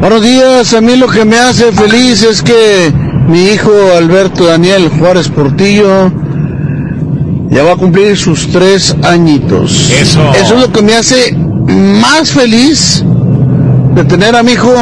Buenos 0.00 0.22
días, 0.22 0.72
a 0.72 0.80
mí 0.80 0.96
lo 0.96 1.08
que 1.08 1.26
me 1.26 1.38
hace 1.38 1.70
feliz 1.72 2.22
es 2.22 2.40
que 2.40 2.90
mi 3.26 3.50
hijo 3.50 3.72
Alberto 3.94 4.46
Daniel 4.46 4.88
Juárez 4.88 5.28
Portillo 5.28 6.10
ya 7.50 7.62
va 7.62 7.72
a 7.72 7.76
cumplir 7.76 8.16
sus 8.16 8.50
tres 8.50 8.96
añitos. 9.02 9.90
Eso. 9.90 10.32
Eso 10.32 10.54
es 10.54 10.60
lo 10.62 10.72
que 10.72 10.80
me 10.80 10.94
hace 10.94 11.34
más 11.34 12.30
feliz 12.30 13.04
de 13.98 14.04
tener 14.04 14.36
a 14.36 14.42
mi 14.42 14.52
hijo. 14.52 14.72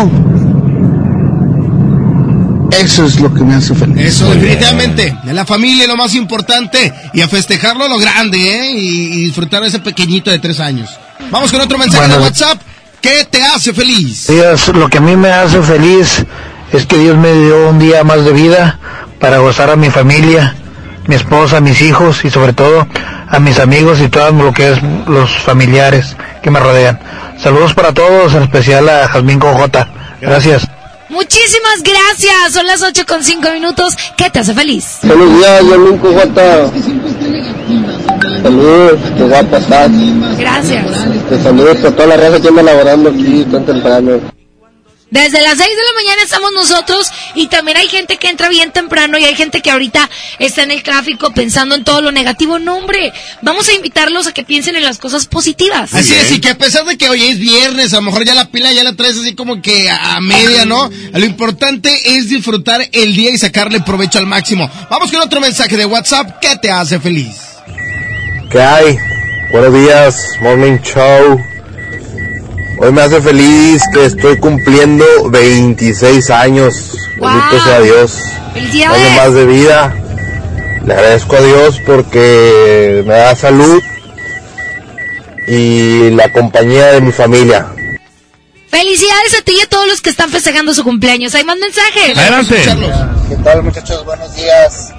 Eso 2.78 3.06
es 3.06 3.18
lo 3.20 3.32
que 3.32 3.42
me 3.42 3.54
hace 3.54 3.74
feliz. 3.74 3.96
Eso, 4.06 4.28
definitivamente. 4.34 5.16
De 5.24 5.32
la 5.32 5.46
familia 5.46 5.84
es 5.84 5.88
lo 5.88 5.96
más 5.96 6.14
importante. 6.14 6.92
Y 7.14 7.22
a 7.22 7.28
festejarlo 7.28 7.84
a 7.84 7.88
lo 7.88 7.98
grande, 7.98 8.36
¿eh? 8.38 8.72
Y, 8.72 8.88
y 9.14 9.24
disfrutar 9.26 9.62
de 9.62 9.68
ese 9.68 9.78
pequeñito 9.78 10.30
de 10.30 10.38
tres 10.38 10.60
años. 10.60 10.90
Vamos 11.30 11.50
con 11.50 11.60
otro 11.62 11.78
mensaje 11.78 12.02
Bueno. 12.06 12.16
de 12.18 12.22
WhatsApp. 12.24 12.60
¿Qué 13.00 13.26
te 13.30 13.42
hace 13.42 13.72
feliz? 13.72 14.26
Dios, 14.28 14.68
lo 14.68 14.88
que 14.88 14.98
a 14.98 15.00
mí 15.00 15.16
me 15.16 15.28
hace 15.30 15.62
feliz 15.62 16.24
es 16.72 16.86
que 16.86 16.98
Dios 16.98 17.16
me 17.16 17.32
dio 17.32 17.70
un 17.70 17.78
día 17.78 18.04
más 18.04 18.24
de 18.24 18.32
vida 18.32 18.78
para 19.20 19.38
gozar 19.38 19.70
a 19.70 19.76
mi 19.76 19.88
familia, 19.90 20.54
mi 21.06 21.14
esposa, 21.14 21.60
mis 21.60 21.80
hijos 21.82 22.24
y 22.24 22.30
sobre 22.30 22.52
todo 22.52 22.86
a 23.28 23.38
mis 23.38 23.58
amigos 23.58 24.00
y 24.00 24.08
todo 24.08 24.30
lo 24.32 24.52
que 24.52 24.72
es 24.72 24.78
los 25.06 25.30
familiares 25.38 26.16
que 26.42 26.50
me 26.50 26.60
rodean. 26.60 26.98
Saludos 27.38 27.74
para 27.74 27.92
todos, 27.92 28.34
en 28.34 28.44
especial 28.44 28.88
a 28.88 29.08
Jazmín 29.08 29.38
Cojota. 29.38 29.88
Gracias. 30.20 30.66
Muchísimas 31.08 31.82
gracias. 31.82 32.52
Son 32.52 32.66
las 32.66 32.82
8 32.82 33.04
con 33.06 33.22
5 33.22 33.50
minutos. 33.52 33.94
¿Qué 34.16 34.30
te 34.30 34.40
hace 34.40 34.54
feliz? 34.54 34.98
Buenos 35.02 35.28
días, 35.38 35.64
Jazmín 35.64 35.98
Cojota. 35.98 36.70
Saludos, 38.42 39.00
qué 39.16 39.22
guapa 39.24 39.58
estás. 39.58 39.90
Gracias. 40.38 40.86
Te 41.28 41.42
saludos 41.42 41.84
a 41.84 41.90
toda 41.90 42.06
la 42.06 42.16
raza 42.16 42.40
que 42.40 42.48
anda 42.48 42.62
laborando 42.62 43.10
aquí 43.10 43.44
tan 43.50 43.64
temprano. 43.64 44.35
Desde 45.10 45.40
las 45.40 45.56
6 45.56 45.60
de 45.60 45.64
la 45.66 46.02
mañana 46.02 46.22
estamos 46.24 46.52
nosotros 46.52 47.08
y 47.36 47.46
también 47.46 47.76
hay 47.76 47.86
gente 47.88 48.16
que 48.16 48.28
entra 48.28 48.48
bien 48.48 48.72
temprano 48.72 49.16
y 49.18 49.24
hay 49.24 49.36
gente 49.36 49.62
que 49.62 49.70
ahorita 49.70 50.10
está 50.40 50.64
en 50.64 50.72
el 50.72 50.82
tráfico 50.82 51.32
pensando 51.32 51.76
en 51.76 51.84
todo 51.84 52.02
lo 52.02 52.10
negativo. 52.10 52.58
No, 52.58 52.76
hombre, 52.76 53.12
vamos 53.40 53.68
a 53.68 53.74
invitarlos 53.74 54.26
a 54.26 54.34
que 54.34 54.42
piensen 54.42 54.74
en 54.74 54.82
las 54.82 54.98
cosas 54.98 55.26
positivas. 55.26 55.94
Así 55.94 56.12
es, 56.12 56.32
y 56.32 56.40
que 56.40 56.50
a 56.50 56.58
pesar 56.58 56.84
de 56.86 56.98
que 56.98 57.08
hoy 57.08 57.24
es 57.24 57.38
viernes, 57.38 57.92
a 57.92 57.96
lo 57.96 58.02
mejor 58.02 58.24
ya 58.24 58.34
la 58.34 58.48
pila 58.48 58.72
ya 58.72 58.82
la 58.82 58.94
traes 58.94 59.16
así 59.16 59.36
como 59.36 59.62
que 59.62 59.88
a 59.88 60.20
media, 60.20 60.64
¿no? 60.64 60.90
Lo 61.12 61.24
importante 61.24 62.16
es 62.16 62.28
disfrutar 62.28 62.88
el 62.90 63.14
día 63.14 63.30
y 63.30 63.38
sacarle 63.38 63.80
provecho 63.80 64.18
al 64.18 64.26
máximo. 64.26 64.68
Vamos 64.90 65.12
con 65.12 65.20
otro 65.20 65.40
mensaje 65.40 65.76
de 65.76 65.86
WhatsApp. 65.86 66.40
¿Qué 66.40 66.56
te 66.60 66.68
hace 66.68 66.98
feliz? 66.98 67.36
¿Qué 68.50 68.60
hay? 68.60 68.98
Buenos 69.52 69.72
días, 69.72 70.20
Morning 70.40 70.78
Show. 70.82 71.55
Hoy 72.78 72.92
me 72.92 73.02
hace 73.02 73.22
feliz 73.22 73.82
que 73.92 74.04
estoy 74.04 74.38
cumpliendo 74.38 75.04
26 75.30 76.30
años. 76.30 76.92
Bendito 77.18 77.64
sea 77.64 77.80
Dios. 77.80 78.18
Año 78.54 79.10
más 79.16 79.32
de 79.32 79.46
vida. 79.46 79.94
Le 80.84 80.92
agradezco 80.92 81.36
a 81.36 81.40
Dios 81.40 81.80
porque 81.86 83.02
me 83.06 83.14
da 83.14 83.34
salud 83.34 83.82
y 85.48 86.10
la 86.10 86.30
compañía 86.32 86.88
de 86.88 87.00
mi 87.00 87.12
familia. 87.12 87.66
Felicidades 88.68 89.38
a 89.38 89.42
ti 89.42 89.54
y 89.58 89.60
a 89.62 89.68
todos 89.68 89.88
los 89.88 90.02
que 90.02 90.10
están 90.10 90.28
festejando 90.30 90.74
su 90.74 90.84
cumpleaños. 90.84 91.34
Hay 91.34 91.44
más 91.44 91.56
mensajes. 91.56 92.16
Adelante. 92.18 92.62
¿Qué 93.28 93.36
tal 93.36 93.62
muchachos? 93.62 94.04
Buenos 94.04 94.36
días. 94.36 94.92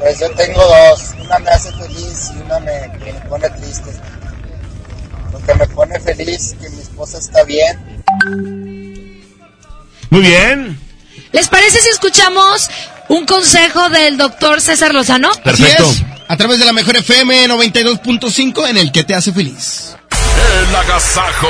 Pues 0.00 0.18
yo 0.18 0.28
tengo 0.30 0.60
dos. 0.60 1.14
Una 1.24 1.38
me 1.38 1.50
hace 1.50 1.70
feliz 1.72 2.32
y 2.34 2.42
una 2.42 2.58
me, 2.58 2.88
me 2.98 3.12
pone 3.28 3.48
triste. 3.50 3.90
Lo 5.32 5.40
que 5.40 5.54
me 5.54 5.66
pone 5.68 6.00
feliz 6.00 6.56
que 6.60 6.68
mi 6.70 6.80
esposa 6.80 7.18
está 7.18 7.44
bien. 7.44 7.78
Muy 10.10 10.20
bien. 10.22 10.78
¿Les 11.32 11.48
parece 11.48 11.80
si 11.80 11.88
escuchamos 11.88 12.68
un 13.08 13.26
consejo 13.26 13.88
del 13.90 14.16
doctor 14.16 14.60
César 14.60 14.92
Lozano? 14.92 15.30
Perfecto. 15.44 15.84
Así 15.84 16.02
es, 16.02 16.20
a 16.28 16.36
través 16.36 16.58
de 16.58 16.64
la 16.64 16.72
mejor 16.72 16.96
FM 16.96 17.48
92.5 17.48 18.68
en 18.68 18.76
el 18.76 18.90
que 18.90 19.04
te 19.04 19.14
hace 19.14 19.32
feliz. 19.32 19.96
El 20.20 20.74
agasajo. 20.74 21.48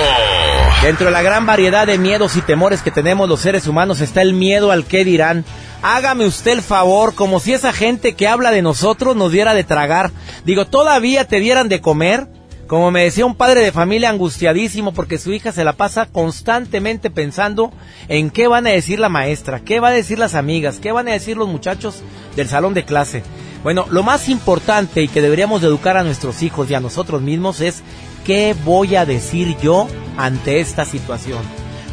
Dentro 0.82 1.06
de 1.06 1.12
la 1.12 1.22
gran 1.22 1.46
variedad 1.46 1.86
de 1.86 1.96
miedos 1.96 2.36
y 2.36 2.42
temores 2.42 2.82
que 2.82 2.90
tenemos 2.90 3.28
los 3.28 3.40
seres 3.40 3.66
humanos 3.66 4.00
está 4.00 4.20
el 4.20 4.34
miedo 4.34 4.70
al 4.70 4.84
que 4.84 5.04
dirán. 5.04 5.44
Hágame 5.82 6.26
usted 6.26 6.52
el 6.52 6.62
favor, 6.62 7.14
como 7.14 7.40
si 7.40 7.54
esa 7.54 7.72
gente 7.72 8.14
que 8.14 8.28
habla 8.28 8.50
de 8.50 8.60
nosotros 8.60 9.16
nos 9.16 9.32
diera 9.32 9.54
de 9.54 9.64
tragar. 9.64 10.10
Digo, 10.44 10.66
¿todavía 10.66 11.26
te 11.26 11.40
dieran 11.40 11.70
de 11.70 11.80
comer? 11.80 12.26
Como 12.70 12.92
me 12.92 13.02
decía 13.02 13.26
un 13.26 13.34
padre 13.34 13.62
de 13.62 13.72
familia 13.72 14.10
angustiadísimo 14.10 14.94
porque 14.94 15.18
su 15.18 15.32
hija 15.32 15.50
se 15.50 15.64
la 15.64 15.72
pasa 15.72 16.06
constantemente 16.06 17.10
pensando 17.10 17.72
en 18.06 18.30
qué 18.30 18.46
van 18.46 18.64
a 18.64 18.70
decir 18.70 19.00
la 19.00 19.08
maestra, 19.08 19.58
qué 19.58 19.80
van 19.80 19.92
a 19.92 19.96
decir 19.96 20.20
las 20.20 20.36
amigas, 20.36 20.78
qué 20.78 20.92
van 20.92 21.08
a 21.08 21.12
decir 21.12 21.36
los 21.36 21.48
muchachos 21.48 22.00
del 22.36 22.46
salón 22.46 22.72
de 22.72 22.84
clase. 22.84 23.24
Bueno, 23.64 23.86
lo 23.90 24.04
más 24.04 24.28
importante 24.28 25.02
y 25.02 25.08
que 25.08 25.20
deberíamos 25.20 25.62
de 25.62 25.66
educar 25.66 25.96
a 25.96 26.04
nuestros 26.04 26.44
hijos 26.44 26.70
y 26.70 26.74
a 26.74 26.80
nosotros 26.80 27.22
mismos 27.22 27.60
es 27.60 27.82
qué 28.24 28.54
voy 28.64 28.94
a 28.94 29.04
decir 29.04 29.56
yo 29.60 29.88
ante 30.16 30.60
esta 30.60 30.84
situación. 30.84 31.42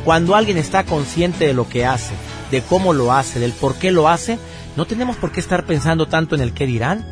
Cuando 0.06 0.36
alguien 0.36 0.60
está 0.60 0.84
consciente 0.84 1.48
de 1.48 1.56
lo 1.56 1.68
que 1.68 1.88
hace, 1.88 2.14
de 2.52 2.62
cómo 2.62 2.94
lo 2.94 3.14
hace, 3.14 3.40
del 3.40 3.54
por 3.54 3.80
qué 3.80 3.90
lo 3.90 4.10
hace, 4.10 4.38
no 4.76 4.86
tenemos 4.86 5.16
por 5.16 5.32
qué 5.32 5.40
estar 5.40 5.66
pensando 5.66 6.08
tanto 6.08 6.36
en 6.36 6.42
el 6.42 6.54
qué 6.54 6.68
dirán. 6.68 7.04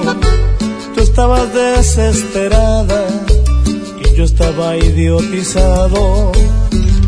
Tú 0.94 1.00
estabas 1.00 1.52
desesperada 1.52 3.08
y 3.98 4.16
yo 4.16 4.22
estaba 4.22 4.76
idiotizado. 4.76 6.30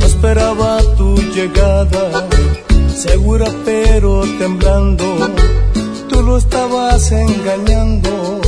No 0.01 0.07
esperaba 0.07 0.79
tu 0.97 1.15
llegada, 1.37 2.27
segura 2.97 3.47
pero 3.65 4.23
temblando. 4.39 5.05
Tú 6.09 6.23
lo 6.23 6.39
estabas 6.39 7.13
engañando 7.13 8.41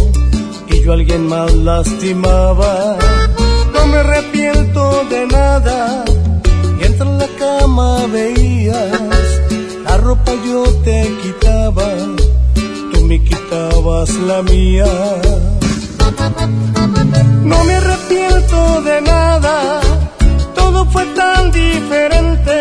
y 0.68 0.80
yo 0.80 0.90
a 0.90 0.94
alguien 0.94 1.28
más 1.28 1.54
lastimaba. 1.54 2.96
No 3.72 3.86
me 3.86 3.98
arrepiento 3.98 5.04
de 5.04 5.26
nada 5.26 6.04
y 6.80 6.84
entre 6.84 7.06
la 7.06 7.28
cama 7.38 8.06
veías 8.12 9.15
la 9.96 10.02
ropa 10.02 10.32
yo 10.44 10.64
te 10.84 10.98
quitaba, 11.22 11.86
tú 12.92 13.00
me 13.02 13.22
quitabas 13.22 14.10
la 14.30 14.42
mía. 14.42 14.86
No 17.42 17.64
me 17.64 17.74
arrepiento 17.74 18.82
de 18.82 19.00
nada, 19.00 19.80
todo 20.54 20.84
fue 20.86 21.04
tan 21.20 21.50
diferente, 21.50 22.56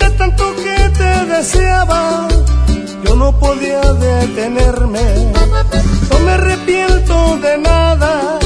de 0.00 0.10
tanto 0.16 0.44
que 0.64 0.78
te 1.00 1.12
deseaba, 1.34 2.28
yo 3.04 3.14
no 3.16 3.38
podía 3.38 3.80
detenerme. 3.80 5.06
No 6.10 6.18
me 6.24 6.32
arrepiento 6.32 7.38
de 7.46 7.58
nada, 7.58 8.38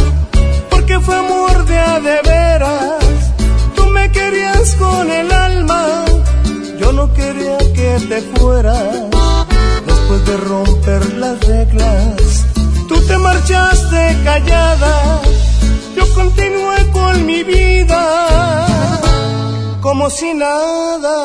porque 0.71 0.99
fue 0.99 1.17
amor 1.17 1.65
de 1.67 1.79
a 1.79 2.01
de 2.01 2.19
veras, 2.31 3.33
tú 3.77 3.87
me 3.87 4.11
querías 4.11 4.75
con 4.77 5.11
el 5.11 5.36
quería 7.15 7.59
que 7.59 7.99
te 8.09 8.23
fueras, 8.39 8.95
después 9.87 10.27
de 10.27 10.37
romper 10.37 11.15
las 11.15 11.41
reglas. 11.47 12.47
Tú 12.89 13.01
te 13.07 13.19
marchaste 13.19 14.19
callada, 14.25 15.21
yo 15.97 16.05
continué 16.15 16.91
con 16.93 17.27
mi 17.27 17.43
vida 17.43 18.67
como 19.81 20.11
si 20.11 20.35
nada. 20.35 21.17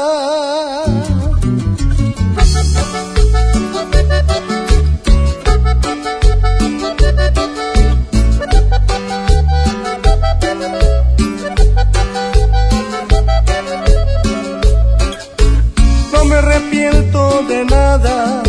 Arrepiento 16.82 17.44
de 17.48 17.66
nada, 17.66 18.44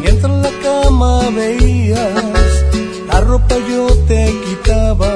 mientras 0.00 0.32
en 0.32 0.42
la 0.42 0.50
cama 0.62 1.30
veías 1.30 2.44
la 3.08 3.20
ropa 3.20 3.56
yo 3.68 3.86
te 4.06 4.32
quitaba, 4.44 5.12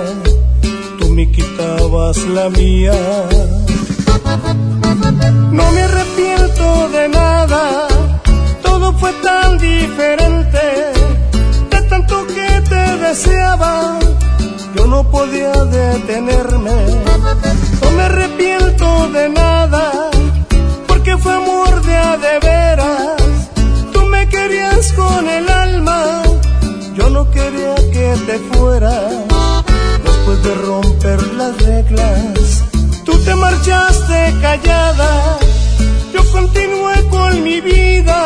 tú 0.99 1.09
me 1.11 1.31
quitabas 1.31 2.17
la 2.29 2.49
mía. 2.49 2.93
No 5.53 5.71
me 5.73 5.81
arrepiento 5.81 6.89
de 6.89 7.09
nada, 7.09 7.89
todo 8.63 8.93
fue 8.95 9.13
tan 9.23 9.59
diferente, 9.59 10.93
de 11.71 11.81
tanto 11.89 12.27
que 12.27 12.61
te 12.69 12.97
deseaba, 13.07 13.99
yo 14.75 14.87
no 14.87 15.09
podía 15.09 15.53
detenerme. 15.53 16.79
No 17.83 17.91
me 17.97 18.03
arrepiento 18.03 19.09
de 19.09 19.29
nada, 19.29 20.11
amor 21.41 21.83
de 21.83 21.97
a 21.97 22.17
de 22.17 22.39
veras, 22.39 23.23
tú 23.93 24.01
me 24.07 24.29
querías 24.29 24.93
con 24.93 25.29
el 25.29 25.49
alma, 25.49 26.23
yo 26.95 27.11
no 27.11 27.31
quería 27.31 27.75
que 27.95 28.09
te 28.27 28.39
fueras, 28.51 29.13
después 30.05 30.43
de 30.43 30.55
romper 30.55 31.21
las 31.41 31.53
reglas. 31.63 32.65
Tú 33.05 33.13
te 33.25 33.35
marchaste 33.35 34.35
callada, 34.41 35.39
yo 36.15 36.23
continué 36.33 36.97
con 37.09 37.43
mi 37.43 37.61
vida 37.61 38.21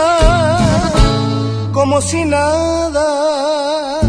como 1.73 2.01
si 2.01 2.24
nada. 2.24 4.03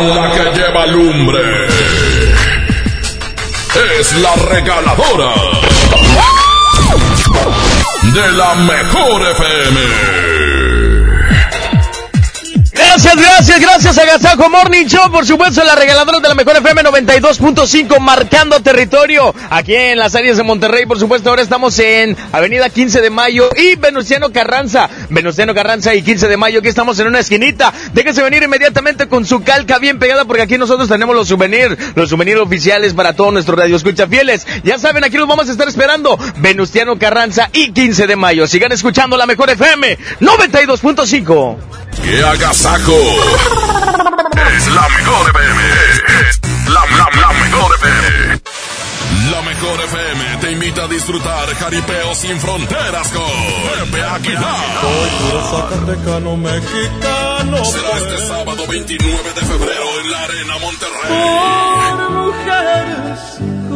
La 0.00 0.30
que 0.30 0.58
lleva 0.58 0.86
lumbre. 0.86 1.66
Es 3.98 4.12
la 4.16 4.34
regaladora. 4.34 5.34
De 8.14 8.32
la 8.32 8.54
mejor 8.54 9.22
FM. 9.30 10.19
Gracias, 12.92 13.14
gracias, 13.14 13.60
gracias 13.60 13.98
a 13.98 14.04
Gazajo 14.04 14.50
Morning 14.50 14.84
Show, 14.86 15.12
por 15.12 15.24
supuesto, 15.24 15.62
la 15.62 15.76
regaladora 15.76 16.18
de 16.18 16.28
la 16.28 16.34
mejor 16.34 16.56
FM 16.56 16.82
92.5, 16.82 18.00
marcando 18.00 18.58
territorio 18.58 19.32
aquí 19.48 19.76
en 19.76 19.96
las 19.96 20.16
áreas 20.16 20.38
de 20.38 20.42
Monterrey. 20.42 20.86
Por 20.86 20.98
supuesto, 20.98 21.30
ahora 21.30 21.40
estamos 21.40 21.78
en 21.78 22.16
Avenida 22.32 22.68
15 22.68 23.00
de 23.00 23.08
Mayo 23.08 23.48
y 23.56 23.76
Venustiano 23.76 24.32
Carranza. 24.32 24.90
Venustiano 25.08 25.54
Carranza 25.54 25.94
y 25.94 26.02
15 26.02 26.26
de 26.26 26.36
Mayo, 26.36 26.58
aquí 26.58 26.66
estamos 26.66 26.98
en 26.98 27.06
una 27.06 27.20
esquinita. 27.20 27.72
Déjense 27.94 28.24
venir 28.24 28.42
inmediatamente 28.42 29.06
con 29.06 29.24
su 29.24 29.44
calca 29.44 29.78
bien 29.78 30.00
pegada, 30.00 30.24
porque 30.24 30.42
aquí 30.42 30.58
nosotros 30.58 30.88
tenemos 30.88 31.14
los 31.14 31.28
souvenirs, 31.28 31.76
los 31.94 32.10
souvenirs 32.10 32.40
oficiales 32.40 32.92
para 32.92 33.12
todos 33.12 33.32
nuestros 33.32 33.56
radioescucha 33.56 34.08
fieles. 34.08 34.48
Ya 34.64 34.80
saben, 34.80 35.04
aquí 35.04 35.16
los 35.16 35.28
vamos 35.28 35.48
a 35.48 35.52
estar 35.52 35.68
esperando. 35.68 36.18
Venustiano 36.38 36.98
Carranza 36.98 37.50
y 37.52 37.70
15 37.70 38.08
de 38.08 38.16
Mayo. 38.16 38.48
Sigan 38.48 38.72
escuchando 38.72 39.16
la 39.16 39.26
mejor 39.26 39.48
FM 39.48 39.96
92.5. 40.20 41.89
¡Qué 42.02 42.24
agasajo! 42.24 42.96
Es 44.56 44.66
la 44.68 44.88
mejor 44.88 45.30
FM. 45.30 45.62
Es 46.28 46.40
la, 46.68 46.80
la, 46.96 47.20
la 47.20 47.32
mejor 47.32 47.70
FM. 47.76 48.40
La 49.30 49.42
mejor 49.42 49.80
FM 49.84 50.36
te 50.40 50.50
invita 50.52 50.84
a 50.84 50.88
disfrutar 50.88 51.48
jaripeo 51.54 52.14
sin 52.14 52.38
fronteras 52.40 53.08
con 53.08 53.90
Pepe 53.90 54.02
Aguilar. 54.02 54.80
puro 55.20 55.50
zacatecano 55.50 56.36
mexicano. 56.36 57.64
Será 57.64 57.90
este 57.96 58.18
sábado 58.26 58.66
29 58.68 59.32
de 59.34 59.40
febrero 59.40 60.00
en 60.04 60.10
la 60.10 60.22
Arena 60.24 60.58
Monterrey. 60.58 61.08
Por 61.96 62.10
mujeres 62.10 63.20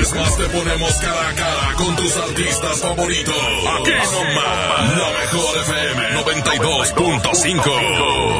Vez 0.00 0.14
más 0.14 0.34
te 0.34 0.44
ponemos 0.44 0.94
cara 0.94 1.28
a 1.28 1.34
cara 1.34 1.74
con 1.76 1.94
tus 1.94 2.16
artistas 2.16 2.80
favoritos. 2.80 3.34
Aquí 3.34 3.90
nomás, 3.90 4.96
la 4.96 5.10
mejor 5.20 5.58
FM 5.58 6.24
92.5. 6.24 8.30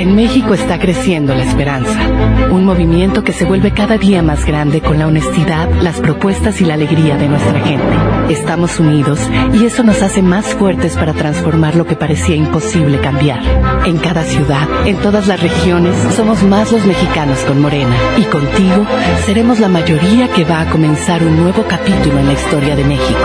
En 0.00 0.16
México 0.16 0.54
está 0.54 0.78
creciendo 0.78 1.34
la 1.34 1.44
esperanza, 1.44 2.08
un 2.50 2.64
movimiento 2.64 3.22
que 3.22 3.34
se 3.34 3.44
vuelve 3.44 3.74
cada 3.74 3.98
día 3.98 4.22
más 4.22 4.46
grande 4.46 4.80
con 4.80 4.98
la 4.98 5.06
honestidad, 5.06 5.68
las 5.82 6.00
propuestas 6.00 6.58
y 6.62 6.64
la 6.64 6.72
alegría 6.72 7.18
de 7.18 7.28
nuestra 7.28 7.60
gente. 7.60 7.84
Estamos 8.30 8.80
unidos 8.80 9.20
y 9.52 9.66
eso 9.66 9.82
nos 9.82 10.00
hace 10.00 10.22
más 10.22 10.54
fuertes 10.54 10.94
para 10.94 11.12
transformar 11.12 11.76
lo 11.76 11.86
que 11.86 11.96
parecía 11.96 12.34
imposible 12.34 12.98
cambiar. 13.00 13.42
En 13.84 13.98
cada 13.98 14.22
ciudad, 14.22 14.66
en 14.86 14.96
todas 14.96 15.26
las 15.26 15.42
regiones, 15.42 15.94
somos 16.14 16.42
más 16.44 16.72
los 16.72 16.86
mexicanos 16.86 17.40
con 17.40 17.60
Morena 17.60 17.94
y 18.16 18.22
contigo 18.22 18.86
seremos 19.26 19.60
la 19.60 19.68
mayoría 19.68 20.28
que 20.28 20.44
va 20.44 20.62
a 20.62 20.69
comenzar 20.70 21.22
un 21.22 21.36
nuevo 21.36 21.64
capítulo 21.68 22.18
en 22.18 22.26
la 22.26 22.32
historia 22.32 22.76
de 22.76 22.84
México. 22.84 23.20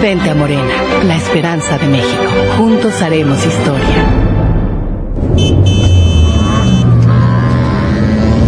Vente 0.00 0.30
a 0.30 0.34
Morena, 0.34 0.72
la 1.04 1.16
esperanza 1.16 1.76
de 1.78 1.88
México. 1.88 2.22
Juntos 2.56 3.02
haremos 3.02 3.44
historia. 3.44 4.06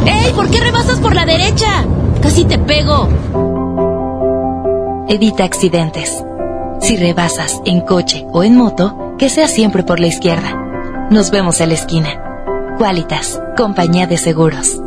¡Ey! 0.07 0.33
¿Por 0.33 0.51
qué 0.51 0.61
rebasas 0.61 0.99
por 1.01 1.15
la 1.15 1.27
derecha? 1.27 1.85
Casi 2.23 2.45
te 2.45 2.59
pego. 2.59 3.09
Evita 5.09 5.45
accidentes. 5.45 6.25
Si 6.81 6.97
rebasas 6.97 7.61
en 7.65 7.81
coche 7.81 8.25
o 8.33 8.45
en 8.45 8.57
moto, 8.57 9.15
que 9.19 9.29
sea 9.29 9.49
siempre 9.49 9.83
por 9.83 9.99
la 9.99 10.07
izquierda. 10.07 11.09
Nos 11.11 11.31
vemos 11.31 11.61
en 11.61 11.71
la 11.71 11.75
esquina. 11.75 12.23
Qualitas, 12.79 13.41
compañía 13.57 14.07
de 14.07 14.17
seguros. 14.17 14.81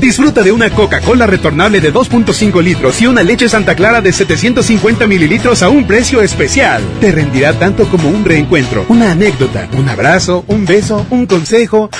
Disfruta 0.00 0.42
de 0.42 0.52
una 0.52 0.70
Coca-Cola 0.70 1.26
retornable 1.26 1.80
de 1.80 1.92
2.5 1.92 2.62
litros 2.62 3.00
y 3.02 3.06
una 3.06 3.22
leche 3.22 3.48
Santa 3.48 3.74
Clara 3.74 4.00
de 4.00 4.12
750 4.12 5.06
mililitros 5.06 5.62
a 5.62 5.68
un 5.68 5.86
precio 5.86 6.22
especial. 6.22 6.82
Te 7.00 7.10
rendirá 7.10 7.52
tanto 7.52 7.86
como 7.88 8.08
un 8.08 8.24
reencuentro, 8.24 8.86
una 8.88 9.12
anécdota, 9.12 9.68
un 9.76 9.88
abrazo, 9.88 10.44
un 10.46 10.64
beso, 10.64 11.06
un 11.10 11.26
consejo. 11.26 11.90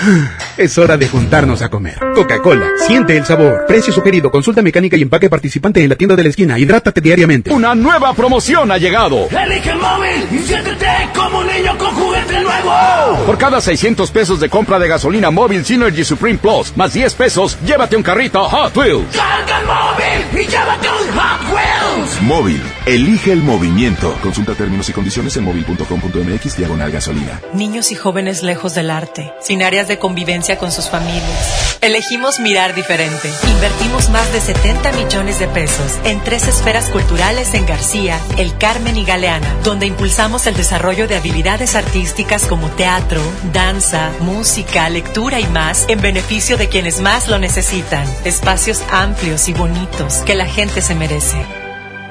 Es 0.58 0.76
hora 0.76 0.96
de 0.96 1.06
juntarnos 1.06 1.62
a 1.62 1.68
comer. 1.68 1.98
Coca-Cola, 2.16 2.66
siente 2.84 3.16
el 3.16 3.24
sabor. 3.24 3.64
Precio 3.68 3.92
sugerido, 3.92 4.28
consulta 4.28 4.60
mecánica 4.60 4.96
y 4.96 5.02
empaque 5.02 5.30
participante 5.30 5.80
en 5.80 5.88
la 5.88 5.94
tienda 5.94 6.16
de 6.16 6.24
la 6.24 6.30
esquina. 6.30 6.58
Hidrátate 6.58 7.00
diariamente. 7.00 7.52
Una 7.52 7.76
nueva 7.76 8.12
promoción 8.12 8.72
ha 8.72 8.76
llegado. 8.76 9.28
Elige 9.30 9.70
el 9.70 9.78
móvil 9.78 10.26
y 10.32 10.38
siéntete 10.38 10.86
como 11.14 11.38
un 11.38 11.46
niño 11.46 11.78
con 11.78 11.94
juguete 11.94 12.40
nuevo. 12.40 13.24
Por 13.24 13.38
cada 13.38 13.60
600 13.60 14.10
pesos 14.10 14.40
de 14.40 14.48
compra 14.48 14.80
de 14.80 14.88
gasolina 14.88 15.30
móvil 15.30 15.64
Synergy 15.64 16.02
Supreme 16.02 16.40
Plus, 16.40 16.76
más 16.76 16.92
10 16.92 17.14
pesos, 17.14 17.56
llévate 17.68 17.96
un 17.96 18.02
carrito 18.02 18.48
Hot 18.48 18.74
Wheels. 18.74 19.14
Carga 19.14 19.60
el 19.60 19.66
móvil 19.66 20.40
y 20.40 20.46
llévate 20.46 20.88
un 20.88 21.18
Hot 21.18 21.52
Wheels. 21.52 22.22
Móvil, 22.22 22.62
elige 22.86 23.32
el 23.32 23.42
movimiento. 23.42 24.16
Consulta 24.22 24.54
términos 24.54 24.88
y 24.88 24.92
condiciones 24.94 25.36
en 25.36 25.44
móvil.com.mx 25.44 26.56
diagonal 26.56 26.90
gasolina. 26.90 27.42
Niños 27.52 27.92
y 27.92 27.94
jóvenes 27.94 28.42
lejos 28.42 28.74
del 28.74 28.90
arte, 28.90 29.34
sin 29.42 29.62
áreas 29.62 29.86
de 29.86 29.98
convivencia 29.98 30.56
con 30.56 30.72
sus 30.72 30.88
familias. 30.88 31.76
Elegimos 31.82 32.40
mirar 32.40 32.74
diferente. 32.74 33.30
Invertimos 33.46 34.08
más 34.08 34.32
de 34.32 34.40
70 34.40 34.92
millones 34.92 35.38
de 35.38 35.48
pesos 35.48 35.98
en 36.04 36.20
tres 36.24 36.48
esferas 36.48 36.88
culturales 36.88 37.52
en 37.52 37.66
García, 37.66 38.18
El 38.38 38.56
Carmen 38.56 38.96
y 38.96 39.04
Galeana, 39.04 39.54
donde 39.62 39.86
impulsamos 39.86 40.46
el 40.46 40.56
desarrollo 40.56 41.06
de 41.06 41.16
habilidades 41.16 41.74
artísticas 41.74 42.46
como 42.46 42.68
teatro, 42.70 43.20
danza, 43.52 44.10
música, 44.20 44.88
lectura 44.88 45.38
y 45.38 45.46
más 45.48 45.84
en 45.88 46.00
beneficio 46.00 46.56
de 46.56 46.68
quienes 46.68 47.00
más 47.00 47.28
lo 47.28 47.38
necesitan. 47.38 47.57
Espacios 47.58 48.84
amplios 48.92 49.48
y 49.48 49.52
bonitos 49.52 50.18
que 50.18 50.36
la 50.36 50.46
gente 50.46 50.80
se 50.80 50.94
merece. 50.94 51.44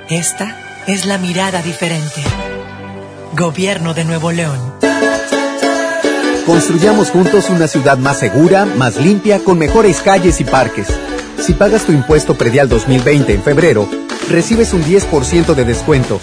Esta 0.10 0.84
es 0.88 1.06
la 1.06 1.18
mirada 1.18 1.62
diferente. 1.62 2.22
Gobierno 3.34 3.94
de 3.94 4.04
Nuevo 4.04 4.34
León. 4.34 4.60
Construyamos 6.46 7.12
juntos 7.12 7.50
una 7.50 7.70
ciudad 7.70 7.98
más 7.98 8.20
segura, 8.20 8.66
más 8.66 8.98
limpia, 8.98 9.40
con 9.40 9.58
mejores 9.58 10.02
calles 10.02 10.42
y 10.42 10.44
parques. 10.44 10.88
Si 11.40 11.54
pagas 11.54 11.86
tu 11.86 11.94
impuesto 11.94 12.38
predial 12.38 12.68
2020 12.68 13.34
en 13.34 13.42
febrero, 13.42 13.88
recibes 14.30 14.74
un 14.74 14.84
10% 14.84 15.56
de 15.56 15.64
descuento, 15.64 16.20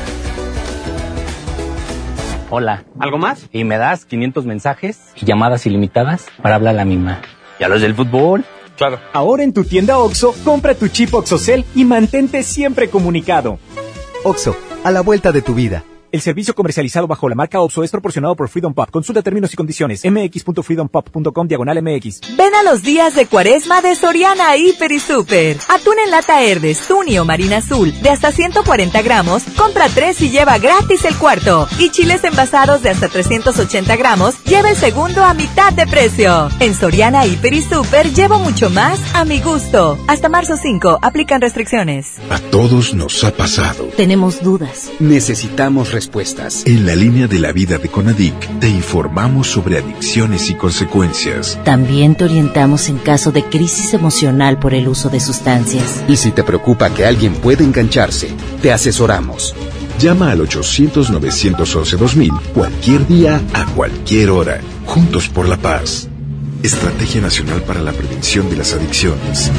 Hola. 2.50 2.84
¿Algo 3.00 3.18
más? 3.18 3.48
Y 3.52 3.64
me 3.64 3.78
das 3.78 4.04
500 4.04 4.46
mensajes 4.46 5.00
y 5.16 5.26
llamadas 5.26 5.66
ilimitadas 5.66 6.26
para 6.40 6.54
hablar 6.54 6.74
a 6.74 6.78
la 6.78 6.84
misma. 6.84 7.20
¿Y 7.58 7.64
a 7.64 7.68
los 7.68 7.80
del 7.80 7.94
fútbol? 7.94 8.44
Claro. 8.76 9.00
Ahora 9.12 9.42
en 9.42 9.52
tu 9.52 9.64
tienda 9.64 9.98
OXO, 9.98 10.34
compra 10.44 10.74
tu 10.74 10.88
chip 10.88 11.14
OXOCEL 11.14 11.64
y 11.74 11.84
mantente 11.84 12.42
siempre 12.42 12.88
comunicado. 12.88 13.58
OXO, 14.24 14.56
a 14.84 14.90
la 14.90 15.00
vuelta 15.00 15.32
de 15.32 15.42
tu 15.42 15.54
vida. 15.54 15.82
El 16.14 16.20
servicio 16.20 16.54
comercializado 16.54 17.08
bajo 17.08 17.28
la 17.28 17.34
marca 17.34 17.60
OPSO 17.60 17.82
es 17.82 17.90
proporcionado 17.90 18.36
por 18.36 18.48
Freedom 18.48 18.72
Pop. 18.72 18.88
Consulta 18.88 19.20
términos 19.20 19.52
y 19.52 19.56
condiciones. 19.56 20.02
mx.freedompop.com 20.04 21.48
diagonal 21.48 21.82
mx. 21.82 22.20
Ven 22.36 22.54
a 22.54 22.62
los 22.62 22.82
días 22.82 23.16
de 23.16 23.26
cuaresma 23.26 23.82
de 23.82 23.96
Soriana 23.96 24.56
Hiper 24.56 24.92
y 24.92 25.00
Super. 25.00 25.56
Atún 25.68 25.96
en 26.04 26.12
lata 26.12 26.40
Herdes, 26.40 26.86
Tuni 26.86 27.18
o 27.18 27.24
Marina 27.24 27.56
Azul 27.56 27.92
de 28.00 28.10
hasta 28.10 28.30
140 28.30 29.02
gramos, 29.02 29.42
compra 29.56 29.88
3 29.88 30.22
y 30.22 30.30
lleva 30.30 30.58
gratis 30.58 31.04
el 31.04 31.16
cuarto. 31.16 31.66
Y 31.80 31.90
chiles 31.90 32.22
envasados 32.22 32.82
de 32.82 32.90
hasta 32.90 33.08
380 33.08 33.96
gramos, 33.96 34.40
lleva 34.44 34.70
el 34.70 34.76
segundo 34.76 35.24
a 35.24 35.34
mitad 35.34 35.72
de 35.72 35.84
precio. 35.88 36.48
En 36.60 36.74
Soriana 36.74 37.26
Hiper 37.26 37.54
y 37.54 37.62
Super 37.62 38.12
llevo 38.12 38.38
mucho 38.38 38.70
más 38.70 39.00
a 39.16 39.24
mi 39.24 39.40
gusto. 39.40 39.98
Hasta 40.06 40.28
marzo 40.28 40.56
5, 40.56 41.00
aplican 41.02 41.40
restricciones. 41.40 42.18
A 42.30 42.38
todos 42.38 42.94
nos 42.94 43.24
ha 43.24 43.32
pasado. 43.32 43.88
Tenemos 43.96 44.44
dudas. 44.44 44.92
Necesitamos 45.00 45.90
respuestas. 46.04 46.64
En 46.66 46.86
la 46.86 46.94
línea 46.94 47.26
de 47.26 47.38
la 47.38 47.52
vida 47.52 47.78
de 47.78 47.88
Conadic 47.88 48.60
te 48.60 48.68
informamos 48.68 49.48
sobre 49.48 49.78
adicciones 49.78 50.50
y 50.50 50.54
consecuencias. 50.54 51.58
También 51.64 52.14
te 52.14 52.24
orientamos 52.24 52.88
en 52.88 52.98
caso 52.98 53.32
de 53.32 53.44
crisis 53.44 53.94
emocional 53.94 54.58
por 54.58 54.74
el 54.74 54.88
uso 54.88 55.08
de 55.08 55.20
sustancias. 55.20 56.04
Y 56.06 56.16
si 56.16 56.30
te 56.30 56.44
preocupa 56.44 56.92
que 56.92 57.06
alguien 57.06 57.32
pueda 57.34 57.64
engancharse, 57.64 58.28
te 58.60 58.72
asesoramos. 58.72 59.54
Llama 59.98 60.32
al 60.32 60.40
800-911-2000 60.40 62.40
cualquier 62.52 63.06
día, 63.06 63.40
a 63.54 63.64
cualquier 63.74 64.30
hora. 64.30 64.60
Juntos 64.84 65.28
por 65.28 65.48
la 65.48 65.56
paz. 65.56 66.08
Estrategia 66.64 67.20
Nacional 67.20 67.60
para 67.62 67.82
la 67.82 67.92
Prevención 67.92 68.48
de 68.48 68.56
las 68.56 68.72
Adicciones. 68.72 69.50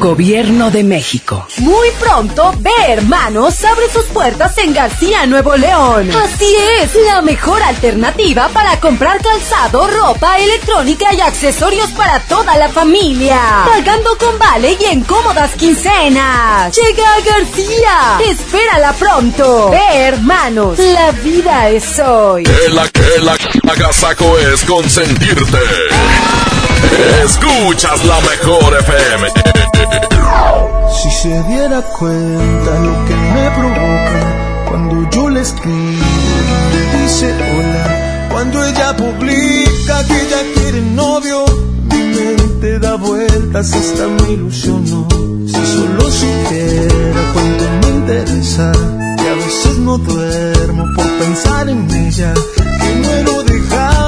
Gobierno 0.00 0.70
de 0.70 0.82
México. 0.82 1.46
Muy 1.58 1.90
pronto, 2.00 2.54
Ve 2.58 2.70
Hermanos 2.88 3.62
abre 3.64 3.90
sus 3.92 4.04
puertas 4.06 4.56
en 4.56 4.72
García, 4.72 5.26
Nuevo 5.26 5.54
León. 5.56 6.10
Así 6.10 6.56
es, 6.80 6.94
la 7.04 7.20
mejor 7.20 7.62
alternativa 7.62 8.48
para 8.48 8.80
comprar 8.80 9.20
calzado, 9.20 9.86
ropa, 9.88 10.38
electrónica 10.38 11.12
y 11.12 11.20
accesorios 11.20 11.90
para 11.90 12.18
toda 12.20 12.56
la 12.56 12.70
familia. 12.70 13.38
Pagando 13.66 14.16
con 14.16 14.38
vale 14.38 14.78
y 14.80 14.84
en 14.86 15.02
cómodas 15.02 15.50
quincenas. 15.56 16.74
Llega 16.74 17.14
a 17.14 17.20
García. 17.20 18.18
Espérala 18.26 18.94
pronto. 18.94 19.68
Ve 19.68 19.98
Hermanos, 19.98 20.78
la 20.78 21.12
vida 21.12 21.68
es 21.68 21.98
hoy. 21.98 22.44
Que 22.44 22.70
la 22.70 22.88
que 22.88 23.20
la 23.20 23.36
agasaco 23.70 24.38
es 24.38 24.64
consentirte. 24.64 25.58
Escuchas 27.24 28.04
la 28.04 28.20
mejor 28.20 28.76
FM. 28.80 29.28
Si 31.02 31.10
se 31.10 31.42
diera 31.44 31.82
cuenta 31.82 32.78
lo 32.80 33.04
que 33.06 33.14
me 33.14 33.50
provoca 33.50 34.44
cuando 34.68 35.10
yo 35.10 35.28
le 35.28 35.40
escribo 35.40 36.04
me 36.72 37.02
dice 37.02 37.32
hola, 37.32 38.28
cuando 38.30 38.64
ella 38.64 38.96
publica 38.96 40.04
que 40.06 40.26
ya 40.30 40.42
quiere 40.54 40.80
novio, 40.82 41.44
mi 41.90 42.02
mente 42.16 42.78
da 42.78 42.96
vueltas 42.96 43.72
hasta 43.72 44.06
me 44.08 44.32
ilusionó. 44.32 45.06
Si 45.46 45.66
solo 45.66 46.10
supiera 46.10 47.32
cuánto 47.32 47.64
me 47.82 47.88
interesa, 47.98 48.72
que 49.18 49.28
a 49.28 49.34
veces 49.34 49.78
no 49.78 49.98
duermo 49.98 50.84
por 50.96 51.06
pensar 51.18 51.68
en 51.68 51.90
ella, 51.90 52.34
que 52.80 52.94
muero 53.06 53.42
de 53.44 53.60
ganas 53.68 54.04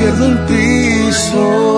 pierdo 0.00 0.26
el 0.28 0.38
piso. 0.46 1.69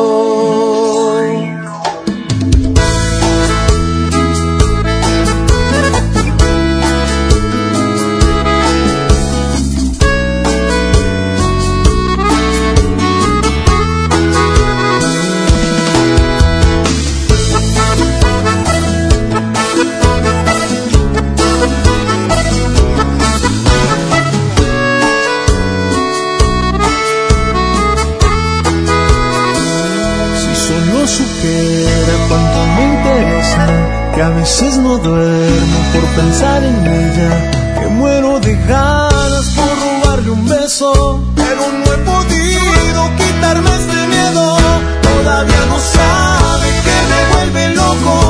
Veces 34.63 34.79
no 34.79 34.99
duermo 34.99 35.79
por 35.93 36.05
pensar 36.23 36.63
en 36.63 36.87
ella, 36.87 37.81
que 37.81 37.87
muero 37.89 38.39
de 38.39 38.55
ganas 38.55 39.47
por 39.57 39.71
robarle 39.85 40.31
un 40.31 40.49
beso, 40.49 41.21
pero 41.35 41.63
no 41.81 41.93
he 41.93 41.99
podido 42.13 43.01
quitarme 43.17 43.71
este 43.81 44.07
miedo, 44.15 44.57
todavía 45.03 45.63
no 45.69 45.79
sabe 45.79 46.69
que 46.87 46.97
me 47.11 47.21
vuelve 47.35 47.75
loco, 47.75 48.22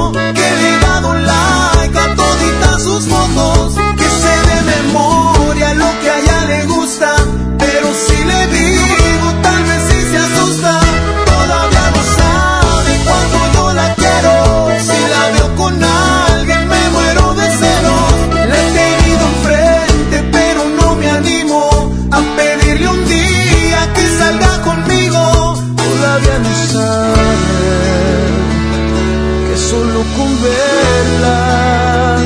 con 30.22 30.42
verla 30.42 32.16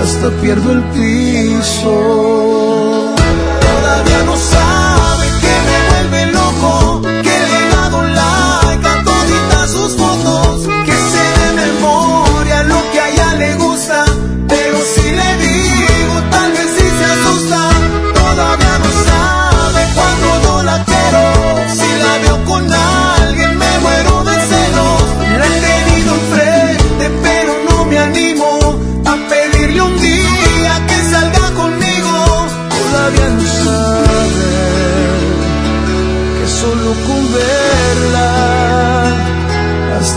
hasta 0.00 0.30
pierdo 0.40 0.72
el 0.72 0.82
piso. 0.94 2.91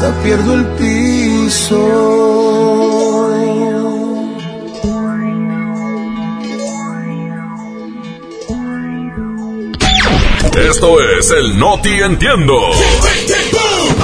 Hasta 0.05 0.23
pierdo 0.23 0.53
el 0.53 0.65
piso. 0.77 2.15
Esto 10.69 11.01
es 11.19 11.31
el 11.31 11.59
Noti 11.59 11.89
Entiendo. 11.89 12.59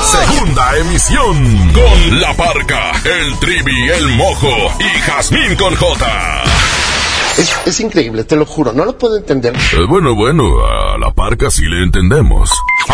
Segunda 0.04 0.78
emisión 0.78 1.72
con 1.74 2.20
La 2.20 2.34
Parca, 2.36 2.92
el 3.06 3.40
Trivi, 3.40 3.90
el 3.90 4.08
Mojo 4.10 4.72
y 4.80 5.00
Jazmín 5.02 5.56
con 5.56 5.76
J. 5.76 6.44
Es, 7.38 7.56
es 7.66 7.80
increíble, 7.80 8.24
te 8.26 8.36
lo 8.36 8.46
juro, 8.46 8.74
no 8.74 8.86
lo 8.86 8.98
puedo 8.98 9.18
entender. 9.18 9.56
Eh, 9.56 9.86
bueno, 9.88 10.16
bueno, 10.16 10.44
a 10.66 10.98
La 10.98 11.12
Parca 11.12 11.50
sí 11.50 11.64
le 11.66 11.84
entendemos. 11.84 12.50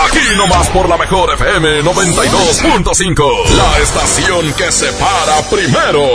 Aquí 0.07 0.37
nomás 0.37 0.69
por 0.69 0.87
la 0.87 0.97
mejor 0.97 1.33
FM 1.33 1.81
92.5, 1.81 3.49
la 3.57 3.77
estación 3.79 4.53
que 4.53 4.71
se 4.71 4.91
para 4.93 5.41
primero. 5.49 6.07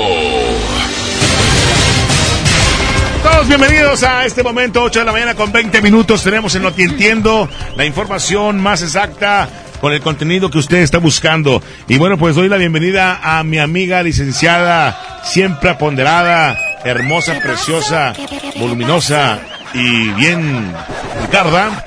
Todos 3.22 3.48
bienvenidos 3.48 4.02
a 4.02 4.24
este 4.24 4.42
momento, 4.42 4.82
8 4.82 5.00
de 5.00 5.04
la 5.04 5.12
mañana 5.12 5.34
con 5.34 5.52
20 5.52 5.82
minutos. 5.82 6.22
Tenemos 6.22 6.54
en 6.54 6.62
lo 6.62 6.74
que 6.74 6.84
entiendo 6.84 7.50
la 7.76 7.84
información 7.84 8.60
más 8.60 8.82
exacta 8.82 9.48
con 9.80 9.92
el 9.92 10.00
contenido 10.00 10.50
que 10.50 10.58
usted 10.58 10.78
está 10.78 10.96
buscando. 10.96 11.62
Y 11.86 11.98
bueno, 11.98 12.16
pues 12.16 12.34
doy 12.34 12.48
la 12.48 12.56
bienvenida 12.56 13.20
a 13.22 13.42
mi 13.44 13.58
amiga 13.58 14.02
licenciada, 14.02 15.20
siempre 15.24 15.68
aponderada, 15.68 16.56
hermosa, 16.84 17.38
preciosa, 17.40 18.14
voluminosa 18.58 19.38
y 19.74 20.08
bien 20.10 20.72
Ricarda. 21.20 21.84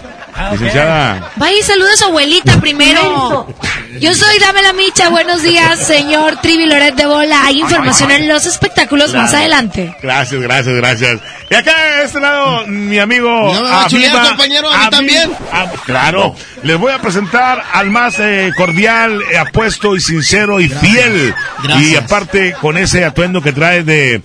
Licenciada. 0.51 1.31
Vaya 1.37 1.57
y 1.57 1.63
saluda 1.63 1.93
a 1.93 1.97
su 1.97 2.05
abuelita 2.05 2.59
primero. 2.59 3.47
Yo 3.99 4.13
soy 4.13 4.37
Dame 4.39 4.61
la 4.61 4.73
Micha. 4.73 5.09
Buenos 5.09 5.41
días, 5.41 5.79
señor 5.79 6.37
Trivi 6.41 6.65
Loret 6.65 6.95
de 6.95 7.05
Bola. 7.05 7.45
Hay 7.45 7.61
información 7.61 8.11
en 8.11 8.27
los 8.27 8.45
espectáculos 8.45 9.13
más 9.13 9.33
adelante. 9.33 9.95
Gracias, 10.01 10.41
gracias, 10.41 10.75
gracias. 10.75 11.19
Y 11.49 11.55
acá 11.55 11.73
de 11.97 12.03
este 12.03 12.19
lado, 12.19 12.65
mi 12.67 12.99
amigo. 12.99 13.29
¿No 13.53 13.61
me 13.63 13.69
va 13.69 13.83
a 13.85 13.87
chulear, 13.87 14.15
Aviva- 14.15 14.27
compañero? 14.29 14.69
¿A 14.69 14.77
mí 14.83 14.89
también? 14.89 15.31
Ah, 15.53 15.67
claro. 15.85 16.35
Les 16.63 16.77
voy 16.77 16.91
a 16.91 16.99
presentar 16.99 17.63
al 17.73 17.89
más 17.89 18.15
eh, 18.19 18.51
cordial, 18.57 19.21
eh, 19.31 19.37
apuesto 19.37 19.95
y 19.95 20.01
sincero 20.01 20.59
y 20.59 20.67
fiel. 20.67 21.33
Gracias. 21.63 21.87
Y 21.91 21.95
aparte, 21.95 22.53
con 22.59 22.77
ese 22.77 23.05
atuendo 23.05 23.41
que 23.41 23.51
trae 23.53 23.83
de. 23.83 24.21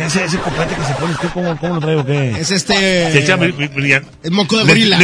Ese, 0.00 0.24
ese 0.24 0.38
copete 0.38 0.74
que 0.74 0.84
se 0.84 0.94
pone 0.94 1.12
usted, 1.14 1.28
¿cómo, 1.32 1.56
cómo 1.58 1.74
lo 1.76 1.80
trae 1.80 1.96
o 1.96 2.04
qué? 2.04 2.30
Es 2.32 2.50
este. 2.50 2.74
Se 2.74 3.18
echa 3.20 3.36
bri- 3.36 3.72
brillante. 3.74 4.08
Es 4.22 4.30
moco 4.30 4.56
de 4.58 4.64
Le- 4.64 4.70
gorila. 4.70 4.98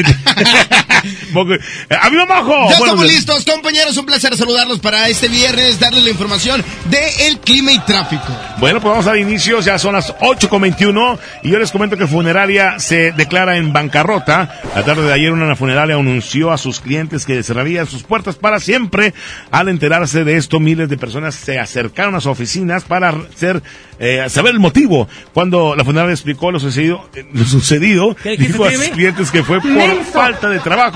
Eh, 1.51 1.97
¡Amigo 2.03 2.27
Majo! 2.27 2.69
Ya 2.69 2.77
estamos 2.77 3.07
listos, 3.07 3.45
compañeros. 3.45 3.97
Un 3.97 4.07
placer 4.07 4.37
saludarlos 4.37 4.79
para 4.79 5.09
este 5.09 5.29
viernes, 5.29 5.81
darles 5.81 6.05
la 6.05 6.11
información 6.11 6.63
de 6.91 7.29
el 7.29 7.39
clima 7.39 7.73
y 7.73 7.79
tráfico. 7.81 8.27
Bueno, 8.59 8.81
pues 8.81 8.91
vamos 8.91 9.07
a 9.07 9.11
dar 9.11 9.19
inicio, 9.19 9.61
ya 9.61 9.79
son 9.79 9.95
las 9.95 10.15
8.21 10.19 11.19
y 11.43 11.51
yo 11.51 11.59
les 11.59 11.71
comento 11.71 11.97
que 11.97 12.07
Funeraria 12.07 12.79
se 12.79 13.13
declara 13.13 13.57
en 13.57 13.73
bancarrota. 13.73 14.61
La 14.75 14.85
tarde 14.85 15.03
de 15.03 15.13
ayer 15.13 15.33
una 15.33 15.57
funeraria 15.57 15.97
anunció 15.97 16.51
a 16.53 16.59
sus 16.59 16.81
clientes 16.81 17.25
que 17.25 17.43
cerraría 17.43 17.87
sus 17.87 18.03
puertas 18.03 18.37
para 18.37 18.61
siempre. 18.61 19.15
Al 19.51 19.69
enterarse 19.69 20.25
de 20.25 20.37
esto, 20.37 20.61
miles 20.61 20.89
de 20.89 20.97
personas 20.97 21.35
se 21.35 21.59
acercaron 21.59 22.15
a 22.15 22.21
sus 22.21 22.33
oficinas 22.33 22.85
para 22.85 23.15
ser, 23.35 23.63
eh, 23.99 24.27
saber 24.29 24.53
el 24.53 24.61
motivo. 24.61 25.09
Cuando 25.33 25.75
la 25.77 25.85
funeraria 25.85 26.13
explicó 26.13 26.51
lo 26.51 26.61
sucedido, 26.61 27.09
eh, 27.15 27.25
lo 27.33 27.45
sucedido 27.45 28.17
¿Qué 28.23 28.31
dijiste, 28.31 28.53
dijo 28.53 28.65
a 28.65 28.73
sus 28.73 28.89
clientes 28.89 29.31
que 29.31 29.43
fue 29.43 29.61
por 29.61 29.71
Menso. 29.71 30.13
falta 30.13 30.49
de 30.49 30.59
trabajo, 30.61 30.90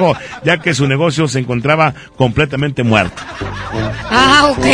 ya 0.45 0.59
que 0.59 0.75
su 0.75 0.87
negocio 0.87 1.29
se 1.29 1.41
encontraba 1.41 1.95
completamente 2.17 2.83
muerto. 2.83 3.23
Ah, 4.11 4.49
ok. 4.51 4.65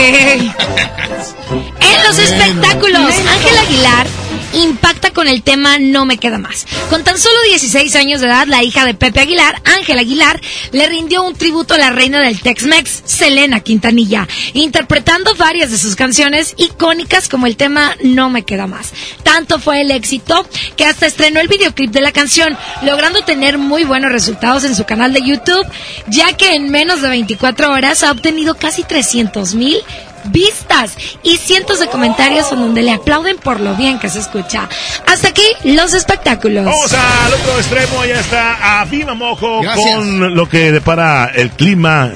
En 1.80 2.04
los 2.06 2.18
espectáculos, 2.18 3.14
Ángel 3.28 3.58
Aguilar 3.58 4.06
impacta 4.52 5.10
con 5.10 5.28
el 5.28 5.42
tema 5.42 5.78
No 5.78 6.04
me 6.04 6.18
queda 6.18 6.38
más. 6.38 6.66
Con 6.88 7.04
tan 7.04 7.18
solo 7.18 7.36
16 7.48 7.94
años 7.96 8.20
de 8.20 8.26
edad, 8.26 8.46
la 8.46 8.62
hija 8.62 8.84
de 8.84 8.94
Pepe 8.94 9.20
Aguilar, 9.20 9.60
Ángel 9.64 9.98
Aguilar, 9.98 10.40
le 10.72 10.86
rindió 10.88 11.22
un 11.22 11.34
tributo 11.34 11.74
a 11.74 11.78
la 11.78 11.90
reina 11.90 12.20
del 12.20 12.40
Tex-Mex, 12.40 13.02
Selena 13.04 13.60
Quintanilla, 13.60 14.26
interpretando 14.54 15.34
varias 15.36 15.70
de 15.70 15.78
sus 15.78 15.96
canciones 15.96 16.54
icónicas 16.56 17.28
como 17.28 17.46
el 17.46 17.56
tema 17.56 17.96
No 18.02 18.30
me 18.30 18.44
queda 18.44 18.66
más. 18.66 18.92
Tanto 19.22 19.58
fue 19.58 19.82
el 19.82 19.90
éxito 19.90 20.46
que 20.76 20.84
hasta 20.84 21.06
estrenó 21.06 21.40
el 21.40 21.48
videoclip 21.48 21.90
de 21.90 22.00
la 22.00 22.12
canción, 22.12 22.56
logrando 22.82 23.22
tener 23.22 23.58
muy 23.58 23.84
buenos 23.84 24.12
resultados 24.12 24.64
en 24.64 24.74
su 24.74 24.84
canal 24.84 25.12
de 25.12 25.22
YouTube, 25.22 25.66
ya 26.08 26.32
que 26.34 26.54
en 26.54 26.70
menos 26.70 27.02
de 27.02 27.08
24 27.08 27.72
horas 27.72 28.02
ha 28.02 28.10
obtenido 28.10 28.54
casi 28.56 28.82
300 28.82 29.54
mil 29.54 29.78
vistas 30.24 30.96
y 31.22 31.36
cientos 31.36 31.80
de 31.80 31.88
comentarios 31.88 32.50
en 32.52 32.60
donde 32.60 32.82
le 32.82 32.92
aplauden 32.92 33.38
por 33.38 33.60
lo 33.60 33.74
bien 33.74 33.98
que 33.98 34.08
se 34.08 34.20
escucha. 34.20 34.68
Hasta 35.06 35.28
aquí 35.28 35.46
los 35.64 35.94
espectáculos. 35.94 36.64
Vamos 36.64 36.92
al 36.92 37.34
otro 37.34 37.56
extremo, 37.58 38.04
ya 38.04 38.20
está 38.20 38.80
a 38.80 38.84
Viva 38.84 39.14
Mojo 39.14 39.60
Gracias. 39.60 39.94
con 39.94 40.34
lo 40.34 40.48
que 40.48 40.72
depara 40.72 41.30
el 41.34 41.50
clima 41.50 42.12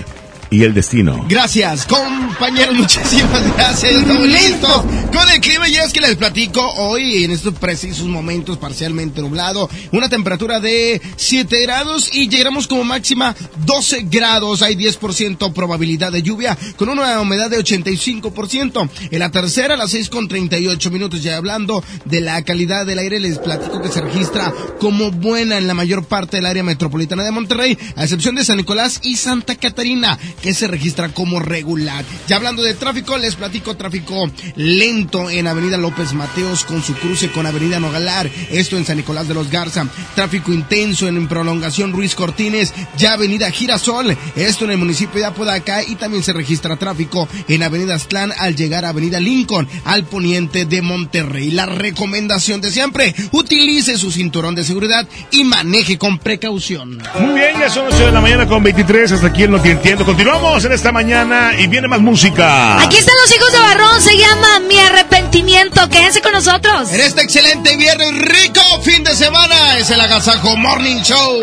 y 0.55 0.63
el 0.63 0.73
destino. 0.73 1.27
Gracias, 1.29 1.85
compañeros, 1.85 2.75
muchísimas 2.79 3.57
gracias. 3.57 3.93
Estamos 3.93 4.29
listos 4.29 4.85
con 5.13 5.29
el 5.29 5.41
clima. 5.41 5.67
Ya 5.67 5.83
es 5.83 5.93
que 5.93 6.01
les 6.01 6.15
platico 6.15 6.65
hoy, 6.77 7.25
en 7.25 7.33
estos 7.33 7.55
precisos 7.55 8.07
momentos, 8.07 8.59
parcialmente 8.59 9.21
nublado, 9.21 9.69
una 9.91 10.09
temperatura 10.09 10.61
de 10.61 11.03
7 11.17 11.63
grados 11.63 12.09
y 12.13 12.29
llegaremos 12.29 12.69
como 12.69 12.85
máxima 12.85 13.35
12 13.67 14.03
grados. 14.03 14.63
Hay 14.63 14.77
10% 14.77 15.53
probabilidad 15.53 16.13
de 16.13 16.23
lluvia 16.23 16.57
con 16.77 16.89
una 16.89 17.21
humedad 17.21 17.51
de 17.51 17.59
85%. 17.59 18.89
En 19.11 19.19
la 19.19 19.33
tercera, 19.33 19.75
a 19.75 19.77
las 19.77 19.91
6 19.91 20.09
con 20.09 20.29
38 20.29 20.91
minutos, 20.93 21.21
ya 21.21 21.37
hablando 21.37 21.83
de 22.05 22.21
la 22.21 22.41
calidad 22.43 22.87
del 22.87 23.01
aire, 23.01 23.19
les 23.19 23.39
platico 23.41 23.83
que 23.83 23.89
se 23.89 24.01
registra 24.01 24.53
como 24.79 25.11
buena 25.11 25.59
en 25.59 25.67
la 25.67 25.75
mayor 25.75 26.05
parte 26.05 26.37
del 26.37 26.47
área 26.47 26.63
metropolitana 26.63 27.25
de 27.25 27.33
Monterrey, 27.33 27.77
a 27.97 28.05
excepción 28.05 28.37
de 28.37 28.45
San 28.45 28.59
Nicolás 28.59 29.01
y 29.03 29.17
Santa 29.17 29.57
Catarina, 29.57 30.17
que 30.45 30.53
se 30.53 30.67
registra 30.67 31.09
como 31.09 31.41
regular. 31.41 32.05
Ya 32.29 32.37
hablando 32.37 32.63
de 32.63 32.75
tráfico, 32.75 33.17
les 33.17 33.35
platico 33.35 33.79
tráfico 33.79 34.31
lento 34.57 35.31
en 35.31 35.47
Avenida 35.47 35.79
López 35.79 36.13
Mateos 36.13 36.65
con 36.65 36.83
su 36.83 36.93
cruce 36.97 37.31
con 37.31 37.47
Avenida 37.47 37.81
Nogalar, 37.81 38.31
esto 38.51 38.77
en 38.77 38.85
San 38.85 38.99
Nicolás 38.99 39.27
de 39.27 39.33
los 39.33 39.51
Garza. 39.51 39.87
Tráfico 40.15 40.53
intenso 40.53 41.09
en 41.09 41.29
prolongación 41.29 41.95
Ruiz 41.95 42.15
Cortines, 42.15 42.75
ya 42.99 43.15
Avenida 43.15 43.51
Girasol, 43.51 44.19
esto 44.37 44.67
en 44.67 44.73
el 44.73 44.77
municipio 44.77 45.19
de 45.19 45.25
Apodaca 45.25 45.83
y 45.83 45.95
también 45.95 46.23
se 46.23 46.35
registra 46.35 46.77
tráfico 46.77 47.27
en 47.49 47.63
Avenida 47.63 47.95
Aztlán 47.95 48.31
al 48.37 48.55
llegar 48.55 48.85
a 48.85 48.91
Avenida 48.91 49.21
Lincoln, 49.21 49.67
al 49.87 50.05
poniente 50.05 50.67
de 50.67 50.83
Monterrey. 50.83 51.53
La 51.53 51.65
recomendación 51.65 52.61
de 52.61 52.71
siempre, 52.71 53.15
utilice 53.33 53.97
su 53.97 54.13
cinturón 54.13 54.55
de 54.55 54.65
seguridad 54.65 55.09
y 55.31 55.45
maneje 55.45 55.97
con 55.97 56.19
precaución. 56.19 57.03
Muy 57.19 57.33
bien, 57.33 57.59
ya 57.59 57.71
son 57.71 57.87
8 57.87 57.97
de 57.97 58.13
la 58.13 58.21
mañana 58.21 58.47
con 58.47 58.63
23, 58.63 59.11
hasta 59.13 59.29
aquí 59.29 59.45
el 59.45 59.51
No 59.51 59.63
Te 59.63 59.71
Entiendo. 59.71 60.05
Continuamos 60.05 60.34
en 60.35 60.73
esta 60.73 60.93
mañana 60.93 61.53
y 61.59 61.69
viene 61.69 61.89
más 61.89 62.01
música. 62.01 62.81
Aquí 62.81 62.97
están 62.97 63.15
los 63.23 63.35
hijos 63.35 63.53
de 63.53 63.59
Barrón, 63.59 64.01
se 64.01 64.17
llama 64.17 64.61
Mi 64.69 64.79
Arrepentimiento. 64.79 65.89
Quédense 65.89 66.21
con 66.23 66.33
nosotros. 66.33 66.93
En 66.93 67.01
este 67.01 67.23
excelente 67.23 67.77
viernes 67.77 68.19
rico 68.19 68.61
fin 68.83 69.05
de 69.05 69.15
semana 69.15 69.79
es 69.79 69.91
el 69.91 70.01
Agasajo 70.01 70.57
Morning 70.57 71.03
Show. 71.03 71.43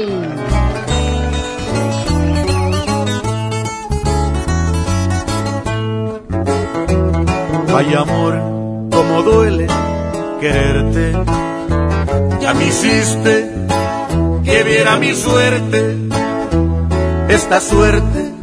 Ay 7.76 7.94
amor, 7.94 8.90
como 8.92 9.24
duele 9.24 9.68
quererte. 10.40 11.14
Ya 12.42 12.54
me 12.54 12.68
hiciste 12.68 13.50
que 14.44 14.64
viera 14.64 14.98
mi 14.98 15.14
suerte, 15.16 15.98
esta 17.30 17.62
suerte 17.62 18.41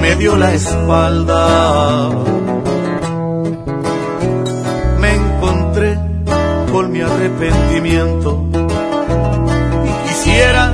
me 0.00 0.16
dio 0.16 0.36
la 0.36 0.54
espalda. 0.54 2.10
Me 5.00 5.14
encontré 5.14 5.98
con 6.72 6.92
mi 6.92 7.00
arrepentimiento 7.00 8.46
y 9.84 10.08
quisiera 10.08 10.72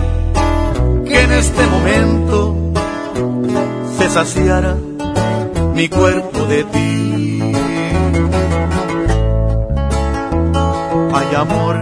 que 1.04 1.20
en 1.20 1.32
este 1.32 1.66
momento 1.66 2.56
se 3.98 4.08
saciara 4.08 4.76
mi 5.74 5.88
cuerpo 5.88 6.38
de 6.46 6.64
ti. 6.64 7.40
Ay 11.12 11.34
amor, 11.36 11.76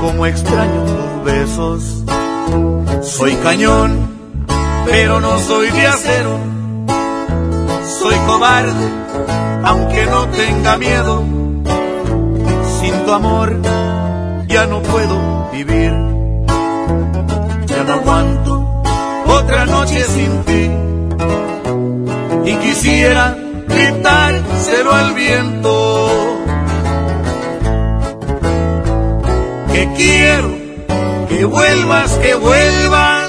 como 0.00 0.26
extraño 0.26 0.84
tus 0.84 1.24
besos. 1.24 2.04
Soy 3.02 3.34
cañón, 3.36 4.07
pero 4.90 5.20
no 5.20 5.38
soy 5.38 5.70
de 5.70 5.86
acero. 5.86 6.38
Soy 8.00 8.14
cobarde, 8.26 8.88
aunque 9.64 10.06
no 10.06 10.28
tenga 10.28 10.76
miedo. 10.76 11.24
Sin 12.80 12.94
tu 13.04 13.12
amor 13.12 13.60
ya 14.46 14.66
no 14.66 14.82
puedo 14.82 15.50
vivir. 15.52 15.92
Ya 17.66 17.84
no 17.84 17.92
aguanto 17.92 18.82
otra 19.26 19.66
noche 19.66 20.04
sin 20.04 20.44
ti. 20.44 20.70
Y 22.50 22.54
quisiera 22.56 23.36
gritárselo 23.68 24.92
al 24.92 25.12
viento. 25.12 26.38
Que 29.72 29.88
quiero 29.96 30.48
que 31.28 31.44
vuelvas, 31.44 32.12
que 32.18 32.34
vuelvas. 32.34 33.28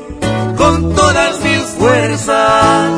con 0.71 0.95
todas 0.95 1.43
mis 1.43 1.63
fuerzas. 1.77 2.91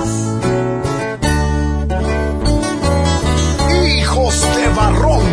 Hijos 3.97 4.35
de 4.55 4.67
Barrón. 4.77 5.23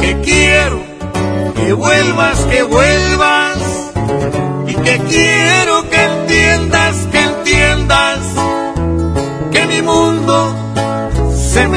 que 0.00 0.20
quiero 0.20 0.80
que 1.56 1.72
vuelvas, 1.72 2.38
que 2.44 2.62
vuelvas 2.62 3.15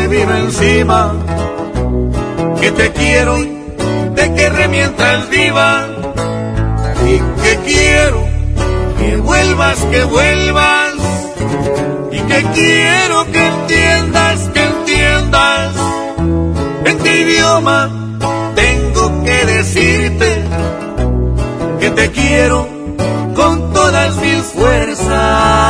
vino 0.09 0.35
encima, 0.35 1.13
que 2.59 2.71
te 2.71 2.91
quiero, 2.91 3.37
te 4.15 4.33
querré 4.33 4.67
mientras 4.67 5.29
viva 5.29 5.87
y 7.05 7.41
que 7.41 7.59
quiero 7.65 8.27
que 8.97 9.17
vuelvas, 9.17 9.77
que 9.91 10.03
vuelvas 10.03 10.93
y 12.11 12.19
que 12.19 12.43
quiero 12.53 13.31
que 13.31 13.47
entiendas, 13.47 14.49
que 14.53 14.63
entiendas 14.63 15.73
en 16.85 16.97
qué 16.99 17.21
idioma 17.21 17.89
tengo 18.55 19.23
que 19.23 19.45
decirte 19.45 20.43
que 21.79 21.89
te 21.91 22.11
quiero 22.11 22.67
con 23.35 23.71
todas 23.73 24.15
mis 24.17 24.41
fuerzas. 24.55 25.68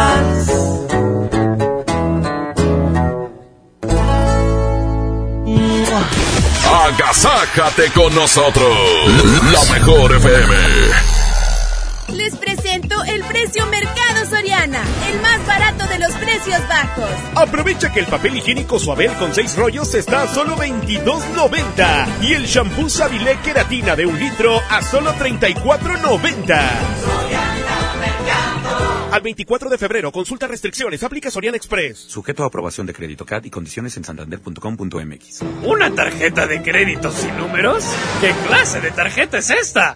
Agasájate 6.72 7.92
con 7.94 8.14
nosotros. 8.14 8.78
La 9.52 9.74
mejor 9.74 10.16
FM. 10.16 10.56
Les 12.10 12.36
presento 12.36 13.04
el 13.06 13.24
precio 13.24 13.66
Mercado 13.68 14.26
Soriana, 14.30 14.84
el 15.12 15.20
más 15.20 15.46
barato 15.48 15.88
de 15.88 15.98
los 16.00 16.12
precios 16.14 16.62
bajos. 16.68 17.10
Aprovecha 17.36 17.92
que 17.92 18.02
el 18.02 18.06
papel 18.06 18.38
higiénico 18.38 18.78
Suabel 18.78 19.14
con 19.14 19.34
6 19.34 19.56
rollos 19.56 19.96
está 19.96 20.24
a 20.24 20.28
solo 20.28 20.56
22.90 20.58 22.22
y 22.22 22.34
el 22.34 22.46
shampoo 22.46 22.90
Sabilé 22.90 23.40
Queratina 23.44 23.96
de 23.96 24.06
un 24.06 24.20
litro 24.20 24.62
a 24.70 24.84
solo 24.84 25.14
34.90. 25.16 27.39
Al 29.12 29.22
24 29.22 29.72
de 29.72 29.78
febrero, 29.80 30.12
consulta 30.12 30.48
restricciones, 30.48 31.04
aplica 31.04 31.32
Soriana 31.32 31.58
Express. 31.58 31.98
Sujeto 31.98 32.44
a 32.44 32.48
aprobación 32.48 32.86
de 32.86 32.94
crédito 32.94 33.26
CAT 33.26 33.48
y 33.48 33.50
condiciones 33.50 33.98
en 33.98 34.04
santander.com.mx. 34.04 35.42
¿Una 35.64 35.94
tarjeta 35.96 36.46
de 36.46 36.62
crédito 36.62 37.12
sin 37.12 37.36
números? 37.36 37.84
¿Qué 38.22 38.32
clase 38.48 38.82
de 38.82 38.92
tarjeta 38.92 39.40
es 39.40 39.50
esta? 39.50 39.96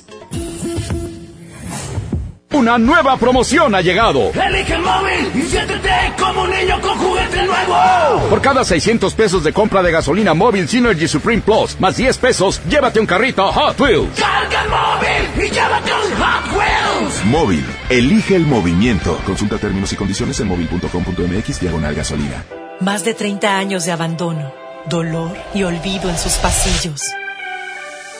Una 2.53 2.77
nueva 2.77 3.15
promoción 3.17 3.73
ha 3.75 3.81
llegado. 3.81 4.31
Elige 4.33 4.73
el 4.73 4.81
móvil 4.81 5.31
y 5.35 5.41
siéntete 5.43 5.89
como 6.19 6.43
un 6.43 6.49
niño 6.49 6.81
con 6.81 6.97
juguete 6.97 7.43
nuevo. 7.43 8.29
Por 8.29 8.41
cada 8.41 8.65
600 8.65 9.13
pesos 9.13 9.43
de 9.45 9.53
compra 9.53 9.81
de 9.81 9.91
gasolina 9.91 10.33
móvil 10.33 10.67
Synergy 10.67 11.07
Supreme 11.07 11.41
Plus, 11.41 11.79
más 11.79 11.95
10 11.95 12.17
pesos, 12.17 12.61
llévate 12.67 12.99
un 12.99 13.05
carrito 13.05 13.49
Hot 13.51 13.79
Wheels. 13.79 14.19
Carga 14.19 14.63
el 14.63 14.69
móvil 14.69 15.45
y 15.45 15.49
llévate 15.49 15.91
un 15.93 16.21
Hot 16.21 16.57
Wheels. 16.57 17.25
Móvil, 17.25 17.65
elige 17.89 18.35
el 18.35 18.45
movimiento. 18.45 19.17
Consulta 19.25 19.57
términos 19.57 19.93
y 19.93 19.95
condiciones 19.95 20.37
en 20.41 20.49
móvil.com.mx 20.49 21.61
diagonal 21.61 21.95
gasolina. 21.95 22.43
Más 22.81 23.05
de 23.05 23.13
30 23.13 23.57
años 23.57 23.85
de 23.85 23.93
abandono, 23.93 24.51
dolor 24.89 25.37
y 25.53 25.63
olvido 25.63 26.09
en 26.09 26.17
sus 26.17 26.33
pasillos. 26.33 27.01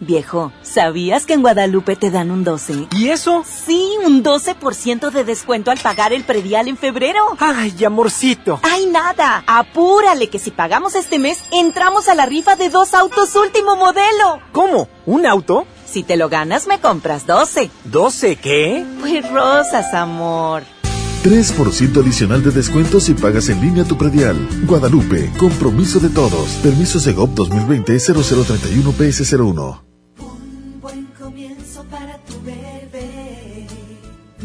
Viejo, 0.00 0.52
¿sabías 0.62 1.26
que 1.26 1.34
en 1.34 1.42
Guadalupe 1.42 1.96
te 1.96 2.10
dan 2.10 2.30
un 2.30 2.44
12? 2.44 2.86
¿Y 2.92 3.08
eso? 3.08 3.44
Sí, 3.44 3.82
un 4.06 4.22
12% 4.22 5.10
de 5.10 5.24
descuento 5.24 5.72
al 5.72 5.78
pagar 5.78 6.12
el 6.12 6.22
predial 6.22 6.68
en 6.68 6.76
febrero. 6.76 7.20
Ay, 7.40 7.84
amorcito. 7.84 8.60
Ay, 8.62 8.86
nada. 8.86 9.42
Apúrale 9.46 10.28
que 10.30 10.38
si 10.38 10.52
pagamos 10.52 10.94
este 10.94 11.18
mes, 11.18 11.40
entramos 11.50 12.08
a 12.08 12.14
la 12.14 12.26
rifa 12.26 12.54
de 12.54 12.68
dos 12.68 12.94
autos 12.94 13.34
último 13.34 13.74
modelo. 13.74 14.40
¿Cómo? 14.52 14.88
¿Un 15.04 15.26
auto? 15.26 15.66
Si 15.84 16.04
te 16.04 16.16
lo 16.16 16.28
ganas, 16.28 16.68
me 16.68 16.78
compras 16.78 17.26
12. 17.26 17.68
¿12 17.90 18.38
qué? 18.38 18.86
Pues 19.00 19.28
rosas, 19.28 19.92
amor. 19.94 20.62
3% 21.24 22.00
adicional 22.00 22.44
de 22.44 22.52
descuento 22.52 23.00
si 23.00 23.14
pagas 23.14 23.48
en 23.48 23.60
línea 23.60 23.84
tu 23.84 23.98
predial. 23.98 24.36
Guadalupe, 24.64 25.30
compromiso 25.36 25.98
de 25.98 26.08
todos. 26.10 26.50
Permiso 26.62 27.00
Segov 27.00 27.34
2020 27.34 27.98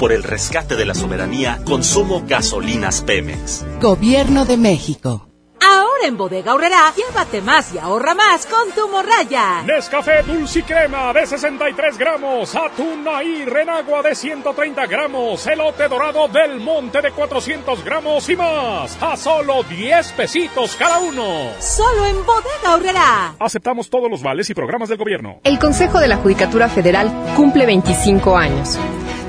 Por 0.00 0.12
el 0.12 0.22
rescate 0.22 0.76
de 0.76 0.86
la 0.86 0.94
soberanía, 0.94 1.60
consumo 1.66 2.22
gasolinas 2.26 3.02
Pemex. 3.02 3.66
Gobierno 3.82 4.46
de 4.46 4.56
México. 4.56 5.28
Ahora 5.60 6.06
en 6.06 6.16
Bodega 6.16 6.54
Horrera, 6.54 6.90
llévate 6.96 7.42
más 7.42 7.74
y 7.74 7.78
ahorra 7.78 8.14
más 8.14 8.46
con 8.46 8.70
tu 8.70 8.88
morraya. 8.88 9.62
Nescafé 9.66 10.22
Dulce 10.22 10.62
Crema 10.62 11.12
de 11.12 11.26
63 11.26 11.98
gramos, 11.98 12.56
atún 12.56 13.06
y 13.22 13.44
renagua 13.44 14.00
de 14.00 14.14
130 14.14 14.86
gramos, 14.86 15.46
elote 15.46 15.86
dorado 15.86 16.28
del 16.28 16.60
monte 16.60 17.02
de 17.02 17.10
400 17.10 17.84
gramos 17.84 18.26
y 18.30 18.36
más. 18.36 18.96
A 19.02 19.18
solo 19.18 19.62
10 19.64 20.12
pesitos 20.12 20.76
cada 20.76 20.98
uno. 21.00 21.50
Solo 21.58 22.06
en 22.06 22.24
Bodega 22.24 22.74
Horrera. 22.74 23.34
Aceptamos 23.38 23.90
todos 23.90 24.10
los 24.10 24.22
vales 24.22 24.48
y 24.48 24.54
programas 24.54 24.88
del 24.88 24.96
gobierno. 24.96 25.40
El 25.44 25.58
Consejo 25.58 26.00
de 26.00 26.08
la 26.08 26.16
Judicatura 26.16 26.70
Federal 26.70 27.12
cumple 27.36 27.66
25 27.66 28.34
años. 28.34 28.78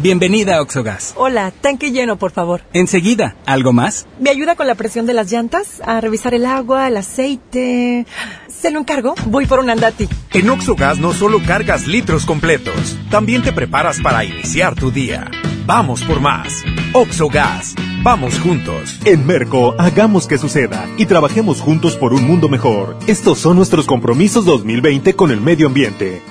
Bienvenida 0.00 0.56
a 0.56 0.62
Oxogas. 0.62 1.12
Hola, 1.16 1.50
tanque 1.60 1.90
lleno, 1.90 2.18
por 2.18 2.30
favor. 2.30 2.62
Enseguida, 2.72 3.34
¿algo 3.46 3.72
más? 3.72 4.06
¿Me 4.20 4.30
ayuda 4.30 4.54
con 4.54 4.68
la 4.68 4.76
presión 4.76 5.06
de 5.06 5.12
las 5.12 5.32
llantas? 5.32 5.82
A 5.84 6.00
revisar 6.00 6.34
el 6.34 6.46
agua, 6.46 6.86
el 6.86 6.96
aceite. 6.96 8.06
¿Se 8.46 8.70
lo 8.70 8.78
encargo? 8.78 9.16
Voy 9.26 9.46
por 9.46 9.58
un 9.58 9.70
andati. 9.70 10.08
En 10.34 10.50
Oxogas 10.50 10.98
no 10.98 11.12
solo 11.12 11.40
cargas 11.44 11.88
litros 11.88 12.26
completos, 12.26 12.96
también 13.10 13.42
te 13.42 13.52
preparas 13.52 13.98
para 13.98 14.24
iniciar 14.24 14.76
tu 14.76 14.92
día. 14.92 15.28
Vamos 15.66 16.04
por 16.04 16.20
más. 16.20 16.62
Oxogas. 16.92 17.74
Vamos 18.04 18.38
juntos. 18.38 19.00
En 19.04 19.26
Merco, 19.26 19.74
hagamos 19.78 20.28
que 20.28 20.38
suceda 20.38 20.88
y 20.96 21.06
trabajemos 21.06 21.60
juntos 21.60 21.96
por 21.96 22.14
un 22.14 22.24
mundo 22.24 22.48
mejor. 22.48 22.96
Estos 23.08 23.40
son 23.40 23.56
nuestros 23.56 23.86
compromisos 23.86 24.44
2020 24.44 25.16
con 25.16 25.32
el 25.32 25.40
medio 25.40 25.66
ambiente. 25.66 26.22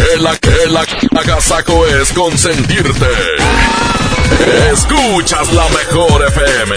Que 0.00 0.16
la 0.18 0.36
que 0.38 0.66
la 0.70 0.86
agasaco 1.20 1.86
es 1.86 2.10
consentirte. 2.12 3.06
Escuchas 4.72 5.52
la 5.52 5.68
mejor 5.68 6.26
FM. 6.26 6.76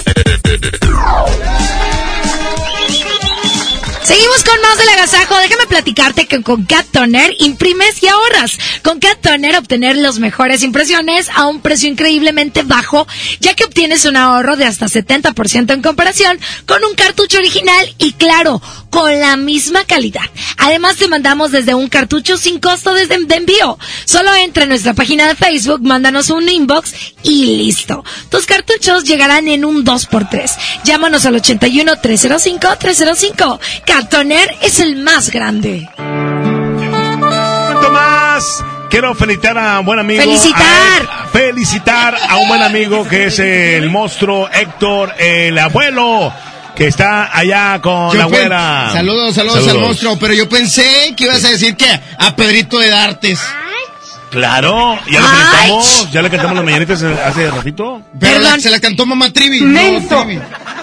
Seguimos 4.03 4.43
con 4.43 4.61
más 4.61 4.77
del 4.77 4.89
agasajo. 4.89 5.37
Déjame 5.37 5.65
platicarte 5.65 6.25
que 6.25 6.41
con 6.41 6.65
Cat 6.65 6.85
Toner 6.91 7.33
imprimes 7.39 8.03
y 8.03 8.07
ahorras. 8.09 8.57
Con 8.83 8.99
Cat 8.99 9.21
Toner 9.21 9.55
obtener 9.55 9.95
las 9.95 10.19
mejores 10.19 10.61
impresiones 10.61 11.29
a 11.33 11.47
un 11.47 11.61
precio 11.61 11.87
increíblemente 11.87 12.63
bajo, 12.63 13.07
ya 13.39 13.53
que 13.53 13.63
obtienes 13.63 14.03
un 14.03 14.17
ahorro 14.17 14.57
de 14.57 14.65
hasta 14.65 14.87
70% 14.87 15.73
en 15.73 15.81
comparación 15.81 16.37
con 16.65 16.83
un 16.83 16.95
cartucho 16.95 17.37
original 17.37 17.95
y 17.97 18.11
claro, 18.13 18.61
con 18.89 19.19
la 19.19 19.37
misma 19.37 19.85
calidad. 19.85 20.21
Además 20.57 20.97
te 20.97 21.07
mandamos 21.07 21.51
desde 21.51 21.73
un 21.73 21.87
cartucho 21.87 22.37
sin 22.37 22.59
costo 22.59 22.93
desde 22.93 23.13
de 23.25 23.35
envío. 23.35 23.79
Solo 24.05 24.33
entra 24.35 24.63
en 24.63 24.69
nuestra 24.69 24.93
página 24.93 25.27
de 25.27 25.35
Facebook, 25.35 25.81
mándanos 25.81 26.29
un 26.29 26.49
inbox 26.49 26.93
y 27.23 27.57
listo. 27.57 28.03
Tus 28.29 28.45
cartuchos 28.45 29.05
llegarán 29.05 29.47
en 29.47 29.63
un 29.63 29.85
2x3. 29.85 30.51
Llámanos 30.83 31.25
al 31.25 31.35
81 31.35 31.93
305 32.01 32.67
305. 32.79 33.59
Cat 33.93 34.09
Toner 34.09 34.49
es 34.59 34.79
el 34.79 34.95
más 34.95 35.29
grande. 35.29 35.87
más, 37.91 38.43
quiero 38.89 39.13
felicitar 39.13 39.55
a 39.55 39.79
un 39.81 39.85
buen 39.85 39.99
amigo. 39.99 40.19
¡Felicitar! 40.23 40.61
a- 41.07 41.27
felicitar 41.27 42.17
a 42.27 42.37
un 42.37 42.47
buen 42.47 42.63
amigo 42.63 43.07
que 43.07 43.25
es 43.25 43.37
el 43.37 43.91
monstruo 43.91 44.49
Héctor, 44.51 45.13
el 45.19 45.55
abuelo, 45.59 46.33
que 46.75 46.87
está 46.87 47.37
allá 47.37 47.79
con 47.83 48.09
Yo 48.13 48.17
la 48.17 48.23
abuela. 48.23 48.89
Saludos, 48.93 49.35
saludos, 49.35 49.67
al 49.67 49.77
monstruo, 49.77 50.17
pero 50.17 50.33
yo 50.33 50.49
pensé 50.49 51.13
que 51.15 51.25
ibas 51.25 51.45
a 51.45 51.49
decir 51.49 51.75
que 51.75 51.85
a 52.17 52.35
Pedrito 52.35 52.79
de 52.79 52.89
Dartes. 52.89 53.39
Claro, 54.33 54.97
ya 55.09 55.19
le 55.21 55.27
Ay. 55.27 55.33
cantamos, 55.51 56.11
ya 56.11 56.21
le 56.23 56.29
cantamos 56.31 56.55
las 56.55 56.65
mañanitas 56.65 57.03
hace 57.03 57.51
ratito. 57.51 58.01
Pero 58.19 58.39
la- 58.39 58.59
se 58.59 58.69
la 58.71 58.79
cantó 58.79 59.05
mamá 59.05 59.31
Trivi. 59.31 59.61
No, 59.61 59.79
Trivi. 59.79 60.39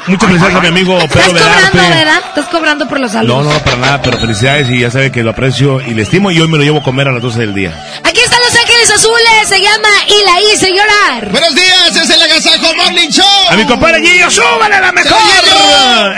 Muchas 0.07 0.29
felicidades 0.29 0.57
a 0.57 0.61
mi 0.61 0.69
amigo 0.69 0.99
Estás 0.99 1.13
Pedro 1.29 1.39
cobrando, 1.41 1.73
Velarte. 1.73 1.99
¿verdad? 1.99 2.19
Estás 2.29 2.47
cobrando 2.47 2.89
por 2.89 3.01
los 3.01 3.13
No, 3.13 3.19
saludos. 3.19 3.45
no, 3.53 3.59
para 3.65 3.77
nada, 3.77 4.03
pero 4.03 4.19
felicidades 4.19 4.71
y 4.71 4.81
ya 4.81 4.91
sabe 4.91 5.13
que 5.13 5.23
lo 5.23 5.31
aprecio 5.31 5.81
y 5.81 5.95
le 5.95 6.03
estimo 6.03 6.31
y 6.31 6.41
hoy 6.41 6.49
me 6.49 6.57
lo 6.59 6.65
llevo 6.65 6.79
a 6.79 6.83
comer 6.83 7.09
a 7.09 7.13
las 7.13 7.21
12 7.23 7.41
del 7.41 7.55
día. 7.55 7.71
Aquí 8.05 8.21
están 8.21 8.39
Los 8.49 8.57
Ángeles 8.59 8.91
Azules, 8.91 9.49
se 9.49 9.61
llama 9.61 9.89
Y 10.07 10.25
la 10.25 10.53
hice 10.55 10.71
llorar. 10.71 11.31
Buenos 11.31 11.55
días, 11.55 11.97
es 11.97 12.09
el 12.11 12.23
Agasajo 12.23 12.75
Morning 12.77 13.09
Show. 13.11 13.27
A 13.51 13.57
mi 13.57 13.65
compadre 13.67 14.01
Gillo, 14.07 14.31
súbale 14.31 14.75
a 14.77 14.81
la 14.81 14.93
mejor. 14.93 15.19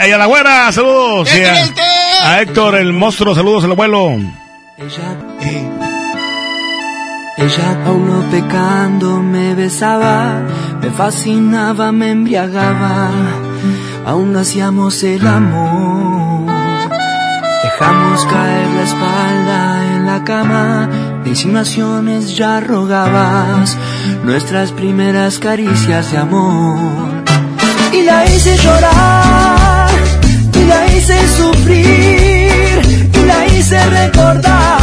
Y 0.07 0.11
a 0.11 0.17
la 0.17 0.25
güera, 0.27 0.71
saludos. 0.71 1.27
Y 1.35 1.43
a, 1.43 2.29
a 2.29 2.41
Héctor, 2.41 2.75
el 2.75 2.93
monstruo, 2.93 3.35
saludos 3.35 3.63
al 3.65 3.71
abuelo. 3.71 4.17
Ella 4.77 5.92
aún 7.85 8.07
no 8.07 8.31
pecando 8.31 9.21
me 9.21 9.55
besaba, 9.55 10.41
me 10.81 10.89
fascinaba, 10.91 11.91
me 11.91 12.11
embriagaba, 12.11 13.09
aún 14.05 14.35
hacíamos 14.35 15.03
el 15.03 15.25
amor. 15.25 16.51
Dejamos 17.63 18.25
caer 18.25 18.67
la 18.75 18.83
espalda 18.83 19.95
en 19.95 20.05
la 20.05 20.23
cama, 20.23 20.89
de 21.23 21.29
insinuaciones 21.29 22.37
ya 22.37 22.59
rogabas, 22.59 23.77
nuestras 24.23 24.71
primeras 24.71 25.39
caricias 25.39 26.11
de 26.11 26.17
amor. 26.17 27.23
Y 27.91 28.01
la 28.03 28.25
hice 28.25 28.57
llorar, 28.57 29.89
y 30.53 30.65
la 30.65 30.87
hice 30.87 31.17
sufrir, 31.37 33.09
y 33.13 33.25
la 33.25 33.47
hice 33.47 33.89
recordar 33.89 34.82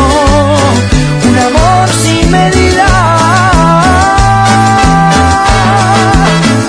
un 1.31 1.39
amor 1.39 1.87
sin 1.89 2.29
medida. 2.29 2.87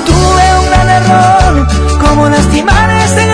Tuve 0.07 0.45
un 0.61 0.67
gran 0.71 0.89
error, 0.91 1.67
como 2.01 2.29
lastimar 2.29 2.91
ese 2.91 3.32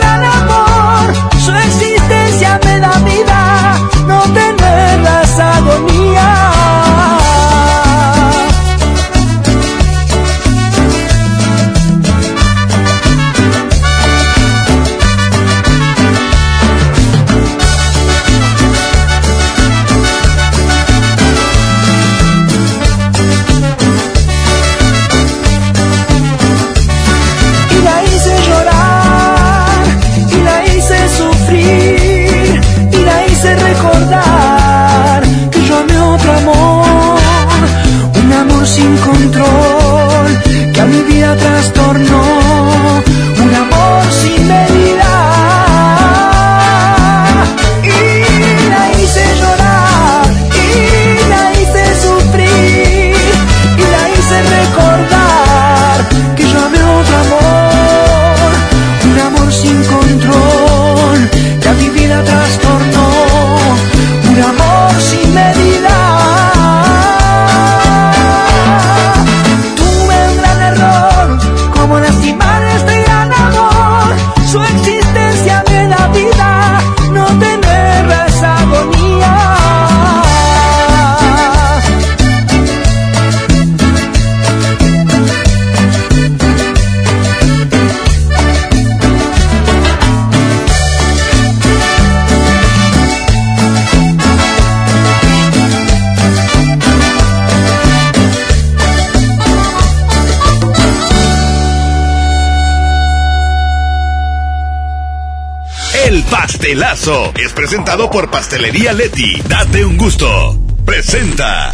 es 107.09 107.55
presentado 107.55 108.11
por 108.11 108.31
Pastelería 108.31 108.93
Leti. 108.93 109.41
Date 109.49 109.83
un 109.83 109.97
gusto. 109.97 110.59
Presenta. 110.85 111.73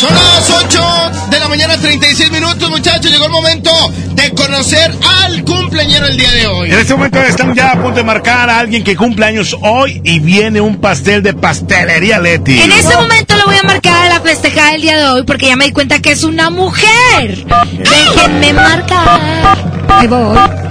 Son 0.00 0.12
las 0.12 0.50
8 0.50 1.28
de 1.30 1.38
la 1.38 1.48
mañana, 1.48 1.76
36 1.76 2.32
minutos, 2.32 2.68
muchachos. 2.68 3.12
Llegó 3.12 3.26
el 3.26 3.30
momento 3.30 3.70
de 4.14 4.34
conocer 4.34 4.92
al 5.22 5.44
cumpleañero 5.44 6.06
el 6.06 6.16
día 6.16 6.32
de 6.32 6.46
hoy. 6.48 6.72
En 6.72 6.78
este 6.80 6.94
momento 6.94 7.20
están 7.20 7.54
ya 7.54 7.70
a 7.70 7.80
punto 7.80 7.98
de 7.98 8.02
marcar 8.02 8.50
a 8.50 8.58
alguien 8.58 8.82
que 8.82 8.96
cumple 8.96 9.26
años 9.26 9.56
hoy 9.62 10.00
y 10.02 10.18
viene 10.18 10.60
un 10.60 10.80
pastel 10.80 11.22
de 11.22 11.32
pastelería 11.32 12.18
Leti. 12.18 12.60
En 12.60 12.72
este 12.72 12.96
momento 12.96 13.36
lo 13.36 13.46
voy 13.46 13.56
a 13.56 13.62
marcar 13.62 14.06
a 14.06 14.08
la 14.08 14.20
festejada 14.20 14.72
del 14.72 14.82
día 14.82 14.96
de 14.96 15.08
hoy 15.10 15.22
porque 15.22 15.46
ya 15.46 15.54
me 15.54 15.66
di 15.66 15.72
cuenta 15.72 16.02
que 16.02 16.10
es 16.10 16.24
una 16.24 16.50
mujer. 16.50 17.46
Déjenme 17.72 18.52
marcar. 18.52 19.56
Ahí 19.88 20.08
voy. 20.08 20.69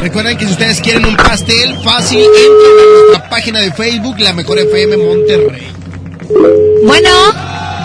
Recuerden 0.00 0.36
que 0.36 0.46
si 0.46 0.52
ustedes 0.52 0.80
quieren 0.80 1.04
un 1.06 1.16
pastel 1.16 1.76
fácil, 1.82 2.20
entren 2.20 2.78
a 2.78 3.08
nuestra 3.08 3.30
página 3.30 3.60
de 3.60 3.72
Facebook, 3.72 4.18
La 4.18 4.32
Mejor 4.32 4.58
FM 4.58 4.96
Monterrey. 4.96 5.72
Bueno. 6.84 7.10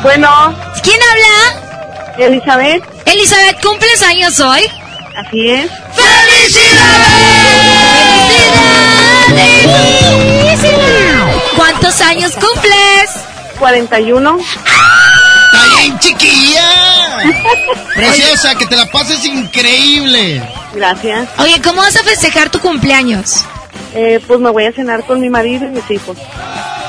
Bueno. 0.03 0.55
¿Quién 0.83 0.99
habla? 1.01 2.25
Elizabeth. 2.25 2.83
Elizabeth, 3.05 3.61
¿cumples 3.61 4.01
años 4.01 4.39
hoy? 4.39 4.61
Así 5.15 5.49
es. 5.49 5.71
¿Cuántos 11.55 12.01
años 12.01 12.31
cumples? 12.33 13.11
41. 13.59 14.39
¡Está 14.39 15.75
bien, 15.77 15.99
chiquilla! 15.99 16.98
Preciosa, 17.95 18.55
que 18.55 18.65
te 18.65 18.75
la 18.75 18.85
pases 18.85 19.25
increíble. 19.25 20.41
Gracias. 20.73 21.29
Oye, 21.39 21.61
¿cómo 21.61 21.81
vas 21.81 21.95
a 21.95 22.03
festejar 22.03 22.49
tu 22.49 22.59
cumpleaños? 22.59 23.43
Eh, 23.93 24.19
pues 24.27 24.39
me 24.39 24.49
voy 24.49 24.65
a 24.65 24.71
cenar 24.71 25.03
con 25.05 25.19
mi 25.19 25.29
marido 25.29 25.65
y 25.65 25.69
mis 25.69 25.89
hijos. 25.89 26.17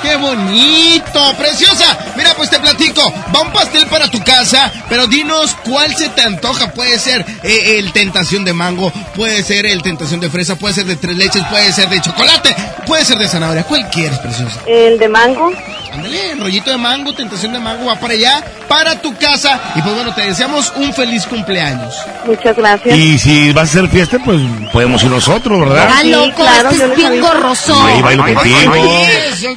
¡Qué 0.02 0.16
bonito! 0.16 1.34
¡Preciosa! 1.36 1.98
Mira, 2.16 2.34
pues 2.34 2.48
te 2.48 2.58
platico. 2.58 3.12
Va 3.34 3.42
un 3.42 3.52
pastel 3.52 3.86
para 3.86 4.10
tu 4.10 4.22
casa, 4.22 4.72
pero 4.88 5.06
dinos 5.06 5.54
cuál 5.64 5.94
se 5.94 6.08
te 6.08 6.22
antoja. 6.22 6.72
Puede 6.72 6.98
ser 6.98 7.24
eh, 7.42 7.78
el 7.78 7.92
tentación 7.92 8.44
de 8.44 8.54
mango, 8.54 8.90
puede 9.14 9.42
ser 9.42 9.66
el 9.66 9.82
tentación 9.82 10.20
de 10.20 10.30
fresa, 10.30 10.56
puede 10.56 10.74
ser 10.74 10.86
de 10.86 10.96
tres 10.96 11.16
leches, 11.16 11.44
puede 11.50 11.72
ser 11.72 11.88
de 11.90 12.00
chocolate, 12.00 12.54
puede 12.86 13.04
ser 13.04 13.18
de 13.18 13.28
zanahoria. 13.28 13.64
¿Cuál 13.64 13.90
quieres, 13.90 14.18
preciosa? 14.18 14.60
El 14.66 14.98
de 14.98 15.08
mango. 15.08 15.52
Ándale, 15.92 16.34
rollito 16.36 16.70
de 16.70 16.76
mango, 16.78 17.12
tentación 17.14 17.52
de 17.52 17.58
mango 17.58 17.86
va 17.86 17.96
para 17.96 18.14
allá, 18.14 18.42
para 18.68 19.00
tu 19.00 19.16
casa. 19.16 19.60
Y 19.74 19.82
pues 19.82 19.94
bueno, 19.94 20.14
te 20.14 20.22
deseamos 20.22 20.72
un 20.76 20.92
feliz 20.94 21.24
cumpleaños. 21.26 21.94
Muchas 22.24 22.56
gracias. 22.56 22.96
Y 22.96 23.18
si 23.18 23.52
vas 23.52 23.68
a 23.68 23.78
hacer 23.78 23.88
fiesta, 23.88 24.18
pues 24.24 24.40
podemos 24.72 25.02
ir 25.02 25.10
nosotros, 25.10 25.60
¿verdad? 25.60 25.88
Ah, 25.92 26.02
loco, 26.04 26.36
claro, 26.36 26.70
este 26.70 26.84
es 26.84 26.96
bien 26.96 27.20
gorroso. 27.20 27.80
Ahí 27.82 28.02
bailo 28.02 28.24
contigo. 28.24 28.74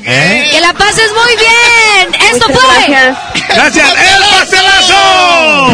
¿Eh? 0.06 0.48
Que 0.52 0.62
la 0.62 0.74
pases 0.74 1.10
muy 1.12 1.36
bien. 1.36 2.22
Esto 2.34 2.48
Muchas 2.50 2.64
fue. 2.64 2.88
gracias. 2.90 3.18
¡Gracias! 3.50 3.90
¡El 3.94 4.24
pastelazo! 4.40 5.70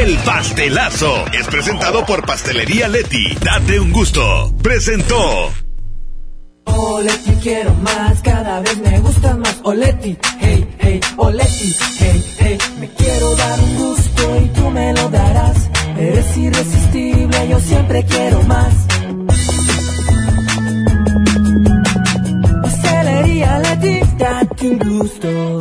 El 0.00 0.16
pastelazo 0.18 1.24
es 1.32 1.46
presentado 1.46 2.04
por 2.06 2.24
Pastelería 2.24 2.88
Leti. 2.88 3.34
Date 3.40 3.80
un 3.80 3.92
gusto. 3.92 4.52
Presentó. 4.62 5.52
Oleti 6.76 7.32
quiero 7.42 7.74
más, 7.74 8.20
cada 8.22 8.60
vez 8.60 8.78
me 8.78 8.98
gusta 9.00 9.36
más. 9.36 9.56
Oleti, 9.62 10.16
hey, 10.40 10.68
hey, 10.78 11.00
Oleti, 11.16 11.76
hey, 11.98 12.24
hey. 12.38 12.58
Me 12.80 12.88
quiero 12.90 13.34
dar 13.36 13.60
un 13.60 13.76
gusto 13.76 14.40
y 14.42 14.48
tú 14.48 14.70
me 14.70 14.92
lo 14.92 15.08
darás. 15.08 15.70
Eres 15.98 16.36
irresistible, 16.36 17.48
yo 17.48 17.60
siempre 17.60 18.04
quiero 18.04 18.42
más. 18.42 18.74
Pastelería 22.62 23.58
Leti, 23.60 24.00
date 24.18 24.68
un 24.68 24.78
gusto. 24.78 25.60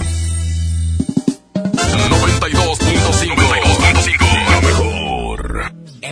92.5. 2.47 3.66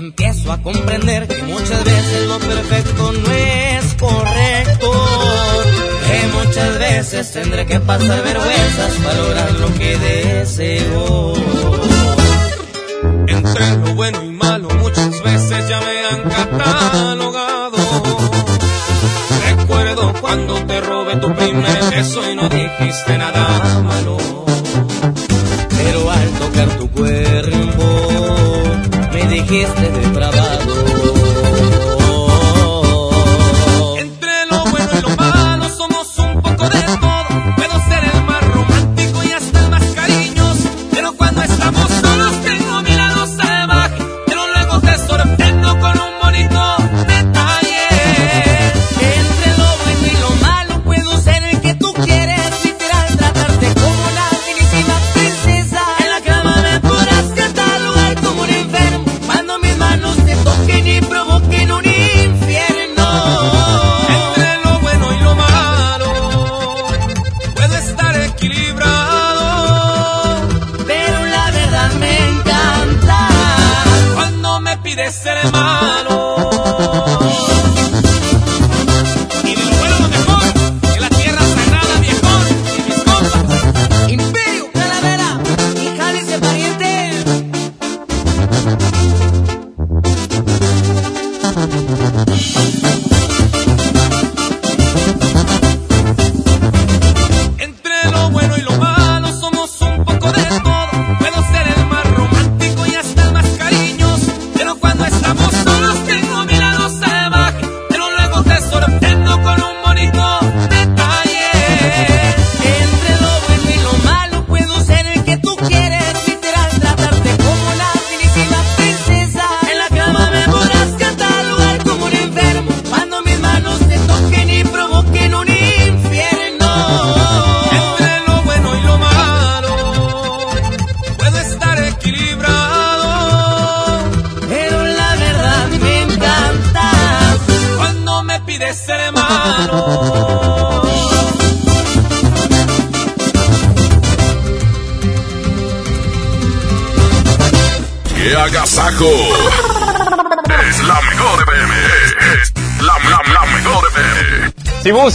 Empiezo 0.06 0.51
a 0.51 0.61
comprender 0.61 1.27
que 1.27 1.42
muchas 1.42 1.84
veces 1.84 2.27
lo 2.27 2.38
perfecto 2.38 3.11
no 3.11 3.32
es 3.32 3.95
correcto. 3.95 4.92
Que 6.06 6.27
muchas 6.27 6.77
veces 6.77 7.32
tendré 7.34 7.66
que 7.66 7.80
pasar 7.80 8.22
vergüenzas 8.22 8.93
para 9.03 9.17
lograr 9.17 9.51
lo 9.53 9.74
que 9.74 9.98
deseo. 9.98 11.34
Entre 13.27 13.77
lo 13.77 13.95
bueno 13.95 14.24
y 14.24 14.30
malo 14.30 14.69
muchas 14.80 15.24
veces 15.24 15.67
ya 15.69 15.80
me 15.82 16.06
han 16.06 16.30
catalogado. 16.30 17.77
Recuerdo 19.58 20.14
cuando 20.22 20.53
te 20.67 20.82
robé 20.82 21.16
tu 21.16 21.34
primer 21.34 21.84
beso 21.90 22.32
y 22.32 22.35
no 22.35 22.48
dijiste 22.48 23.17
nada 23.17 23.82
malo. 23.82 24.25
Me 29.56 29.90
dijiste 29.90 30.65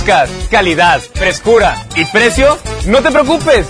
buscas 0.01 0.31
calidad, 0.51 1.01
frescura 1.15 1.77
y 1.95 2.05
precio, 2.07 2.59
no 2.87 3.03
te 3.03 3.11
preocupes. 3.11 3.67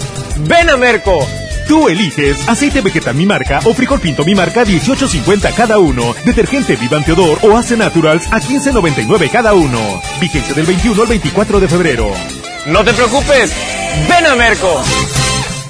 Ven 0.47 0.70
a 0.70 0.76
Merco. 0.76 1.26
Tú 1.67 1.89
eliges 1.89 2.49
aceite 2.49 2.81
vegetal 2.81 3.15
mi 3.17 3.26
marca 3.26 3.60
o 3.65 3.75
frijol 3.75 4.00
pinto 4.00 4.25
mi 4.25 4.34
marca 4.34 4.65
18.50 4.65 5.52
cada 5.55 5.78
uno, 5.78 6.15
detergente 6.25 6.76
Vivan 6.76 7.05
Teodor 7.05 7.39
o 7.42 7.57
Ace 7.57 7.76
Naturals 7.76 8.26
a 8.33 8.41
15.99 8.41 9.31
cada 9.31 9.55
uno. 9.55 10.00
Vigencia 10.20 10.55
del 10.55 10.67
21 10.67 11.02
al 11.02 11.09
24 11.09 11.59
de 11.60 11.68
febrero. 11.68 12.12
No 12.67 12.84
te 12.84 12.92
preocupes. 12.92 13.52
Ven 14.09 14.26
a 14.26 14.36
Merco. 14.36 14.83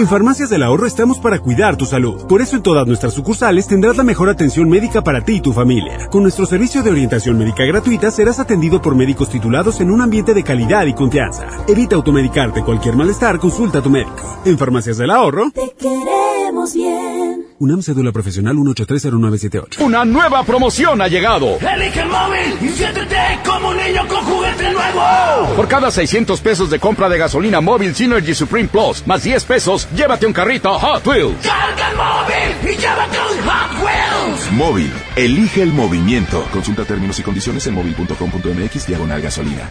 En 0.00 0.08
Farmacias 0.08 0.48
del 0.48 0.62
Ahorro 0.62 0.86
estamos 0.86 1.18
para 1.18 1.40
cuidar 1.40 1.76
tu 1.76 1.84
salud. 1.84 2.26
Por 2.26 2.40
eso 2.40 2.56
en 2.56 2.62
todas 2.62 2.86
nuestras 2.86 3.12
sucursales 3.12 3.66
tendrás 3.66 3.98
la 3.98 4.02
mejor 4.02 4.30
atención 4.30 4.66
médica 4.66 5.04
para 5.04 5.26
ti 5.26 5.34
y 5.34 5.40
tu 5.42 5.52
familia. 5.52 6.08
Con 6.10 6.22
nuestro 6.22 6.46
servicio 6.46 6.82
de 6.82 6.90
orientación 6.90 7.36
médica 7.36 7.66
gratuita 7.66 8.10
serás 8.10 8.40
atendido 8.40 8.80
por 8.80 8.94
médicos 8.94 9.28
titulados 9.28 9.78
en 9.82 9.90
un 9.90 10.00
ambiente 10.00 10.32
de 10.32 10.42
calidad 10.42 10.86
y 10.86 10.94
confianza. 10.94 11.48
Evita 11.68 11.96
automedicarte 11.96 12.64
cualquier 12.64 12.96
malestar, 12.96 13.38
consulta 13.38 13.80
a 13.80 13.82
tu 13.82 13.90
médico. 13.90 14.40
En 14.46 14.56
Farmacias 14.56 14.96
del 14.96 15.10
Ahorro, 15.10 15.50
Te 15.50 15.74
queremos 15.78 16.72
bien. 16.72 17.19
UNAM 17.60 17.82
Cédula 17.82 18.10
Profesional 18.10 18.56
1830978. 18.56 19.84
Una 19.84 20.06
nueva 20.06 20.42
promoción 20.44 21.02
ha 21.02 21.08
llegado. 21.08 21.58
Elige 21.58 22.00
el 22.00 22.08
móvil 22.08 22.56
y 22.62 22.68
siéntete 22.70 23.16
como 23.44 23.68
un 23.68 23.76
niño 23.76 24.08
con 24.08 24.24
juguete 24.24 24.72
nuevo. 24.72 25.54
Por 25.56 25.68
cada 25.68 25.90
600 25.90 26.40
pesos 26.40 26.70
de 26.70 26.78
compra 26.78 27.10
de 27.10 27.18
gasolina 27.18 27.60
móvil 27.60 27.94
Synergy 27.94 28.34
Supreme 28.34 28.68
Plus, 28.68 29.06
más 29.06 29.22
10 29.24 29.44
pesos, 29.44 29.86
llévate 29.94 30.24
un 30.24 30.32
carrito 30.32 30.72
Hot 30.78 31.06
Wheels. 31.06 31.36
Carga 31.46 31.90
el 31.90 31.96
móvil 31.98 32.72
y 32.72 32.80
llévate 32.80 33.18
un 33.18 33.46
Hot 33.46 33.84
Wheels. 33.84 34.52
Móvil, 34.52 34.92
elige 35.16 35.60
el 35.60 35.74
movimiento. 35.74 36.42
Consulta 36.54 36.86
términos 36.86 37.18
y 37.18 37.22
condiciones 37.22 37.66
en 37.66 37.74
móvil.com.mx 37.74 38.86
diagonal 38.86 39.20
gasolina. 39.20 39.70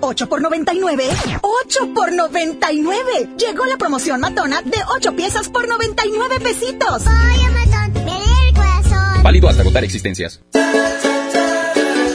8 0.00 0.28
por 0.28 0.40
99. 0.40 1.04
8 1.40 1.94
por 1.94 2.12
99. 2.12 3.30
Llegó 3.38 3.66
la 3.66 3.76
promoción 3.76 4.20
matona 4.20 4.62
de 4.62 4.78
8 4.96 5.16
piezas 5.16 5.48
por 5.48 5.68
99 5.68 6.40
pesitos. 6.40 7.02
Ay, 7.06 7.40
Amazon, 7.44 8.04
me 8.04 8.48
el 8.48 8.54
corazón. 8.54 9.22
Válido 9.22 9.48
hasta 9.48 9.62
agotar 9.62 9.84
existencias. 9.84 10.40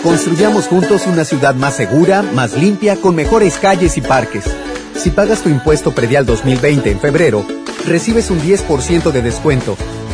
Construyamos 0.03 0.67
juntos 0.67 1.07
una 1.07 1.23
ciudad 1.23 1.55
más 1.55 1.77
segura, 1.77 2.21
más 2.21 2.57
limpia, 2.57 2.97
con 2.97 3.15
mejores 3.15 3.57
calles 3.57 3.97
y 3.97 4.01
parques. 4.01 4.43
Si 4.95 5.11
pagas 5.11 5.41
tu 5.41 5.49
impuesto 5.49 5.95
predial 5.95 6.25
2020 6.25 6.91
en 6.91 6.99
febrero, 6.99 7.45
recibes 7.87 8.29
un 8.29 8.41
10% 8.41 9.11
de 9.11 9.21
descuento 9.21 9.77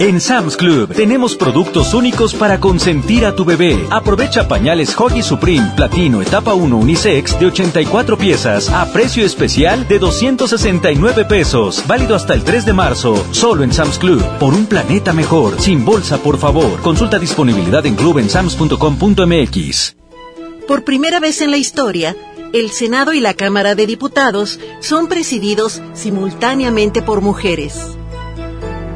En 0.00 0.18
Sam's 0.18 0.56
Club 0.56 0.94
tenemos 0.94 1.36
productos 1.36 1.92
únicos 1.92 2.32
para 2.32 2.58
consentir 2.58 3.26
a 3.26 3.34
tu 3.34 3.44
bebé. 3.44 3.86
Aprovecha 3.90 4.48
pañales 4.48 4.98
Hoggy 4.98 5.22
Supreme 5.22 5.72
Platino 5.76 6.22
Etapa 6.22 6.54
1 6.54 6.74
Unisex 6.74 7.38
de 7.38 7.44
84 7.44 8.16
piezas 8.16 8.70
a 8.70 8.90
precio 8.94 9.26
especial 9.26 9.86
de 9.86 9.98
269 9.98 11.26
pesos. 11.26 11.84
Válido 11.86 12.14
hasta 12.14 12.32
el 12.32 12.44
3 12.44 12.64
de 12.64 12.72
marzo. 12.72 13.26
Solo 13.32 13.62
en 13.62 13.74
Sam's 13.74 13.98
Club. 13.98 14.24
Por 14.38 14.54
un 14.54 14.64
planeta 14.64 15.12
mejor. 15.12 15.60
Sin 15.60 15.84
bolsa, 15.84 16.16
por 16.16 16.38
favor. 16.38 16.80
Consulta 16.80 17.18
disponibilidad 17.18 17.84
en 17.84 17.94
club 17.94 18.20
en 18.20 18.30
sams.com.mx. 18.30 19.96
Por 20.66 20.82
primera 20.82 21.20
vez 21.20 21.42
en 21.42 21.50
la 21.50 21.58
historia, 21.58 22.16
el 22.54 22.70
Senado 22.70 23.12
y 23.12 23.20
la 23.20 23.34
Cámara 23.34 23.74
de 23.74 23.86
Diputados 23.86 24.60
son 24.80 25.08
presididos 25.08 25.82
simultáneamente 25.92 27.02
por 27.02 27.20
mujeres. 27.20 27.98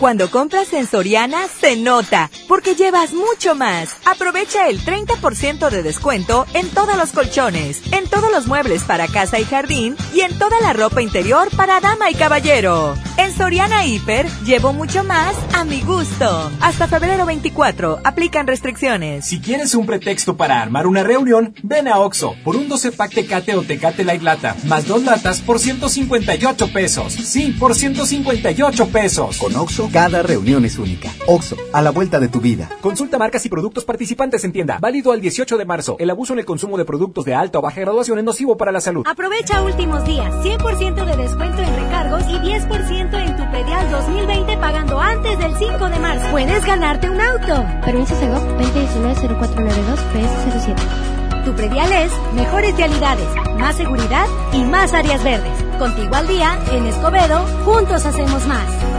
Cuando 0.00 0.28
compras 0.28 0.72
en 0.72 0.86
Soriana, 0.86 1.46
se 1.60 1.76
nota, 1.76 2.28
porque 2.48 2.74
llevas 2.74 3.12
mucho 3.12 3.54
más. 3.54 3.96
Aprovecha 4.04 4.68
el 4.68 4.80
30% 4.80 5.70
de 5.70 5.82
descuento 5.82 6.46
en 6.52 6.68
todos 6.70 6.96
los 6.96 7.12
colchones, 7.12 7.80
en 7.92 8.08
todos 8.08 8.30
los 8.30 8.46
muebles 8.46 8.82
para 8.82 9.06
casa 9.06 9.38
y 9.38 9.44
jardín 9.44 9.96
y 10.12 10.20
en 10.20 10.36
toda 10.36 10.60
la 10.60 10.72
ropa 10.72 11.00
interior 11.00 11.48
para 11.56 11.80
dama 11.80 12.10
y 12.10 12.14
caballero. 12.14 12.94
En 13.16 13.32
Soriana 13.32 13.86
Hiper, 13.86 14.26
llevo 14.44 14.72
mucho 14.72 15.04
más 15.04 15.36
a 15.54 15.64
mi 15.64 15.80
gusto. 15.80 16.50
Hasta 16.60 16.88
febrero 16.88 17.24
24, 17.24 18.00
aplican 18.02 18.48
restricciones. 18.48 19.26
Si 19.26 19.40
quieres 19.40 19.74
un 19.74 19.86
pretexto 19.86 20.36
para 20.36 20.60
armar 20.60 20.88
una 20.88 21.04
reunión, 21.04 21.54
ven 21.62 21.86
a 21.86 22.00
Oxo 22.00 22.34
por 22.44 22.56
un 22.56 22.68
12 22.68 22.92
pack 22.92 23.14
Tecate 23.14 23.54
o 23.54 23.62
Tecate 23.62 24.04
Light 24.04 24.22
Lata, 24.22 24.56
más 24.64 24.86
dos 24.86 25.04
latas 25.04 25.40
por 25.40 25.60
158 25.60 26.72
pesos. 26.72 27.12
Sí, 27.12 27.54
por 27.58 27.74
158 27.76 28.88
pesos. 28.88 29.38
Con 29.38 29.54
Oxo 29.54 29.83
cada 29.92 30.22
reunión 30.22 30.64
es 30.64 30.78
única. 30.78 31.10
Oxo, 31.26 31.56
a 31.72 31.82
la 31.82 31.90
vuelta 31.90 32.20
de 32.20 32.28
tu 32.28 32.40
vida. 32.40 32.68
Consulta 32.80 33.18
marcas 33.18 33.44
y 33.46 33.48
productos 33.48 33.84
participantes 33.84 34.44
en 34.44 34.52
tienda. 34.52 34.78
Válido 34.80 35.12
al 35.12 35.20
18 35.20 35.56
de 35.56 35.64
marzo. 35.64 35.96
El 35.98 36.10
abuso 36.10 36.32
en 36.32 36.40
el 36.40 36.44
consumo 36.44 36.76
de 36.76 36.84
productos 36.84 37.24
de 37.24 37.34
alta 37.34 37.58
o 37.58 37.62
baja 37.62 37.80
graduación 37.80 38.18
es 38.18 38.24
nocivo 38.24 38.56
para 38.56 38.72
la 38.72 38.80
salud. 38.80 39.06
Aprovecha 39.06 39.62
últimos 39.62 40.04
días. 40.04 40.32
100% 40.44 41.04
de 41.04 41.16
descuento 41.16 41.62
en 41.62 41.76
recargos 41.76 42.22
y 42.28 42.34
10% 42.34 43.26
en 43.26 43.36
tu 43.36 43.50
pedial 43.50 43.90
2020 43.90 44.56
pagando 44.58 45.00
antes 45.00 45.38
del 45.38 45.56
5 45.56 45.88
de 45.88 45.98
marzo. 45.98 46.26
Puedes 46.30 46.64
ganarte 46.64 47.10
un 47.10 47.20
auto. 47.20 47.66
Permiso 47.84 48.14
Segov 48.18 48.42
2019-0492 48.58 49.98
PS07. 50.12 51.14
Tu 51.44 51.52
predial 51.52 51.92
es 51.92 52.10
mejores 52.34 52.74
vialidades, 52.74 53.28
más 53.58 53.76
seguridad 53.76 54.26
y 54.52 54.64
más 54.64 54.94
áreas 54.94 55.22
verdes. 55.22 55.52
Contigo 55.78 56.14
al 56.14 56.26
día, 56.26 56.58
en 56.72 56.86
Escobedo, 56.86 57.44
juntos 57.64 58.06
hacemos 58.06 58.46
más. 58.46 58.93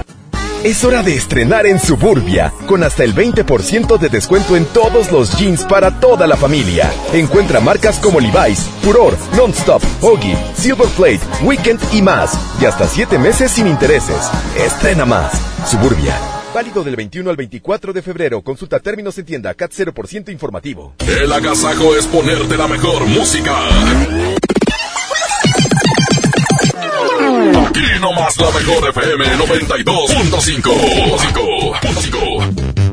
Es 0.65 0.83
hora 0.83 1.03
de 1.03 1.15
estrenar 1.15 1.67
en 1.67 1.79
Suburbia, 1.79 2.51
con 2.65 2.81
hasta 2.81 3.03
el 3.03 3.13
20% 3.13 3.99
de 3.99 4.09
descuento 4.09 4.55
en 4.55 4.65
todos 4.65 5.11
los 5.11 5.37
jeans 5.37 5.63
para 5.63 5.99
toda 5.99 6.25
la 6.25 6.35
familia. 6.35 6.91
Encuentra 7.13 7.59
marcas 7.59 7.99
como 7.99 8.19
Levi's, 8.19 8.61
Furor, 8.81 9.15
Nonstop, 9.37 9.83
Hoggy, 10.01 10.35
Silver 10.57 10.87
Plate, 10.97 11.19
Weekend 11.43 11.79
y 11.93 12.01
más. 12.01 12.35
Y 12.59 12.65
hasta 12.65 12.87
7 12.87 13.19
meses 13.19 13.51
sin 13.51 13.67
intereses. 13.67 14.17
Estrena 14.57 15.05
más. 15.05 15.39
Suburbia. 15.69 16.15
Válido 16.51 16.83
del 16.83 16.95
21 16.95 17.29
al 17.29 17.35
24 17.35 17.93
de 17.93 18.01
febrero. 18.01 18.41
Consulta 18.41 18.79
términos 18.79 19.15
en 19.19 19.25
tienda 19.25 19.53
CAT 19.53 19.71
0% 19.71 20.31
informativo. 20.31 20.95
El 21.07 21.31
agasajo 21.31 21.95
es 21.95 22.07
ponerte 22.07 22.57
la 22.57 22.67
mejor 22.67 23.05
música. 23.05 23.55
Aquí 27.75 27.99
nomás 27.99 28.37
la 28.37 28.49
mejor 28.51 28.87
FM 28.87 29.25
92.5. 29.35 30.39
5. 30.39 31.75
5. 31.99 32.84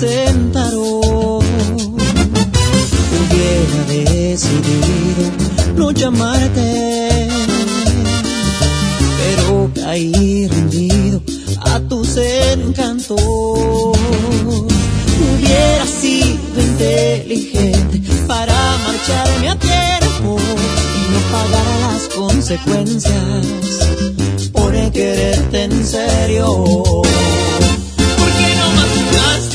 Nos 0.00 0.10
presentaron. 0.10 1.40
Hubiera 3.20 3.84
decidido 3.88 5.30
no 5.76 5.90
llamarte, 5.90 7.08
pero 9.18 9.70
caí 9.74 10.48
rendido 10.48 11.22
a 11.60 11.80
tus 11.80 12.16
encantos. 12.16 13.20
Hubiera 15.20 15.86
sido 15.86 16.60
inteligente 16.60 18.00
para 18.26 18.54
marcharme 18.78 19.48
a 19.50 19.56
tiempo 19.56 20.36
y 20.96 21.12
no 21.12 21.20
pagar 21.32 21.92
las 21.92 22.08
consecuencias 22.14 23.46
por 24.52 24.72
quererte 24.92 25.64
en 25.64 25.86
serio. 25.86 26.46
¿Por 28.16 28.28
qué 28.38 28.54
no 28.56 28.70
más 28.76 29.49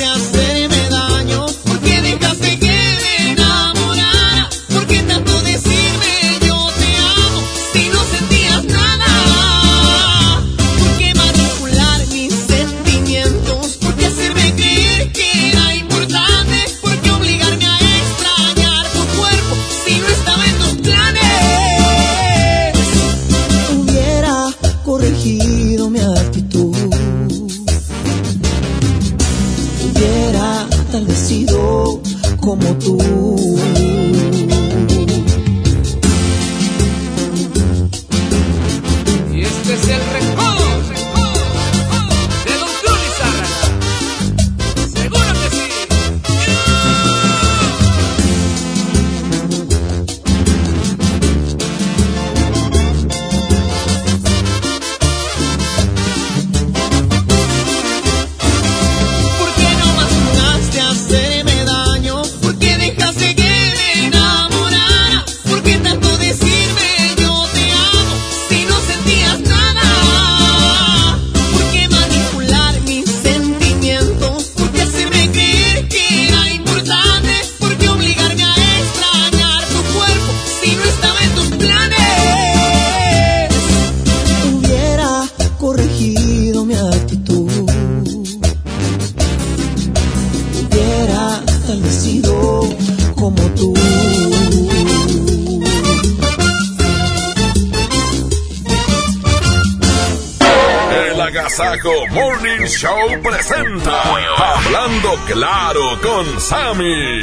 Sammy. 106.75 107.21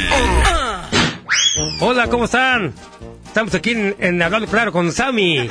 Hola, 1.79 2.07
¿cómo 2.07 2.25
están? 2.25 2.73
Estamos 3.23 3.53
aquí 3.53 3.71
en, 3.71 3.95
en 3.99 4.21
Hablando 4.21 4.47
Claro 4.47 4.71
con 4.71 4.91
Sammy. 4.91 5.47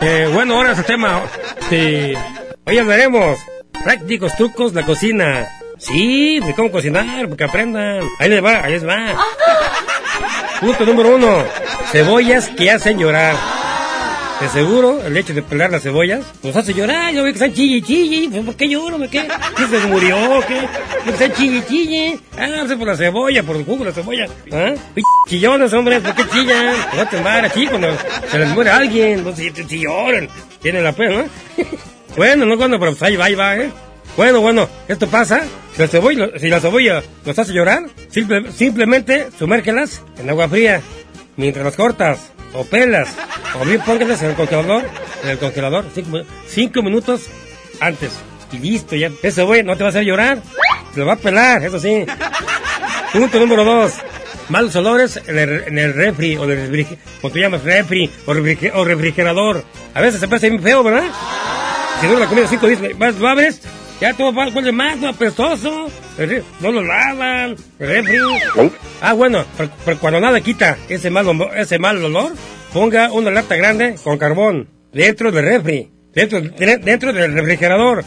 Eh, 0.00 0.30
bueno, 0.32 0.54
ahora 0.54 0.72
es 0.72 0.78
el 0.78 0.84
tema. 0.84 1.22
Este, 1.60 2.16
hoy 2.64 2.78
hablaremos 2.78 3.40
prácticos 3.82 4.36
trucos 4.36 4.72
de 4.72 4.82
la 4.82 4.86
cocina. 4.86 5.48
Sí, 5.76 6.38
de 6.38 6.54
cómo 6.54 6.70
cocinar, 6.70 7.28
porque 7.28 7.42
aprendan. 7.42 8.06
Ahí 8.20 8.28
les 8.28 8.44
va, 8.44 8.62
ahí 8.64 8.74
les 8.74 8.86
va. 8.86 9.16
Punto 10.60 10.86
número 10.86 11.16
uno. 11.16 11.44
Cebollas 11.90 12.48
que 12.48 12.70
hacen 12.70 12.96
llorar. 12.96 13.34
Seguro, 14.50 15.00
el 15.06 15.16
hecho 15.16 15.32
de 15.32 15.40
pelar 15.42 15.70
las 15.70 15.82
cebollas 15.82 16.24
nos 16.42 16.54
hace 16.56 16.74
llorar. 16.74 17.12
Yo 17.14 17.22
veo 17.22 17.32
que 17.32 17.38
están 17.38 17.54
chille 17.54 17.80
chille. 17.82 18.42
¿Por 18.42 18.54
qué 18.54 18.68
lloro? 18.68 18.98
¿Por 18.98 19.08
¿Qué? 19.08 19.26
¿Qué 19.56 19.66
se 19.66 19.86
murió? 19.86 20.16
¿Qué? 20.46 20.60
¿Por 21.04 21.04
qué 21.04 21.10
están 21.10 21.32
chille 21.32 21.64
chille? 21.66 22.18
Ah, 22.38 22.64
por 22.78 22.86
la 22.88 22.96
cebolla, 22.96 23.42
por 23.42 23.56
el 23.56 23.64
jugo 23.64 23.78
de 23.78 23.90
la 23.90 23.92
cebolla. 23.92 24.26
¿Ah? 24.52 24.74
Chillones, 25.28 25.72
hombre, 25.72 26.00
¿por 26.00 26.14
qué 26.14 26.24
chillan? 26.28 26.74
No 26.96 27.08
te 27.08 27.16
embaras, 27.16 27.50
así 27.50 27.66
cuando 27.66 27.88
se 28.30 28.38
les 28.38 28.48
muere 28.50 28.70
alguien. 28.70 29.24
No 29.24 29.34
sé, 29.34 29.52
si 29.66 29.78
lloran. 29.80 30.28
Tienen 30.60 30.84
la 30.84 30.92
pena, 30.92 31.22
¿no? 31.22 31.64
bueno, 32.16 32.44
no 32.44 32.56
cuando, 32.58 32.78
pero 32.78 32.92
pues 32.92 33.02
ahí 33.04 33.16
va, 33.16 33.24
ahí 33.26 33.34
va, 33.34 33.56
¿eh? 33.56 33.70
Bueno, 34.16 34.40
bueno, 34.42 34.68
esto 34.88 35.06
pasa. 35.08 35.42
Si 35.74 35.80
la 35.80 35.88
cebolla, 35.88 36.28
si 36.38 36.48
la 36.48 36.60
cebolla 36.60 37.02
los 37.24 37.38
hace 37.38 37.54
llorar, 37.54 37.84
simple- 38.10 38.52
simplemente 38.52 39.28
sumérgelas 39.38 40.02
en 40.18 40.28
agua 40.28 40.48
fría 40.48 40.82
mientras 41.36 41.64
las 41.64 41.76
cortas 41.76 42.32
o 42.54 42.64
pelas 42.64 43.08
o 43.60 43.64
bien 43.64 43.80
póngalas 43.80 44.22
en 44.22 44.30
el 44.30 44.36
congelador, 44.36 44.84
en 45.24 45.28
el 45.30 45.38
congelador 45.38 45.84
cinco, 45.94 46.20
cinco 46.46 46.82
minutos 46.82 47.22
antes 47.80 48.12
y 48.52 48.58
listo 48.58 48.94
ya. 48.96 49.08
Ese 49.22 49.32
cebolla 49.32 49.62
no 49.62 49.76
te 49.76 49.82
va 49.82 49.88
a 49.88 49.90
hacer 49.90 50.04
llorar, 50.04 50.38
te 50.94 51.00
lo 51.00 51.06
va 51.06 51.14
a 51.14 51.16
pelar, 51.16 51.62
eso 51.64 51.78
sí. 51.78 52.04
Punto 53.12 53.38
número 53.38 53.64
dos. 53.64 53.92
Malos 54.48 54.74
olores 54.76 55.20
en 55.26 55.38
el, 55.38 55.64
en 55.68 55.78
el 55.78 55.94
refri 55.94 56.36
o 56.36 56.44
el 56.44 56.86
como 57.20 57.32
tú 57.32 57.38
llamas 57.38 57.62
refri 57.62 58.10
o, 58.26 58.34
refri- 58.34 58.70
o 58.74 58.84
refrigerador. 58.84 59.64
A 59.94 60.00
veces 60.00 60.20
se 60.20 60.28
parece 60.28 60.50
bien 60.50 60.62
feo, 60.62 60.82
¿verdad? 60.82 61.04
Si 62.00 62.06
dura 62.06 62.20
la 62.20 62.26
comida 62.26 62.46
cinco 62.48 62.66
días, 62.66 62.80
vas, 62.98 63.14
lo 63.16 63.28
abres, 63.28 63.60
ya 64.00 64.12
todo 64.14 64.34
va- 64.34 64.48
huele 64.48 64.72
más, 64.72 65.02
apestoso, 65.04 65.86
no 66.60 66.70
lo 66.72 66.82
lavan, 66.82 67.56
refri. 67.78 68.16
Ah, 69.00 69.12
bueno, 69.14 69.44
pero, 69.56 69.70
pero 69.84 69.98
cuando 69.98 70.20
nada 70.20 70.40
quita 70.40 70.76
ese 70.88 71.10
mal, 71.10 71.26
olor- 71.26 71.52
ese 71.56 71.78
mal 71.78 72.02
olor, 72.04 72.32
ponga 72.72 73.10
una 73.12 73.30
lata 73.30 73.56
grande 73.56 73.96
con 74.02 74.18
carbón 74.18 74.68
dentro 74.92 75.32
del 75.32 75.44
refri, 75.44 75.90
dentro, 76.14 76.40
de- 76.40 76.76
dentro 76.78 77.12
del 77.12 77.32
refrigerador. 77.34 78.04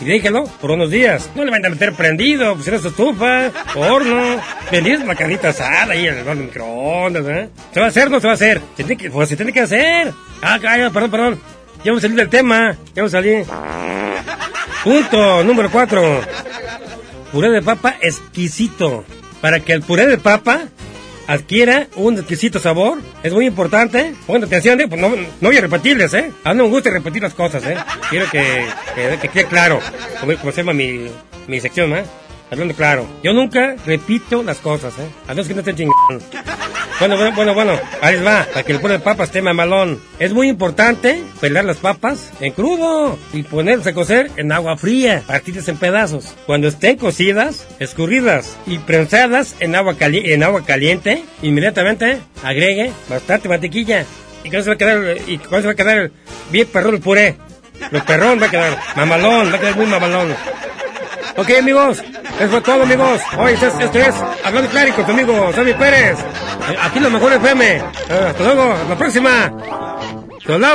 Y 0.00 0.04
déjelo 0.04 0.44
por 0.60 0.70
unos 0.70 0.90
días. 0.92 1.28
No 1.34 1.44
le 1.44 1.50
van 1.50 1.66
a 1.66 1.70
meter 1.70 1.92
prendido, 1.92 2.54
pues 2.54 2.68
era 2.68 2.78
su 2.78 2.88
estufa, 2.88 3.50
horno, 3.74 4.40
venir 4.70 5.00
la 5.04 5.16
carnita 5.16 5.48
asada 5.48 5.92
ahí 5.92 6.06
en 6.06 6.18
el 6.28 6.36
microondas, 6.36 7.26
¿eh? 7.26 7.48
¿Se 7.74 7.80
va 7.80 7.86
a 7.86 7.88
hacer 7.88 8.06
o 8.06 8.10
no 8.10 8.20
se 8.20 8.26
va 8.28 8.32
a 8.32 8.34
hacer? 8.34 8.60
Se 8.76 8.84
tiene 8.84 8.96
que, 8.96 9.10
pues 9.10 9.28
se 9.28 9.36
tiene 9.36 9.52
que 9.52 9.60
hacer. 9.60 10.12
Ah, 10.40 10.58
calla, 10.62 10.90
perdón, 10.90 11.10
perdón. 11.10 11.40
Ya 11.84 11.90
vamos 11.90 11.98
a 11.98 12.02
salir 12.02 12.16
del 12.16 12.28
tema. 12.28 12.76
Ya 12.94 13.02
vamos 13.02 13.14
a 13.14 13.18
salir. 13.18 13.44
Punto 14.84 15.42
número 15.42 15.68
cuatro. 15.70 16.20
Puré 17.32 17.50
de 17.50 17.62
papa 17.62 17.96
exquisito. 18.00 19.04
Para 19.40 19.60
que 19.60 19.72
el 19.72 19.82
puré 19.82 20.06
de 20.06 20.18
papa 20.18 20.68
adquiera 21.26 21.86
un 21.96 22.16
exquisito 22.16 22.58
sabor, 22.58 22.98
es 23.22 23.32
muy 23.32 23.46
importante. 23.46 24.14
Pongan 24.26 24.44
atención, 24.44 24.80
¿eh? 24.80 24.88
Pues 24.88 25.00
no, 25.00 25.10
voy 25.40 25.56
a 25.56 25.60
repetirles, 25.60 26.14
¿eh? 26.14 26.32
A 26.42 26.54
mí 26.54 26.62
me 26.62 26.68
gusta 26.68 26.90
repetir 26.90 27.22
las 27.22 27.34
cosas, 27.34 27.62
¿eh? 27.64 27.76
Quiero 28.10 28.28
que, 28.30 28.66
que, 28.94 29.18
que 29.20 29.28
quede 29.28 29.44
claro. 29.44 29.78
Como, 30.20 30.52
se 30.52 30.62
llama 30.62 30.72
mi, 30.72 31.60
sección, 31.60 31.92
¿eh? 31.92 32.04
Hablando 32.50 32.74
claro. 32.74 33.06
Yo 33.22 33.34
nunca 33.34 33.76
repito 33.84 34.42
las 34.42 34.58
cosas, 34.58 34.94
¿eh? 34.98 35.08
A 35.26 35.32
menos 35.32 35.46
que 35.46 35.54
no 35.54 35.60
estén 35.60 35.76
chingando. 35.76 36.24
Bueno, 36.98 37.16
bueno, 37.16 37.32
bueno, 37.36 37.54
bueno, 37.54 37.80
ahí 38.02 38.16
va, 38.22 38.44
para 38.52 38.64
que 38.64 38.72
el 38.72 38.80
puré 38.80 38.94
de 38.94 38.98
papas 38.98 39.28
esté 39.28 39.40
mamalón. 39.40 40.00
Es 40.18 40.32
muy 40.32 40.48
importante 40.48 41.22
pelar 41.40 41.64
las 41.64 41.76
papas 41.76 42.32
en 42.40 42.52
crudo 42.52 43.16
y 43.32 43.44
ponerse 43.44 43.90
a 43.90 43.94
cocer 43.94 44.30
en 44.36 44.50
agua 44.50 44.76
fría, 44.76 45.22
partirlas 45.24 45.68
en 45.68 45.76
pedazos. 45.76 46.34
Cuando 46.46 46.66
estén 46.66 46.96
cocidas, 46.96 47.68
escurridas 47.78 48.56
y 48.66 48.78
prensadas 48.78 49.54
en 49.60 49.76
agua, 49.76 49.94
cali- 49.96 50.32
en 50.32 50.42
agua 50.42 50.64
caliente, 50.64 51.22
inmediatamente 51.40 52.18
agregue 52.42 52.90
bastante 53.08 53.48
mantequilla. 53.48 54.04
Y 54.42 54.50
con 54.50 54.58
eso 54.58 54.70
va 54.70 54.74
a 54.74 54.78
quedar, 54.78 55.16
y 55.28 55.34
eso 55.36 55.66
va 55.66 55.70
a 55.70 55.74
quedar 55.76 56.10
bien 56.50 56.66
perrón 56.66 56.94
el 56.96 57.00
puré. 57.00 57.36
Lo 57.92 58.04
perrón 58.04 58.42
va 58.42 58.46
a 58.46 58.50
quedar 58.50 58.76
mamalón, 58.96 59.52
va 59.52 59.56
a 59.56 59.60
quedar 59.60 59.76
muy 59.76 59.86
mamalón. 59.86 60.34
Ok, 61.38 61.50
amigos, 61.56 62.02
eso 62.40 62.50
fue 62.50 62.60
todo, 62.62 62.82
amigos. 62.82 63.20
Hoy 63.38 63.52
esto 63.52 63.68
es, 63.68 63.74
esto 63.78 63.98
es 64.00 64.14
Hablando 64.44 64.68
Claro 64.70 64.92
con 64.96 65.06
tu 65.06 65.12
amigo 65.12 65.52
Sammy 65.54 65.72
Pérez. 65.72 66.18
Eh, 66.18 66.76
Aquí 66.82 66.98
lo 66.98 67.10
mejor 67.10 67.32
FM. 67.32 67.76
Eh, 67.76 67.82
hasta 68.10 68.42
luego, 68.42 68.74
la 68.88 68.96
próxima. 68.96 69.52
Se 70.44 70.58
lo 70.58 70.68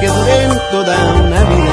Que 0.00 0.08
duren 0.08 0.50
toda 0.70 0.96
una 1.22 1.44
vida. 1.44 1.65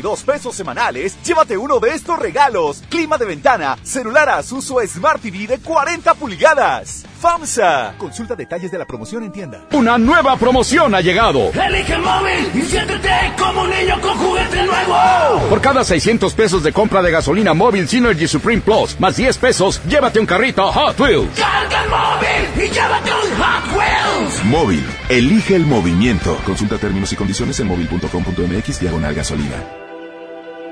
272 0.00 0.22
pesos 0.24 0.54
semanales, 0.56 1.16
llévate 1.22 1.56
uno 1.56 1.78
de 1.78 1.90
estos 1.94 2.18
regalos. 2.18 2.82
Clima 2.88 3.18
de 3.18 3.26
ventana, 3.26 3.78
celular 3.82 4.28
Asus 4.28 4.70
o 4.70 4.80
Smart 4.86 5.20
TV 5.20 5.46
de 5.46 5.58
40 5.58 6.14
pulgadas. 6.14 7.04
FAMSA. 7.20 7.94
Consulta 7.98 8.34
detalles 8.34 8.70
de 8.70 8.78
la 8.78 8.86
promoción 8.86 9.22
en 9.22 9.32
tienda. 9.32 9.66
Una 9.72 9.98
nueva 9.98 10.36
promoción 10.36 10.94
ha 10.94 11.02
llegado. 11.02 11.50
Elige 11.52 11.94
el 11.94 12.00
móvil 12.00 12.50
y 12.54 12.62
siéntete 12.62 13.10
como 13.38 13.62
un 13.62 13.70
niño 13.70 14.00
con 14.00 14.16
juguete 14.16 14.62
nuevo. 14.64 15.48
Por 15.50 15.60
cada 15.60 15.84
600 15.84 16.32
pesos 16.32 16.62
de 16.62 16.72
compra 16.72 17.02
de 17.02 17.10
gasolina 17.10 17.52
móvil 17.52 17.88
Synergy 17.88 18.26
Supreme 18.26 18.62
Plus, 18.62 18.98
más 18.98 19.16
10 19.16 19.36
pesos, 19.36 19.82
llévate 19.86 20.18
un 20.18 20.26
carrito 20.26 20.72
Hot 20.72 20.98
Wheels. 20.98 21.38
Carga 21.38 21.84
el 21.84 21.90
móvil 21.90 22.64
y 22.64 22.70
llévate 22.72 23.10
un 23.10 23.42
Hot 23.42 23.76
Wheels. 23.76 24.44
Móvil. 24.44 24.86
Elige 25.10 25.56
el 25.56 25.66
movimiento. 25.66 26.38
Consulta 26.46 26.78
términos 26.78 27.12
y 27.12 27.16
condiciones 27.16 27.60
en 27.60 27.66
móvil.com.mx 27.66 28.80
diagonal 28.80 29.14
gasolina. 29.14 29.89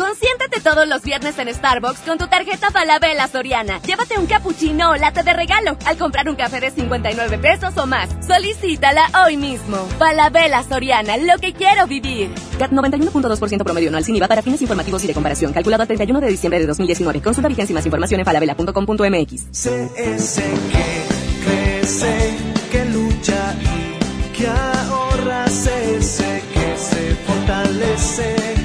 Consiéntete 0.00 0.60
todos 0.62 0.88
los 0.88 1.02
viernes 1.02 1.38
en 1.38 1.54
Starbucks 1.54 2.00
con 2.00 2.16
tu 2.16 2.26
tarjeta 2.26 2.70
Falabella 2.70 3.28
Soriana. 3.28 3.82
Llévate 3.82 4.18
un 4.18 4.24
cappuccino 4.24 4.92
o 4.92 4.96
latte 4.96 5.22
de 5.22 5.34
regalo 5.34 5.76
al 5.84 5.98
comprar 5.98 6.26
un 6.30 6.36
café 6.36 6.58
de 6.58 6.70
59 6.70 7.36
pesos 7.36 7.76
o 7.76 7.86
más. 7.86 8.08
Solicítala 8.26 9.10
hoy 9.22 9.36
mismo. 9.36 9.76
Falabella 9.98 10.62
Soriana, 10.62 11.18
lo 11.18 11.36
que 11.38 11.52
quiero 11.52 11.86
vivir. 11.86 12.30
CAT 12.58 12.70
91.2% 12.70 13.62
promedio 13.62 13.88
anual 13.90 14.02
sin 14.02 14.16
IVA 14.16 14.26
para 14.26 14.40
fines 14.40 14.62
informativos 14.62 15.04
y 15.04 15.06
de 15.06 15.12
comparación. 15.12 15.52
Calculado 15.52 15.82
al 15.82 15.88
31 15.88 16.18
de 16.18 16.28
diciembre 16.28 16.60
de 16.60 16.66
2019. 16.66 17.20
Consulta 17.20 17.48
vigencia 17.48 17.74
y 17.74 17.74
más 17.74 17.84
información 17.84 18.20
en 18.20 18.24
falabella.com.mx. 18.24 19.48
CS 19.52 20.40
que 20.72 21.04
crece, 21.44 22.36
que 22.72 22.84
lucha 22.86 23.54
y 23.60 24.38
que 24.38 24.46
ahorra. 24.46 25.44
CS 25.44 26.22
que 26.54 26.76
se 26.78 27.14
fortalece, 27.26 28.59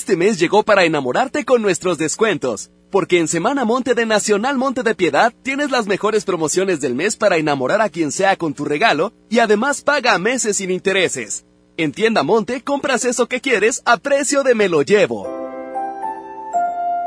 Este 0.00 0.16
mes 0.16 0.38
llegó 0.38 0.62
para 0.62 0.84
enamorarte 0.84 1.44
con 1.44 1.60
nuestros 1.60 1.98
descuentos. 1.98 2.70
Porque 2.90 3.18
en 3.18 3.28
Semana 3.28 3.66
Monte 3.66 3.94
de 3.94 4.06
Nacional 4.06 4.56
Monte 4.56 4.82
de 4.82 4.94
Piedad 4.94 5.30
tienes 5.42 5.70
las 5.70 5.86
mejores 5.86 6.24
promociones 6.24 6.80
del 6.80 6.94
mes 6.94 7.16
para 7.16 7.36
enamorar 7.36 7.82
a 7.82 7.90
quien 7.90 8.10
sea 8.10 8.36
con 8.36 8.54
tu 8.54 8.64
regalo 8.64 9.12
y 9.28 9.40
además 9.40 9.82
paga 9.82 10.18
meses 10.18 10.56
sin 10.56 10.70
intereses. 10.70 11.44
En 11.76 11.92
Tienda 11.92 12.22
Monte 12.22 12.62
compras 12.62 13.04
eso 13.04 13.28
que 13.28 13.42
quieres 13.42 13.82
a 13.84 13.98
precio 13.98 14.42
de 14.42 14.54
me 14.54 14.70
lo 14.70 14.80
llevo. 14.80 15.39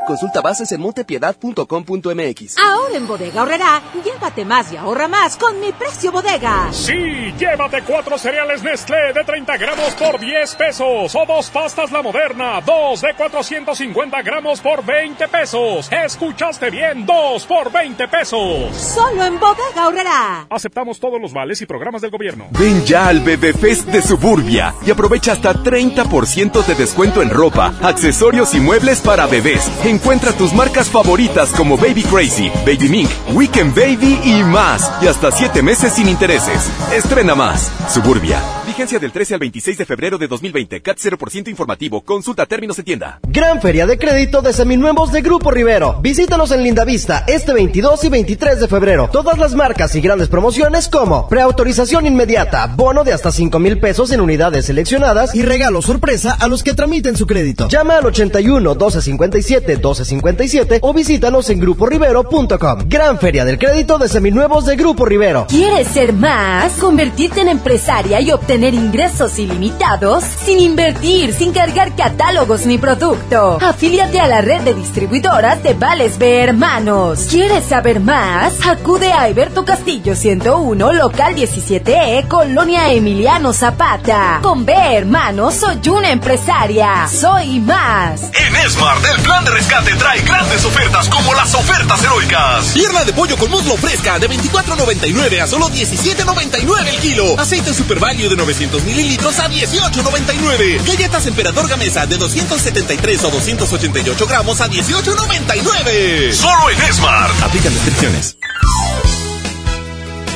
Consulta 0.05 0.41
bases 0.41 0.71
en 0.71 0.81
montepiedad.com.mx. 0.81 2.57
Ahora 2.57 2.97
en 2.97 3.07
Bodega 3.07 3.43
Horrera, 3.43 3.81
llévate 4.03 4.45
más 4.45 4.71
y 4.71 4.77
ahorra 4.77 5.07
más 5.07 5.37
con 5.37 5.59
mi 5.59 5.71
precio 5.71 6.11
bodega. 6.11 6.67
Sí, 6.71 7.33
llévate 7.37 7.83
cuatro 7.83 8.17
cereales 8.17 8.63
Nestlé 8.63 9.13
de 9.13 9.23
30 9.23 9.57
gramos 9.57 9.93
por 9.95 10.19
10 10.19 10.55
pesos 10.55 11.15
o 11.15 11.25
dos 11.25 11.49
pastas 11.49 11.91
La 11.91 12.01
Moderna, 12.01 12.61
dos 12.61 13.01
de 13.01 13.13
450 13.15 14.21
gramos 14.21 14.59
por 14.61 14.85
20 14.85 15.27
pesos. 15.27 15.89
Escuchaste 15.91 16.69
bien, 16.69 17.05
dos 17.05 17.45
por 17.45 17.71
20 17.71 18.07
pesos. 18.07 18.75
Solo 18.75 19.25
en 19.25 19.39
Bodega 19.39 19.87
Horrera. 19.87 20.47
Aceptamos 20.49 20.99
todos 20.99 21.21
los 21.21 21.33
vales 21.33 21.61
y 21.61 21.65
programas 21.65 22.01
del 22.01 22.11
gobierno. 22.11 22.47
Ven 22.51 22.83
ya 22.85 23.07
al 23.07 23.21
Bebé 23.21 23.53
Fest 23.53 23.87
de 23.87 24.01
Suburbia 24.01 24.73
y 24.85 24.91
aprovecha 24.91 25.31
hasta 25.33 25.53
30% 25.53 26.65
de 26.65 26.75
descuento 26.75 27.21
en 27.21 27.29
ropa, 27.29 27.73
accesorios 27.81 28.53
y 28.53 28.59
muebles 28.59 29.01
para 29.01 29.25
bebés. 29.27 29.69
Encuentra 29.93 30.31
tus 30.31 30.51
marcas 30.53 30.89
favoritas 30.89 31.51
como 31.51 31.77
Baby 31.77 32.01
Crazy, 32.01 32.49
Baby 32.65 32.89
Mink, 32.89 33.09
Weekend 33.33 33.75
Baby 33.75 34.19
y 34.23 34.43
más. 34.43 34.91
Y 35.03 35.05
hasta 35.05 35.31
7 35.31 35.61
meses 35.61 35.93
sin 35.93 36.09
intereses. 36.09 36.67
Estrena 36.91 37.35
más. 37.35 37.71
Suburbia. 37.89 38.41
Vigencia 38.73 38.97
del 38.97 39.11
13 39.11 39.35
al 39.35 39.39
26 39.39 39.77
de 39.77 39.85
febrero 39.85 40.17
de 40.17 40.27
2020. 40.27 40.81
CAT 40.81 40.97
0% 40.97 41.47
informativo. 41.47 42.01
Consulta 42.01 42.47
términos 42.47 42.79
en 42.79 42.85
tienda. 42.85 43.19
Gran 43.27 43.61
Feria 43.61 43.85
de 43.85 43.99
Crédito 43.99 44.41
de 44.41 44.51
Seminuevos 44.51 45.11
de 45.11 45.21
Grupo 45.21 45.51
Rivero. 45.51 45.99
Visítanos 46.01 46.49
en 46.49 46.63
Lindavista 46.63 47.23
este 47.27 47.53
22 47.53 48.03
y 48.03 48.09
23 48.09 48.61
de 48.61 48.67
febrero. 48.67 49.11
Todas 49.13 49.37
las 49.37 49.53
marcas 49.53 49.93
y 49.93 50.01
grandes 50.01 50.27
promociones 50.27 50.89
como 50.89 51.29
preautorización 51.29 52.07
inmediata, 52.07 52.65
bono 52.65 53.03
de 53.03 53.13
hasta 53.13 53.31
5 53.31 53.59
mil 53.59 53.79
pesos 53.79 54.11
en 54.11 54.21
unidades 54.21 54.65
seleccionadas 54.65 55.35
y 55.35 55.43
regalo 55.43 55.83
sorpresa 55.83 56.35
a 56.39 56.47
los 56.47 56.63
que 56.63 56.73
tramiten 56.73 57.15
su 57.15 57.27
crédito. 57.27 57.67
Llama 57.67 57.97
al 57.97 58.07
81 58.07 58.59
1257 58.59 59.75
1257 59.75 60.79
o 60.81 60.93
visítanos 60.95 61.47
en 61.51 61.59
gruporivero.com. 61.59 62.79
Gran 62.87 63.19
Feria 63.19 63.45
del 63.45 63.59
Crédito 63.59 63.99
de 63.99 64.09
Seminuevos 64.09 64.65
de 64.65 64.75
Grupo 64.77 65.05
Rivero. 65.05 65.45
¿Quieres 65.47 65.89
ser 65.89 66.11
más? 66.11 66.71
Convertirte 66.73 67.41
en 67.41 67.49
empresaria 67.49 68.19
y 68.19 68.31
obtener 68.31 68.62
ingresos 68.71 69.39
ilimitados 69.39 70.23
sin 70.45 70.59
invertir, 70.59 71.33
sin 71.33 71.51
cargar 71.51 71.95
catálogos 71.95 72.65
ni 72.65 72.77
producto. 72.77 73.57
Afíliate 73.61 74.19
a 74.19 74.27
la 74.27 74.41
red 74.41 74.61
de 74.61 74.73
distribuidoras 74.73 75.61
de 75.63 75.73
Vales 75.73 76.17
B 76.17 76.43
Hermanos. 76.43 77.27
¿Quieres 77.29 77.65
saber 77.65 77.99
más? 77.99 78.53
Acude 78.65 79.11
a 79.11 79.23
Alberto 79.23 79.65
Castillo 79.65 80.15
101, 80.15 80.93
local 80.93 81.35
17E, 81.35 82.27
Colonia 82.27 82.93
Emiliano 82.93 83.51
Zapata. 83.53 84.39
Con 84.41 84.65
B 84.65 84.73
Hermanos 84.73 85.55
soy 85.55 85.79
una 85.89 86.11
empresaria. 86.11 87.07
Soy 87.07 87.59
más. 87.59 88.31
En 88.33 88.69
Smart, 88.69 89.03
el 89.05 89.21
plan 89.23 89.43
de 89.45 89.51
rescate 89.51 89.95
trae 89.95 90.21
grandes 90.21 90.63
ofertas 90.63 91.09
como 91.09 91.33
las 91.33 91.53
ofertas 91.55 92.03
heroicas. 92.03 92.71
Pierna 92.73 93.03
de 93.03 93.13
pollo 93.13 93.35
con 93.37 93.49
muslo 93.49 93.75
fresca 93.77 94.19
de 94.19 94.29
24.99 94.29 95.41
a 95.41 95.47
solo 95.47 95.69
17.99 95.69 96.87
el 96.87 96.99
kilo. 97.01 97.39
Aceite 97.39 97.73
Super 97.73 97.99
Value 97.99 98.29
de 98.29 98.35
900 98.53 98.83
mililitros 98.83 99.39
a 99.39 99.49
18.99. 99.49 100.85
Galletas 100.85 101.25
Emperador 101.25 101.67
Gamesa 101.67 102.05
de 102.05 102.17
273 102.17 103.23
o 103.23 103.31
288 103.31 104.27
gramos 104.27 104.61
a 104.61 104.69
18.99. 104.69 106.31
Solo 106.33 106.69
en 106.69 106.93
Smart. 106.93 107.41
Aplican 107.41 107.73
descripciones. 107.73 108.37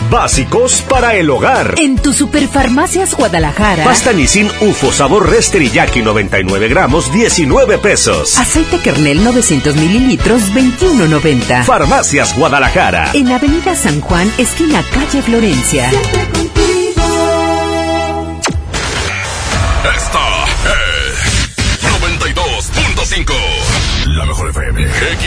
Básicos 0.10 0.82
para 0.90 1.14
el 1.14 1.30
hogar. 1.30 1.76
En 1.78 1.98
tu 1.98 2.12
Superfarmacias 2.12 3.14
Guadalajara. 3.14 3.84
Pasta 3.84 4.14
Nissin 4.14 4.50
UFO 4.62 4.92
sabor 4.92 5.30
res 5.30 5.52
teriyaki 5.52 6.02
99 6.02 6.70
gramos 6.70 7.14
19 7.14 7.78
pesos. 7.78 8.40
Aceite 8.40 8.80
Kernel 8.80 9.24
900 9.24 9.76
mililitros 9.76 10.42
21.90. 10.56 11.66
Farmacias 11.66 12.36
Guadalajara. 12.36 13.12
En 13.14 13.32
Avenida 13.32 13.76
San 13.76 14.02
Juan, 14.02 14.32
esquina 14.40 14.82
calle 14.92 15.22
Florencia. 15.22 15.92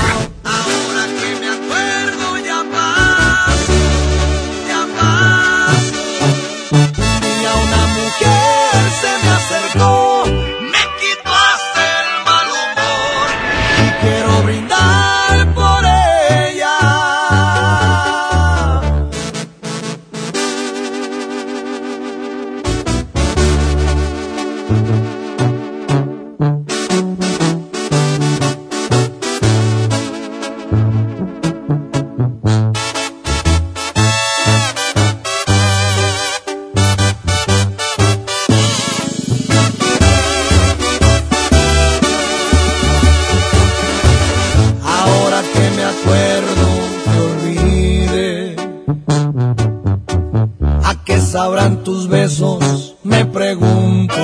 Sabrán 51.45 51.85
tus 51.85 52.09
besos? 52.09 52.97
Me 53.03 53.27
pregunto 53.27 54.15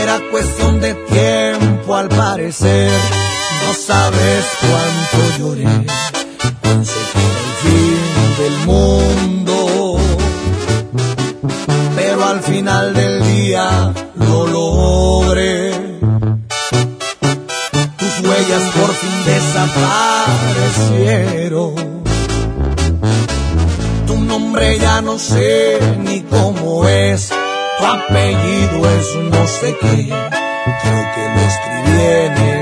Era 0.00 0.20
cuestión 0.30 0.80
de 0.80 0.94
tiempo 0.94 1.96
al 1.96 2.08
parecer 2.08 2.92
No 3.66 3.74
sabes 3.74 4.44
cuánto 4.60 5.18
lloré 5.38 5.84
Pensé 6.62 7.00
que 7.12 7.24
el 7.42 7.50
fin 7.64 8.02
del 8.40 8.56
mundo 8.64 9.56
Pero 11.96 12.24
al 12.24 12.40
final 12.40 12.94
del 12.94 13.24
día 13.24 13.92
lo 14.14 14.46
logré 14.46 15.88
tus 17.98 18.14
huellas 18.24 18.62
por 18.76 18.90
fin 18.94 19.16
desaparecieron. 19.26 21.47
No 25.18 25.24
sé 25.24 25.80
ni 25.98 26.20
cómo 26.20 26.86
es, 26.86 27.28
tu 27.28 27.84
apellido 27.84 28.88
es 28.88 29.16
no 29.16 29.48
sé 29.48 29.76
qué, 29.80 30.06
creo 30.82 31.02
que 31.14 31.22
lo 31.34 31.40
escribí 31.50 32.00
en 32.00 32.32
el 32.38 32.57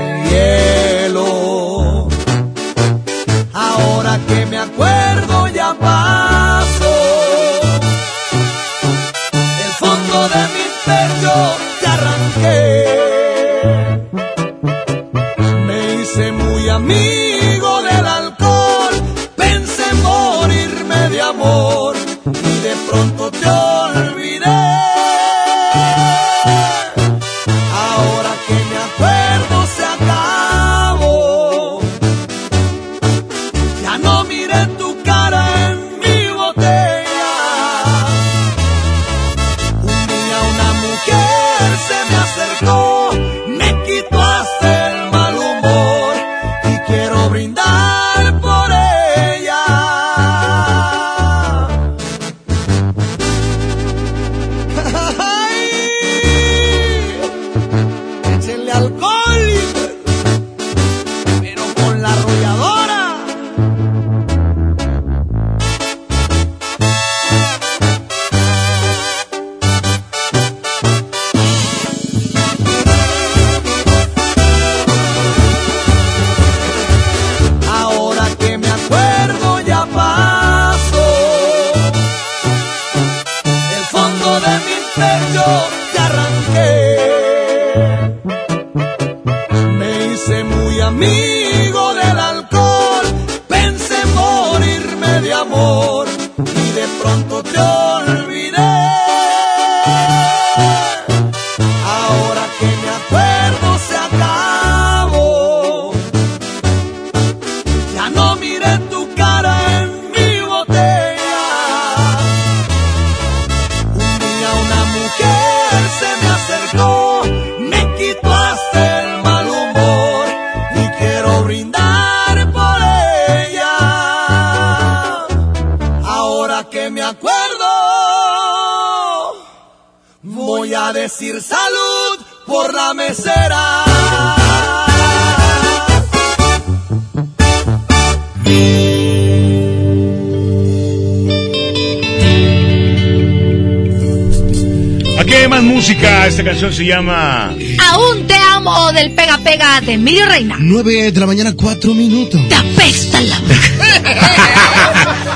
se 146.77 146.85
llama. 146.85 147.55
Aún 147.89 148.27
te 148.27 148.35
amo 148.35 148.91
del 148.91 149.11
pega 149.13 149.39
pega 149.39 149.81
de 149.81 149.93
Emilio 149.93 150.27
Reina. 150.27 150.57
9 150.59 151.11
de 151.11 151.19
la 151.19 151.25
mañana, 151.25 151.53
4 151.57 151.93
minutos. 151.95 152.39
Te 152.47 152.53
apesta 152.53 153.19
la 153.19 153.41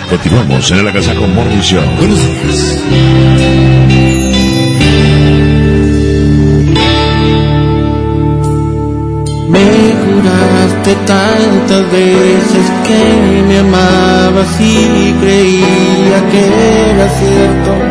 Continuamos 0.10 0.70
en 0.70 0.78
el 0.78 0.88
Agasajo 0.88 1.26
Morning 1.26 1.62
Show. 1.62 1.84
Buenos 1.98 2.20
días. 2.20 2.78
Me 9.50 9.96
juraste 10.06 10.96
tantas 11.08 11.92
veces 11.92 12.72
que 12.86 13.44
me 13.48 13.58
amabas 13.58 14.62
y 14.62 15.14
creía 15.20 16.30
que 16.30 16.92
era 16.92 17.10
cierto. 17.18 17.91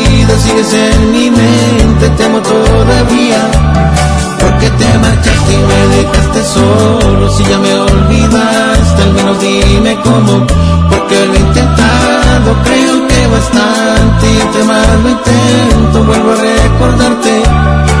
sigues 0.39 0.73
en 0.73 1.11
mi 1.11 1.29
mente, 1.29 2.09
te 2.17 2.23
amo 2.23 2.39
todavía. 2.41 3.41
Porque 4.39 4.69
te 4.71 4.97
marchaste 4.97 5.53
y 5.53 5.57
me 5.57 5.95
dejaste 5.97 6.43
solo, 6.43 7.29
si 7.29 7.43
ya 7.43 7.57
me 7.59 7.73
olvidaste, 7.75 9.03
al 9.03 9.13
menos 9.13 9.39
dime 9.39 9.99
cómo, 10.03 10.47
porque 10.89 11.25
lo 11.27 11.33
he 11.33 11.39
intentado, 11.39 12.55
creo 12.63 13.07
que 13.07 13.27
bastante, 13.27 14.31
y 14.31 14.41
entre 14.41 14.63
más 14.63 14.87
lo 15.03 15.09
intento, 15.09 16.03
vuelvo 16.03 16.31
a 16.31 16.35
recordarte. 16.35 18.00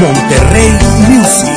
Monterrey 0.00 0.70
Music. 1.08 1.48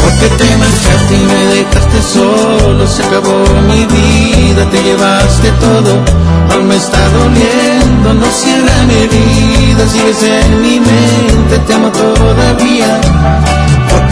Porque 0.00 0.28
te 0.38 0.56
marchaste 0.56 1.14
y 1.14 1.24
me 1.26 1.46
dejaste 1.54 2.02
solo, 2.14 2.86
se 2.86 3.02
acabó 3.02 3.44
mi 3.68 3.84
vida, 3.84 4.70
te 4.70 4.82
llevaste 4.82 5.50
todo, 5.60 6.02
aún 6.50 6.66
me 6.66 6.76
está 6.76 6.98
doliendo, 7.10 8.14
no 8.14 8.26
cierra 8.30 8.84
mi 8.86 8.94
herida, 8.94 9.86
sigues 9.86 10.22
en 10.22 10.62
mi 10.62 10.80
mente, 10.80 11.58
te 11.66 11.74
amo 11.74 11.92
todavía. 11.92 13.63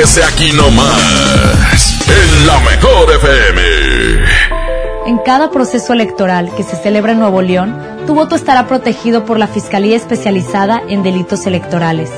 Relájese 0.00 0.24
aquí 0.24 0.52
nomás. 0.52 1.98
En 2.08 2.46
la 2.46 2.58
mejor 2.60 3.12
FM. 3.16 3.60
En 5.04 5.18
cada 5.18 5.50
proceso 5.50 5.92
electoral 5.92 6.50
que 6.56 6.62
se 6.62 6.74
celebra 6.76 7.12
en 7.12 7.18
Nuevo 7.18 7.42
León, 7.42 7.76
tu 8.06 8.14
voto 8.14 8.34
estará 8.34 8.66
protegido 8.66 9.26
por 9.26 9.38
la 9.38 9.46
Fiscalía 9.46 9.96
Especializada 9.96 10.80
en 10.88 11.02
Delitos 11.02 11.46
Electorales. 11.46 12.10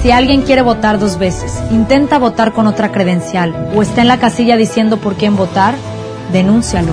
Si 0.00 0.10
alguien 0.10 0.40
quiere 0.40 0.62
votar 0.62 0.98
dos 0.98 1.18
veces, 1.18 1.52
intenta 1.70 2.18
votar 2.18 2.54
con 2.54 2.66
otra 2.66 2.92
credencial 2.92 3.54
o 3.74 3.82
está 3.82 4.00
en 4.00 4.08
la 4.08 4.18
casilla 4.18 4.56
diciendo 4.56 4.96
por 4.96 5.16
quién 5.16 5.36
votar, 5.36 5.74
denúncialo. 6.32 6.92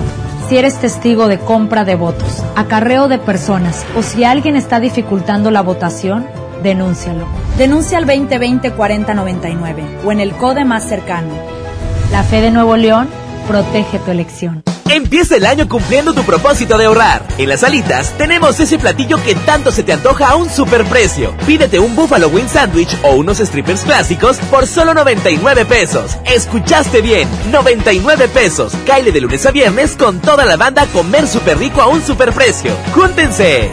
Si 0.50 0.58
eres 0.58 0.78
testigo 0.80 1.28
de 1.28 1.38
compra 1.38 1.84
de 1.84 1.94
votos, 1.94 2.42
acarreo 2.56 3.08
de 3.08 3.16
personas 3.16 3.86
o 3.96 4.02
si 4.02 4.24
alguien 4.24 4.56
está 4.56 4.80
dificultando 4.80 5.50
la 5.50 5.62
votación, 5.62 6.26
denúncialo. 6.62 7.26
Denuncia 7.58 7.98
al 7.98 8.06
2020-4099 8.06 10.04
o 10.04 10.12
en 10.12 10.20
el 10.20 10.32
CODE 10.32 10.64
más 10.64 10.88
cercano. 10.88 11.34
La 12.10 12.22
fe 12.22 12.40
de 12.40 12.50
Nuevo 12.50 12.76
León 12.76 13.08
protege 13.48 13.98
tu 13.98 14.10
elección. 14.10 14.62
Empieza 14.90 15.36
el 15.36 15.46
año 15.46 15.68
cumpliendo 15.68 16.12
tu 16.12 16.22
propósito 16.22 16.78
de 16.78 16.84
ahorrar. 16.84 17.26
En 17.38 17.48
las 17.48 17.64
alitas 17.64 18.12
tenemos 18.16 18.60
ese 18.60 18.78
platillo 18.78 19.20
que 19.24 19.34
tanto 19.34 19.72
se 19.72 19.82
te 19.82 19.92
antoja 19.92 20.28
a 20.28 20.36
un 20.36 20.48
superprecio. 20.48 21.34
Pídete 21.46 21.78
un 21.78 21.96
Buffalo 21.96 22.28
Wing 22.28 22.48
Sandwich 22.48 22.96
o 23.02 23.14
unos 23.14 23.38
strippers 23.38 23.80
clásicos 23.80 24.36
por 24.50 24.66
solo 24.66 24.94
99 24.94 25.64
pesos. 25.64 26.16
Escuchaste 26.26 27.00
bien, 27.00 27.28
99 27.50 28.28
pesos. 28.28 28.72
Caile 28.86 29.10
de 29.10 29.22
lunes 29.22 29.44
a 29.46 29.50
viernes 29.50 29.96
con 29.96 30.20
toda 30.20 30.44
la 30.44 30.56
banda 30.56 30.86
comer 30.86 31.26
súper 31.26 31.58
rico 31.58 31.80
a 31.80 31.88
un 31.88 32.00
superprecio. 32.00 32.72
¡Júntense! 32.94 33.72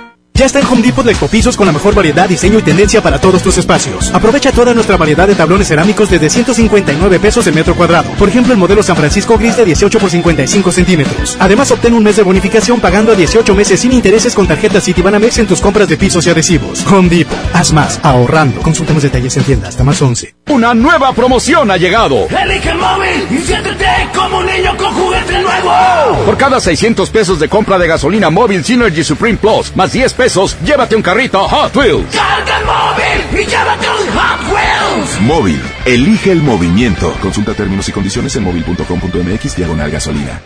Ya 0.33 0.45
está 0.47 0.59
en 0.59 0.65
Home 0.65 0.81
Depot 0.81 1.05
de 1.05 1.11
Ecopisos 1.11 1.55
con 1.55 1.67
la 1.67 1.73
mejor 1.73 1.93
variedad, 1.93 2.27
diseño 2.27 2.57
y 2.57 2.63
tendencia 2.63 3.01
para 3.03 3.19
todos 3.19 3.43
tus 3.43 3.57
espacios. 3.59 4.11
Aprovecha 4.11 4.51
toda 4.51 4.73
nuestra 4.73 4.97
variedad 4.97 5.27
de 5.27 5.35
tablones 5.35 5.67
cerámicos 5.67 6.09
desde 6.09 6.31
159 6.31 7.19
pesos 7.19 7.45
el 7.45 7.53
metro 7.53 7.75
cuadrado. 7.75 8.09
Por 8.17 8.29
ejemplo, 8.29 8.51
el 8.51 8.57
modelo 8.57 8.81
San 8.81 8.95
Francisco 8.95 9.37
Gris 9.37 9.57
de 9.57 9.65
18 9.65 9.99
por 9.99 10.09
55 10.09 10.71
centímetros. 10.71 11.37
Además, 11.39 11.69
obtén 11.69 11.93
un 11.93 12.03
mes 12.03 12.15
de 12.15 12.23
bonificación 12.23 12.79
pagando 12.79 13.11
a 13.11 13.15
18 13.15 13.53
meses 13.53 13.81
sin 13.81 13.91
intereses 13.91 14.33
con 14.33 14.47
tarjetas 14.47 14.83
Citibanamex 14.85 15.37
en 15.37 15.47
tus 15.47 15.61
compras 15.61 15.87
de 15.87 15.97
pisos 15.97 16.25
y 16.25 16.31
adhesivos. 16.31 16.87
Home 16.87 17.09
Depot. 17.09 17.37
Haz 17.53 17.71
más, 17.71 17.99
ahorrando. 18.01 18.61
Consulta 18.61 18.93
más 18.93 19.03
detalles 19.03 19.37
en 19.37 19.43
tienda 19.43 19.67
hasta 19.67 19.83
más 19.83 20.01
11. 20.01 20.33
Una 20.47 20.73
nueva 20.73 21.13
promoción 21.13 21.69
ha 21.69 21.77
llegado. 21.77 22.27
Elige 22.29 22.71
el 22.71 22.77
móvil 22.77 23.27
y 23.29 23.37
siéntete 23.45 23.85
como 24.15 24.39
un 24.39 24.45
niño 24.47 24.75
con 24.75 24.91
juguete 24.93 25.39
nuevo. 25.39 26.25
Por 26.25 26.37
cada 26.37 26.59
600 26.59 27.09
pesos 27.11 27.39
de 27.39 27.47
compra 27.47 27.77
de 27.77 27.87
gasolina 27.87 28.31
móvil 28.31 28.63
Synergy 28.63 29.03
Supreme 29.03 29.37
Plus, 29.37 29.75
más 29.75 29.91
10 29.93 30.13
pesos, 30.13 30.20
llévate 30.63 30.95
un 30.95 31.01
carrito 31.01 31.47
Hot 31.47 31.75
Wheels. 31.75 32.15
Carga 32.15 32.59
el 32.59 32.65
móvil 32.65 33.41
y 33.41 33.45
llévate 33.49 33.87
un 33.89 34.07
Hot 34.15 34.53
Wheels. 34.53 35.21
Móvil, 35.21 35.61
elige 35.85 36.31
el 36.31 36.43
movimiento. 36.43 37.11
Consulta 37.21 37.53
términos 37.55 37.89
y 37.89 37.91
condiciones 37.91 38.35
en 38.35 38.43
móvil.com.mx 38.43 39.55
diagonal 39.55 39.89
gasolina. 39.89 40.41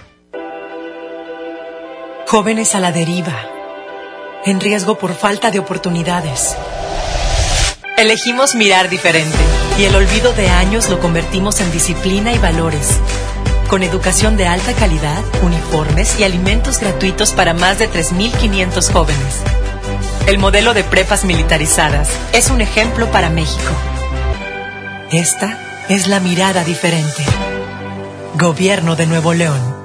Jóvenes 2.27 2.73
a 2.73 2.79
la 2.79 2.93
deriva, 2.93 3.33
en 4.45 4.61
riesgo 4.61 4.97
por 4.97 5.13
falta 5.13 5.51
de 5.51 5.59
oportunidades. 5.59 6.55
Elegimos 7.97 8.55
mirar 8.55 8.89
diferente 8.89 9.37
y 9.77 9.83
el 9.83 9.95
olvido 9.95 10.31
de 10.33 10.49
años 10.49 10.89
lo 10.89 10.99
convertimos 10.99 11.59
en 11.59 11.71
disciplina 11.71 12.33
y 12.33 12.37
valores. 12.37 12.97
Con 13.69 13.83
educación 13.83 14.37
de 14.37 14.47
alta 14.47 14.73
calidad, 14.73 15.21
uniformes 15.43 16.17
y 16.19 16.23
alimentos 16.23 16.79
gratuitos 16.79 17.33
para 17.33 17.53
más 17.53 17.77
de 17.79 17.89
3.500 17.89 18.91
jóvenes. 18.91 19.43
El 20.27 20.39
modelo 20.39 20.73
de 20.73 20.83
prepas 20.83 21.23
militarizadas 21.23 22.09
es 22.33 22.49
un 22.49 22.59
ejemplo 22.59 23.11
para 23.11 23.29
México. 23.29 23.71
Esta 25.11 25.85
es 25.87 26.07
la 26.07 26.19
mirada 26.19 26.63
diferente. 26.63 27.23
Gobierno 28.33 28.95
de 28.95 29.05
Nuevo 29.05 29.35
León. 29.35 29.84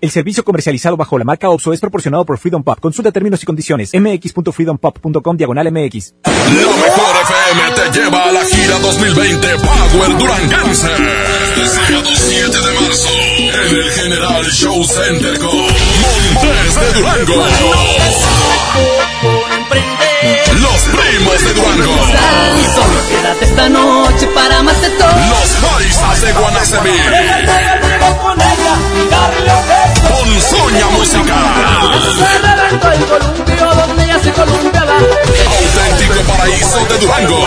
El 0.00 0.10
servicio 0.10 0.44
comercializado 0.44 0.96
bajo 0.96 1.18
la 1.18 1.24
marca 1.24 1.48
OXO 1.48 1.72
es 1.72 1.80
proporcionado 1.80 2.24
por 2.24 2.38
Freedom 2.38 2.62
Pop. 2.62 2.78
Consulta 2.80 3.10
términos 3.10 3.42
y 3.42 3.46
condiciones. 3.46 3.92
mx.freedompop.com 3.94 5.36
diagonal 5.36 5.72
mx. 5.72 6.14
La 6.24 6.32
mejor 6.32 7.16
FM 7.22 7.72
te 7.74 7.90
lleva 7.98 8.24
a 8.24 8.32
la 8.32 8.44
gira 8.44 8.78
2020 8.80 9.46
Power 9.56 10.18
Duranguense. 10.18 10.88
El 11.56 11.66
sábado 11.68 12.10
7 12.14 12.50
de 12.50 12.80
marzo 12.80 13.08
en 13.38 13.76
el 13.76 13.90
General 13.92 14.44
Show 14.44 14.84
Center 14.84 15.38
con 15.38 15.56
Montes 15.56 16.74
de 16.74 16.92
Durango. 17.00 17.44
Los 20.24 20.80
primos 20.84 21.44
de 21.44 21.52
Durango. 21.54 21.96
Quédate 23.08 23.44
esta 23.44 23.68
noche 23.68 24.26
para 24.28 24.62
más 24.62 24.80
de 24.80 24.88
todo. 24.90 25.08
Los 25.08 25.50
paisas 25.70 26.20
de 26.22 26.32
Guanacemí. 26.32 26.98
Con 30.08 30.40
Soña 30.40 30.86
Musical. 30.90 31.44
Auténtico 35.76 36.32
paraíso 36.32 36.86
de 36.86 36.98
Durango. 36.98 37.46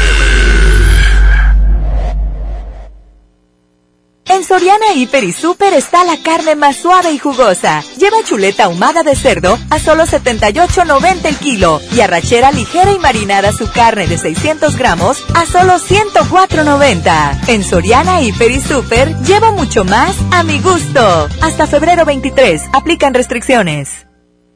En 4.31 4.45
Soriana 4.45 4.93
Hiper 4.95 5.25
y 5.25 5.33
Super 5.33 5.73
está 5.73 6.05
la 6.05 6.15
carne 6.23 6.55
más 6.55 6.77
suave 6.77 7.11
y 7.11 7.17
jugosa. 7.17 7.83
Lleva 7.97 8.23
chuleta 8.23 8.63
ahumada 8.63 9.03
de 9.03 9.13
cerdo 9.13 9.59
a 9.69 9.77
solo 9.77 10.05
78.90 10.05 11.25
el 11.25 11.35
kilo 11.35 11.81
y 11.93 11.99
arrachera 11.99 12.53
ligera 12.53 12.93
y 12.93 12.97
marinada 12.97 13.51
su 13.51 13.69
carne 13.69 14.07
de 14.07 14.17
600 14.17 14.77
gramos 14.77 15.21
a 15.35 15.45
solo 15.45 15.73
104.90. 15.73 17.49
En 17.49 17.61
Soriana 17.65 18.21
Hiper 18.21 18.51
y 18.51 18.61
Super 18.61 19.13
llevo 19.23 19.51
mucho 19.51 19.83
más 19.83 20.15
a 20.31 20.43
mi 20.43 20.61
gusto. 20.61 21.27
Hasta 21.41 21.67
febrero 21.67 22.05
23. 22.05 22.61
Aplican 22.71 23.13
restricciones. 23.13 24.07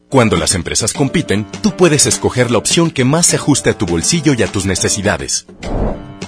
Cuando 0.08 0.38
las 0.38 0.56
empresas 0.56 0.94
compiten, 0.94 1.46
tú 1.62 1.76
puedes 1.76 2.06
escoger 2.06 2.50
la 2.50 2.60
opción 2.60 2.92
que 2.92 3.04
más 3.04 3.26
se 3.26 3.36
ajuste 3.36 3.72
a 3.72 3.78
tu 3.78 3.86
bolsillo 3.86 4.36
y 4.36 4.44
a 4.44 4.48
tus 4.48 4.66
necesidades. 4.66 5.48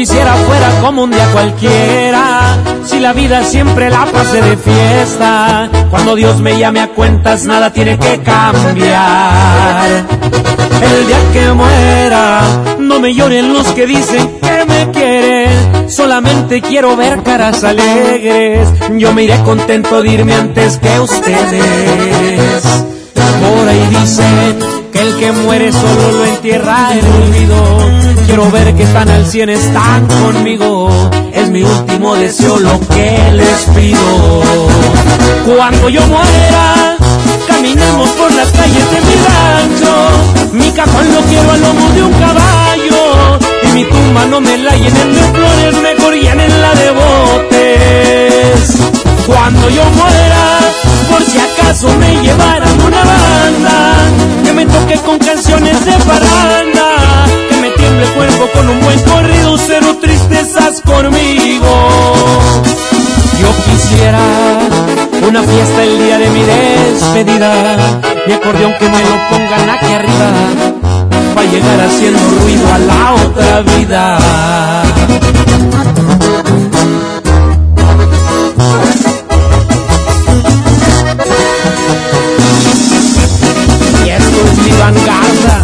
quisiera 0.00 0.32
fuera 0.32 0.80
como 0.80 1.02
un 1.02 1.10
día 1.10 1.26
cualquiera. 1.30 2.56
Si 2.86 2.98
la 3.00 3.12
vida 3.12 3.44
siempre 3.44 3.90
la 3.90 4.06
pasé 4.06 4.40
de 4.40 4.56
fiesta, 4.56 5.68
cuando 5.90 6.14
Dios 6.14 6.40
me 6.40 6.58
llame 6.58 6.80
a 6.80 6.88
cuentas 6.88 7.44
nada 7.44 7.70
tiene 7.70 7.98
que 7.98 8.18
cambiar. 8.22 10.06
El 10.80 11.06
día 11.06 11.18
que 11.34 11.52
muera, 11.52 12.40
no 12.78 12.98
me 12.98 13.14
lloren 13.14 13.52
los 13.52 13.66
que 13.72 13.86
dicen 13.86 14.38
que 14.40 14.64
me 14.64 14.90
quieren. 14.90 15.90
Solamente 15.90 16.62
quiero 16.62 16.96
ver 16.96 17.22
caras 17.22 17.62
alegres. 17.62 18.68
Yo 18.96 19.12
me 19.12 19.24
iré 19.24 19.38
contento 19.42 20.00
de 20.00 20.08
irme 20.08 20.32
antes 20.32 20.78
que 20.78 20.98
ustedes. 20.98 22.62
Por 23.14 23.68
ahí 23.68 23.86
dicen 23.90 24.79
que 24.90 25.00
el 25.00 25.16
que 25.16 25.32
muere 25.32 25.72
solo 25.72 26.12
lo 26.12 26.24
entierra 26.24 26.92
el 26.92 27.04
olvido. 27.06 27.56
Quiero 28.26 28.50
ver 28.50 28.74
que 28.74 28.82
están 28.84 29.08
al 29.08 29.26
cien, 29.26 29.48
están 29.48 30.06
conmigo. 30.06 30.90
Es 31.32 31.48
mi 31.50 31.62
último 31.62 32.14
deseo 32.16 32.58
lo 32.58 32.78
que 32.80 33.32
les 33.32 33.64
pido. 33.76 34.42
Cuando 35.46 35.88
yo 35.88 36.04
muera, 36.06 36.96
caminemos 37.46 38.10
por 38.10 38.30
las 38.32 38.48
calles 38.48 38.90
de 38.90 39.00
mi 39.00 39.14
rancho. 39.26 39.94
Mi 40.52 40.70
cajón 40.72 41.14
lo 41.14 41.20
quiero 41.22 41.50
al 41.50 41.60
lomo 41.60 41.88
de 41.90 42.02
un 42.02 42.12
caballo. 42.12 43.38
Y 43.62 43.68
mi 43.74 43.84
tumba 43.84 44.26
no 44.26 44.40
me 44.40 44.58
la 44.58 44.74
llenen 44.76 45.14
de 45.14 45.20
flores, 45.20 45.80
mejor 45.82 46.14
llenenla 46.14 46.74
de 46.74 46.90
botes. 46.90 48.74
Cuando 49.26 49.68
yo 49.70 49.84
muera, 49.90 50.58
por 51.10 51.22
si 51.22 51.38
acaso 51.38 51.88
me 51.98 52.20
llevaran 52.22 52.80
una 52.80 52.98
banda 52.98 53.94
que 54.44 54.52
me 54.52 54.66
toque 54.66 54.94
con 54.98 55.18
canciones 55.18 55.84
de 55.84 55.92
parranda, 55.92 57.26
que 57.48 57.56
me 57.56 57.70
tiemble 57.70 58.06
el 58.06 58.12
cuerpo 58.12 58.48
con 58.54 58.68
un 58.68 58.80
buen 58.80 59.00
corrido, 59.02 59.56
cero 59.58 59.98
tristezas 60.00 60.80
conmigo. 60.80 61.88
Yo 63.40 63.48
quisiera 63.64 64.20
una 65.26 65.42
fiesta 65.42 65.82
el 65.84 65.98
día 65.98 66.18
de 66.18 66.30
mi 66.30 66.42
despedida, 66.42 67.76
mi 68.26 68.32
acordeón 68.32 68.74
que 68.78 68.88
me 68.88 69.02
lo 69.04 69.28
pongan 69.30 69.70
aquí 69.70 69.92
arriba, 69.92 70.30
va 71.36 71.40
a 71.40 71.44
llegar 71.44 71.80
haciendo 71.80 72.20
ruido 72.42 72.72
a 72.72 72.78
la 72.78 73.14
otra 73.14 73.60
vida. 73.62 74.18
Vanguardia. 84.80 85.56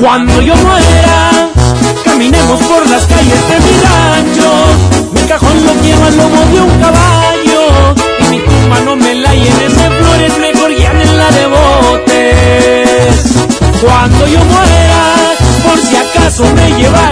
Cuando 0.00 0.42
yo 0.42 0.54
muera, 0.56 1.48
caminemos 2.04 2.60
por 2.60 2.88
las 2.90 3.04
calles 3.06 3.48
de 3.48 3.60
mi 3.60 3.74
rancho. 3.86 4.50
Mi 5.14 5.20
cajón 5.22 5.66
lo 5.66 5.72
quiero 5.80 6.04
al 6.04 6.16
lomo 6.16 6.40
de 6.52 6.60
un 6.60 6.80
caballo. 6.80 7.94
Y 8.20 8.24
mi 8.30 8.38
tumba 8.40 8.80
no 8.84 8.96
me 8.96 9.14
la 9.14 9.34
llenen 9.34 9.76
de 9.76 9.90
flores, 9.90 10.38
mejor 10.38 10.70
llenenla 10.70 11.30
de 11.30 11.46
botes. 11.46 13.16
Cuando 13.80 14.26
yo 14.26 14.38
muera, 14.44 15.02
por 15.64 15.78
si 15.78 15.96
acaso 15.96 16.44
me 16.54 16.72
llevaran 16.72 17.11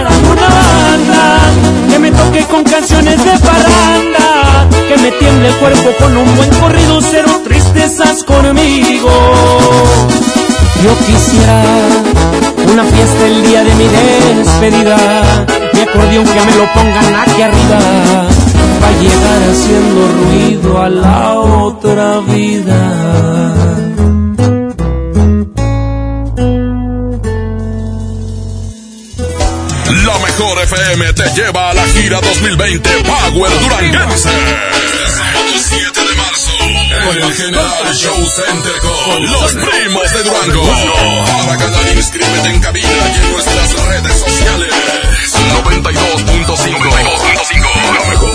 de 3.23 3.39
parranda, 3.39 4.67
que 4.87 4.97
me 4.97 5.11
tiemble 5.11 5.47
el 5.47 5.55
cuerpo 5.55 5.89
con 5.99 6.15
un 6.17 6.35
buen 6.35 6.49
corrido, 6.59 6.99
cero 7.01 7.41
tristezas 7.43 8.23
conmigo. 8.23 9.09
Yo 10.83 10.97
quisiera 11.05 11.63
una 12.71 12.83
fiesta 12.83 13.27
el 13.27 13.43
día 13.43 13.63
de 13.63 13.75
mi 13.75 13.87
despedida, 13.87 14.97
mi 15.73 15.81
acordeón 15.81 16.25
que 16.25 16.41
me 16.41 16.55
lo 16.55 16.65
pongan 16.73 17.15
aquí 17.15 17.41
arriba, 17.41 17.79
va 18.81 18.87
a 18.87 18.91
llegar 19.01 19.43
haciendo 19.51 20.07
ruido 20.23 20.81
a 20.81 20.89
la 20.89 21.39
otra 21.39 22.19
vida. 22.21 22.79
Mejor 30.41 30.63
FM 30.63 31.13
te 31.13 31.29
lleva 31.35 31.69
a 31.69 31.73
la 31.73 31.85
gira 31.85 32.19
2020 32.19 32.89
Power 33.03 33.59
Duranguense. 33.59 34.29
Sábado 34.29 35.53
7 35.59 35.99
de 35.99 36.15
marzo. 36.15 36.51
En 36.61 37.23
el 37.23 37.33
General 37.33 37.93
Show 37.93 38.15
Center 38.27 38.73
con 38.79 39.31
los 39.31 39.53
primos 39.53 40.13
de 40.13 40.23
Durango. 40.23 40.63
Para 41.45 41.57
ganar 41.57 41.95
inscríbete 41.95 42.49
en 42.49 42.59
cabina 42.59 42.89
y 42.89 43.15
en 43.19 43.31
nuestras 43.31 43.85
redes 43.85 44.17
sociales. 44.17 44.73
92.5. 45.63 46.41
92.5. 46.47 47.69
La 47.93 48.03
mejor. 48.09 48.31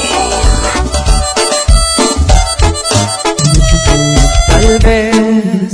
Tal 4.48 4.78
vez 4.78 5.72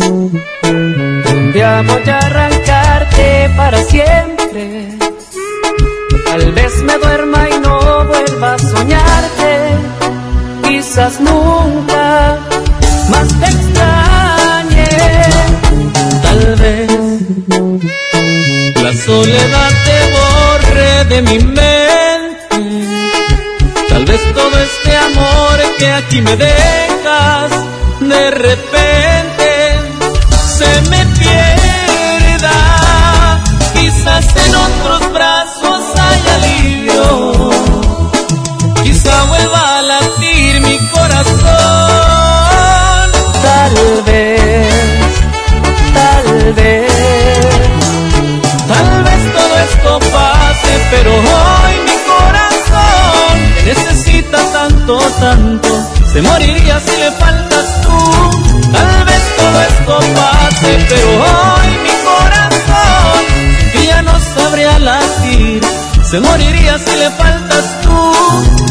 un 0.64 1.52
día 1.52 1.82
voy 1.82 2.08
a 2.08 2.18
arrancarte 2.18 3.50
para 3.54 3.84
siempre. 3.84 5.01
Tal 6.32 6.50
vez 6.52 6.82
me 6.84 6.96
duerma 6.96 7.46
y 7.50 7.58
no 7.58 8.06
vuelva 8.06 8.54
a 8.54 8.58
soñarte. 8.58 9.76
Quizás 10.66 11.20
nunca 11.20 12.38
más 13.10 13.28
te 13.38 13.46
extrañe. 13.54 14.88
Tal 16.22 16.56
vez 16.56 16.90
la 18.82 18.92
soledad 18.94 19.72
te 19.84 19.98
borre 20.16 21.04
de 21.10 21.20
mi 21.20 21.38
mente. 21.38 22.40
Tal 23.90 24.04
vez 24.06 24.20
todo 24.32 24.58
este 24.58 24.96
amor 24.96 25.60
que 25.78 25.92
aquí 25.92 26.22
me 26.22 26.34
dejas 26.34 27.50
de 28.00 28.30
repente 28.30 29.50
se 30.56 30.80
me 30.88 31.04
pierda. 31.18 32.56
Quizás 33.74 34.24
en 34.46 34.54
otros 34.54 35.11
vuelva 39.42 39.78
a 39.78 39.82
latir 39.82 40.60
mi 40.60 40.78
corazón. 40.88 41.38
Tal 43.42 44.02
vez, 44.06 44.74
tal 45.94 46.52
vez, 46.54 46.92
tal 48.68 49.04
vez 49.04 49.32
todo 49.32 49.54
esto 49.68 49.98
pase, 50.12 50.72
pero 50.90 51.10
hoy 51.14 51.74
mi 51.88 51.96
corazón 52.12 53.34
necesita 53.64 54.38
tanto, 54.52 54.98
tanto, 55.20 55.68
se 56.12 56.22
moriría 56.22 56.80
si 56.80 56.96
le 56.98 57.10
faltas 57.12 57.66
tú. 57.82 57.98
Tal 58.72 59.04
vez 59.04 59.22
todo 59.36 59.60
esto 59.70 59.94
pase, 60.14 60.86
pero 60.88 61.08
hoy 61.08 61.68
mi 61.86 61.94
corazón 62.10 63.22
que 63.72 63.86
ya 63.86 64.02
no 64.02 64.18
sabría 64.20 64.78
latir, 64.78 65.62
se 66.04 66.20
moriría 66.20 66.78
si 66.78 66.96
le 66.96 67.10
faltas 67.10 67.80
tú. 67.82 68.12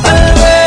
Tal 0.03 0.33
vez 0.33 0.60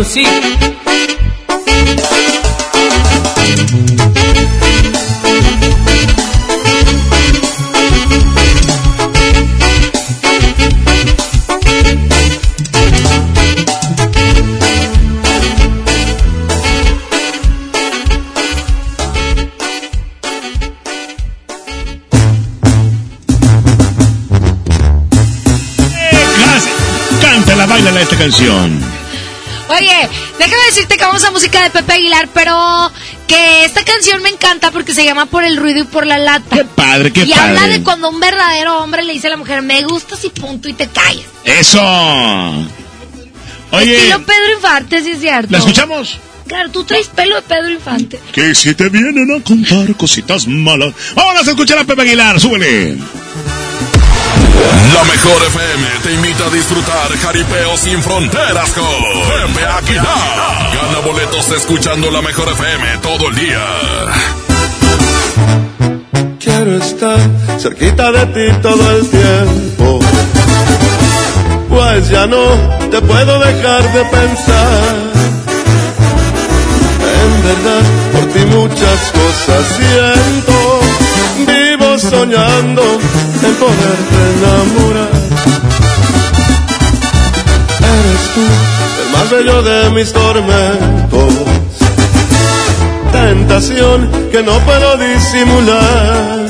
Music. 0.00 0.26
Cántala, 27.20 27.66
bailala 27.66 28.00
esta 28.00 28.16
canción. 28.16 28.79
Oye, 31.20 31.20
déjame 31.20 31.20
decirte 31.20 31.20
que 31.20 31.20
vamos 31.20 31.24
a 31.24 31.30
música 31.30 31.62
de 31.62 31.70
Pepe 31.70 31.92
Aguilar, 31.92 32.28
pero 32.32 32.92
que 33.26 33.64
esta 33.64 33.84
canción 33.84 34.22
me 34.22 34.30
encanta 34.30 34.70
porque 34.70 34.94
se 34.94 35.04
llama 35.04 35.26
Por 35.26 35.44
el 35.44 35.56
ruido 35.56 35.80
y 35.80 35.84
por 35.84 36.06
la 36.06 36.18
lata. 36.18 36.56
Qué 36.56 36.64
padre, 36.64 37.12
qué 37.12 37.22
y 37.22 37.30
padre. 37.30 37.42
habla 37.42 37.68
de 37.68 37.82
cuando 37.82 38.08
un 38.08 38.20
verdadero 38.20 38.78
hombre 38.82 39.04
le 39.04 39.12
dice 39.12 39.26
a 39.26 39.30
la 39.30 39.36
mujer, 39.36 39.62
me 39.62 39.82
gustas 39.82 40.24
y 40.24 40.30
punto 40.30 40.68
y 40.68 40.72
te 40.72 40.88
callas. 40.88 41.24
Eso. 41.44 41.80
Oye, 43.72 43.96
Estilo 43.96 44.24
Pedro 44.24 44.54
Infante, 44.56 45.02
sí 45.02 45.10
es 45.12 45.20
cierto. 45.20 45.52
¿la 45.52 45.58
escuchamos? 45.58 46.18
Claro, 46.46 46.70
tú 46.70 46.82
traes 46.84 47.06
pelo 47.08 47.36
de 47.36 47.42
Pedro 47.42 47.70
Infante. 47.70 48.20
Que 48.32 48.54
si 48.54 48.74
te 48.74 48.88
vienen 48.88 49.30
a 49.30 49.42
contar 49.44 49.94
cositas 49.96 50.48
malas. 50.48 50.92
Vámonos 51.14 51.46
a 51.46 51.50
escuchar 51.50 51.78
a 51.78 51.84
Pepe 51.84 52.02
Aguilar, 52.02 52.40
súbele. 52.40 52.96
La 54.94 55.04
mejor 55.04 55.42
FM 55.46 55.88
te 56.02 56.12
invita 56.12 56.46
a 56.46 56.50
disfrutar 56.50 57.16
Jaripeo 57.18 57.76
sin 57.76 58.02
fronteras 58.02 58.70
con 58.70 58.84
Pepe 59.54 59.64
Aguilar. 59.64 60.59
Gana 60.90 61.06
boletos 61.06 61.48
escuchando 61.52 62.10
la 62.10 62.20
mejor 62.20 62.48
FM 62.48 62.98
todo 63.00 63.28
el 63.28 63.36
día. 63.36 63.64
Quiero 66.40 66.78
estar 66.78 67.18
cerquita 67.60 68.10
de 68.10 68.26
ti 68.26 68.58
todo 68.60 68.90
el 68.96 69.08
tiempo. 69.08 70.00
Pues 71.68 72.08
ya 72.08 72.26
no 72.26 72.42
te 72.90 73.00
puedo 73.02 73.38
dejar 73.38 73.92
de 73.92 74.04
pensar. 74.06 74.96
En 77.22 77.42
verdad, 77.44 77.82
por 78.12 78.24
ti 78.32 78.44
muchas 78.46 79.12
cosas 79.12 79.66
siento. 79.76 80.80
Vivo 81.46 81.98
soñando 81.98 82.82
en 83.44 83.54
poderte 83.54 84.16
enamorar. 84.38 85.29
Bello 89.30 89.62
de 89.62 89.90
mis 89.90 90.12
tormentos. 90.12 91.32
Tentación 93.12 94.10
que 94.32 94.42
no 94.42 94.58
puedo 94.60 94.96
disimular. 94.96 96.46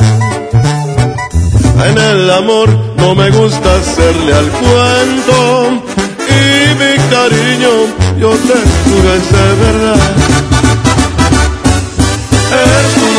En 1.88 1.98
el 1.98 2.30
amor 2.30 2.68
no 2.96 3.14
me 3.14 3.30
gusta 3.30 3.76
hacerle 3.76 4.32
al 4.32 4.48
cuento. 4.48 5.82
Y 6.28 6.74
mi 6.80 6.92
cariño, 7.10 7.72
yo 8.18 8.30
te 8.30 8.58
juro 8.84 9.14
es 9.14 9.32
de 9.32 9.48
verdad. 9.64 10.69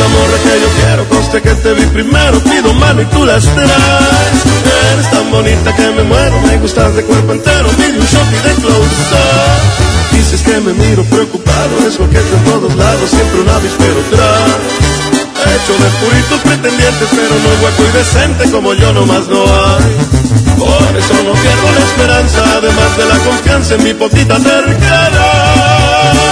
Una 0.02 0.18
morra 0.18 0.38
que 0.42 0.58
yo 0.58 0.68
quiero, 0.82 1.08
conste 1.08 1.40
que 1.42 1.54
te 1.62 1.74
vi 1.74 1.86
primero, 1.86 2.40
pido 2.40 2.74
mano 2.74 3.02
y 3.02 3.04
tú 3.04 3.24
las 3.24 3.44
traes. 3.44 4.42
Eres 4.92 5.10
tan 5.12 5.30
bonita 5.30 5.76
que 5.76 5.90
me 5.90 6.02
muero, 6.02 6.40
me 6.40 6.58
gustas 6.58 6.92
de 6.96 7.04
cuerpo 7.04 7.32
entero, 7.32 7.68
pide 7.76 8.00
un 8.00 8.06
shot 8.06 8.26
y 8.32 8.48
de 8.48 8.54
close 8.56 9.14
up. 9.14 9.62
Dices 10.10 10.42
que 10.42 10.58
me 10.58 10.72
miro 10.72 11.04
preocupado, 11.04 11.86
es 11.86 11.96
coqueto 11.96 12.34
en 12.36 12.44
todos 12.44 12.74
lados, 12.74 13.10
siempre 13.10 13.42
un 13.42 13.48
avispero 13.48 14.02
traes. 14.10 14.90
Hecho 15.54 15.72
de 15.78 15.88
puritos 16.02 16.40
pretendientes, 16.50 17.08
pero 17.10 17.34
no 17.38 17.50
hueco 17.62 17.82
y 17.86 17.92
decente 17.96 18.50
como 18.50 18.74
yo 18.74 18.92
nomás 18.92 19.28
no 19.28 19.44
hay. 19.44 19.86
Por 20.58 20.96
eso 20.98 21.14
no 21.22 21.32
pierdo 21.32 21.72
la 21.78 21.84
esperanza, 21.86 22.42
además 22.58 22.96
de 22.96 23.04
la 23.06 23.18
confianza 23.18 23.74
en 23.76 23.84
mi 23.84 23.94
poquita 23.94 24.36
cercanía. 24.40 26.31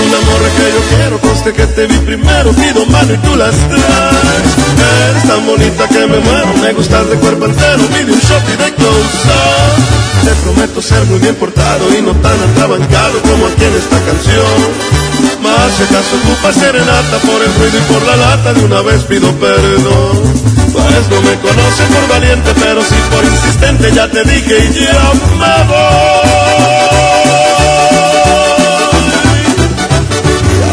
Eres 0.00 0.12
una 0.12 0.20
morra 0.30 0.48
que 0.56 0.72
yo 0.72 0.96
quiero, 0.96 1.20
conste 1.20 1.52
que 1.52 1.66
te 1.66 1.86
vi 1.86 1.96
primero, 1.98 2.52
pido 2.52 2.86
mano 2.86 3.12
y 3.12 3.18
tú 3.18 3.36
las 3.36 3.54
traes. 3.54 4.50
Eres 5.10 5.28
tan 5.28 5.46
bonita 5.46 5.88
que 5.88 6.06
me 6.06 6.18
muero, 6.20 6.54
me 6.62 6.72
gustas 6.72 7.08
de 7.10 7.16
cuerpo 7.16 7.44
entero, 7.46 7.82
pide 7.88 8.12
un 8.12 8.20
shot 8.20 8.42
y 8.48 8.56
de 8.56 8.74
close 8.74 9.28
up. 9.28 10.24
Te 10.24 10.34
prometo 10.42 10.80
ser 10.82 11.04
muy 11.04 11.18
bien 11.18 11.34
portado 11.34 11.94
y 11.94 12.02
no 12.02 12.12
tan 12.16 12.40
atrabancado 12.50 13.20
como 13.22 13.46
aquí 13.46 13.64
en 13.64 13.76
esta 13.76 13.98
canción. 14.00 15.00
Más 15.42 15.72
si 15.76 15.82
acaso 15.82 16.16
ocupa 16.24 16.52
serenata 16.52 17.18
por 17.26 17.42
el 17.42 17.54
ruido 17.54 17.78
y 17.78 17.92
por 17.92 18.02
la 18.06 18.16
lata, 18.16 18.52
de 18.54 18.64
una 18.64 18.80
vez 18.82 19.02
pido 19.04 19.30
perdón. 19.32 20.22
Pues 20.72 21.08
no 21.10 21.20
me 21.22 21.34
conoce 21.40 21.82
por 21.92 22.08
valiente, 22.08 22.54
pero 22.58 22.82
sí 22.82 22.96
por 23.10 23.24
insistente, 23.24 23.92
ya 23.92 24.08
te 24.08 24.22
dije 24.24 24.70
y 24.70 24.84
ya 24.84 25.12
me 25.38 25.64
voy. 25.68 27.09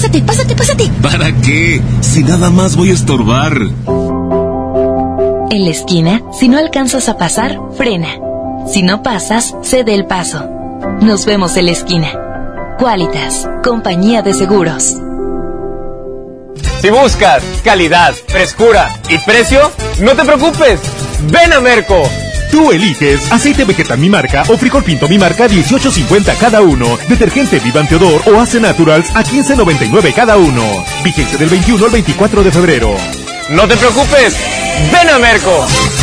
Pásate, 0.00 0.22
pásate, 0.22 0.56
pásate. 0.56 0.90
¿Para 1.02 1.30
qué? 1.42 1.82
Si 2.00 2.24
nada 2.24 2.48
más 2.48 2.74
voy 2.74 2.90
a 2.90 2.94
estorbar. 2.94 3.52
En 5.50 5.64
la 5.64 5.70
esquina, 5.70 6.22
si 6.32 6.48
no 6.48 6.56
alcanzas 6.56 7.10
a 7.10 7.18
pasar, 7.18 7.58
frena. 7.76 8.08
Si 8.72 8.82
no 8.82 9.02
pasas, 9.02 9.54
cede 9.62 9.94
el 9.94 10.06
paso. 10.06 10.48
Nos 11.02 11.26
vemos 11.26 11.56
en 11.58 11.66
la 11.66 11.72
esquina. 11.72 12.08
Qualitas, 12.78 13.46
compañía 13.62 14.22
de 14.22 14.32
seguros. 14.32 14.96
Si 16.80 16.88
buscas 16.88 17.42
calidad, 17.62 18.14
frescura 18.26 18.88
y 19.10 19.18
precio, 19.18 19.70
no 20.00 20.12
te 20.12 20.24
preocupes. 20.24 20.80
Ven 21.30 21.52
a 21.52 21.60
Merco. 21.60 22.02
Tú 22.50 22.72
eliges 22.72 23.30
aceite 23.30 23.64
vegetal 23.64 23.98
mi 23.98 24.08
marca 24.08 24.42
o 24.48 24.56
frijol 24.56 24.82
pinto 24.82 25.08
mi 25.08 25.18
marca 25.18 25.46
18.50 25.46 26.36
cada 26.36 26.60
uno, 26.62 26.98
detergente 27.08 27.60
Vivante 27.60 27.94
Odor 27.96 28.22
o 28.26 28.40
Ace 28.40 28.58
Naturals 28.58 29.10
a 29.14 29.22
15.99 29.22 30.12
cada 30.12 30.36
uno. 30.36 30.84
Vigencia 31.04 31.38
del 31.38 31.48
21 31.48 31.84
al 31.84 31.90
24 31.90 32.42
de 32.42 32.52
febrero. 32.52 32.96
No 33.50 33.66
te 33.66 33.76
preocupes. 33.76 34.36
Ven 34.92 35.08
a 35.08 35.18
Merco. 35.18 35.99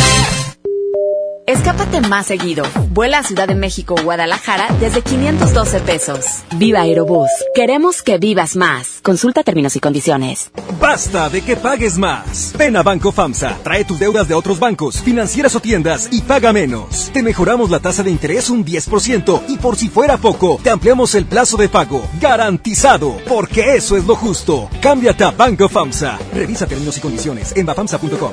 Escápate 1.48 2.02
más 2.02 2.26
seguido. 2.26 2.62
Vuela 2.90 3.20
a 3.20 3.22
Ciudad 3.22 3.48
de 3.48 3.54
México 3.54 3.94
o 3.98 4.02
Guadalajara 4.02 4.68
desde 4.80 5.00
512 5.00 5.80
pesos. 5.80 6.42
Viva 6.56 6.82
Aerobús. 6.82 7.30
Queremos 7.54 8.02
que 8.02 8.18
vivas 8.18 8.54
más. 8.54 9.00
Consulta 9.02 9.42
términos 9.42 9.74
y 9.74 9.80
condiciones. 9.80 10.50
Basta 10.78 11.30
de 11.30 11.40
que 11.40 11.56
pagues 11.56 11.96
más. 11.96 12.52
Ven 12.58 12.76
a 12.76 12.82
Banco 12.82 13.12
FAMSA. 13.12 13.60
Trae 13.62 13.86
tus 13.86 13.98
deudas 13.98 14.28
de 14.28 14.34
otros 14.34 14.60
bancos, 14.60 15.00
financieras 15.00 15.54
o 15.54 15.60
tiendas 15.60 16.10
y 16.12 16.20
paga 16.20 16.52
menos. 16.52 17.08
Te 17.14 17.22
mejoramos 17.22 17.70
la 17.70 17.80
tasa 17.80 18.02
de 18.02 18.10
interés 18.10 18.50
un 18.50 18.62
10% 18.62 19.44
y 19.48 19.56
por 19.56 19.76
si 19.76 19.88
fuera 19.88 20.18
poco, 20.18 20.60
te 20.62 20.68
ampliamos 20.68 21.14
el 21.14 21.24
plazo 21.24 21.56
de 21.56 21.70
pago. 21.70 22.06
Garantizado. 22.20 23.16
Porque 23.26 23.74
eso 23.74 23.96
es 23.96 24.04
lo 24.04 24.16
justo. 24.16 24.68
Cámbiate 24.82 25.24
a 25.24 25.30
Banco 25.30 25.66
FAMSA. 25.70 26.18
Revisa 26.34 26.66
términos 26.66 26.98
y 26.98 27.00
condiciones 27.00 27.56
en 27.56 27.64
bafamsa.com. 27.64 28.32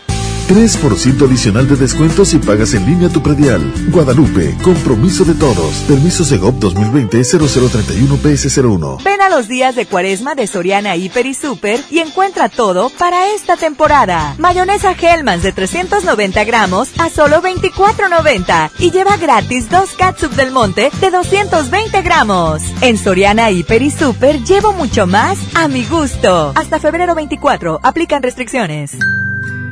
3% 0.51 1.25
adicional 1.25 1.65
de 1.65 1.77
descuento 1.77 2.25
si 2.25 2.37
pagas 2.37 2.73
en 2.73 2.85
línea 2.85 3.07
tu 3.07 3.23
predial. 3.23 3.61
Guadalupe, 3.87 4.53
compromiso 4.61 5.23
de 5.23 5.33
todos. 5.33 5.75
Permiso 5.87 6.25
Segov 6.25 6.59
2020-0031-PS01. 6.59 9.01
Ven 9.01 9.21
a 9.21 9.29
los 9.29 9.47
días 9.47 9.77
de 9.77 9.85
cuaresma 9.85 10.35
de 10.35 10.47
Soriana 10.47 10.97
Hiper 10.97 11.25
y 11.25 11.35
Super 11.35 11.79
y 11.89 11.99
encuentra 11.99 12.49
todo 12.49 12.89
para 12.89 13.33
esta 13.33 13.55
temporada. 13.55 14.35
Mayonesa 14.39 14.91
Hellmann's 14.91 15.43
de 15.43 15.53
390 15.53 16.43
gramos 16.43 16.89
a 16.99 17.09
solo 17.09 17.41
24.90 17.41 18.71
y 18.79 18.91
lleva 18.91 19.15
gratis 19.15 19.69
dos 19.69 19.91
catsup 19.91 20.33
del 20.33 20.51
monte 20.51 20.91
de 20.99 21.11
220 21.11 22.01
gramos. 22.01 22.61
En 22.81 22.97
Soriana 22.97 23.51
Hiper 23.51 23.83
y 23.83 23.89
Super 23.89 24.43
llevo 24.43 24.73
mucho 24.73 25.07
más 25.07 25.37
a 25.55 25.69
mi 25.69 25.85
gusto. 25.85 26.51
Hasta 26.55 26.77
febrero 26.77 27.15
24, 27.15 27.79
aplican 27.81 28.21
restricciones. 28.21 28.97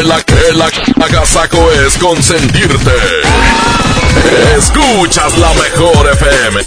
El, 0.00 0.10
el 0.50 0.62
agasaco 1.02 1.70
es 1.86 1.96
consentirte. 1.96 2.92
Escuchas 4.56 5.38
la 5.38 5.52
mejor 5.54 6.10
FM. 6.12 6.60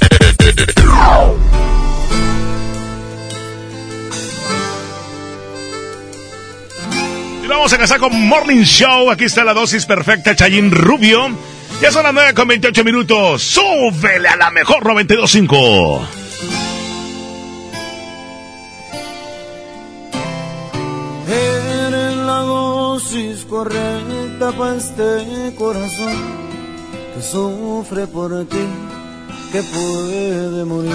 Vamos 7.50 7.74
a 7.74 7.78
casar 7.78 8.00
con 8.00 8.14
Morning 8.28 8.64
Show. 8.64 9.10
Aquí 9.10 9.26
está 9.26 9.44
la 9.44 9.54
dosis 9.54 9.86
perfecta, 9.86 10.36
Chayín 10.36 10.72
Rubio. 10.72 11.30
Ya 11.82 11.92
son 11.92 12.04
las 12.04 12.14
9 12.14 12.34
con 12.34 12.48
28 12.48 12.84
minutos. 12.84 13.42
Súbele 13.42 14.28
a 14.28 14.36
la 14.36 14.52
mejor 14.52 14.84
92.5. 14.84 16.08
Eres 21.28 22.16
la 22.18 22.40
dosis 22.42 23.46
correcta 23.46 24.52
para 24.52 24.76
este 24.76 25.56
corazón 25.56 26.16
que 27.16 27.22
sufre 27.22 28.06
por 28.08 28.46
ti, 28.48 28.68
que 29.52 29.64
puede 29.64 30.66
morir 30.66 30.92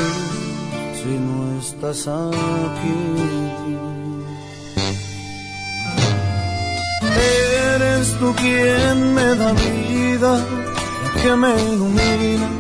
si 1.03 1.09
no 1.19 1.59
estás 1.59 2.07
aquí. 2.07 4.04
Eres 8.05 8.19
tú 8.19 8.35
quien 8.35 9.15
me 9.15 9.35
da 9.35 9.53
vida, 9.55 10.39
que 11.23 11.35
me 11.37 11.55
ilumina, 11.73 12.51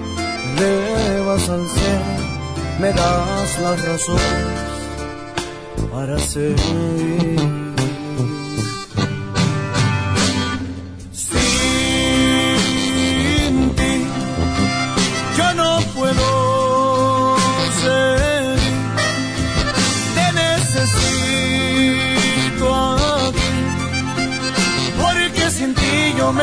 me 0.57 0.69
elevas 0.69 1.49
al 1.51 1.69
cielo, 1.69 2.15
me 2.81 2.89
das 2.89 3.61
las 3.61 3.85
razones 3.85 4.23
para 5.91 6.19
seguir. 6.19 7.64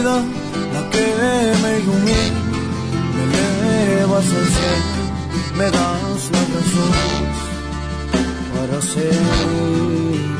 Vida, 0.00 0.24
la 0.72 0.90
que 0.90 1.06
me 1.62 1.78
ilumina, 1.80 2.40
me 3.16 3.22
elevas 3.24 4.24
al 4.24 4.46
cielo, 4.56 5.02
me 5.56 5.64
das 5.64 6.30
la 6.32 6.42
razón 6.54 6.92
para 8.54 8.80
seguir. 8.82 10.39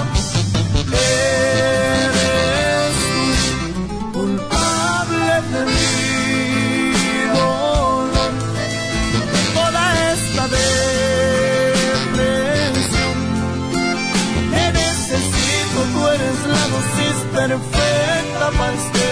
Para 18.57 18.73
este 18.73 19.05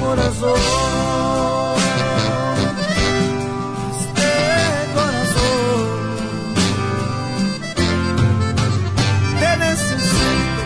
corazón. 0.00 0.60
Este 4.00 4.30
corazón. 4.94 5.86
Te 9.40 9.50
necesito, 9.56 10.62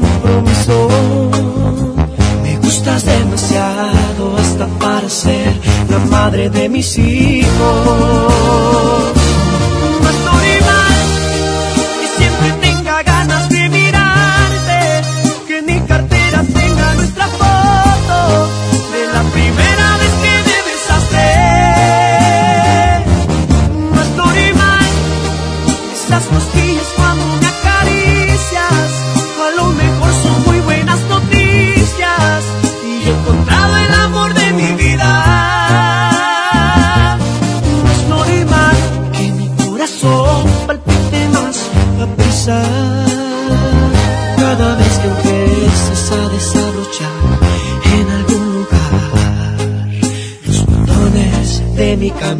la 5.91 5.99
madre 6.05 6.49
de 6.49 6.69
mis 6.69 6.97
hijos. 6.97 7.51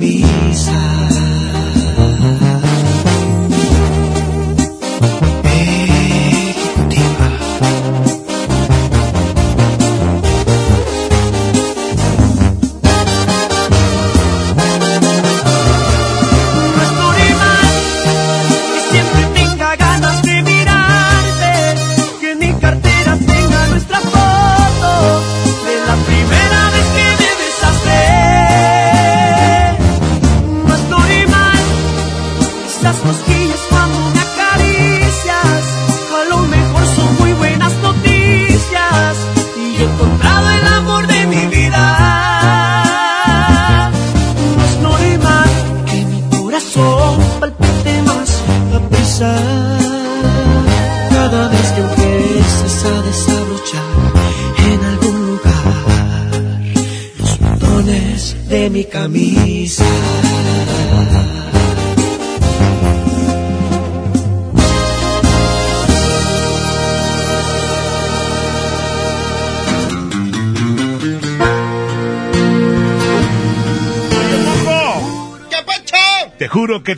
Mi 0.01 0.40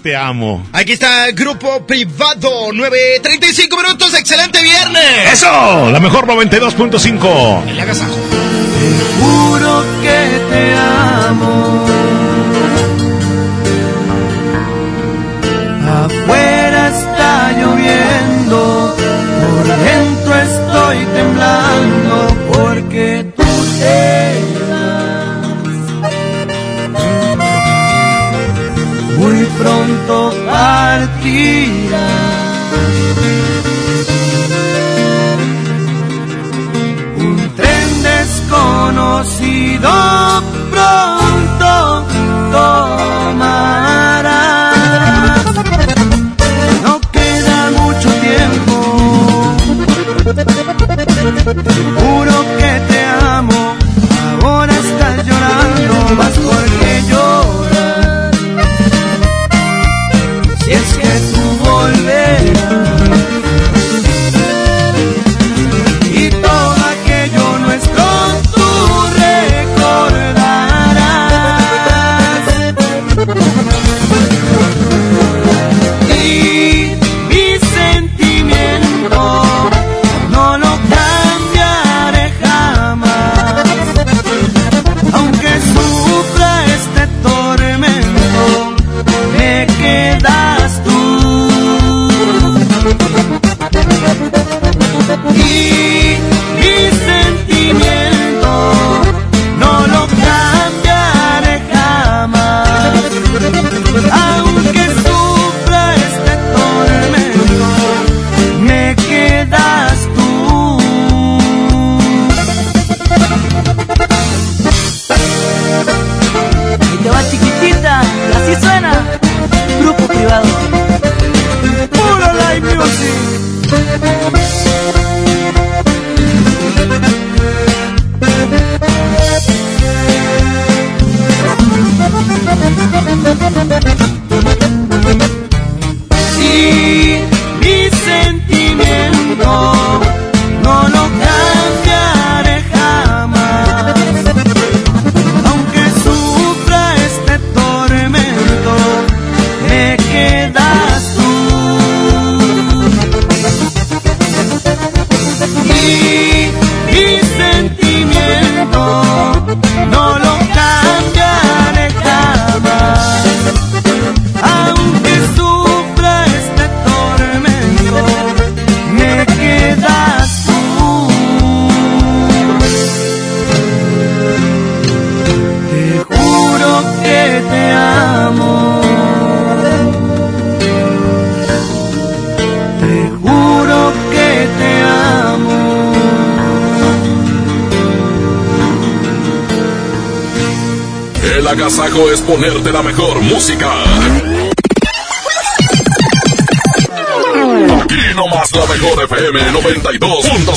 te 0.03 0.15
amo. 0.17 0.67
Aquí 0.73 0.91
está 0.91 1.29
el 1.29 1.33
grupo 1.33 1.87
privado, 1.87 2.71
9.35 2.71 3.83
minutos, 3.83 4.13
excelente 4.13 4.61
viernes. 4.61 5.31
Eso, 5.31 5.89
la 5.89 5.99
mejor 6.01 6.27
92.5. 6.27 7.69
El 7.69 7.79
agasajo. 7.79 8.13
Te 8.13 9.21
juro 9.23 9.85
que 10.01 10.53
te 10.53 10.75
amo. 10.75 12.32
Un 37.17 37.37
tren 37.55 38.03
desconocido 38.03 39.89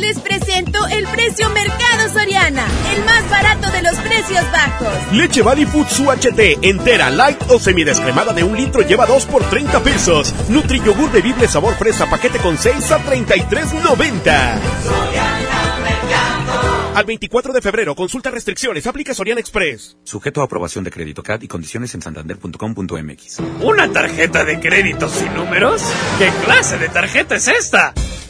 Les 0.00 0.18
presento 0.18 0.86
el 0.86 1.06
precio 1.08 1.50
Mercado 1.50 2.08
Soriana, 2.10 2.66
el 2.96 3.04
más 3.04 3.28
barato 3.28 3.70
de 3.70 3.82
los 3.82 3.94
precios 3.96 4.42
bajos. 4.50 4.88
Leche 5.12 5.42
Body 5.42 5.66
Foods 5.66 6.00
UHT, 6.00 6.64
entera, 6.64 7.10
light 7.10 7.38
o 7.50 7.58
semidescremada 7.58 8.32
de 8.32 8.42
un 8.42 8.56
litro 8.56 8.80
lleva 8.80 9.04
2 9.04 9.26
por 9.26 9.42
30 9.44 9.82
pesos. 9.82 10.34
Nutri 10.48 10.80
yogur 10.80 11.12
bebible 11.12 11.46
sabor 11.48 11.74
fresa, 11.74 12.08
paquete 12.08 12.38
con 12.38 12.56
6 12.56 12.92
a 12.92 13.04
33.90. 13.04 14.58
Al 16.94 17.04
24 17.04 17.52
de 17.52 17.60
febrero, 17.60 17.94
consulta 17.94 18.30
restricciones, 18.30 18.86
aplica 18.86 19.12
Soriana 19.12 19.40
Express. 19.40 19.98
Sujeto 20.02 20.40
a 20.40 20.44
aprobación 20.44 20.82
de 20.82 20.90
crédito 20.90 21.22
CAD 21.22 21.42
y 21.42 21.48
condiciones 21.48 21.94
en 21.94 22.00
santander.com.mx. 22.00 23.38
¿Una 23.60 23.92
tarjeta 23.92 24.46
de 24.46 24.60
crédito 24.60 25.10
sin 25.10 25.34
números? 25.34 25.82
¿Qué 26.18 26.30
clase 26.44 26.78
de 26.78 26.88
tarjeta 26.88 27.36
es 27.36 27.48
esta? 27.48 27.92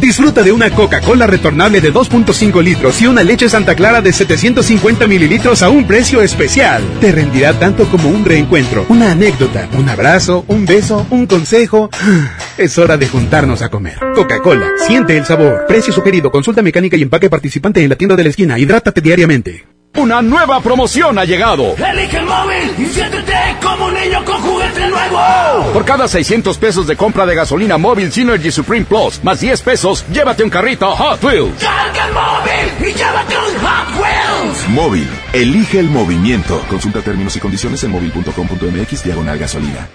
Disfruta 0.00 0.42
de 0.42 0.52
una 0.52 0.70
Coca-Cola 0.70 1.26
retornable 1.26 1.80
de 1.80 1.92
2.5 1.92 2.62
litros 2.62 3.02
y 3.02 3.06
una 3.06 3.24
leche 3.24 3.48
Santa 3.48 3.74
Clara 3.74 4.00
de 4.00 4.12
750 4.12 5.06
mililitros 5.06 5.62
a 5.62 5.70
un 5.70 5.86
precio 5.86 6.22
especial. 6.22 6.82
Te 7.00 7.10
rendirá 7.10 7.52
tanto 7.58 7.86
como 7.86 8.08
un 8.08 8.24
reencuentro, 8.24 8.86
una 8.88 9.10
anécdota, 9.10 9.68
un 9.76 9.88
abrazo, 9.88 10.44
un 10.46 10.66
beso, 10.66 11.06
un 11.10 11.26
consejo. 11.26 11.90
Es 12.58 12.76
hora 12.76 12.96
de 12.96 13.06
juntarnos 13.06 13.62
a 13.62 13.68
comer. 13.68 13.98
Coca-Cola, 14.16 14.66
siente 14.84 15.16
el 15.16 15.24
sabor. 15.24 15.64
Precio 15.68 15.92
sugerido, 15.92 16.32
consulta 16.32 16.60
mecánica 16.60 16.96
y 16.96 17.02
empaque 17.02 17.30
participante 17.30 17.80
en 17.82 17.88
la 17.88 17.94
tienda 17.94 18.16
de 18.16 18.24
la 18.24 18.30
esquina. 18.30 18.58
Hidrátate 18.58 19.00
diariamente. 19.00 19.77
Una 19.96 20.22
nueva 20.22 20.60
promoción 20.60 21.18
ha 21.18 21.24
llegado. 21.24 21.74
Elige 21.76 22.18
el 22.18 22.26
móvil 22.26 22.74
y 22.78 22.86
siéntete 22.86 23.34
como 23.60 23.86
un 23.86 23.94
niño 23.94 24.24
con 24.24 24.40
juguete 24.40 24.88
nuevo. 24.88 25.72
Por 25.72 25.84
cada 25.84 26.06
600 26.06 26.56
pesos 26.58 26.86
de 26.86 26.96
compra 26.96 27.26
de 27.26 27.34
gasolina 27.34 27.78
móvil 27.78 28.12
Synergy 28.12 28.52
Supreme 28.52 28.84
Plus, 28.86 29.22
más 29.24 29.40
10 29.40 29.60
pesos, 29.62 30.04
llévate 30.12 30.44
un 30.44 30.50
carrito 30.50 30.94
Hot 30.94 31.22
Wheels. 31.24 31.62
Carga 31.62 32.06
el 32.06 32.12
móvil 32.12 32.88
y 32.90 32.94
llévate 32.94 33.36
un 33.36 33.66
Hot 33.66 34.00
Wheels. 34.00 34.68
Móvil, 34.68 35.08
elige 35.32 35.80
el 35.80 35.88
movimiento. 35.90 36.62
Consulta 36.68 37.00
términos 37.00 37.34
y 37.36 37.40
condiciones 37.40 37.82
en 37.82 37.90
móvil.com.mx 37.90 39.04
diagonal 39.04 39.38
gasolina. 39.38 39.88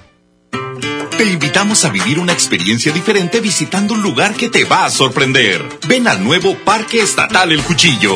Te 1.17 1.25
invitamos 1.25 1.85
a 1.85 1.89
vivir 1.89 2.19
una 2.19 2.33
experiencia 2.33 2.91
diferente 2.91 3.39
visitando 3.39 3.93
un 3.93 4.01
lugar 4.01 4.33
que 4.33 4.49
te 4.49 4.65
va 4.65 4.85
a 4.85 4.89
sorprender. 4.89 5.63
Ven 5.87 6.07
al 6.07 6.23
nuevo 6.23 6.55
Parque 6.65 7.01
Estatal 7.01 7.51
El 7.51 7.61
Cuchillo. 7.61 8.15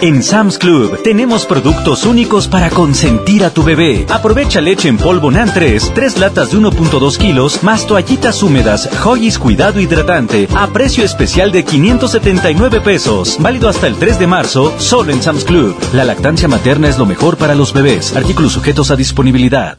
En 0.00 0.22
Sam's 0.22 0.58
Club 0.58 1.02
tenemos 1.02 1.46
productos 1.46 2.04
únicos 2.04 2.48
para 2.48 2.70
consentir 2.70 3.44
a 3.44 3.50
tu 3.50 3.62
bebé. 3.62 4.06
Aprovecha 4.08 4.60
leche 4.60 4.88
en 4.88 4.98
polvo 4.98 5.30
NAN 5.30 5.52
3, 5.52 5.92
3 5.94 6.18
latas 6.18 6.50
de 6.50 6.58
1.2 6.58 7.16
kilos, 7.16 7.62
más 7.62 7.86
toallitas 7.86 8.42
húmedas, 8.42 8.88
Joyis 8.98 9.38
Cuidado 9.38 9.80
Hidratante, 9.80 10.48
a 10.54 10.66
precio 10.68 11.04
especial 11.04 11.52
de 11.52 11.64
579 11.64 12.80
pesos. 12.80 13.36
Válido 13.40 13.68
hasta 13.68 13.86
el 13.86 13.96
3 13.96 14.18
de 14.18 14.26
marzo, 14.26 14.74
solo 14.78 15.12
en 15.12 15.22
Sam's 15.22 15.44
Club. 15.44 15.76
La 15.92 16.04
lactancia 16.04 16.48
materna 16.48 16.88
es 16.88 16.98
lo 16.98 17.06
mejor 17.06 17.36
para 17.36 17.54
los 17.54 17.72
bebés. 17.72 18.14
Artículos 18.16 18.52
sujetos 18.52 18.90
a 18.90 18.96
disponibilidad. 18.96 19.78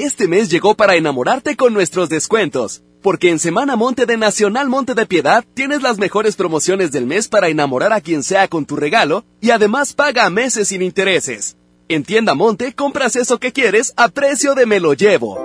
Este 0.00 0.28
mes 0.28 0.48
llegó 0.48 0.74
para 0.74 0.96
enamorarte 0.96 1.56
con 1.56 1.74
nuestros 1.74 2.08
descuentos. 2.08 2.82
Porque 3.02 3.28
en 3.28 3.38
Semana 3.38 3.76
Monte 3.76 4.06
de 4.06 4.16
Nacional 4.16 4.70
Monte 4.70 4.94
de 4.94 5.04
Piedad 5.04 5.44
tienes 5.52 5.82
las 5.82 5.98
mejores 5.98 6.36
promociones 6.36 6.90
del 6.90 7.04
mes 7.04 7.28
para 7.28 7.48
enamorar 7.48 7.92
a 7.92 8.00
quien 8.00 8.22
sea 8.22 8.48
con 8.48 8.64
tu 8.64 8.76
regalo 8.76 9.26
y 9.42 9.50
además 9.50 9.92
paga 9.92 10.24
a 10.24 10.30
meses 10.30 10.68
sin 10.68 10.80
intereses. 10.80 11.58
En 11.88 12.02
Tienda 12.04 12.34
Monte 12.34 12.72
compras 12.72 13.14
eso 13.14 13.38
que 13.38 13.52
quieres 13.52 13.92
a 13.98 14.08
precio 14.08 14.54
de 14.54 14.64
me 14.64 14.80
lo 14.80 14.94
llevo. 14.94 15.38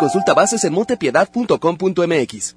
Consulta 0.00 0.34
bases 0.34 0.64
en 0.64 0.72
montepiedad.com.mx. 0.72 2.56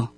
Chicago. 0.01 0.10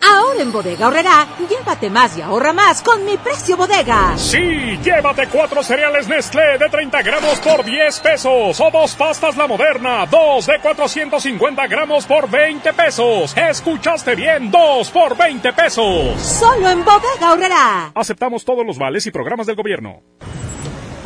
Ahora 0.00 0.42
en 0.42 0.52
Bodega 0.52 0.88
Horrera, 0.88 1.26
llévate 1.48 1.90
más 1.90 2.16
y 2.16 2.22
ahorra 2.22 2.52
más 2.52 2.82
con 2.82 3.04
mi 3.04 3.16
precio 3.16 3.56
bodega. 3.56 4.16
Sí, 4.16 4.78
llévate 4.82 5.28
cuatro 5.28 5.62
cereales 5.62 6.08
Nestlé 6.08 6.58
de 6.58 6.68
30 6.68 7.02
gramos 7.02 7.38
por 7.40 7.64
10 7.64 8.00
pesos 8.00 8.60
o 8.60 8.70
dos 8.70 8.94
pastas 8.94 9.36
La 9.36 9.46
Moderna, 9.46 10.06
dos 10.06 10.46
de 10.46 10.58
450 10.60 11.66
gramos 11.66 12.06
por 12.06 12.30
20 12.30 12.72
pesos. 12.72 13.36
Escuchaste 13.36 14.14
bien, 14.14 14.50
dos 14.50 14.90
por 14.90 15.16
20 15.16 15.52
pesos. 15.52 16.20
Solo 16.20 16.68
en 16.70 16.84
Bodega 16.84 17.32
Horrera. 17.32 17.92
Aceptamos 17.94 18.44
todos 18.44 18.64
los 18.64 18.78
vales 18.78 19.06
y 19.06 19.10
programas 19.10 19.46
del 19.46 19.56
gobierno. 19.56 20.02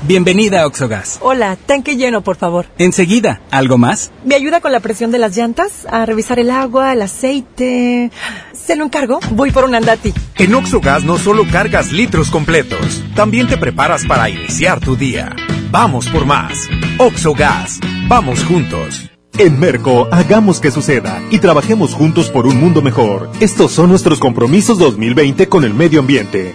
Bienvenida 0.05 0.63
a 0.63 0.67
Oxogas. 0.67 1.19
Hola, 1.23 1.57
tanque 1.57 1.97
lleno, 1.97 2.23
por 2.23 2.35
favor. 2.37 2.67
Enseguida, 2.79 3.41
¿algo 3.53 3.79
más? 3.79 4.11
¿Me 4.25 4.35
ayuda 4.35 4.61
con 4.61 4.73
la 4.73 4.81
presión 4.81 5.13
de 5.13 5.19
las 5.19 5.37
llantas? 5.37 5.87
A 5.89 6.05
revisar 6.07 6.41
el 6.41 6.51
agua, 6.51 6.93
el 6.93 7.03
aceite. 7.03 8.11
¿Se 8.53 8.75
lo 8.75 8.85
encargo? 8.85 9.21
Voy 9.31 9.53
por 9.53 9.65
un 9.65 9.77
andati. 9.77 10.13
En 10.39 10.55
Oxogas 10.57 11.05
no 11.05 11.19
solo 11.19 11.45
cargas 11.49 11.93
litros 11.93 12.33
completos, 12.33 13.05
también 13.15 13.47
te 13.47 13.57
preparas 13.57 14.05
para 14.05 14.29
iniciar 14.29 14.81
tu 14.81 14.97
día. 14.97 15.37
Vamos 15.71 16.09
por 16.09 16.27
más. 16.27 16.69
Oxogas. 16.99 17.79
Vamos 18.09 18.45
juntos. 18.45 19.09
En 19.39 19.59
Merco, 19.59 20.09
hagamos 20.11 20.61
que 20.61 20.71
suceda 20.71 21.23
y 21.31 21.39
trabajemos 21.39 21.95
juntos 21.95 22.29
por 22.29 22.47
un 22.47 22.61
mundo 22.61 22.83
mejor. 22.83 23.31
Estos 23.41 23.73
son 23.73 23.89
nuestros 23.89 24.19
compromisos 24.19 24.79
2020 24.79 25.49
con 25.49 25.65
el 25.65 25.73
medio 25.73 26.01
ambiente. 26.01 26.55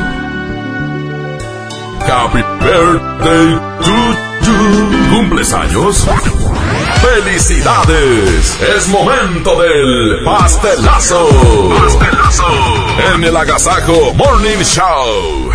Happy 2.11 2.43
birthday 2.59 3.47
to 3.85 3.93
you. 4.43 5.11
¿Cumples 5.15 5.53
años? 5.53 6.05
¡Felicidades! 7.01 8.59
Es 8.75 8.89
momento 8.89 9.61
del 9.61 10.21
pastelazo. 10.25 11.29
Pastelazo. 11.69 12.43
En 13.15 13.23
el 13.23 13.37
Agasajo 13.37 14.13
Morning 14.15 14.61
Show. 14.61 15.51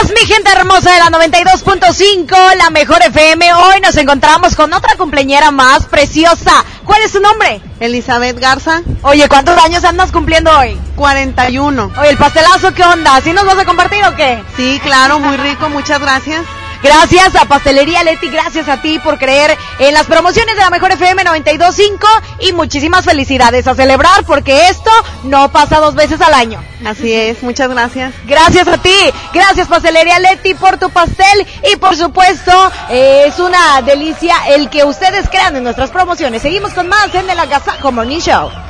Días, 0.00 0.12
mi 0.18 0.26
gente 0.26 0.50
hermosa 0.50 0.92
de 0.92 0.98
la 0.98 1.06
92.5, 1.06 2.56
la 2.56 2.70
mejor 2.70 3.02
FM. 3.02 3.52
Hoy 3.52 3.80
nos 3.80 3.96
encontramos 3.96 4.54
con 4.54 4.72
otra 4.72 4.96
cumpleañera 4.96 5.50
más 5.50 5.86
preciosa. 5.86 6.64
¿Cuál 6.84 7.02
es 7.02 7.12
su 7.12 7.20
nombre? 7.20 7.60
Elizabeth 7.80 8.38
Garza. 8.38 8.82
Oye, 9.02 9.28
¿cuántos 9.28 9.58
años 9.58 9.84
andas 9.84 10.12
cumpliendo 10.12 10.50
hoy? 10.56 10.78
41. 10.96 11.92
Oye, 11.98 12.10
el 12.10 12.16
pastelazo, 12.16 12.72
¿qué 12.72 12.82
onda? 12.82 13.20
¿Sí 13.20 13.32
nos 13.32 13.44
vas 13.44 13.58
a 13.58 13.64
compartir 13.64 14.04
o 14.04 14.14
qué? 14.16 14.42
Sí, 14.56 14.80
claro, 14.82 15.18
muy 15.18 15.36
rico, 15.36 15.68
muchas 15.68 16.00
gracias. 16.00 16.44
Gracias 16.82 17.36
a 17.36 17.44
Pastelería 17.44 18.02
Leti, 18.04 18.30
gracias 18.30 18.68
a 18.68 18.80
ti 18.80 18.98
por 18.98 19.18
creer 19.18 19.56
en 19.78 19.92
las 19.92 20.06
promociones 20.06 20.56
de 20.56 20.62
la 20.62 20.70
Mejor 20.70 20.92
FM 20.92 21.24
92.5 21.24 21.98
y 22.40 22.52
muchísimas 22.52 23.04
felicidades 23.04 23.66
a 23.66 23.74
celebrar 23.74 24.24
porque 24.24 24.68
esto 24.68 24.90
no 25.24 25.52
pasa 25.52 25.78
dos 25.78 25.94
veces 25.94 26.20
al 26.22 26.32
año. 26.32 26.62
Así 26.86 27.12
es, 27.12 27.42
muchas 27.42 27.68
gracias. 27.68 28.14
Gracias 28.24 28.66
a 28.66 28.78
ti, 28.78 28.96
gracias 29.34 29.68
Pastelería 29.68 30.18
Leti 30.20 30.54
por 30.54 30.78
tu 30.78 30.88
pastel 30.88 31.46
y 31.70 31.76
por 31.76 31.96
supuesto 31.96 32.52
eh, 32.88 33.24
es 33.26 33.38
una 33.38 33.82
delicia 33.82 34.34
el 34.48 34.70
que 34.70 34.84
ustedes 34.84 35.28
crean 35.28 35.56
en 35.56 35.64
nuestras 35.64 35.90
promociones. 35.90 36.40
Seguimos 36.40 36.72
con 36.72 36.88
más 36.88 37.14
en 37.14 37.28
el 37.28 37.38
Agasajo 37.38 37.92
Morning 37.92 38.20
Show. 38.20 38.69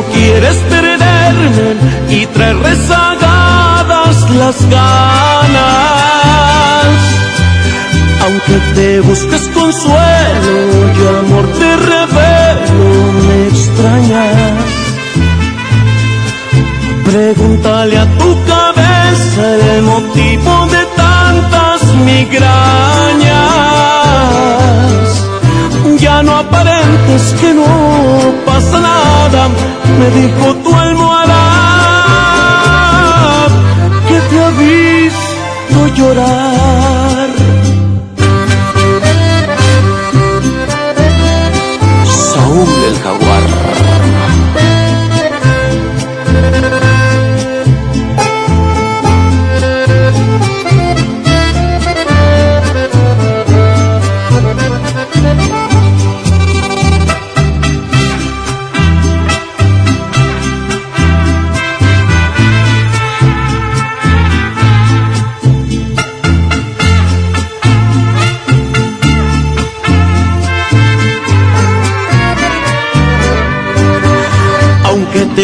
no 0.00 0.06
quieres 0.12 0.56
perderme 0.68 1.76
y 2.08 2.26
traer 2.26 2.56
rezagadas 2.58 4.30
las 4.30 4.70
ganas. 4.70 5.60
Aunque 8.24 8.56
te 8.74 9.00
busques 9.00 9.48
consuelo 9.48 10.54
y 10.96 11.00
amor 11.18 11.46
te 11.58 11.76
revelo, 11.76 13.12
me 13.26 13.36
extrañas. 13.48 14.64
Pregúntale 17.04 17.98
a 17.98 18.06
tu 18.18 18.44
cabeza 18.44 19.42
el 19.74 19.82
motivo 19.82 20.66
de 20.66 20.82
tantas 20.96 21.78
migrañas. 22.06 22.50
Ya 25.98 26.22
no 26.22 26.36
aparentes 26.36 27.22
que 27.40 27.54
no 27.54 28.49
me 29.32 30.10
dijo 30.10 30.54
tu 30.56 30.74
almohada 30.74 31.42
que 34.08 34.20
te 34.28 34.44
ha 34.44 34.50
visto 34.50 35.86
llorar. 35.94 36.49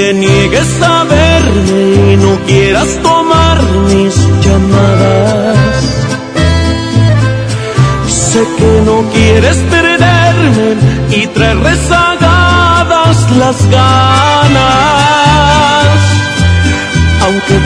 Te 0.07 0.15
niegues 0.15 0.83
a 0.83 1.02
verme 1.02 2.12
y 2.12 2.17
no 2.17 2.39
quieras 2.47 2.89
tomar 3.02 3.59
mis 3.91 4.15
llamadas. 4.44 5.83
Sé 8.07 8.43
que 8.57 8.73
no 8.89 8.97
quieres 9.15 9.57
perderme 9.75 10.68
y 11.10 11.26
traer 11.35 11.59
rezagadas 11.59 13.17
las 13.43 13.59
ganas. 13.68 14.67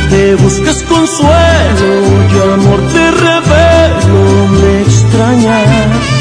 que 0.09 0.35
buscas 0.37 0.83
consuelo 0.95 1.91
y 2.33 2.37
amor 2.55 2.81
te 2.95 3.05
revelo, 3.27 4.23
me 4.61 4.73
extrañas. 4.83 6.21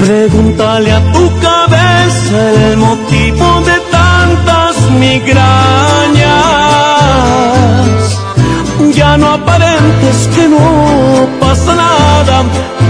Pregúntale 0.00 0.92
a 0.92 1.09
migrañas. 5.20 6.18
Ya 8.94 9.16
no 9.16 9.32
aparentes 9.32 10.28
que 10.34 10.48
no 10.48 11.28
pasa 11.40 11.74
nada, 11.74 12.42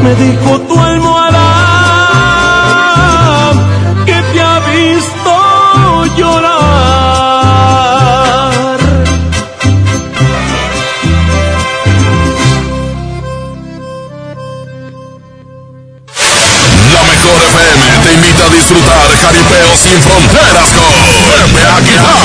me 0.03 0.15
dijo 0.15 0.61
tu 0.61 0.79
almohada 0.79 1.30
sin 19.81 19.97
fronteras 20.03 20.69
con 20.77 20.93
Pepe 21.25 21.65
Aguilar. 21.65 22.21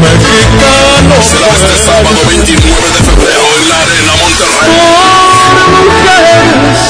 Mexicano. 0.00 1.14
Será 1.20 1.48
este 1.52 1.76
sábado 1.84 2.16
29 2.28 2.64
de 2.96 3.02
febrero 3.04 3.44
en 3.60 3.68
la 3.68 3.76
Arena 3.84 4.12
Monterrey. 4.16 4.72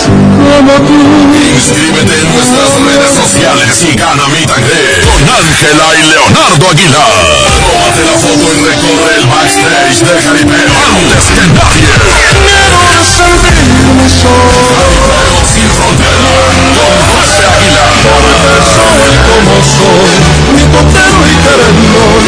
como 0.07 0.75
tú. 0.87 0.99
Inscríbete 1.35 2.15
en 2.15 2.29
nuestras 2.33 2.71
redes 2.87 3.11
sociales 3.11 3.75
y 3.83 3.97
gana 3.97 4.29
mi 4.29 4.47
tangre 4.47 5.03
con 5.03 5.19
Ángela 5.35 5.87
y 5.99 6.03
Leonardo 6.07 6.71
Aguilar. 6.71 7.27
Tómate 7.67 8.03
la 8.07 8.15
foto 8.23 8.47
y 8.55 8.59
recorre 8.71 9.19
el 9.19 9.27
backstage 9.27 9.99
de 10.07 10.15
Jaripeo 10.23 10.75
antes 10.95 11.25
que 11.35 11.43
nadie. 11.59 11.91
Jaripeo 14.79 15.43
sin 15.51 15.69
fronteras. 15.75 16.96
Soy 18.75 19.15
como 19.29 19.55
soy, 19.63 20.15
mi 20.55 20.63
totero 20.73 21.21
y 21.27 21.35
querendón. 21.45 22.23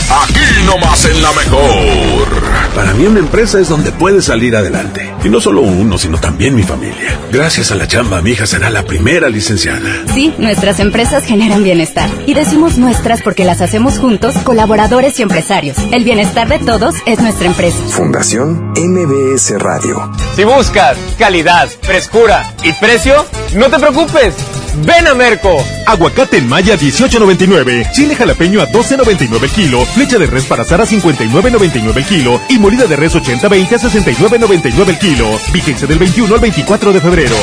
Aquí 0.09 0.39
nomás 0.65 1.03
en 1.05 1.21
la 1.21 1.31
mejor. 1.33 2.27
Para 2.73 2.93
mí 2.93 3.05
una 3.05 3.19
empresa 3.19 3.59
es 3.59 3.67
donde 3.67 3.91
puedes 3.91 4.25
salir 4.25 4.55
adelante. 4.55 5.13
Y 5.23 5.29
no 5.29 5.41
solo 5.41 5.61
uno, 5.61 5.97
sino 5.97 6.17
también 6.17 6.55
mi 6.55 6.63
familia. 6.63 7.19
Gracias 7.31 7.71
a 7.71 7.75
la 7.75 7.87
chamba, 7.87 8.21
mi 8.21 8.31
hija 8.31 8.45
será 8.45 8.69
la 8.69 8.83
primera 8.83 9.27
licenciada. 9.29 10.05
Sí, 10.13 10.33
nuestras 10.37 10.79
empresas 10.79 11.25
generan 11.25 11.63
bienestar. 11.63 12.09
Y 12.25 12.35
decimos 12.35 12.77
nuestras 12.77 13.21
porque 13.21 13.43
las 13.43 13.59
hacemos 13.61 13.99
juntos, 13.99 14.35
colaboradores 14.45 15.19
y 15.19 15.23
empresarios. 15.23 15.77
El 15.91 16.05
bienestar 16.05 16.47
de 16.47 16.59
todos 16.59 16.95
es 17.05 17.19
nuestra 17.19 17.47
empresa. 17.47 17.77
Fundación 17.89 18.71
MBS 18.77 19.59
Radio. 19.59 20.09
Si 20.35 20.45
buscas 20.45 20.97
calidad, 21.19 21.67
frescura 21.81 22.53
y 22.63 22.71
precio, 22.73 23.25
no 23.55 23.65
te 23.69 23.77
preocupes. 23.79 24.35
Ven 24.85 25.07
a 25.07 25.13
Merco. 25.13 25.57
Aguacate 25.85 26.37
en 26.37 26.47
Maya 26.47 26.75
18.99, 26.75 27.91
chile 27.91 28.15
jalapeño 28.15 28.61
a 28.61 28.67
12.99 28.67 29.43
el 29.43 29.49
kilo, 29.49 29.85
flecha 29.85 30.17
de 30.17 30.27
res 30.27 30.45
para 30.45 30.63
asar 30.63 30.81
a 30.81 30.85
59.99 30.85 31.97
el 31.97 32.05
kilo 32.05 32.41
y 32.49 32.59
molida 32.59 32.85
de 32.85 32.95
res 32.95 33.15
80-20 33.15 33.71
a 33.73 33.79
69.99 33.79 34.89
el 34.89 34.99
kilo. 34.99 35.39
Vigencia 35.53 35.87
del 35.87 35.99
21 35.99 36.33
al 36.33 36.41
24 36.41 36.93
de 36.93 37.01
febrero. 37.01 37.35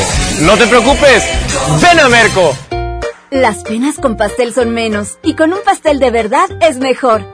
No 0.43 0.57
te 0.57 0.67
preocupes. 0.67 1.25
Ven 1.83 2.01
a 2.01 2.09
Merco. 2.09 2.57
Las 3.31 3.65
penas 3.65 3.97
con 3.97 4.17
pastel 4.17 4.53
son 4.55 4.71
menos 4.71 5.19
y 5.23 5.35
con 5.35 5.53
un 5.53 5.59
pastel 5.65 5.99
de 5.99 6.11
verdad 6.11 6.49
es 6.61 6.79
mejor. 6.79 7.34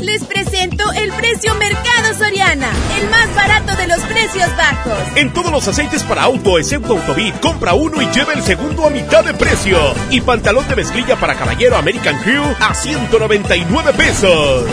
Les 0.00 0.22
presento 0.24 0.84
el 0.92 1.12
precio 1.12 1.54
Mercado 1.56 2.14
Soriana, 2.16 2.70
el 3.00 3.10
más 3.10 3.34
barato 3.34 3.74
de 3.74 3.88
los 3.88 3.98
precios 4.00 4.48
bajos. 4.56 4.98
En 5.16 5.32
todos 5.32 5.50
los 5.50 5.66
aceites 5.66 6.04
para 6.04 6.22
auto, 6.22 6.58
excepto 6.58 6.96
Autobit, 6.96 7.38
compra 7.40 7.74
uno 7.74 8.00
y 8.00 8.06
lleva 8.12 8.32
el 8.32 8.42
segundo 8.42 8.86
a 8.86 8.90
mitad 8.90 9.24
de 9.24 9.34
precio. 9.34 9.76
Y 10.10 10.20
pantalón 10.20 10.68
de 10.68 10.76
mezclilla 10.76 11.16
para 11.16 11.34
caballero 11.34 11.76
American 11.76 12.16
Crew 12.22 12.44
a 12.60 12.74
199 12.74 13.92
pesos. 13.94 14.66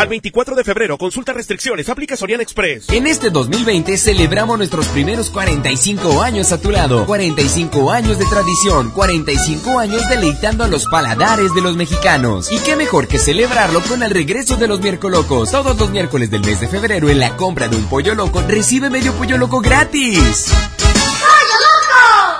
Al 0.00 0.08
24 0.08 0.56
de 0.56 0.64
febrero, 0.64 0.96
consulta 0.96 1.34
restricciones, 1.34 1.90
aplica 1.90 2.16
Soriana 2.16 2.42
Express. 2.42 2.88
En 2.88 3.06
este 3.06 3.28
2020 3.28 3.98
celebramos 3.98 4.56
nuestros 4.56 4.88
primeros 4.88 5.28
45 5.28 6.22
años 6.22 6.52
a 6.52 6.58
tu 6.58 6.70
lado. 6.70 7.04
45 7.04 7.90
años 7.90 8.18
de 8.18 8.24
tradición, 8.24 8.92
45 8.92 9.78
años 9.78 10.08
deleitando 10.08 10.64
a 10.64 10.68
los 10.68 10.86
paladares 10.86 11.52
de 11.52 11.60
los 11.60 11.76
mexicanos. 11.76 12.50
Y 12.50 12.58
qué 12.60 12.76
mejor 12.76 13.08
que 13.08 13.18
celebrarlo 13.18 13.82
con 13.82 14.02
el 14.02 14.10
regreso 14.10 14.56
de 14.56 14.68
los 14.68 14.80
miércolocos. 14.80 15.50
Todos 15.50 15.78
los 15.78 15.90
miércoles 15.90 16.30
del 16.30 16.46
mes 16.46 16.60
de 16.60 16.68
febrero 16.68 17.10
en 17.10 17.18
la 17.18 17.36
compra 17.36 17.68
de 17.68 17.76
un 17.76 17.84
pollo 17.84 18.14
loco 18.14 18.40
recibe 18.48 18.88
medio 18.88 19.12
pollo 19.12 19.36
loco 19.36 19.60
gratis. 19.60 20.50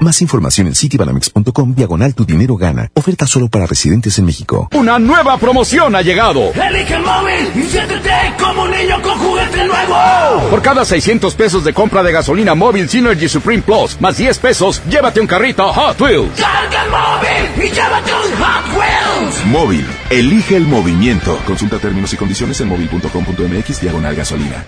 Más 0.00 0.22
información 0.22 0.66
en 0.66 0.74
citibanamex.com 0.74 1.74
diagonal 1.74 2.14
tu 2.14 2.24
dinero 2.24 2.56
gana. 2.56 2.90
Oferta 2.94 3.26
solo 3.26 3.48
para 3.48 3.66
residentes 3.66 4.18
en 4.18 4.24
México. 4.24 4.70
Una 4.72 4.98
nueva 4.98 5.36
promoción 5.36 5.94
ha 5.94 6.00
llegado. 6.00 6.52
Elige 6.54 6.94
el 6.94 7.02
móvil 7.02 7.52
y 7.54 7.68
siéntete 7.68 8.10
como 8.42 8.62
un 8.62 8.70
niño 8.70 9.02
con 9.02 9.18
juguete 9.18 9.66
nuevo. 9.66 10.48
Por 10.48 10.62
cada 10.62 10.86
600 10.86 11.34
pesos 11.34 11.64
de 11.64 11.74
compra 11.74 12.02
de 12.02 12.12
gasolina 12.12 12.54
móvil 12.54 12.88
Synergy 12.88 13.28
Supreme 13.28 13.62
Plus, 13.62 14.00
más 14.00 14.16
10 14.16 14.38
pesos, 14.38 14.80
llévate 14.88 15.20
un 15.20 15.26
carrito 15.26 15.70
Hot 15.70 16.00
Wheels. 16.00 16.40
Carga 16.40 16.84
el 16.84 16.90
móvil 16.90 17.66
y 17.66 17.70
llévate 17.70 18.10
un 18.10 18.42
Hot 18.42 18.78
Wheels. 18.78 19.46
Móvil. 19.46 19.86
Elige 20.08 20.56
el 20.56 20.66
movimiento. 20.66 21.38
Consulta 21.46 21.78
términos 21.78 22.10
y 22.14 22.16
condiciones 22.16 22.58
en 22.62 22.68
móvil.com.mx 22.68 23.80
diagonal 23.82 24.16
gasolina. 24.16 24.64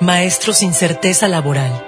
Maestros 0.00 0.58
sin 0.58 0.72
certeza 0.72 1.28
laboral. 1.28 1.87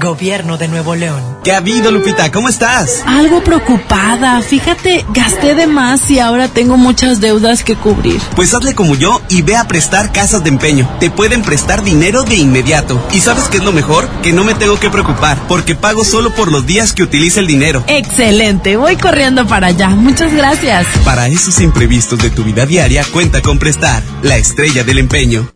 Gobierno 0.00 0.58
de 0.58 0.68
Nuevo 0.68 0.94
León. 0.94 1.22
¿Qué 1.42 1.52
ha 1.52 1.58
habido, 1.58 1.90
Lupita? 1.90 2.30
¿Cómo 2.30 2.48
estás? 2.48 3.02
Algo 3.06 3.42
preocupada. 3.42 4.42
Fíjate, 4.42 5.06
gasté 5.14 5.54
de 5.54 5.66
más 5.66 6.10
y 6.10 6.18
ahora 6.18 6.48
tengo 6.48 6.76
muchas 6.76 7.20
deudas 7.20 7.64
que 7.64 7.76
cubrir. 7.76 8.20
Pues 8.34 8.52
hazle 8.52 8.74
como 8.74 8.94
yo 8.94 9.22
y 9.30 9.42
ve 9.42 9.56
a 9.56 9.66
prestar 9.66 10.12
casas 10.12 10.42
de 10.44 10.50
empeño. 10.50 10.88
Te 11.00 11.10
pueden 11.10 11.42
prestar 11.42 11.82
dinero 11.82 12.24
de 12.24 12.36
inmediato. 12.36 13.00
¿Y 13.12 13.20
sabes 13.20 13.44
qué 13.44 13.58
es 13.58 13.64
lo 13.64 13.72
mejor? 13.72 14.08
Que 14.22 14.32
no 14.32 14.44
me 14.44 14.54
tengo 14.54 14.78
que 14.78 14.90
preocupar, 14.90 15.38
porque 15.48 15.74
pago 15.74 16.04
solo 16.04 16.34
por 16.34 16.52
los 16.52 16.66
días 16.66 16.92
que 16.92 17.02
utilice 17.02 17.40
el 17.40 17.46
dinero. 17.46 17.82
Excelente, 17.86 18.76
voy 18.76 18.96
corriendo 18.96 19.46
para 19.46 19.68
allá. 19.68 19.88
Muchas 19.88 20.32
gracias. 20.34 20.86
Para 21.04 21.28
esos 21.28 21.60
imprevistos 21.60 22.18
de 22.18 22.30
tu 22.30 22.44
vida 22.44 22.66
diaria, 22.66 23.04
cuenta 23.12 23.40
con 23.40 23.58
prestar. 23.58 24.02
La 24.22 24.36
estrella 24.36 24.84
del 24.84 24.98
empeño. 24.98 25.55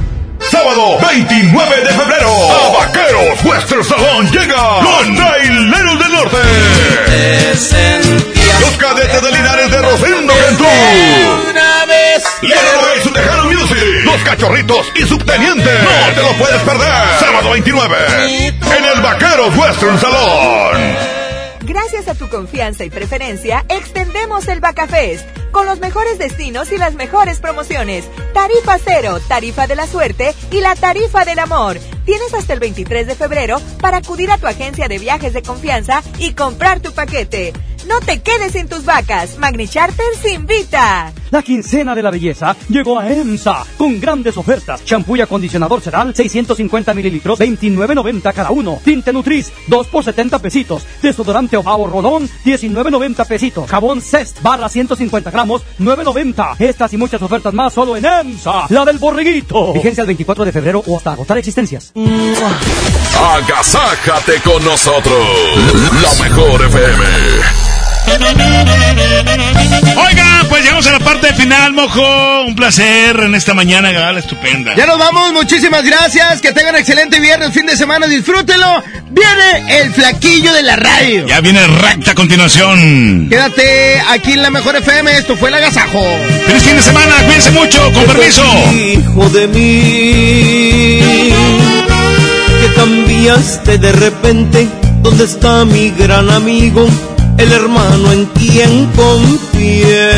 Sábado 0.51 0.97
29 0.99 1.77
de 1.81 1.93
febrero, 1.93 2.29
a 2.51 2.79
Vaqueros 2.79 3.41
Western 3.45 3.83
Salón 3.85 4.29
llega 4.31 4.81
los 4.81 5.15
Traileros 5.15 5.99
del 5.99 6.11
Norte. 6.11 6.37
Los 8.59 8.71
cadetes 8.77 9.21
de 9.21 9.31
Linares 9.31 9.71
de 9.71 9.81
Rosendo 9.81 10.33
Cantú. 10.33 10.65
Leonardo 12.41 12.97
y 12.97 13.01
su 13.01 13.11
Tejano 13.11 13.45
Music. 13.45 13.77
Los 14.03 14.21
cachorritos 14.23 14.91
y 14.95 15.03
subteniente. 15.03 15.71
No 15.71 16.15
te 16.15 16.21
lo 16.21 16.37
puedes 16.37 16.61
perder. 16.63 16.91
Sábado 17.21 17.51
29 17.51 17.97
en 18.27 18.85
el 18.85 19.01
Vaqueros 19.01 19.55
Western 19.55 19.99
Salón. 20.01 21.20
Gracias 21.63 22.07
a 22.07 22.15
tu 22.15 22.27
confianza 22.27 22.83
y 22.85 22.89
preferencia, 22.89 23.65
extendemos 23.69 24.47
el 24.47 24.59
Bacafest 24.59 25.25
con 25.51 25.67
los 25.67 25.79
mejores 25.79 26.17
destinos 26.17 26.71
y 26.71 26.77
las 26.77 26.95
mejores 26.95 27.39
promociones. 27.39 28.05
Tarifa 28.33 28.77
cero, 28.83 29.19
tarifa 29.27 29.67
de 29.67 29.75
la 29.75 29.85
suerte 29.85 30.33
y 30.49 30.61
la 30.61 30.75
tarifa 30.75 31.23
del 31.23 31.39
amor. 31.39 31.77
Tienes 32.05 32.33
hasta 32.33 32.53
el 32.53 32.59
23 32.59 33.05
de 33.05 33.15
febrero 33.15 33.61
para 33.79 33.97
acudir 33.97 34.31
a 34.31 34.37
tu 34.37 34.47
agencia 34.47 34.87
de 34.87 34.97
viajes 34.97 35.33
de 35.33 35.43
confianza 35.43 36.01
y 36.17 36.33
comprar 36.33 36.79
tu 36.79 36.93
paquete. 36.93 37.53
No 37.87 37.99
te 37.99 38.21
quedes 38.21 38.53
sin 38.53 38.67
tus 38.67 38.85
vacas. 38.85 39.37
Magni 39.37 39.67
Charters 39.67 40.25
invita. 40.25 41.13
La 41.31 41.41
quincena 41.41 41.95
de 41.95 42.03
la 42.03 42.11
belleza 42.11 42.55
llegó 42.67 42.99
a 42.99 43.09
EMSA 43.09 43.65
con 43.77 43.99
grandes 44.01 44.35
ofertas. 44.37 44.83
Champú 44.83 45.15
y 45.15 45.21
acondicionador 45.21 45.81
Sedal, 45.81 46.13
650 46.13 46.93
mililitros, 46.93 47.39
29.90 47.39 48.33
cada 48.33 48.51
uno. 48.51 48.79
Tinte 48.83 49.13
Nutris, 49.13 49.51
2 49.67 49.87
por 49.87 50.03
70 50.03 50.39
pesitos. 50.39 50.85
Desodorante 51.01 51.55
Ovao 51.55 51.87
Rolón, 51.87 52.29
19.90 52.43 53.25
pesitos. 53.27 53.69
Jabón 53.69 54.01
Cest, 54.01 54.41
barra 54.41 54.67
150 54.67 55.31
gramos, 55.31 55.63
9.90. 55.79 56.55
Estas 56.59 56.91
y 56.93 56.97
muchas 56.97 57.21
ofertas 57.21 57.53
más 57.53 57.73
solo 57.73 57.95
en 57.95 58.05
EMSA. 58.05 58.65
La 58.69 58.83
del 58.83 58.97
borriguito. 58.97 59.71
Vigencia 59.73 60.01
el 60.01 60.07
24 60.07 60.43
de 60.43 60.51
febrero 60.51 60.83
o 60.85 60.97
hasta 60.97 61.13
agotar 61.13 61.37
existencias. 61.37 61.93
Agasájate 63.17 64.41
con 64.41 64.63
nosotros. 64.65 65.27
La 66.01 66.23
mejor 66.23 66.61
FM. 66.65 67.80
Oiga, 69.95 70.45
pues 70.49 70.63
llegamos 70.63 70.87
a 70.87 70.91
la 70.91 70.99
parte 70.99 71.33
final, 71.33 71.73
mojo. 71.73 72.41
Un 72.41 72.55
placer 72.55 73.19
en 73.19 73.35
esta 73.35 73.53
mañana, 73.53 73.91
gala 73.91 74.19
estupenda. 74.19 74.75
Ya 74.75 74.85
nos 74.85 74.97
vamos, 74.97 75.33
muchísimas 75.33 75.83
gracias. 75.83 76.41
Que 76.41 76.51
tengan 76.51 76.75
excelente 76.75 77.19
viernes, 77.19 77.53
fin 77.53 77.65
de 77.65 77.77
semana, 77.77 78.07
disfrútenlo. 78.07 78.83
Viene 79.09 79.81
el 79.81 79.93
flaquillo 79.93 80.53
de 80.53 80.63
la 80.63 80.75
radio. 80.75 81.27
Ya 81.27 81.41
viene 81.41 81.65
recta 81.67 82.11
a 82.11 82.15
continuación. 82.15 83.27
Quédate 83.29 84.01
aquí 84.09 84.33
en 84.33 84.41
la 84.41 84.49
mejor 84.49 84.75
FM, 84.75 85.17
esto 85.17 85.35
fue 85.37 85.49
el 85.49 85.55
agasajo. 85.55 86.03
Feliz 86.45 86.63
fin 86.63 86.75
de 86.75 86.81
semana, 86.81 87.13
cuídense 87.25 87.51
mucho, 87.51 87.91
con 87.93 88.05
permiso. 88.05 88.43
Hijo 88.73 89.29
de 89.29 89.47
mí, 89.47 90.99
que 92.61 92.73
cambiaste 92.75 93.77
de 93.77 93.91
repente, 93.91 94.67
¿dónde 95.01 95.25
está 95.25 95.65
mi 95.65 95.91
gran 95.91 96.29
amigo? 96.29 96.87
El 97.41 97.51
hermano 97.51 98.11
en 98.11 98.25
quien 98.27 98.85
confié. 98.95 100.11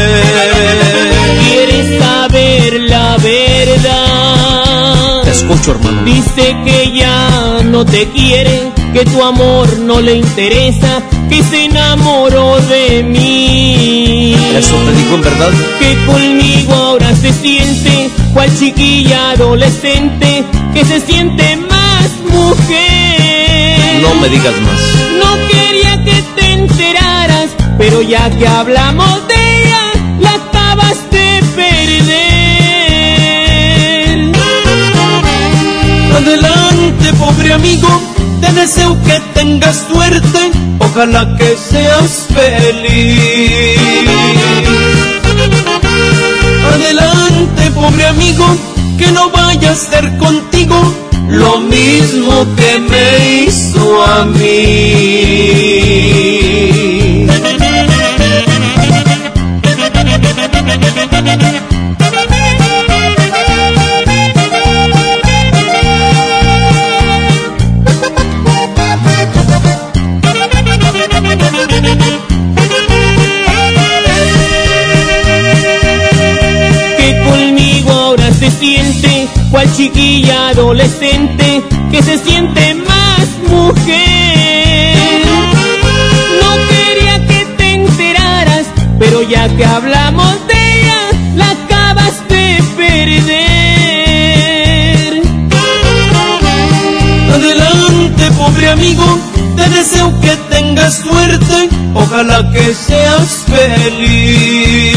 ¿Quieres 1.47 1.99
saber 1.99 2.81
la 2.81 3.17
verdad? 3.17 5.21
Te 5.23 5.31
escucho, 5.31 5.71
hermano. 5.71 6.03
Dice 6.03 6.55
que 6.65 6.91
ya 6.93 7.61
no 7.63 7.85
te 7.85 8.09
quiere, 8.09 8.73
que 8.93 9.05
tu 9.05 9.23
amor 9.23 9.79
no 9.79 10.01
le 10.01 10.15
interesa, 10.15 11.01
que 11.29 11.41
se 11.43 11.63
enamoró 11.65 12.59
de 12.61 13.03
mí. 13.03 14.35
¿Eso 14.57 14.75
te 14.75 14.91
dijo 14.93 15.15
en 15.15 15.21
verdad? 15.21 15.51
Que 15.79 15.95
conmigo 16.05 16.73
ahora 16.73 17.15
se 17.15 17.31
siente, 17.31 18.09
cual 18.33 18.49
chiquilla 18.57 19.31
adolescente, 19.31 20.43
que 20.73 20.83
se 20.85 20.99
siente 20.99 21.55
más 21.55 22.09
mujer. 22.29 24.01
No 24.01 24.15
me 24.15 24.27
digas 24.29 24.53
más. 24.61 24.79
No 25.17 25.37
quería 25.47 26.03
que 26.03 26.21
te 26.35 26.51
enteraras, 26.51 27.12
pero 27.77 28.01
ya 28.01 28.29
que 28.29 28.47
hablamos 28.47 29.27
de 29.27 29.33
ella, 29.33 29.91
la 30.19 30.33
acabas 30.33 30.97
de 31.11 31.43
perder. 31.55 32.13
Adelante, 36.15 37.13
pobre 37.19 37.53
amigo, 37.53 37.89
te 38.41 38.51
deseo 38.53 38.97
que 39.03 39.19
tengas 39.33 39.85
suerte, 39.91 40.51
ojalá 40.79 41.35
que 41.37 41.55
seas 41.57 42.27
feliz. 42.33 43.79
Adelante, 46.73 47.71
pobre 47.71 48.05
amigo, 48.07 48.45
que 48.97 49.11
no 49.11 49.29
vaya 49.29 49.71
a 49.71 49.75
ser 49.75 50.17
contigo 50.17 50.93
lo 51.29 51.59
mismo 51.59 52.45
que 52.55 52.79
me 52.79 53.43
hizo 53.45 54.03
a 54.03 54.25
mí. 54.25 55.63
Cual 79.53 79.72
chiquilla 79.75 80.50
adolescente 80.50 81.61
que 81.92 82.01
se 82.01 82.17
siente 82.17 82.74
más 82.74 83.27
mujer. 83.48 84.95
No 86.42 86.51
quería 86.69 87.27
que 87.27 87.45
te 87.56 87.74
enteraras, 87.74 88.66
pero 88.98 89.22
ya 89.22 89.48
que 89.56 89.64
hablamos 89.64 90.48
de 90.48 90.52
la 91.35 91.51
acabas 91.51 92.27
de 92.29 92.63
perder. 92.77 93.43
Adelante, 97.33 98.31
pobre 98.37 98.69
amigo, 98.69 99.19
te 99.55 99.69
deseo 99.69 100.13
que 100.21 100.35
tengas 100.49 100.97
suerte, 100.97 101.69
ojalá 101.93 102.49
que 102.51 102.73
seas 102.73 103.45
feliz. 103.47 104.95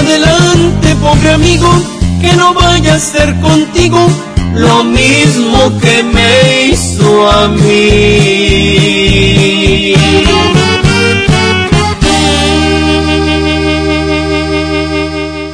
Adelante, 0.00 0.94
pobre 0.96 1.30
amigo, 1.32 1.70
que 2.20 2.32
no 2.34 2.54
vaya 2.54 2.94
a 2.94 2.98
ser 2.98 3.34
contigo 3.40 4.08
lo 4.54 4.84
mismo 4.84 5.78
que 5.80 6.02
me 6.02 6.66
hizo 6.68 7.30
a 7.30 7.48
mí. 7.48 9.10